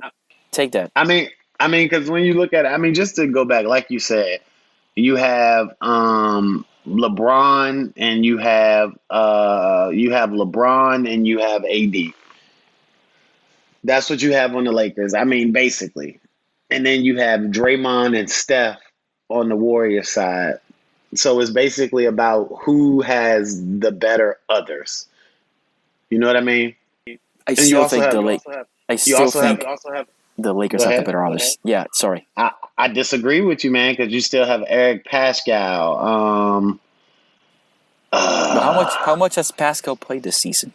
take 0.51 0.71
that. 0.71 0.91
I 0.95 1.03
mean, 1.03 1.29
I 1.59 1.67
mean, 1.67 1.85
because 1.85 2.09
when 2.09 2.23
you 2.23 2.33
look 2.33 2.53
at 2.53 2.65
it, 2.65 2.69
I 2.69 2.77
mean, 2.77 2.93
just 2.93 3.15
to 3.17 3.27
go 3.27 3.45
back, 3.45 3.65
like 3.65 3.87
you 3.89 3.99
said, 3.99 4.39
you 4.95 5.15
have 5.15 5.69
um, 5.81 6.65
LeBron 6.87 7.93
and 7.95 8.25
you 8.25 8.37
have 8.37 8.97
uh, 9.09 9.91
you 9.93 10.11
have 10.13 10.31
LeBron 10.31 11.11
and 11.11 11.27
you 11.27 11.39
have 11.39 11.63
AD. 11.65 12.13
That's 13.83 14.09
what 14.09 14.21
you 14.21 14.33
have 14.33 14.55
on 14.55 14.63
the 14.63 14.71
Lakers. 14.71 15.13
I 15.13 15.23
mean, 15.23 15.51
basically, 15.51 16.19
and 16.69 16.85
then 16.85 17.05
you 17.05 17.17
have 17.17 17.41
Draymond 17.41 18.17
and 18.17 18.29
Steph 18.29 18.79
on 19.29 19.49
the 19.49 19.55
Warriors 19.55 20.09
side. 20.09 20.59
So 21.17 21.39
it's 21.39 21.49
basically 21.51 22.05
about 22.05 22.49
who 22.63 23.01
has 23.01 23.61
the 23.79 23.91
better 23.91 24.37
others. 24.49 25.07
You 26.09 26.19
know 26.19 26.27
what 26.27 26.37
I 26.37 26.41
mean? 26.41 26.75
I 27.07 27.17
And 27.47 27.57
still 27.57 27.87
think 27.87 28.03
have, 28.03 28.13
the 28.13 28.19
you 28.21 28.25
Lake. 28.27 28.41
also 28.45 28.57
have, 28.57 28.67
I 28.89 28.95
still 28.95 29.31
think 29.31 29.63
have 29.65 30.07
the 30.37 30.53
Lakers 30.53 30.83
have 30.83 30.97
the 30.97 31.03
better 31.03 31.25
others. 31.25 31.57
Yeah, 31.63 31.85
sorry. 31.93 32.27
I, 32.37 32.51
I 32.77 32.87
disagree 32.89 33.41
with 33.41 33.63
you, 33.63 33.71
man, 33.71 33.93
because 33.93 34.13
you 34.13 34.21
still 34.21 34.45
have 34.45 34.63
Eric 34.67 35.05
Paschall. 35.05 36.01
Um, 36.01 36.79
But 38.11 38.61
how 38.63 38.73
much? 38.73 38.87
uh, 38.93 39.05
How 39.05 39.15
much 39.15 39.35
has 39.35 39.51
Paschall 39.51 39.99
played 39.99 40.23
this 40.23 40.37
season? 40.37 40.73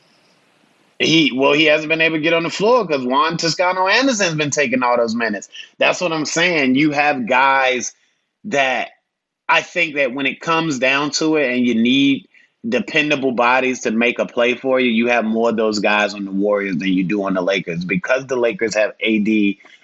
he 0.98 1.32
well, 1.34 1.52
he 1.52 1.64
hasn't 1.64 1.88
been 1.88 2.00
able 2.00 2.16
to 2.16 2.22
get 2.22 2.32
on 2.32 2.44
the 2.44 2.50
floor 2.50 2.84
because 2.86 3.04
Juan 3.04 3.36
Toscano 3.36 3.88
Anderson's 3.88 4.36
been 4.36 4.50
taking 4.50 4.82
all 4.84 4.96
those 4.96 5.14
minutes. 5.16 5.48
That's 5.78 6.00
what 6.00 6.12
I'm 6.12 6.24
saying. 6.26 6.76
You 6.76 6.92
have 6.92 7.26
guys 7.26 7.92
that 8.44 8.90
I 9.48 9.62
think 9.62 9.96
that 9.96 10.14
when 10.14 10.26
it 10.26 10.40
comes 10.40 10.78
down 10.78 11.10
to 11.12 11.36
it, 11.36 11.52
and 11.52 11.66
you 11.66 11.74
need 11.74 12.28
dependable 12.68 13.32
bodies 13.32 13.80
to 13.80 13.90
make 13.90 14.18
a 14.18 14.26
play 14.26 14.54
for 14.54 14.78
you, 14.78 14.90
you 14.90 15.08
have 15.08 15.24
more 15.24 15.50
of 15.50 15.56
those 15.56 15.80
guys 15.80 16.14
on 16.14 16.24
the 16.24 16.30
Warriors 16.30 16.76
than 16.76 16.88
you 16.88 17.04
do 17.04 17.24
on 17.24 17.34
the 17.34 17.42
Lakers 17.42 17.84
because 17.84 18.26
the 18.26 18.36
Lakers 18.36 18.74
have 18.74 18.90
AD 19.02 19.28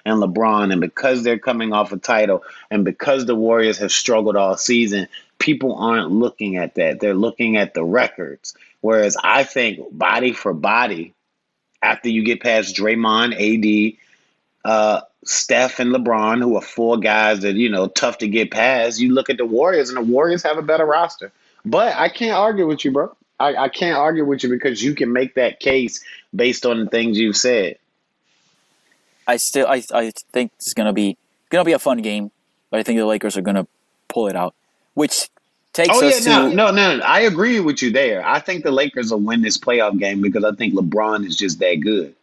and 0.04 0.22
LeBron, 0.22 0.72
and 0.72 0.80
because 0.80 1.22
they're 1.22 1.38
coming 1.38 1.72
off 1.72 1.92
a 1.92 1.98
title, 1.98 2.44
and 2.70 2.84
because 2.84 3.26
the 3.26 3.34
Warriors 3.34 3.78
have 3.78 3.92
struggled 3.92 4.36
all 4.36 4.56
season, 4.56 5.08
people 5.38 5.74
aren't 5.76 6.10
looking 6.10 6.56
at 6.56 6.76
that. 6.76 7.00
They're 7.00 7.14
looking 7.14 7.56
at 7.56 7.74
the 7.74 7.84
records. 7.84 8.54
Whereas 8.80 9.16
I 9.22 9.44
think 9.44 9.80
body 9.90 10.32
for 10.32 10.54
body, 10.54 11.14
after 11.82 12.08
you 12.08 12.22
get 12.22 12.42
past 12.42 12.76
Draymond, 12.76 13.34
AD, 13.34 13.98
uh, 14.64 15.00
Steph, 15.24 15.78
and 15.80 15.92
LeBron, 15.94 16.40
who 16.40 16.56
are 16.56 16.62
four 16.62 16.96
guys 16.98 17.40
that 17.40 17.54
you 17.56 17.68
know 17.68 17.88
tough 17.88 18.18
to 18.18 18.28
get 18.28 18.50
past, 18.50 19.00
you 19.00 19.12
look 19.12 19.28
at 19.30 19.36
the 19.36 19.44
Warriors, 19.46 19.90
and 19.90 19.98
the 19.98 20.02
Warriors 20.12 20.42
have 20.42 20.58
a 20.58 20.62
better 20.62 20.86
roster. 20.86 21.32
But 21.64 21.96
I 21.96 22.08
can't 22.08 22.36
argue 22.36 22.66
with 22.66 22.84
you, 22.84 22.92
bro. 22.92 23.14
I, 23.40 23.54
I 23.56 23.68
can't 23.68 23.96
argue 23.96 24.24
with 24.24 24.42
you 24.42 24.48
because 24.48 24.82
you 24.82 24.94
can 24.94 25.12
make 25.12 25.34
that 25.34 25.60
case 25.60 26.02
based 26.34 26.64
on 26.66 26.80
the 26.84 26.86
things 26.90 27.18
you've 27.18 27.36
said. 27.36 27.76
I 29.26 29.36
still, 29.36 29.66
I, 29.66 29.82
I 29.92 30.12
think 30.32 30.52
it's 30.56 30.72
gonna 30.72 30.92
be 30.92 31.16
gonna 31.50 31.64
be 31.64 31.72
a 31.72 31.78
fun 31.78 31.98
game, 31.98 32.30
but 32.70 32.80
I 32.80 32.82
think 32.82 32.98
the 32.98 33.06
Lakers 33.06 33.36
are 33.36 33.42
gonna 33.42 33.66
pull 34.08 34.28
it 34.28 34.36
out, 34.36 34.54
which 34.94 35.28
takes 35.74 35.90
Oh 35.94 36.00
yeah, 36.02 36.08
us 36.08 36.26
no, 36.26 36.48
to 36.48 36.54
no, 36.54 36.70
no. 36.70 37.00
I 37.04 37.20
agree 37.20 37.60
with 37.60 37.82
you 37.82 37.90
there. 37.90 38.26
I 38.26 38.40
think 38.40 38.64
the 38.64 38.70
Lakers 38.70 39.10
will 39.10 39.20
win 39.20 39.42
this 39.42 39.58
playoff 39.58 39.98
game 39.98 40.22
because 40.22 40.44
I 40.44 40.52
think 40.52 40.74
LeBron 40.74 41.26
is 41.26 41.36
just 41.36 41.58
that 41.58 41.74
good. 41.76 42.14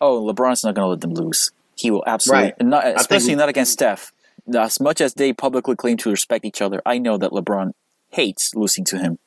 oh, 0.00 0.22
LeBron's 0.22 0.62
not 0.62 0.74
gonna 0.74 0.88
let 0.88 1.00
them 1.00 1.14
lose. 1.14 1.50
He 1.76 1.90
will 1.90 2.04
absolutely, 2.06 2.44
Right. 2.58 2.62
not, 2.62 2.84
think- 2.84 2.98
especially 2.98 3.34
not 3.34 3.48
against 3.48 3.72
Steph. 3.72 4.12
As 4.56 4.80
much 4.80 5.00
as 5.00 5.14
they 5.14 5.32
publicly 5.32 5.76
claim 5.76 5.96
to 5.98 6.10
respect 6.10 6.44
each 6.44 6.60
other, 6.60 6.82
I 6.84 6.98
know 6.98 7.16
that 7.16 7.30
LeBron 7.30 7.72
hates 8.10 8.54
losing 8.54 8.84
to 8.86 8.98
him. 8.98 9.18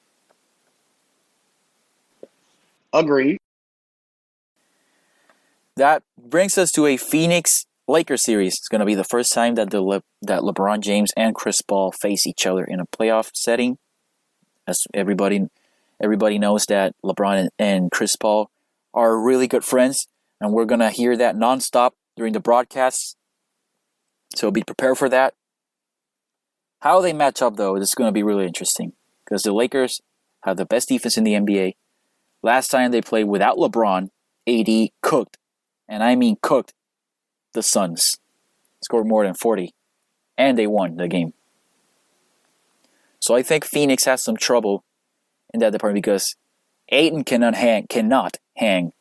Agree. 2.93 3.37
That 5.75 6.03
brings 6.17 6.57
us 6.57 6.71
to 6.73 6.85
a 6.85 6.97
Phoenix 6.97 7.65
Lakers 7.87 8.23
series. 8.23 8.55
It's 8.55 8.67
going 8.69 8.79
to 8.79 8.85
be 8.85 8.95
the 8.95 9.03
first 9.03 9.33
time 9.33 9.55
that 9.55 9.69
the 9.69 9.81
Le- 9.81 10.03
that 10.21 10.41
LeBron 10.41 10.79
James 10.79 11.11
and 11.17 11.35
Chris 11.35 11.61
Paul 11.61 11.91
face 11.91 12.25
each 12.25 12.45
other 12.45 12.63
in 12.63 12.79
a 12.79 12.85
playoff 12.85 13.31
setting. 13.33 13.77
As 14.67 14.87
everybody 14.93 15.47
everybody 16.01 16.39
knows 16.39 16.65
that 16.67 16.93
LeBron 17.03 17.39
and, 17.41 17.49
and 17.59 17.91
Chris 17.91 18.15
Paul 18.15 18.49
are 18.93 19.19
really 19.19 19.47
good 19.47 19.63
friends, 19.65 20.07
and 20.39 20.53
we're 20.53 20.65
going 20.65 20.79
to 20.79 20.89
hear 20.89 21.15
that 21.17 21.35
nonstop 21.35 21.91
during 22.15 22.33
the 22.33 22.39
broadcasts. 22.39 23.15
So 24.35 24.51
be 24.51 24.63
prepared 24.63 24.97
for 24.97 25.09
that. 25.09 25.33
How 26.81 27.01
they 27.01 27.13
match 27.13 27.41
up 27.41 27.55
though 27.57 27.75
is 27.75 27.95
going 27.95 28.07
to 28.07 28.13
be 28.13 28.23
really 28.23 28.45
interesting 28.45 28.93
because 29.23 29.43
the 29.43 29.53
Lakers 29.53 30.01
have 30.43 30.57
the 30.57 30.65
best 30.65 30.89
defense 30.89 31.17
in 31.17 31.23
the 31.23 31.33
NBA. 31.33 31.73
Last 32.43 32.69
time 32.69 32.91
they 32.91 33.01
played 33.01 33.25
without 33.25 33.57
LeBron, 33.57 34.09
AD 34.47 34.89
cooked 35.01 35.37
and 35.87 36.03
I 36.03 36.15
mean 36.15 36.37
cooked, 36.41 36.73
the 37.53 37.63
Suns. 37.63 38.17
Scored 38.83 39.07
more 39.07 39.25
than 39.25 39.33
40, 39.33 39.73
and 40.37 40.57
they 40.57 40.67
won 40.67 40.97
the 40.97 41.07
game. 41.07 41.33
So 43.19 43.33
I 43.33 43.41
think 43.41 43.65
Phoenix 43.65 44.05
has 44.05 44.23
some 44.23 44.37
trouble 44.37 44.83
in 45.51 45.59
that 45.61 45.71
department 45.71 46.03
because 46.03 46.35
Ayton 46.89 47.23
cannot 47.23 47.55
hang, 47.55 47.87
cannot 47.87 48.37
hang 48.57 48.93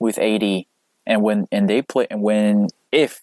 with 0.00 0.18
AD, 0.18 0.64
and 1.06 1.22
when 1.22 1.46
and 1.52 1.68
they 1.68 1.82
play 1.82 2.06
and 2.10 2.22
when 2.22 2.68
if 2.92 3.22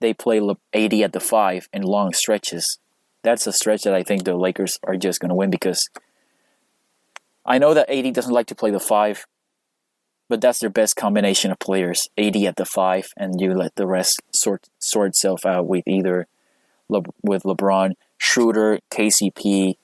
they 0.00 0.12
play 0.12 0.40
Le- 0.40 0.56
AD 0.74 0.94
at 0.94 1.12
the 1.12 1.20
five 1.20 1.68
in 1.72 1.82
long 1.82 2.12
stretches, 2.12 2.78
that's 3.22 3.46
a 3.46 3.52
stretch 3.52 3.82
that 3.82 3.94
I 3.94 4.02
think 4.02 4.24
the 4.24 4.34
Lakers 4.34 4.78
are 4.82 4.96
just 4.96 5.20
going 5.20 5.28
to 5.28 5.34
win 5.34 5.50
because 5.50 5.88
I 7.46 7.58
know 7.58 7.74
that 7.74 7.90
AD 7.90 8.14
doesn't 8.14 8.32
like 8.32 8.46
to 8.46 8.54
play 8.54 8.70
the 8.70 8.80
five, 8.80 9.26
but 10.28 10.40
that's 10.40 10.60
their 10.60 10.70
best 10.70 10.96
combination 10.96 11.50
of 11.50 11.58
players. 11.58 12.08
AD 12.18 12.36
at 12.36 12.56
the 12.56 12.64
five, 12.64 13.12
and 13.16 13.40
you 13.40 13.54
let 13.54 13.74
the 13.76 13.86
rest 13.86 14.22
sort 14.32 14.68
sort 14.78 15.08
itself 15.08 15.44
out 15.46 15.66
with 15.66 15.86
either 15.86 16.26
Le- 16.88 17.02
with 17.22 17.44
LeBron, 17.44 17.94
Schroeder, 18.18 18.80
KCP, 18.90 19.76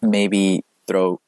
maybe 0.00 0.64
throw 0.86 1.20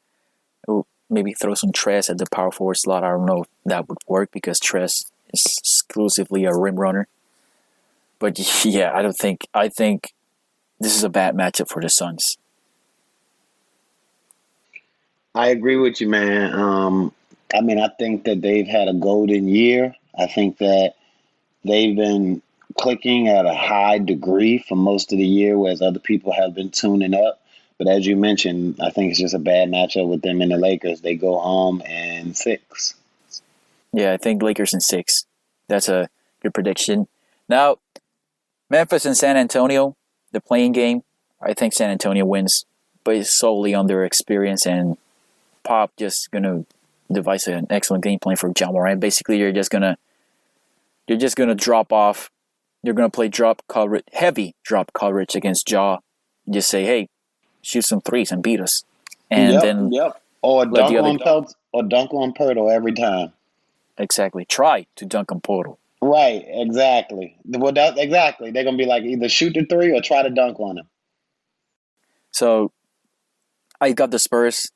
maybe 1.10 1.35
throw 1.35 1.55
some 1.55 1.72
Trez 1.72 2.10
at 2.10 2.18
the 2.18 2.26
power 2.31 2.51
forward 2.51 2.76
slot. 2.76 3.05
I 3.05 3.10
don't 3.10 3.26
know 3.26 3.43
if 3.43 3.48
that 3.66 3.89
would 3.89 3.98
work 4.06 4.31
because 4.32 4.59
Trez 4.59 5.05
is 5.32 5.59
exclusively 5.59 6.44
a 6.44 6.55
rim 6.55 6.76
runner. 6.76 7.06
But 8.18 8.39
yeah, 8.64 8.93
I 8.94 9.02
don't 9.02 9.16
think 9.16 9.47
I 9.55 9.68
think 9.68 10.14
this 10.81 10.97
is 10.97 11.05
a 11.05 11.09
bad 11.09 11.35
matchup 11.35 11.68
for 11.68 11.81
the 11.81 11.89
Suns. 11.89 12.36
I 15.35 15.48
agree 15.48 15.76
with 15.76 16.01
you, 16.01 16.09
man. 16.09 16.52
Um, 16.55 17.12
I 17.52 17.60
mean, 17.60 17.81
I 17.81 17.89
think 17.98 18.24
that 18.24 18.40
they've 18.40 18.66
had 18.66 18.89
a 18.89 18.94
golden 18.94 19.48
year. 19.48 19.94
I 20.16 20.26
think 20.26 20.59
that 20.59 20.94
they've 21.64 21.97
been 21.97 22.40
clicking 22.78 23.28
at 23.28 23.47
a 23.47 23.55
high 23.55 23.98
degree 23.98 24.59
for 24.59 24.76
most 24.76 25.12
of 25.12 25.18
the 25.18 25.26
year, 25.26 25.59
whereas 25.59 25.82
other 25.82 25.98
people 25.98 26.32
have 26.32 26.55
been 26.55 26.70
tuning 26.70 27.14
up. 27.14 27.40
But 27.79 27.89
as 27.89 28.07
you 28.07 28.17
mentioned, 28.17 28.79
I 28.81 28.91
think 28.91 29.11
it's 29.11 29.21
just 29.21 29.35
a 29.35 29.39
bad 29.39 29.69
matchup 29.69 30.09
with 30.09 30.23
them 30.23 30.41
and 30.41 30.51
the 30.51 30.57
Lakers. 30.57 31.01
They 31.01 31.17
go 31.17 31.39
home 31.39 31.81
in 31.83 32.35
six. 32.35 32.95
Yeah, 33.93 34.13
I 34.13 34.17
think 34.17 34.43
Lakers 34.43 34.73
in 34.73 34.81
six. 34.81 35.27
That's 35.69 35.89
a 35.89 36.09
good 36.43 36.55
prediction. 36.55 37.09
Now, 37.49 37.79
Memphis 38.71 39.07
and 39.07 39.17
San 39.17 39.37
Antonio, 39.37 39.97
the 40.33 40.41
playing 40.41 40.73
game. 40.73 41.03
I 41.41 41.53
think 41.53 41.73
San 41.73 41.91
Antonio 41.91 42.25
wins, 42.25 42.65
but 43.03 43.27
solely 43.27 43.75
on 43.75 43.87
their 43.87 44.05
experience 44.05 44.67
and 44.67 44.97
Pop 45.63 45.93
just 45.97 46.31
gonna 46.31 46.65
devise 47.11 47.47
an 47.47 47.67
excellent 47.71 48.05
game 48.05 48.19
plan 48.19 48.37
for 48.37 48.53
Ja 48.59 48.71
Morant. 48.71 49.01
Basically, 49.01 49.39
you're 49.39 49.53
just 49.53 49.71
gonna 49.71 49.97
you're 51.07 51.19
just 51.19 51.37
gonna 51.37 51.55
drop 51.55 51.93
off. 51.93 52.31
You're 52.83 52.95
gonna 52.95 53.11
play 53.11 53.29
drop 53.29 53.63
coverage, 53.69 54.05
heavy 54.13 54.55
drop 54.63 54.93
coverage 54.93 55.35
against 55.35 55.71
Ja. 55.71 55.99
Just 56.49 56.69
say, 56.69 56.85
hey, 56.85 57.09
shoot 57.65 57.85
some 57.85 58.01
threes 58.01 58.31
and 58.31 58.43
beat 58.43 58.61
us. 58.61 58.85
And 59.31 59.55
yep, 59.55 59.62
then 59.62 59.93
yep. 59.93 60.20
Or 60.43 60.65
dunk 60.66 60.91
the 60.91 60.99
other 60.99 61.09
on 61.09 61.19
Pelt 61.19 61.55
or 61.73 61.82
dunk 61.82 62.12
on 62.12 62.32
Poeltl 62.35 62.70
every 62.73 62.93
time. 62.93 63.32
exactly 63.99 64.45
try 64.45 64.86
to 64.97 65.07
dunk 65.07 65.32
on 65.32 65.41
Poeltl. 65.41 65.78
Right, 66.03 66.45
exactly. 66.47 67.36
Well, 67.47 67.73
that, 67.73 67.97
exactly. 67.97 68.51
They're 68.51 68.65
gonna 68.65 68.77
be 68.77 68.85
like 68.85 69.05
either 69.05 69.28
shoot 69.28 69.55
the 69.55 69.65
three 69.65 69.91
or 69.97 70.03
try 70.03 70.23
to 70.23 70.31
dunk 70.31 70.61
on 70.61 70.78
him. 70.78 70.89
So 72.31 72.73
I 73.81 73.93
got 73.93 74.11
the 74.11 74.19
Spurs. 74.19 74.70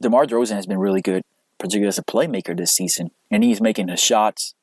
DeMar 0.00 0.24
DeRozan 0.24 0.54
has 0.54 0.66
been 0.66 0.78
really 0.78 1.02
good, 1.02 1.22
particularly 1.58 1.88
as 1.88 1.98
a 1.98 2.04
playmaker 2.04 2.56
this 2.56 2.72
season, 2.72 3.10
and 3.30 3.44
he's 3.44 3.60
making 3.60 3.88
his 3.88 4.00
shots. 4.00 4.54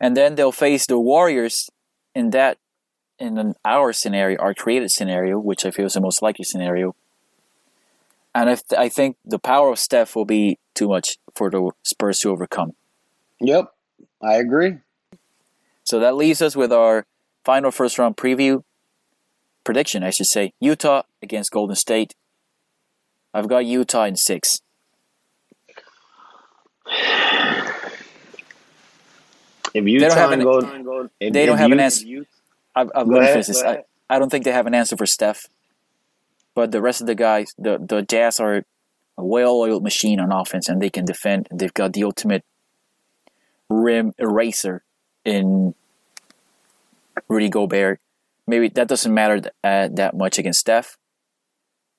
And 0.00 0.16
then 0.16 0.34
they'll 0.34 0.52
face 0.52 0.86
the 0.86 0.98
Warriors 0.98 1.68
in 2.14 2.30
that 2.30 2.58
in 3.18 3.38
an 3.38 3.54
our 3.64 3.92
scenario, 3.92 4.38
our 4.38 4.54
created 4.54 4.90
scenario, 4.90 5.38
which 5.38 5.64
I 5.64 5.70
feel 5.70 5.86
is 5.86 5.94
the 5.94 6.00
most 6.00 6.22
likely 6.22 6.44
scenario. 6.44 6.94
And 8.34 8.50
if 8.50 8.62
I 8.76 8.88
think 8.88 9.16
the 9.24 9.38
power 9.38 9.70
of 9.70 9.78
Steph 9.78 10.16
will 10.16 10.24
be 10.24 10.58
too 10.74 10.88
much 10.88 11.18
for 11.34 11.50
the 11.50 11.70
Spurs 11.82 12.18
to 12.20 12.30
overcome. 12.30 12.72
Yep, 13.40 13.72
I 14.20 14.34
agree. 14.34 14.78
So 15.84 16.00
that 16.00 16.16
leaves 16.16 16.42
us 16.42 16.56
with 16.56 16.72
our 16.72 17.06
final 17.44 17.70
first 17.70 17.98
round 17.98 18.16
preview 18.16 18.64
prediction, 19.62 20.02
I 20.02 20.10
should 20.10 20.26
say. 20.26 20.52
Utah 20.60 21.02
against 21.22 21.52
Golden 21.52 21.76
State. 21.76 22.14
I've 23.32 23.48
got 23.48 23.66
Utah 23.66 24.04
in 24.04 24.16
six. 24.16 24.60
If 29.74 29.84
you 29.88 29.98
don't 29.98 30.12
have 30.16 30.30
an- 30.30 30.40
go, 30.40 31.08
if, 31.18 31.32
they 31.32 31.46
don't 31.46 31.58
have 31.58 31.72
an 31.72 31.80
answer. 31.80 32.06
I've, 32.74 32.90
I've 32.94 33.08
got 33.08 33.22
ahead, 33.22 33.36
this. 33.36 33.62
go 33.62 33.68
I. 33.68 33.82
I 34.10 34.18
don't 34.18 34.30
think 34.30 34.44
they 34.44 34.52
have 34.52 34.66
an 34.66 34.74
answer 34.74 34.96
for 34.96 35.06
Steph. 35.06 35.48
But 36.54 36.70
the 36.70 36.82
rest 36.82 37.00
of 37.00 37.06
the 37.06 37.14
guys, 37.14 37.54
the, 37.58 37.78
the 37.78 38.02
Jazz 38.02 38.38
are 38.38 38.64
a 39.18 39.24
well 39.24 39.56
oiled 39.56 39.82
machine 39.82 40.20
on 40.20 40.32
offense 40.32 40.68
and 40.68 40.80
they 40.80 40.90
can 40.90 41.04
defend. 41.04 41.48
They've 41.52 41.74
got 41.74 41.92
the 41.92 42.04
ultimate 42.04 42.44
rim 43.68 44.12
eraser 44.18 44.84
in 45.24 45.74
Rudy 47.28 47.48
Gobert. 47.48 48.00
Maybe 48.46 48.68
that 48.68 48.88
doesn't 48.88 49.12
matter 49.12 49.40
th- 49.40 49.54
uh, 49.64 49.88
that 49.94 50.16
much 50.16 50.38
against 50.38 50.60
Steph, 50.60 50.98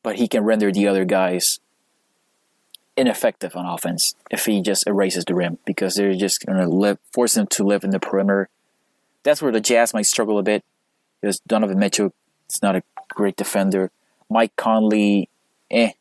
but 0.03 0.17
he 0.17 0.27
can 0.27 0.43
render 0.43 0.71
the 0.71 0.87
other 0.87 1.05
guys 1.05 1.59
ineffective 2.95 3.55
on 3.55 3.65
offense 3.65 4.15
if 4.31 4.45
he 4.45 4.61
just 4.61 4.87
erases 4.87 5.25
the 5.25 5.35
rim 5.35 5.57
because 5.65 5.95
they're 5.95 6.13
just 6.13 6.45
going 6.45 6.57
to 6.57 6.97
force 7.11 7.33
them 7.33 7.47
to 7.47 7.63
live 7.63 7.83
in 7.83 7.89
the 7.89 7.99
perimeter. 7.99 8.47
That's 9.25 9.41
where 9.41 9.51
the 9.51 9.59
Jazz 9.59 9.93
might 9.93 10.05
struggle 10.05 10.37
a 10.37 10.43
bit 10.43 10.63
because 11.19 11.39
Donovan 11.39 11.79
Mitchell 11.79 12.13
is 12.47 12.61
not 12.61 12.75
a 12.75 12.83
great 13.09 13.35
defender. 13.35 13.91
Mike 14.29 14.55
Conley, 14.55 15.29
eh. 15.71 15.91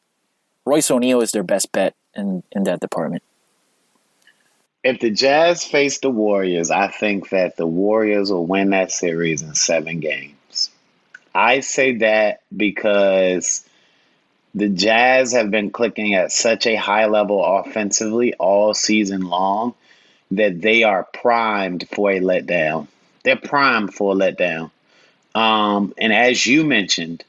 Royce 0.66 0.90
O'Neale 0.90 1.22
is 1.22 1.32
their 1.32 1.42
best 1.42 1.72
bet 1.72 1.94
in, 2.14 2.42
in 2.52 2.64
that 2.64 2.80
department. 2.80 3.22
If 4.82 5.00
the 5.00 5.10
Jazz 5.10 5.64
face 5.64 5.98
the 6.00 6.10
Warriors, 6.10 6.70
I 6.70 6.88
think 6.88 7.30
that 7.30 7.56
the 7.56 7.66
Warriors 7.66 8.30
will 8.30 8.44
win 8.44 8.70
that 8.70 8.92
series 8.92 9.40
in 9.40 9.54
seven 9.54 10.00
games. 10.00 10.70
I 11.34 11.60
say 11.60 11.96
that 11.98 12.42
because 12.54 13.66
the 14.54 14.68
Jazz 14.68 15.32
have 15.32 15.50
been 15.50 15.70
clicking 15.70 16.14
at 16.14 16.30
such 16.30 16.66
a 16.66 16.76
high 16.76 17.06
level 17.06 17.42
offensively 17.42 18.34
all 18.34 18.74
season 18.74 19.22
long 19.22 19.74
that 20.30 20.60
they 20.60 20.82
are 20.82 21.04
primed 21.04 21.88
for 21.90 22.10
a 22.10 22.20
letdown. 22.20 22.88
They're 23.24 23.36
primed 23.36 23.94
for 23.94 24.12
a 24.12 24.16
letdown. 24.16 24.70
Um, 25.34 25.92
and 25.98 26.12
as 26.12 26.46
you 26.46 26.64
mentioned, 26.64 27.24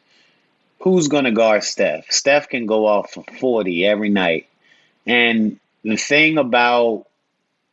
who's 0.80 1.08
going 1.08 1.24
to 1.24 1.32
guard 1.32 1.64
Steph? 1.64 2.12
Steph 2.12 2.50
can 2.50 2.68
go 2.68 2.86
off 2.86 3.14
for 3.14 3.24
40 3.40 3.86
every 3.86 4.10
night. 4.10 4.48
And 5.08 5.60
the 5.84 5.98
thing 5.98 6.38
about 6.38 7.08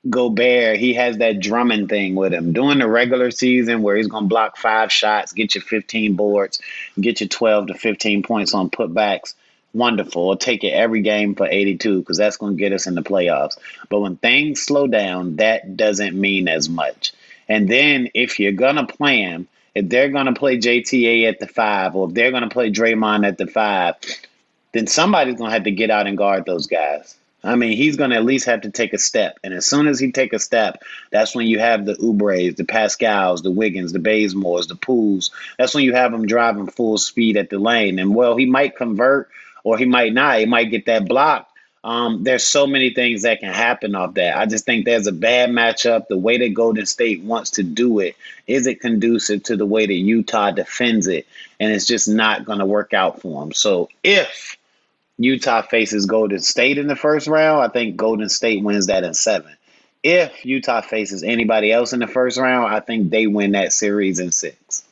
Gobert, 0.08 0.78
he 0.78 0.94
has 0.94 1.18
that 1.18 1.40
Drummond 1.40 1.88
thing 1.88 2.14
with 2.14 2.32
him. 2.32 2.52
During 2.52 2.78
the 2.78 2.88
regular 2.88 3.30
season, 3.30 3.82
where 3.82 3.96
he's 3.96 4.08
going 4.08 4.24
to 4.24 4.28
block 4.28 4.56
five 4.56 4.90
shots, 4.90 5.32
get 5.32 5.54
you 5.54 5.60
15 5.60 6.14
boards, 6.14 6.60
get 7.00 7.20
you 7.20 7.28
12 7.28 7.68
to 7.68 7.74
15 7.74 8.22
points 8.22 8.54
on 8.54 8.70
putbacks. 8.70 9.34
Wonderful. 9.74 10.26
We'll 10.26 10.36
take 10.36 10.64
it 10.64 10.72
every 10.72 11.02
game 11.02 11.34
for 11.34 11.46
82 11.46 12.00
because 12.00 12.18
that's 12.18 12.36
going 12.36 12.56
to 12.56 12.58
get 12.58 12.72
us 12.72 12.86
in 12.86 12.94
the 12.94 13.02
playoffs. 13.02 13.56
But 13.88 14.00
when 14.00 14.16
things 14.16 14.60
slow 14.62 14.86
down, 14.86 15.36
that 15.36 15.76
doesn't 15.76 16.18
mean 16.18 16.48
as 16.48 16.68
much. 16.68 17.12
And 17.48 17.68
then 17.68 18.08
if 18.14 18.38
you're 18.38 18.52
going 18.52 18.76
to 18.76 18.86
play 18.86 19.18
him, 19.18 19.48
if 19.74 19.88
they're 19.88 20.10
going 20.10 20.26
to 20.26 20.34
play 20.34 20.58
JTA 20.58 21.28
at 21.28 21.38
the 21.40 21.46
five, 21.46 21.94
or 21.96 22.08
if 22.08 22.14
they're 22.14 22.30
going 22.30 22.42
to 22.42 22.50
play 22.50 22.70
Draymond 22.70 23.26
at 23.26 23.38
the 23.38 23.46
five, 23.46 23.94
then 24.72 24.86
somebody's 24.86 25.36
going 25.36 25.50
to 25.50 25.54
have 25.54 25.64
to 25.64 25.70
get 25.70 25.90
out 25.90 26.06
and 26.06 26.18
guard 26.18 26.44
those 26.44 26.66
guys. 26.66 27.16
I 27.44 27.56
mean, 27.56 27.76
he's 27.76 27.96
going 27.96 28.10
to 28.10 28.16
at 28.16 28.24
least 28.24 28.46
have 28.46 28.60
to 28.60 28.70
take 28.70 28.92
a 28.92 28.98
step. 28.98 29.38
And 29.42 29.52
as 29.52 29.66
soon 29.66 29.88
as 29.88 29.98
he 29.98 30.12
take 30.12 30.32
a 30.32 30.38
step, 30.38 30.82
that's 31.10 31.34
when 31.34 31.48
you 31.48 31.58
have 31.58 31.84
the 31.84 31.94
Oubres, 31.94 32.56
the 32.56 32.64
Paschalls, 32.64 33.42
the 33.42 33.50
Wiggins, 33.50 33.92
the 33.92 33.98
Bazemores, 33.98 34.68
the 34.68 34.76
Pooles. 34.76 35.30
That's 35.58 35.74
when 35.74 35.84
you 35.84 35.92
have 35.92 36.14
him 36.14 36.26
driving 36.26 36.68
full 36.68 36.98
speed 36.98 37.36
at 37.36 37.50
the 37.50 37.58
lane. 37.58 37.98
And, 37.98 38.14
well, 38.14 38.36
he 38.36 38.46
might 38.46 38.76
convert 38.76 39.28
or 39.64 39.76
he 39.76 39.86
might 39.86 40.14
not. 40.14 40.38
He 40.38 40.46
might 40.46 40.70
get 40.70 40.86
that 40.86 41.08
block. 41.08 41.48
Um, 41.84 42.22
there's 42.22 42.46
so 42.46 42.66
many 42.66 42.94
things 42.94 43.22
that 43.22 43.40
can 43.40 43.52
happen 43.52 43.96
off 43.96 44.14
that. 44.14 44.36
I 44.36 44.46
just 44.46 44.64
think 44.64 44.84
there's 44.84 45.08
a 45.08 45.12
bad 45.12 45.50
matchup. 45.50 46.06
The 46.06 46.16
way 46.16 46.38
that 46.38 46.54
Golden 46.54 46.86
State 46.86 47.22
wants 47.22 47.50
to 47.52 47.64
do 47.64 47.98
it 47.98 48.16
is 48.46 48.66
it 48.66 48.80
conducive 48.80 49.42
to 49.44 49.56
the 49.56 49.66
way 49.66 49.86
that 49.86 49.92
Utah 49.92 50.52
defends 50.52 51.08
it, 51.08 51.26
and 51.58 51.72
it's 51.72 51.86
just 51.86 52.08
not 52.08 52.44
going 52.44 52.60
to 52.60 52.66
work 52.66 52.94
out 52.94 53.20
for 53.20 53.40
them. 53.40 53.52
So 53.52 53.88
if 54.04 54.56
Utah 55.18 55.62
faces 55.62 56.06
Golden 56.06 56.40
State 56.40 56.78
in 56.78 56.86
the 56.86 56.96
first 56.96 57.26
round, 57.26 57.64
I 57.64 57.68
think 57.68 57.96
Golden 57.96 58.28
State 58.28 58.62
wins 58.62 58.86
that 58.86 59.02
in 59.02 59.14
seven. 59.14 59.56
If 60.04 60.44
Utah 60.44 60.80
faces 60.82 61.22
anybody 61.22 61.72
else 61.72 61.92
in 61.92 62.00
the 62.00 62.08
first 62.08 62.38
round, 62.38 62.72
I 62.72 62.80
think 62.80 63.10
they 63.10 63.26
win 63.26 63.52
that 63.52 63.72
series 63.72 64.18
in 64.20 64.32
six. 64.32 64.84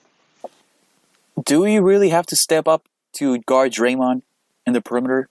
Do 1.44 1.64
you 1.66 1.82
really 1.82 2.10
have 2.10 2.26
to 2.26 2.36
step 2.36 2.68
up 2.68 2.84
to 3.14 3.38
guard 3.38 3.72
Draymond 3.72 4.22
in 4.66 4.72
the 4.72 4.80
perimeter? 4.80 5.28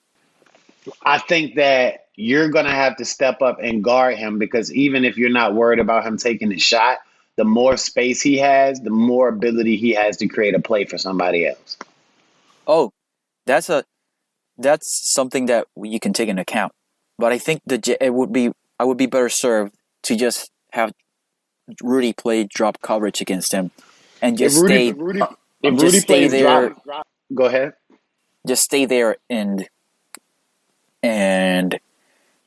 I 1.03 1.17
think 1.19 1.55
that 1.55 2.07
you're 2.15 2.49
going 2.49 2.65
to 2.65 2.71
have 2.71 2.97
to 2.97 3.05
step 3.05 3.41
up 3.41 3.59
and 3.61 3.83
guard 3.83 4.17
him 4.17 4.39
because 4.39 4.73
even 4.73 5.05
if 5.05 5.17
you're 5.17 5.29
not 5.29 5.53
worried 5.55 5.79
about 5.79 6.05
him 6.05 6.17
taking 6.17 6.51
a 6.51 6.57
shot, 6.57 6.99
the 7.37 7.45
more 7.45 7.77
space 7.77 8.21
he 8.21 8.37
has, 8.37 8.81
the 8.81 8.89
more 8.89 9.29
ability 9.29 9.77
he 9.77 9.93
has 9.93 10.17
to 10.17 10.27
create 10.27 10.55
a 10.55 10.59
play 10.59 10.85
for 10.85 10.97
somebody 10.97 11.47
else. 11.47 11.77
Oh, 12.67 12.91
that's 13.45 13.69
a 13.69 13.83
that's 14.57 15.13
something 15.13 15.45
that 15.45 15.67
you 15.81 15.99
can 15.99 16.11
take 16.11 16.27
into 16.27 16.41
account. 16.41 16.73
But 17.17 17.31
I 17.31 17.37
think 17.37 17.61
the 17.65 17.97
it 18.03 18.13
would 18.13 18.33
be 18.33 18.51
I 18.77 18.83
would 18.83 18.97
be 18.97 19.05
better 19.05 19.29
served 19.29 19.73
to 20.03 20.15
just 20.15 20.51
have 20.73 20.91
Rudy 21.81 22.13
play 22.13 22.43
drop 22.43 22.81
coverage 22.81 23.21
against 23.21 23.53
him 23.53 23.71
and 24.21 24.37
just 24.37 24.57
if 24.57 24.63
Rudy, 24.63 24.91
stay 24.91 24.91
Rudy, 24.91 25.21
uh, 25.21 25.27
if 25.63 25.73
just 25.75 25.85
Rudy 25.85 25.99
stay 25.99 26.27
plays 26.27 26.31
there. 26.31 26.69
drop, 26.69 26.83
drop, 26.83 27.07
go 27.33 27.45
ahead. 27.45 27.73
just 28.47 28.63
stay 28.63 28.85
there 28.85 29.17
and 29.29 29.67
and 31.03 31.79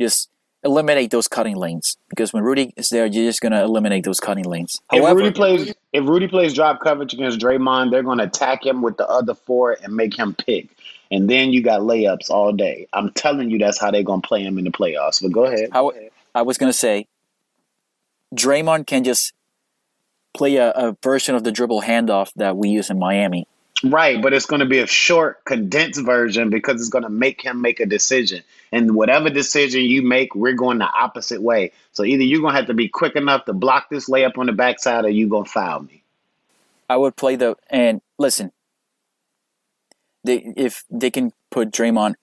just 0.01 0.29
eliminate 0.65 1.11
those 1.11 1.27
cutting 1.27 1.57
lanes 1.57 1.97
because 2.09 2.33
when 2.33 2.43
Rudy 2.43 2.73
is 2.77 2.89
there, 2.89 3.07
you're 3.07 3.29
just 3.29 3.41
gonna 3.41 3.65
eliminate 3.65 4.05
those 4.05 4.21
cutting 4.21 4.45
lanes. 4.45 4.81
If 4.93 5.03
Rudy 5.03 5.31
plays, 5.33 5.75
if 5.93 6.07
Rudy 6.07 6.29
plays 6.29 6.55
drop 6.55 6.81
coverage 6.81 7.13
against 7.15 7.39
Draymond, 7.39 7.91
they're 7.91 8.03
going 8.03 8.19
to 8.19 8.25
attack 8.25 8.65
him 8.65 8.83
with 8.83 8.97
the 8.97 9.09
other 9.09 9.35
four 9.35 9.77
and 9.83 9.95
make 9.95 10.17
him 10.19 10.35
pick. 10.35 10.69
And 11.11 11.29
then 11.29 11.53
you 11.53 11.63
got 11.63 11.81
layups 11.81 12.31
all 12.31 12.53
day. 12.53 12.89
I'm 12.95 13.13
telling 13.13 13.51
you, 13.51 13.59
that's 13.59 13.79
how 13.79 13.91
they're 13.91 14.03
going 14.03 14.23
to 14.23 14.27
play 14.27 14.43
him 14.43 14.57
in 14.57 14.65
the 14.65 14.71
playoffs. 14.71 15.21
But 15.21 15.33
go 15.33 15.45
ahead. 15.45 15.69
how, 15.73 15.93
I 16.35 16.43
was 16.43 16.57
gonna 16.59 16.73
say, 16.73 17.07
Draymond 18.35 18.87
can 18.87 19.05
just 19.05 19.35
play 20.35 20.57
a, 20.57 20.71
a 20.71 20.97
version 21.03 21.35
of 21.35 21.45
the 21.45 21.53
dribble 21.53 21.83
handoff 21.83 22.33
that 22.37 22.57
we 22.57 22.71
use 22.71 22.89
in 22.89 22.99
Miami. 22.99 23.47
Right, 23.85 24.23
but 24.23 24.33
it's 24.33 24.47
going 24.47 24.61
to 24.61 24.67
be 24.67 24.79
a 24.79 24.87
short, 24.87 25.45
condensed 25.45 26.01
version 26.05 26.51
because 26.51 26.81
it's 26.81 26.91
going 26.91 27.03
to 27.03 27.11
make 27.11 27.43
him 27.45 27.61
make 27.61 27.81
a 27.81 27.87
decision. 27.87 28.43
And 28.71 28.95
whatever 28.95 29.29
decision 29.29 29.83
you 29.83 30.03
make, 30.03 30.35
we're 30.35 30.53
going 30.53 30.79
the 30.79 30.89
opposite 30.89 31.43
way. 31.43 31.73
So 31.93 32.05
either 32.05 32.23
you're 32.23 32.41
going 32.41 32.53
to 32.53 32.59
have 32.59 32.69
to 32.69 32.75
be 32.75 32.89
quick 32.89 33.17
enough 33.17 33.45
to 33.47 33.53
block 33.53 33.91
this 33.91 34.09
layup 34.09 34.39
on 34.39 34.47
the 34.47 34.53
backside 34.53 35.05
or 35.05 35.09
you're 35.09 35.29
going 35.29 35.45
to 35.45 35.51
foul 35.51 35.81
me. 35.81 36.03
I 36.89 36.97
would 36.97 37.17
play 37.17 37.37
the 37.37 37.57
and 37.71 38.03
listen. 38.19 38.53
They 40.25 40.53
if 40.57 40.85
they 40.91 41.11
can 41.11 41.33
put 41.51 41.71
Draymond 41.71 42.15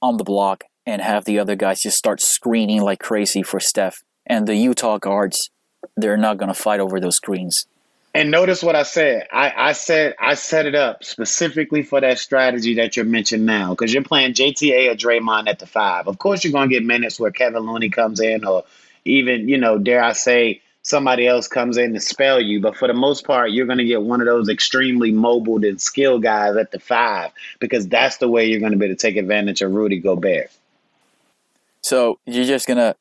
on 0.00 0.16
the 0.16 0.24
block 0.24 0.64
and 0.86 1.02
have 1.02 1.26
the 1.26 1.38
other 1.38 1.56
guys 1.56 1.82
just 1.82 1.98
start 1.98 2.20
screening 2.20 2.80
like 2.80 3.00
crazy 3.00 3.42
for 3.42 3.60
Steph 3.60 4.02
and 4.26 4.48
the 4.48 4.56
Utah 4.56 4.98
guards, 4.98 5.50
they're 5.96 6.16
not 6.16 6.38
gonna 6.38 6.54
fight 6.54 6.80
over 6.80 6.98
those 6.98 7.16
screens. 7.16 7.66
And 8.14 8.30
notice 8.30 8.62
what 8.62 8.76
I 8.76 8.84
said. 8.84 9.26
I, 9.32 9.52
I 9.56 9.72
said 9.72 10.14
I 10.20 10.34
set 10.34 10.66
it 10.66 10.76
up 10.76 11.02
specifically 11.02 11.82
for 11.82 12.00
that 12.00 12.20
strategy 12.20 12.74
that 12.76 12.96
you're 12.96 13.04
mentioning 13.04 13.44
now, 13.44 13.70
because 13.70 13.92
you're 13.92 14.04
playing 14.04 14.34
JTA 14.34 14.92
or 14.92 14.94
Draymond 14.94 15.48
at 15.48 15.58
the 15.58 15.66
five. 15.66 16.06
Of 16.06 16.18
course, 16.18 16.44
you're 16.44 16.52
to 16.68 16.74
get 16.74 16.84
minutes 16.84 17.18
where 17.18 17.32
Kevon 17.32 17.66
Looney 17.66 17.90
comes 17.90 18.20
in, 18.20 18.44
or 18.44 18.64
even 19.04 19.48
you 19.48 19.58
know, 19.58 19.78
dare 19.78 20.02
I 20.02 20.12
say, 20.12 20.62
somebody 20.84 21.26
else 21.26 21.48
comes 21.48 21.76
in 21.76 21.92
to 21.94 22.00
spell 22.00 22.40
you. 22.40 22.60
But 22.60 22.76
for 22.76 22.86
the 22.86 22.94
most 22.94 23.26
part, 23.26 23.50
you're 23.50 23.66
to 23.78 23.84
get 23.84 24.02
one 24.02 24.20
of 24.20 24.26
those 24.26 24.48
extremely 24.48 25.10
mobile 25.10 25.64
and 25.64 25.80
skilled 25.80 26.22
guys 26.22 26.56
at 26.56 26.70
the 26.70 26.78
five 26.78 27.32
because 27.58 27.88
that's 27.88 28.18
the 28.18 28.28
way 28.28 28.46
you're 28.46 28.60
to 28.72 28.78
be 28.78 28.86
to 28.88 28.94
take 28.94 29.16
advantage 29.16 29.60
of 29.60 29.72
Rudy 29.72 29.98
Gobert. 29.98 30.50
So 31.80 32.20
you're 32.26 32.44
just 32.44 32.68
gonna 32.68 32.94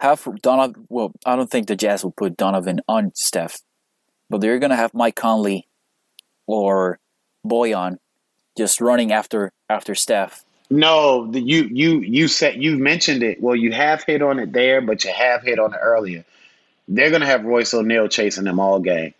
have 0.00 0.26
Donovan. 0.40 0.86
Well, 0.88 1.12
I 1.26 1.36
don't 1.36 1.50
think 1.50 1.66
the 1.66 1.76
Jazz 1.76 2.02
will 2.02 2.12
put 2.12 2.36
Donovan 2.36 2.80
on 2.88 3.12
Steph, 3.14 3.58
but 4.30 4.40
they're 4.40 4.58
gonna 4.58 4.76
have 4.76 4.94
Mike 4.94 5.16
Conley 5.16 5.66
or 6.46 6.98
Bojan 7.46 7.98
just 8.56 8.80
running 8.80 9.12
after 9.12 9.52
after 9.68 9.94
Steph. 9.94 10.44
No, 10.70 11.26
the, 11.26 11.40
you 11.40 11.62
you 11.64 12.00
you 12.00 12.28
said 12.28 12.62
you 12.62 12.78
mentioned 12.78 13.22
it. 13.22 13.40
Well, 13.40 13.56
you 13.56 13.72
have 13.72 14.02
hit 14.02 14.20
on 14.22 14.38
it 14.38 14.52
there, 14.52 14.80
but 14.80 15.04
you 15.04 15.12
have 15.12 15.42
hit 15.42 15.58
on 15.58 15.72
it 15.72 15.78
earlier. 15.80 16.24
They're 16.86 17.10
gonna 17.10 17.26
have 17.26 17.44
Royce 17.44 17.72
O'Neale 17.72 18.08
chasing 18.08 18.44
them 18.44 18.60
all 18.60 18.80
game. 18.80 19.14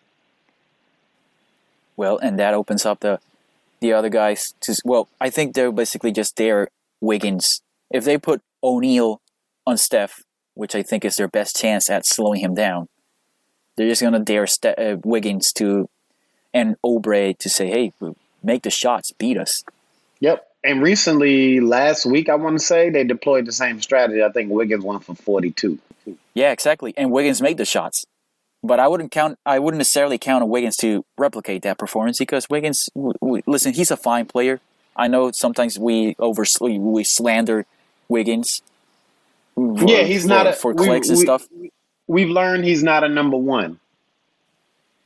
Well, 1.97 2.18
and 2.18 2.39
that 2.39 2.55
opens 2.55 2.85
up 2.85 3.01
the 3.01 3.20
the 3.80 3.93
other 3.93 4.09
guys 4.09 4.55
to 4.60 4.74
well, 4.85 5.09
I 5.20 5.30
think 5.30 5.55
they're 5.55 5.72
basically 5.72 6.12
just 6.12 6.36
their 6.36 6.68
Wiggins. 7.01 7.62
If 7.90 8.05
they 8.05 8.18
put 8.18 8.43
O'Neale 8.62 9.20
on 9.66 9.78
Steph, 9.78 10.24
which 10.55 10.74
I 10.74 10.82
think 10.82 11.05
is 11.05 11.16
their 11.16 11.28
best 11.28 11.56
chance 11.56 11.89
at 11.89 12.05
slowing 12.05 12.40
him 12.40 12.55
down, 12.55 12.89
they're 13.78 13.88
just 13.88 14.02
gonna 14.02 14.18
dare 14.20 14.46
Ste- 14.46 14.66
uh, 14.78 14.96
Wiggins 15.05 15.52
to 15.55 15.88
and 16.52 16.76
Oubre 16.84 17.36
to 17.38 17.48
say, 17.48 17.68
"Hey, 17.68 17.92
make 18.42 18.62
the 18.64 18.70
shots, 18.70 19.12
beat 19.12 19.38
us." 19.38 19.64
Yep. 20.20 20.44
And 20.64 20.82
recently, 20.82 21.60
last 21.60 22.05
week, 22.05 22.28
I 22.28 22.34
want 22.34 22.59
to 22.59 22.64
say 22.64 22.90
they 22.90 23.05
deployed 23.05 23.46
the 23.46 23.52
same 23.52 23.80
strategy. 23.80 24.22
I 24.22 24.30
think 24.30 24.50
Wiggins 24.50 24.84
went 24.84 25.05
for 25.05 25.14
forty-two. 25.14 25.78
Yeah, 26.34 26.50
exactly. 26.52 26.92
And 26.96 27.10
Wiggins 27.12 27.40
made 27.40 27.56
the 27.59 27.64
shots. 27.64 28.05
But 28.62 28.80
I 28.80 28.88
wouldn't 28.88 29.12
count. 29.12 29.38
I 29.46 29.60
wouldn't 29.60 29.78
necessarily 29.78 30.18
count 30.18 30.42
on 30.42 30.48
Wiggins 30.50 30.76
to 30.78 31.05
replicate 31.16 31.62
that 31.62 31.78
performance 31.78 32.18
because 32.18 32.50
Wiggins. 32.50 32.88
W- 32.96 33.14
w- 33.22 33.42
listen, 33.46 33.72
he's 33.72 33.92
a 33.92 33.96
fine 33.96 34.26
player. 34.26 34.60
I 34.96 35.06
know 35.06 35.30
sometimes 35.30 35.78
we 35.78 36.16
over 36.18 36.44
we 36.60 37.05
slander 37.05 37.64
Wiggins. 38.09 38.62
for- 39.55 39.84
Yeah, 39.86 40.02
he's 40.02 40.22
for, 40.22 40.28
not 40.28 40.46
a, 40.48 40.52
for 40.55 40.72
we- 40.72 40.86
clicks 40.86 41.09
and 41.09 41.18
we- 41.18 41.24
stuff, 41.24 41.46
We've 42.09 42.28
learned 42.28 42.64
he's 42.64 42.82
not 42.82 43.05
a 43.05 43.09
number 43.09 43.36
one, 43.36 43.78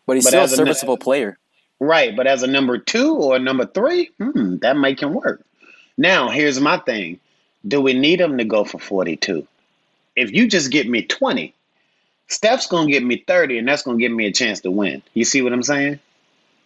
but 0.07 0.16
he's 0.16 0.24
but 0.24 0.31
still 0.31 0.41
a 0.41 0.45
as 0.45 0.53
a- 0.53 0.57
serviceable 0.57 0.97
player. 0.97 1.37
right? 1.81 2.16
But 2.16 2.27
as 2.27 2.43
a 2.43 2.47
number 2.47 2.79
two 2.79 3.16
or 3.16 3.37
a 3.37 3.41
number 3.41 3.66
three, 3.66 4.11
hmm, 4.19 4.57
that 4.59 4.77
make 4.77 5.01
him 5.03 5.12
work. 5.12 5.45
Now, 5.99 6.29
here's 6.31 6.61
my 6.61 6.79
thing: 6.79 7.20
Do 7.66 7.81
we 7.81 7.93
need 7.93 8.20
him 8.20 8.39
to 8.39 8.45
go 8.45 8.65
for 8.65 8.79
forty-two? 8.79 9.47
If 10.16 10.31
you 10.33 10.47
just 10.49 10.70
get 10.70 10.89
me 10.89 11.03
twenty, 11.03 11.55
Steph's 12.29 12.66
gonna 12.66 12.91
get 12.91 13.03
me 13.03 13.24
thirty, 13.27 13.59
and 13.59 13.66
that's 13.69 13.83
gonna 13.83 13.99
give 13.99 14.12
me 14.12 14.27
a 14.27 14.33
chance 14.33 14.61
to 14.61 14.70
win. 14.70 15.03
You 15.15 15.24
see 15.24 15.43
what 15.43 15.53
I'm 15.53 15.62
saying? 15.62 15.99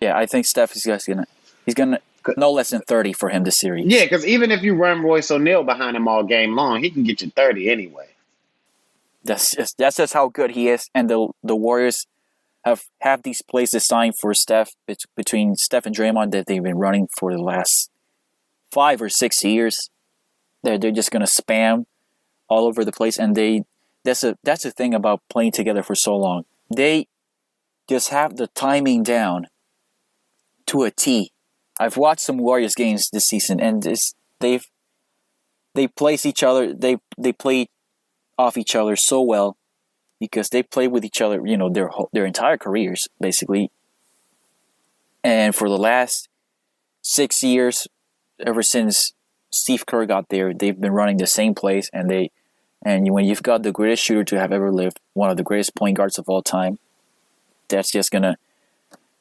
Yeah, 0.00 0.16
I 0.16 0.26
think 0.26 0.46
Steph 0.46 0.76
is 0.76 0.82
just 0.82 1.06
gonna 1.08 1.26
he's 1.64 1.74
gonna 1.74 1.98
no 2.36 2.50
less 2.52 2.70
than 2.70 2.82
thirty 2.82 3.12
for 3.12 3.28
him 3.30 3.44
this 3.44 3.56
series. 3.58 3.86
Yeah, 3.86 4.02
because 4.04 4.26
even 4.26 4.50
if 4.50 4.62
you 4.62 4.74
run 4.74 5.00
Royce 5.02 5.30
O'Neale 5.30 5.64
behind 5.64 5.96
him 5.96 6.06
all 6.08 6.22
game 6.22 6.54
long, 6.54 6.82
he 6.82 6.90
can 6.90 7.04
get 7.04 7.22
you 7.22 7.30
thirty 7.30 7.70
anyway. 7.70 8.06
That's 9.26 9.54
just 9.54 9.76
that's 9.78 9.96
just 9.96 10.12
how 10.14 10.28
good 10.28 10.52
he 10.52 10.68
is, 10.68 10.88
and 10.94 11.10
the 11.10 11.28
the 11.42 11.56
Warriors 11.56 12.06
have 12.64 12.84
have 13.00 13.22
these 13.22 13.42
plays 13.42 13.70
designed 13.70 14.14
for 14.20 14.34
Steph 14.34 14.70
between 15.16 15.56
Steph 15.56 15.86
and 15.86 15.94
Draymond 15.94 16.32
that 16.32 16.46
they've 16.46 16.62
been 16.62 16.78
running 16.78 17.08
for 17.18 17.32
the 17.32 17.42
last 17.42 17.90
five 18.72 19.00
or 19.02 19.08
six 19.08 19.44
years. 19.44 19.90
They're 20.62 20.78
they're 20.78 20.90
just 20.90 21.10
gonna 21.10 21.26
spam 21.26 21.86
all 22.48 22.66
over 22.66 22.84
the 22.84 22.92
place, 22.92 23.18
and 23.18 23.34
they 23.34 23.62
that's 24.04 24.24
a 24.24 24.36
that's 24.42 24.62
the 24.62 24.70
thing 24.70 24.94
about 24.94 25.20
playing 25.28 25.52
together 25.52 25.82
for 25.82 25.94
so 25.94 26.16
long. 26.16 26.44
They 26.74 27.08
just 27.88 28.10
have 28.10 28.36
the 28.36 28.48
timing 28.48 29.02
down 29.02 29.46
to 30.66 30.82
a 30.82 30.90
T. 30.90 31.32
I've 31.78 31.96
watched 31.96 32.22
some 32.22 32.38
Warriors 32.38 32.74
games 32.74 33.10
this 33.10 33.26
season, 33.26 33.60
and 33.60 33.82
this, 33.82 34.14
they've 34.40 34.66
they 35.74 35.88
place 35.88 36.26
each 36.26 36.42
other. 36.42 36.72
They 36.72 36.98
they 37.18 37.32
play 37.32 37.68
off 38.38 38.56
each 38.56 38.74
other 38.74 38.96
so 38.96 39.20
well 39.22 39.56
because 40.18 40.48
they 40.48 40.62
play 40.62 40.88
with 40.88 41.04
each 41.04 41.20
other, 41.20 41.46
you 41.46 41.56
know, 41.56 41.68
their 41.68 41.88
whole, 41.88 42.08
their 42.12 42.26
entire 42.26 42.56
careers 42.56 43.08
basically. 43.20 43.70
And 45.22 45.54
for 45.54 45.68
the 45.68 45.78
last 45.78 46.28
six 47.02 47.42
years, 47.42 47.88
ever 48.44 48.62
since 48.62 49.12
Steve 49.50 49.86
Kerr 49.86 50.06
got 50.06 50.28
there, 50.28 50.52
they've 50.52 50.78
been 50.78 50.92
running 50.92 51.16
the 51.16 51.26
same 51.26 51.54
plays, 51.54 51.90
and 51.92 52.10
they 52.10 52.30
and 52.84 53.10
when 53.10 53.24
you've 53.24 53.42
got 53.42 53.62
the 53.62 53.72
greatest 53.72 54.04
shooter 54.04 54.22
to 54.24 54.38
have 54.38 54.52
ever 54.52 54.70
lived, 54.70 55.00
one 55.14 55.30
of 55.30 55.36
the 55.36 55.42
greatest 55.42 55.74
point 55.74 55.96
guards 55.96 56.18
of 56.18 56.28
all 56.28 56.42
time, 56.42 56.78
that's 57.68 57.90
just 57.90 58.10
gonna 58.10 58.36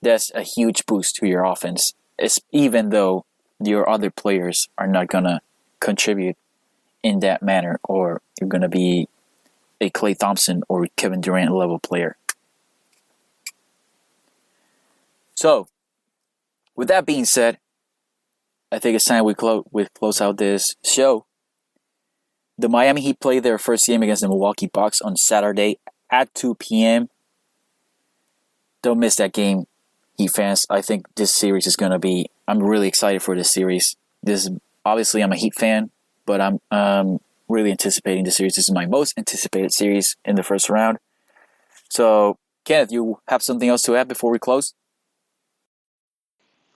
that's 0.01 0.31
a 0.35 0.43
huge 0.43 0.85
boost 0.85 1.15
to 1.17 1.27
your 1.27 1.43
offense. 1.43 1.93
It's, 2.19 2.39
even 2.51 2.89
though 2.89 3.25
your 3.59 3.89
other 3.89 4.11
players 4.11 4.69
are 4.77 4.87
not 4.87 5.07
gonna 5.07 5.41
contribute 5.79 6.37
in 7.05 7.19
that 7.19 7.43
manner, 7.43 7.79
or 7.83 8.19
you're 8.41 8.49
gonna 8.49 8.67
be 8.67 9.07
a 9.79 9.91
Klay 9.91 10.17
Thompson 10.17 10.63
or 10.67 10.87
Kevin 10.95 11.21
Durant 11.21 11.51
level 11.51 11.77
player. 11.77 12.17
So, 15.35 15.67
with 16.75 16.87
that 16.87 17.05
being 17.05 17.25
said, 17.25 17.59
I 18.71 18.79
think 18.79 18.95
it's 18.95 19.05
time 19.05 19.23
we 19.23 19.35
close 19.35 19.63
we 19.71 19.85
close 19.93 20.19
out 20.19 20.37
this 20.37 20.75
show. 20.83 21.27
The 22.57 22.69
Miami 22.69 23.01
Heat 23.01 23.19
play 23.19 23.39
their 23.39 23.59
first 23.59 23.85
game 23.85 24.01
against 24.01 24.23
the 24.23 24.27
Milwaukee 24.27 24.69
Bucks 24.73 24.99
on 24.99 25.15
Saturday 25.15 25.77
at 26.09 26.33
2 26.33 26.55
p.m. 26.55 27.09
Don't 28.81 28.99
miss 28.99 29.17
that 29.17 29.33
game, 29.33 29.67
Heat 30.17 30.31
fans. 30.31 30.65
I 30.71 30.81
think 30.81 31.05
this 31.15 31.35
series 31.35 31.67
is 31.67 31.75
gonna 31.75 31.99
be. 31.99 32.31
I'm 32.47 32.63
really 32.63 32.87
excited 32.87 33.21
for 33.21 33.35
this 33.35 33.51
series. 33.51 33.95
This 34.23 34.49
obviously 34.83 35.21
I'm 35.21 35.33
a 35.33 35.35
Heat 35.35 35.53
fan, 35.53 35.91
but 36.25 36.41
I'm 36.41 36.59
um, 36.71 37.19
really 37.47 37.71
anticipating 37.71 38.23
the 38.23 38.31
series. 38.31 38.55
This 38.55 38.67
is 38.67 38.73
my 38.73 38.85
most 38.85 39.17
anticipated 39.17 39.71
series 39.71 40.15
in 40.25 40.35
the 40.35 40.43
first 40.43 40.69
round. 40.69 40.97
So, 41.89 42.37
Kenneth, 42.65 42.91
you 42.91 43.19
have 43.27 43.43
something 43.43 43.69
else 43.69 43.83
to 43.83 43.95
add 43.95 44.07
before 44.07 44.31
we 44.31 44.39
close? 44.39 44.73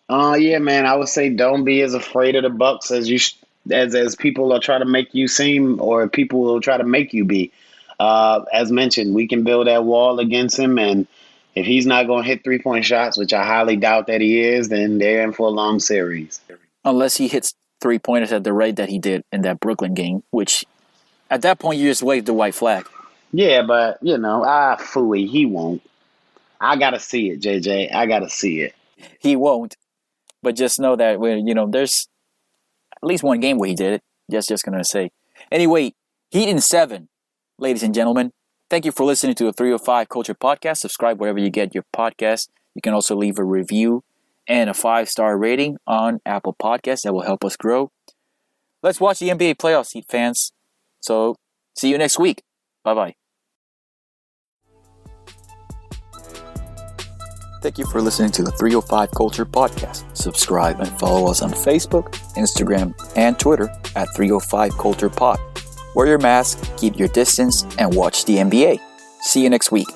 Uh 0.09 0.35
yeah, 0.39 0.57
man. 0.57 0.87
I 0.87 0.95
would 0.95 1.07
say 1.07 1.29
don't 1.29 1.63
be 1.63 1.81
as 1.81 1.93
afraid 1.93 2.35
of 2.35 2.41
the 2.41 2.49
Bucks 2.49 2.89
as 2.89 3.07
you 3.07 3.19
sh- 3.19 3.35
as 3.71 3.93
as 3.93 4.15
people 4.15 4.51
are 4.51 4.59
trying 4.59 4.79
to 4.79 4.87
make 4.87 5.13
you 5.13 5.27
seem, 5.27 5.79
or 5.79 6.07
people 6.07 6.41
will 6.41 6.61
try 6.61 6.77
to 6.77 6.83
make 6.83 7.13
you 7.13 7.25
be. 7.25 7.51
Uh, 7.99 8.43
as 8.51 8.71
mentioned, 8.71 9.13
we 9.13 9.27
can 9.27 9.43
build 9.43 9.67
that 9.67 9.83
wall 9.83 10.19
against 10.19 10.57
him, 10.57 10.79
and 10.79 11.05
if 11.53 11.65
he's 11.65 11.85
not 11.85 12.07
going 12.07 12.23
to 12.23 12.27
hit 12.27 12.43
three 12.43 12.59
point 12.59 12.85
shots, 12.85 13.17
which 13.17 13.33
I 13.33 13.45
highly 13.45 13.75
doubt 13.75 14.07
that 14.07 14.21
he 14.21 14.39
is, 14.41 14.69
then 14.69 14.97
they're 14.97 15.23
in 15.23 15.33
for 15.33 15.47
a 15.47 15.51
long 15.51 15.79
series. 15.79 16.41
Unless 16.83 17.17
he 17.17 17.27
hits 17.27 17.53
three 17.81 17.99
pointers 17.99 18.31
at 18.31 18.43
the 18.43 18.53
rate 18.53 18.75
that 18.77 18.89
he 18.89 18.99
did 18.99 19.23
in 19.31 19.41
that 19.41 19.59
Brooklyn 19.59 19.93
game, 19.93 20.23
which 20.31 20.65
at 21.29 21.41
that 21.43 21.59
point 21.59 21.79
you 21.79 21.87
just 21.89 22.03
waved 22.03 22.25
the 22.25 22.33
white 22.33 22.55
flag. 22.55 22.87
Yeah, 23.31 23.61
but 23.61 23.99
you 24.01 24.17
know, 24.17 24.43
ah, 24.45 24.75
fooey, 24.77 25.27
he 25.27 25.45
won't. 25.45 25.81
I 26.59 26.75
gotta 26.77 26.99
see 26.99 27.29
it, 27.29 27.41
JJ. 27.41 27.93
I 27.93 28.05
gotta 28.05 28.29
see 28.29 28.61
it. 28.61 28.75
He 29.19 29.35
won't. 29.35 29.77
But 30.41 30.55
just 30.55 30.79
know 30.79 30.95
that 30.95 31.19
when 31.19 31.47
you 31.47 31.53
know 31.53 31.67
there's 31.67 32.07
at 32.95 33.07
least 33.07 33.23
one 33.23 33.39
game 33.39 33.57
where 33.57 33.69
he 33.69 33.75
did 33.75 33.93
it. 33.93 34.01
Just 34.31 34.49
just 34.49 34.65
gonna 34.65 34.83
say. 34.83 35.11
Anyway, 35.51 35.93
Heat 36.31 36.47
in 36.47 36.61
seven, 36.61 37.09
ladies 37.57 37.81
and 37.81 37.91
gentlemen. 37.91 38.33
Thank 38.69 38.85
you 38.85 38.91
for 38.91 39.03
listening 39.03 39.33
to 39.33 39.45
the 39.45 39.53
305 39.53 40.09
Culture 40.09 40.35
Podcast. 40.35 40.77
Subscribe 40.77 41.19
wherever 41.19 41.39
you 41.39 41.49
get 41.49 41.73
your 41.73 41.85
podcast. 41.91 42.49
You 42.75 42.83
can 42.83 42.93
also 42.93 43.15
leave 43.15 43.39
a 43.39 43.43
review 43.43 44.03
and 44.49 44.69
a 44.69 44.73
five 44.73 45.07
star 45.07 45.37
rating 45.37 45.77
on 45.87 46.19
Apple 46.25 46.55
Podcasts. 46.61 47.03
That 47.03 47.13
will 47.13 47.21
help 47.21 47.45
us 47.45 47.55
grow. 47.55 47.91
Let's 48.83 48.99
watch 48.99 49.19
the 49.19 49.29
NBA 49.29 49.55
playoffs, 49.55 49.93
Heat 49.93 50.05
fans. 50.09 50.51
So 50.99 51.35
see 51.77 51.89
you 51.89 51.97
next 51.97 52.19
week. 52.19 52.41
Bye 52.83 52.93
bye. 52.93 53.13
Thank 57.61 57.77
you 57.77 57.85
for 57.85 58.01
listening 58.01 58.31
to 58.31 58.43
the 58.43 58.51
305 58.51 59.11
Culture 59.11 59.45
Podcast. 59.45 60.15
Subscribe 60.15 60.79
and 60.79 60.89
follow 60.97 61.29
us 61.29 61.41
on 61.41 61.51
Facebook, 61.51 62.13
Instagram, 62.35 62.93
and 63.17 63.37
Twitter 63.37 63.69
at 63.97 64.07
305 64.15 64.77
Culture 64.77 65.09
Pod. 65.09 65.39
Wear 65.93 66.07
your 66.07 66.19
mask, 66.19 66.77
keep 66.77 66.97
your 66.97 67.09
distance, 67.09 67.65
and 67.77 67.93
watch 67.93 68.23
the 68.25 68.37
NBA. 68.37 68.79
See 69.21 69.43
you 69.43 69.49
next 69.49 69.71
week. 69.71 69.87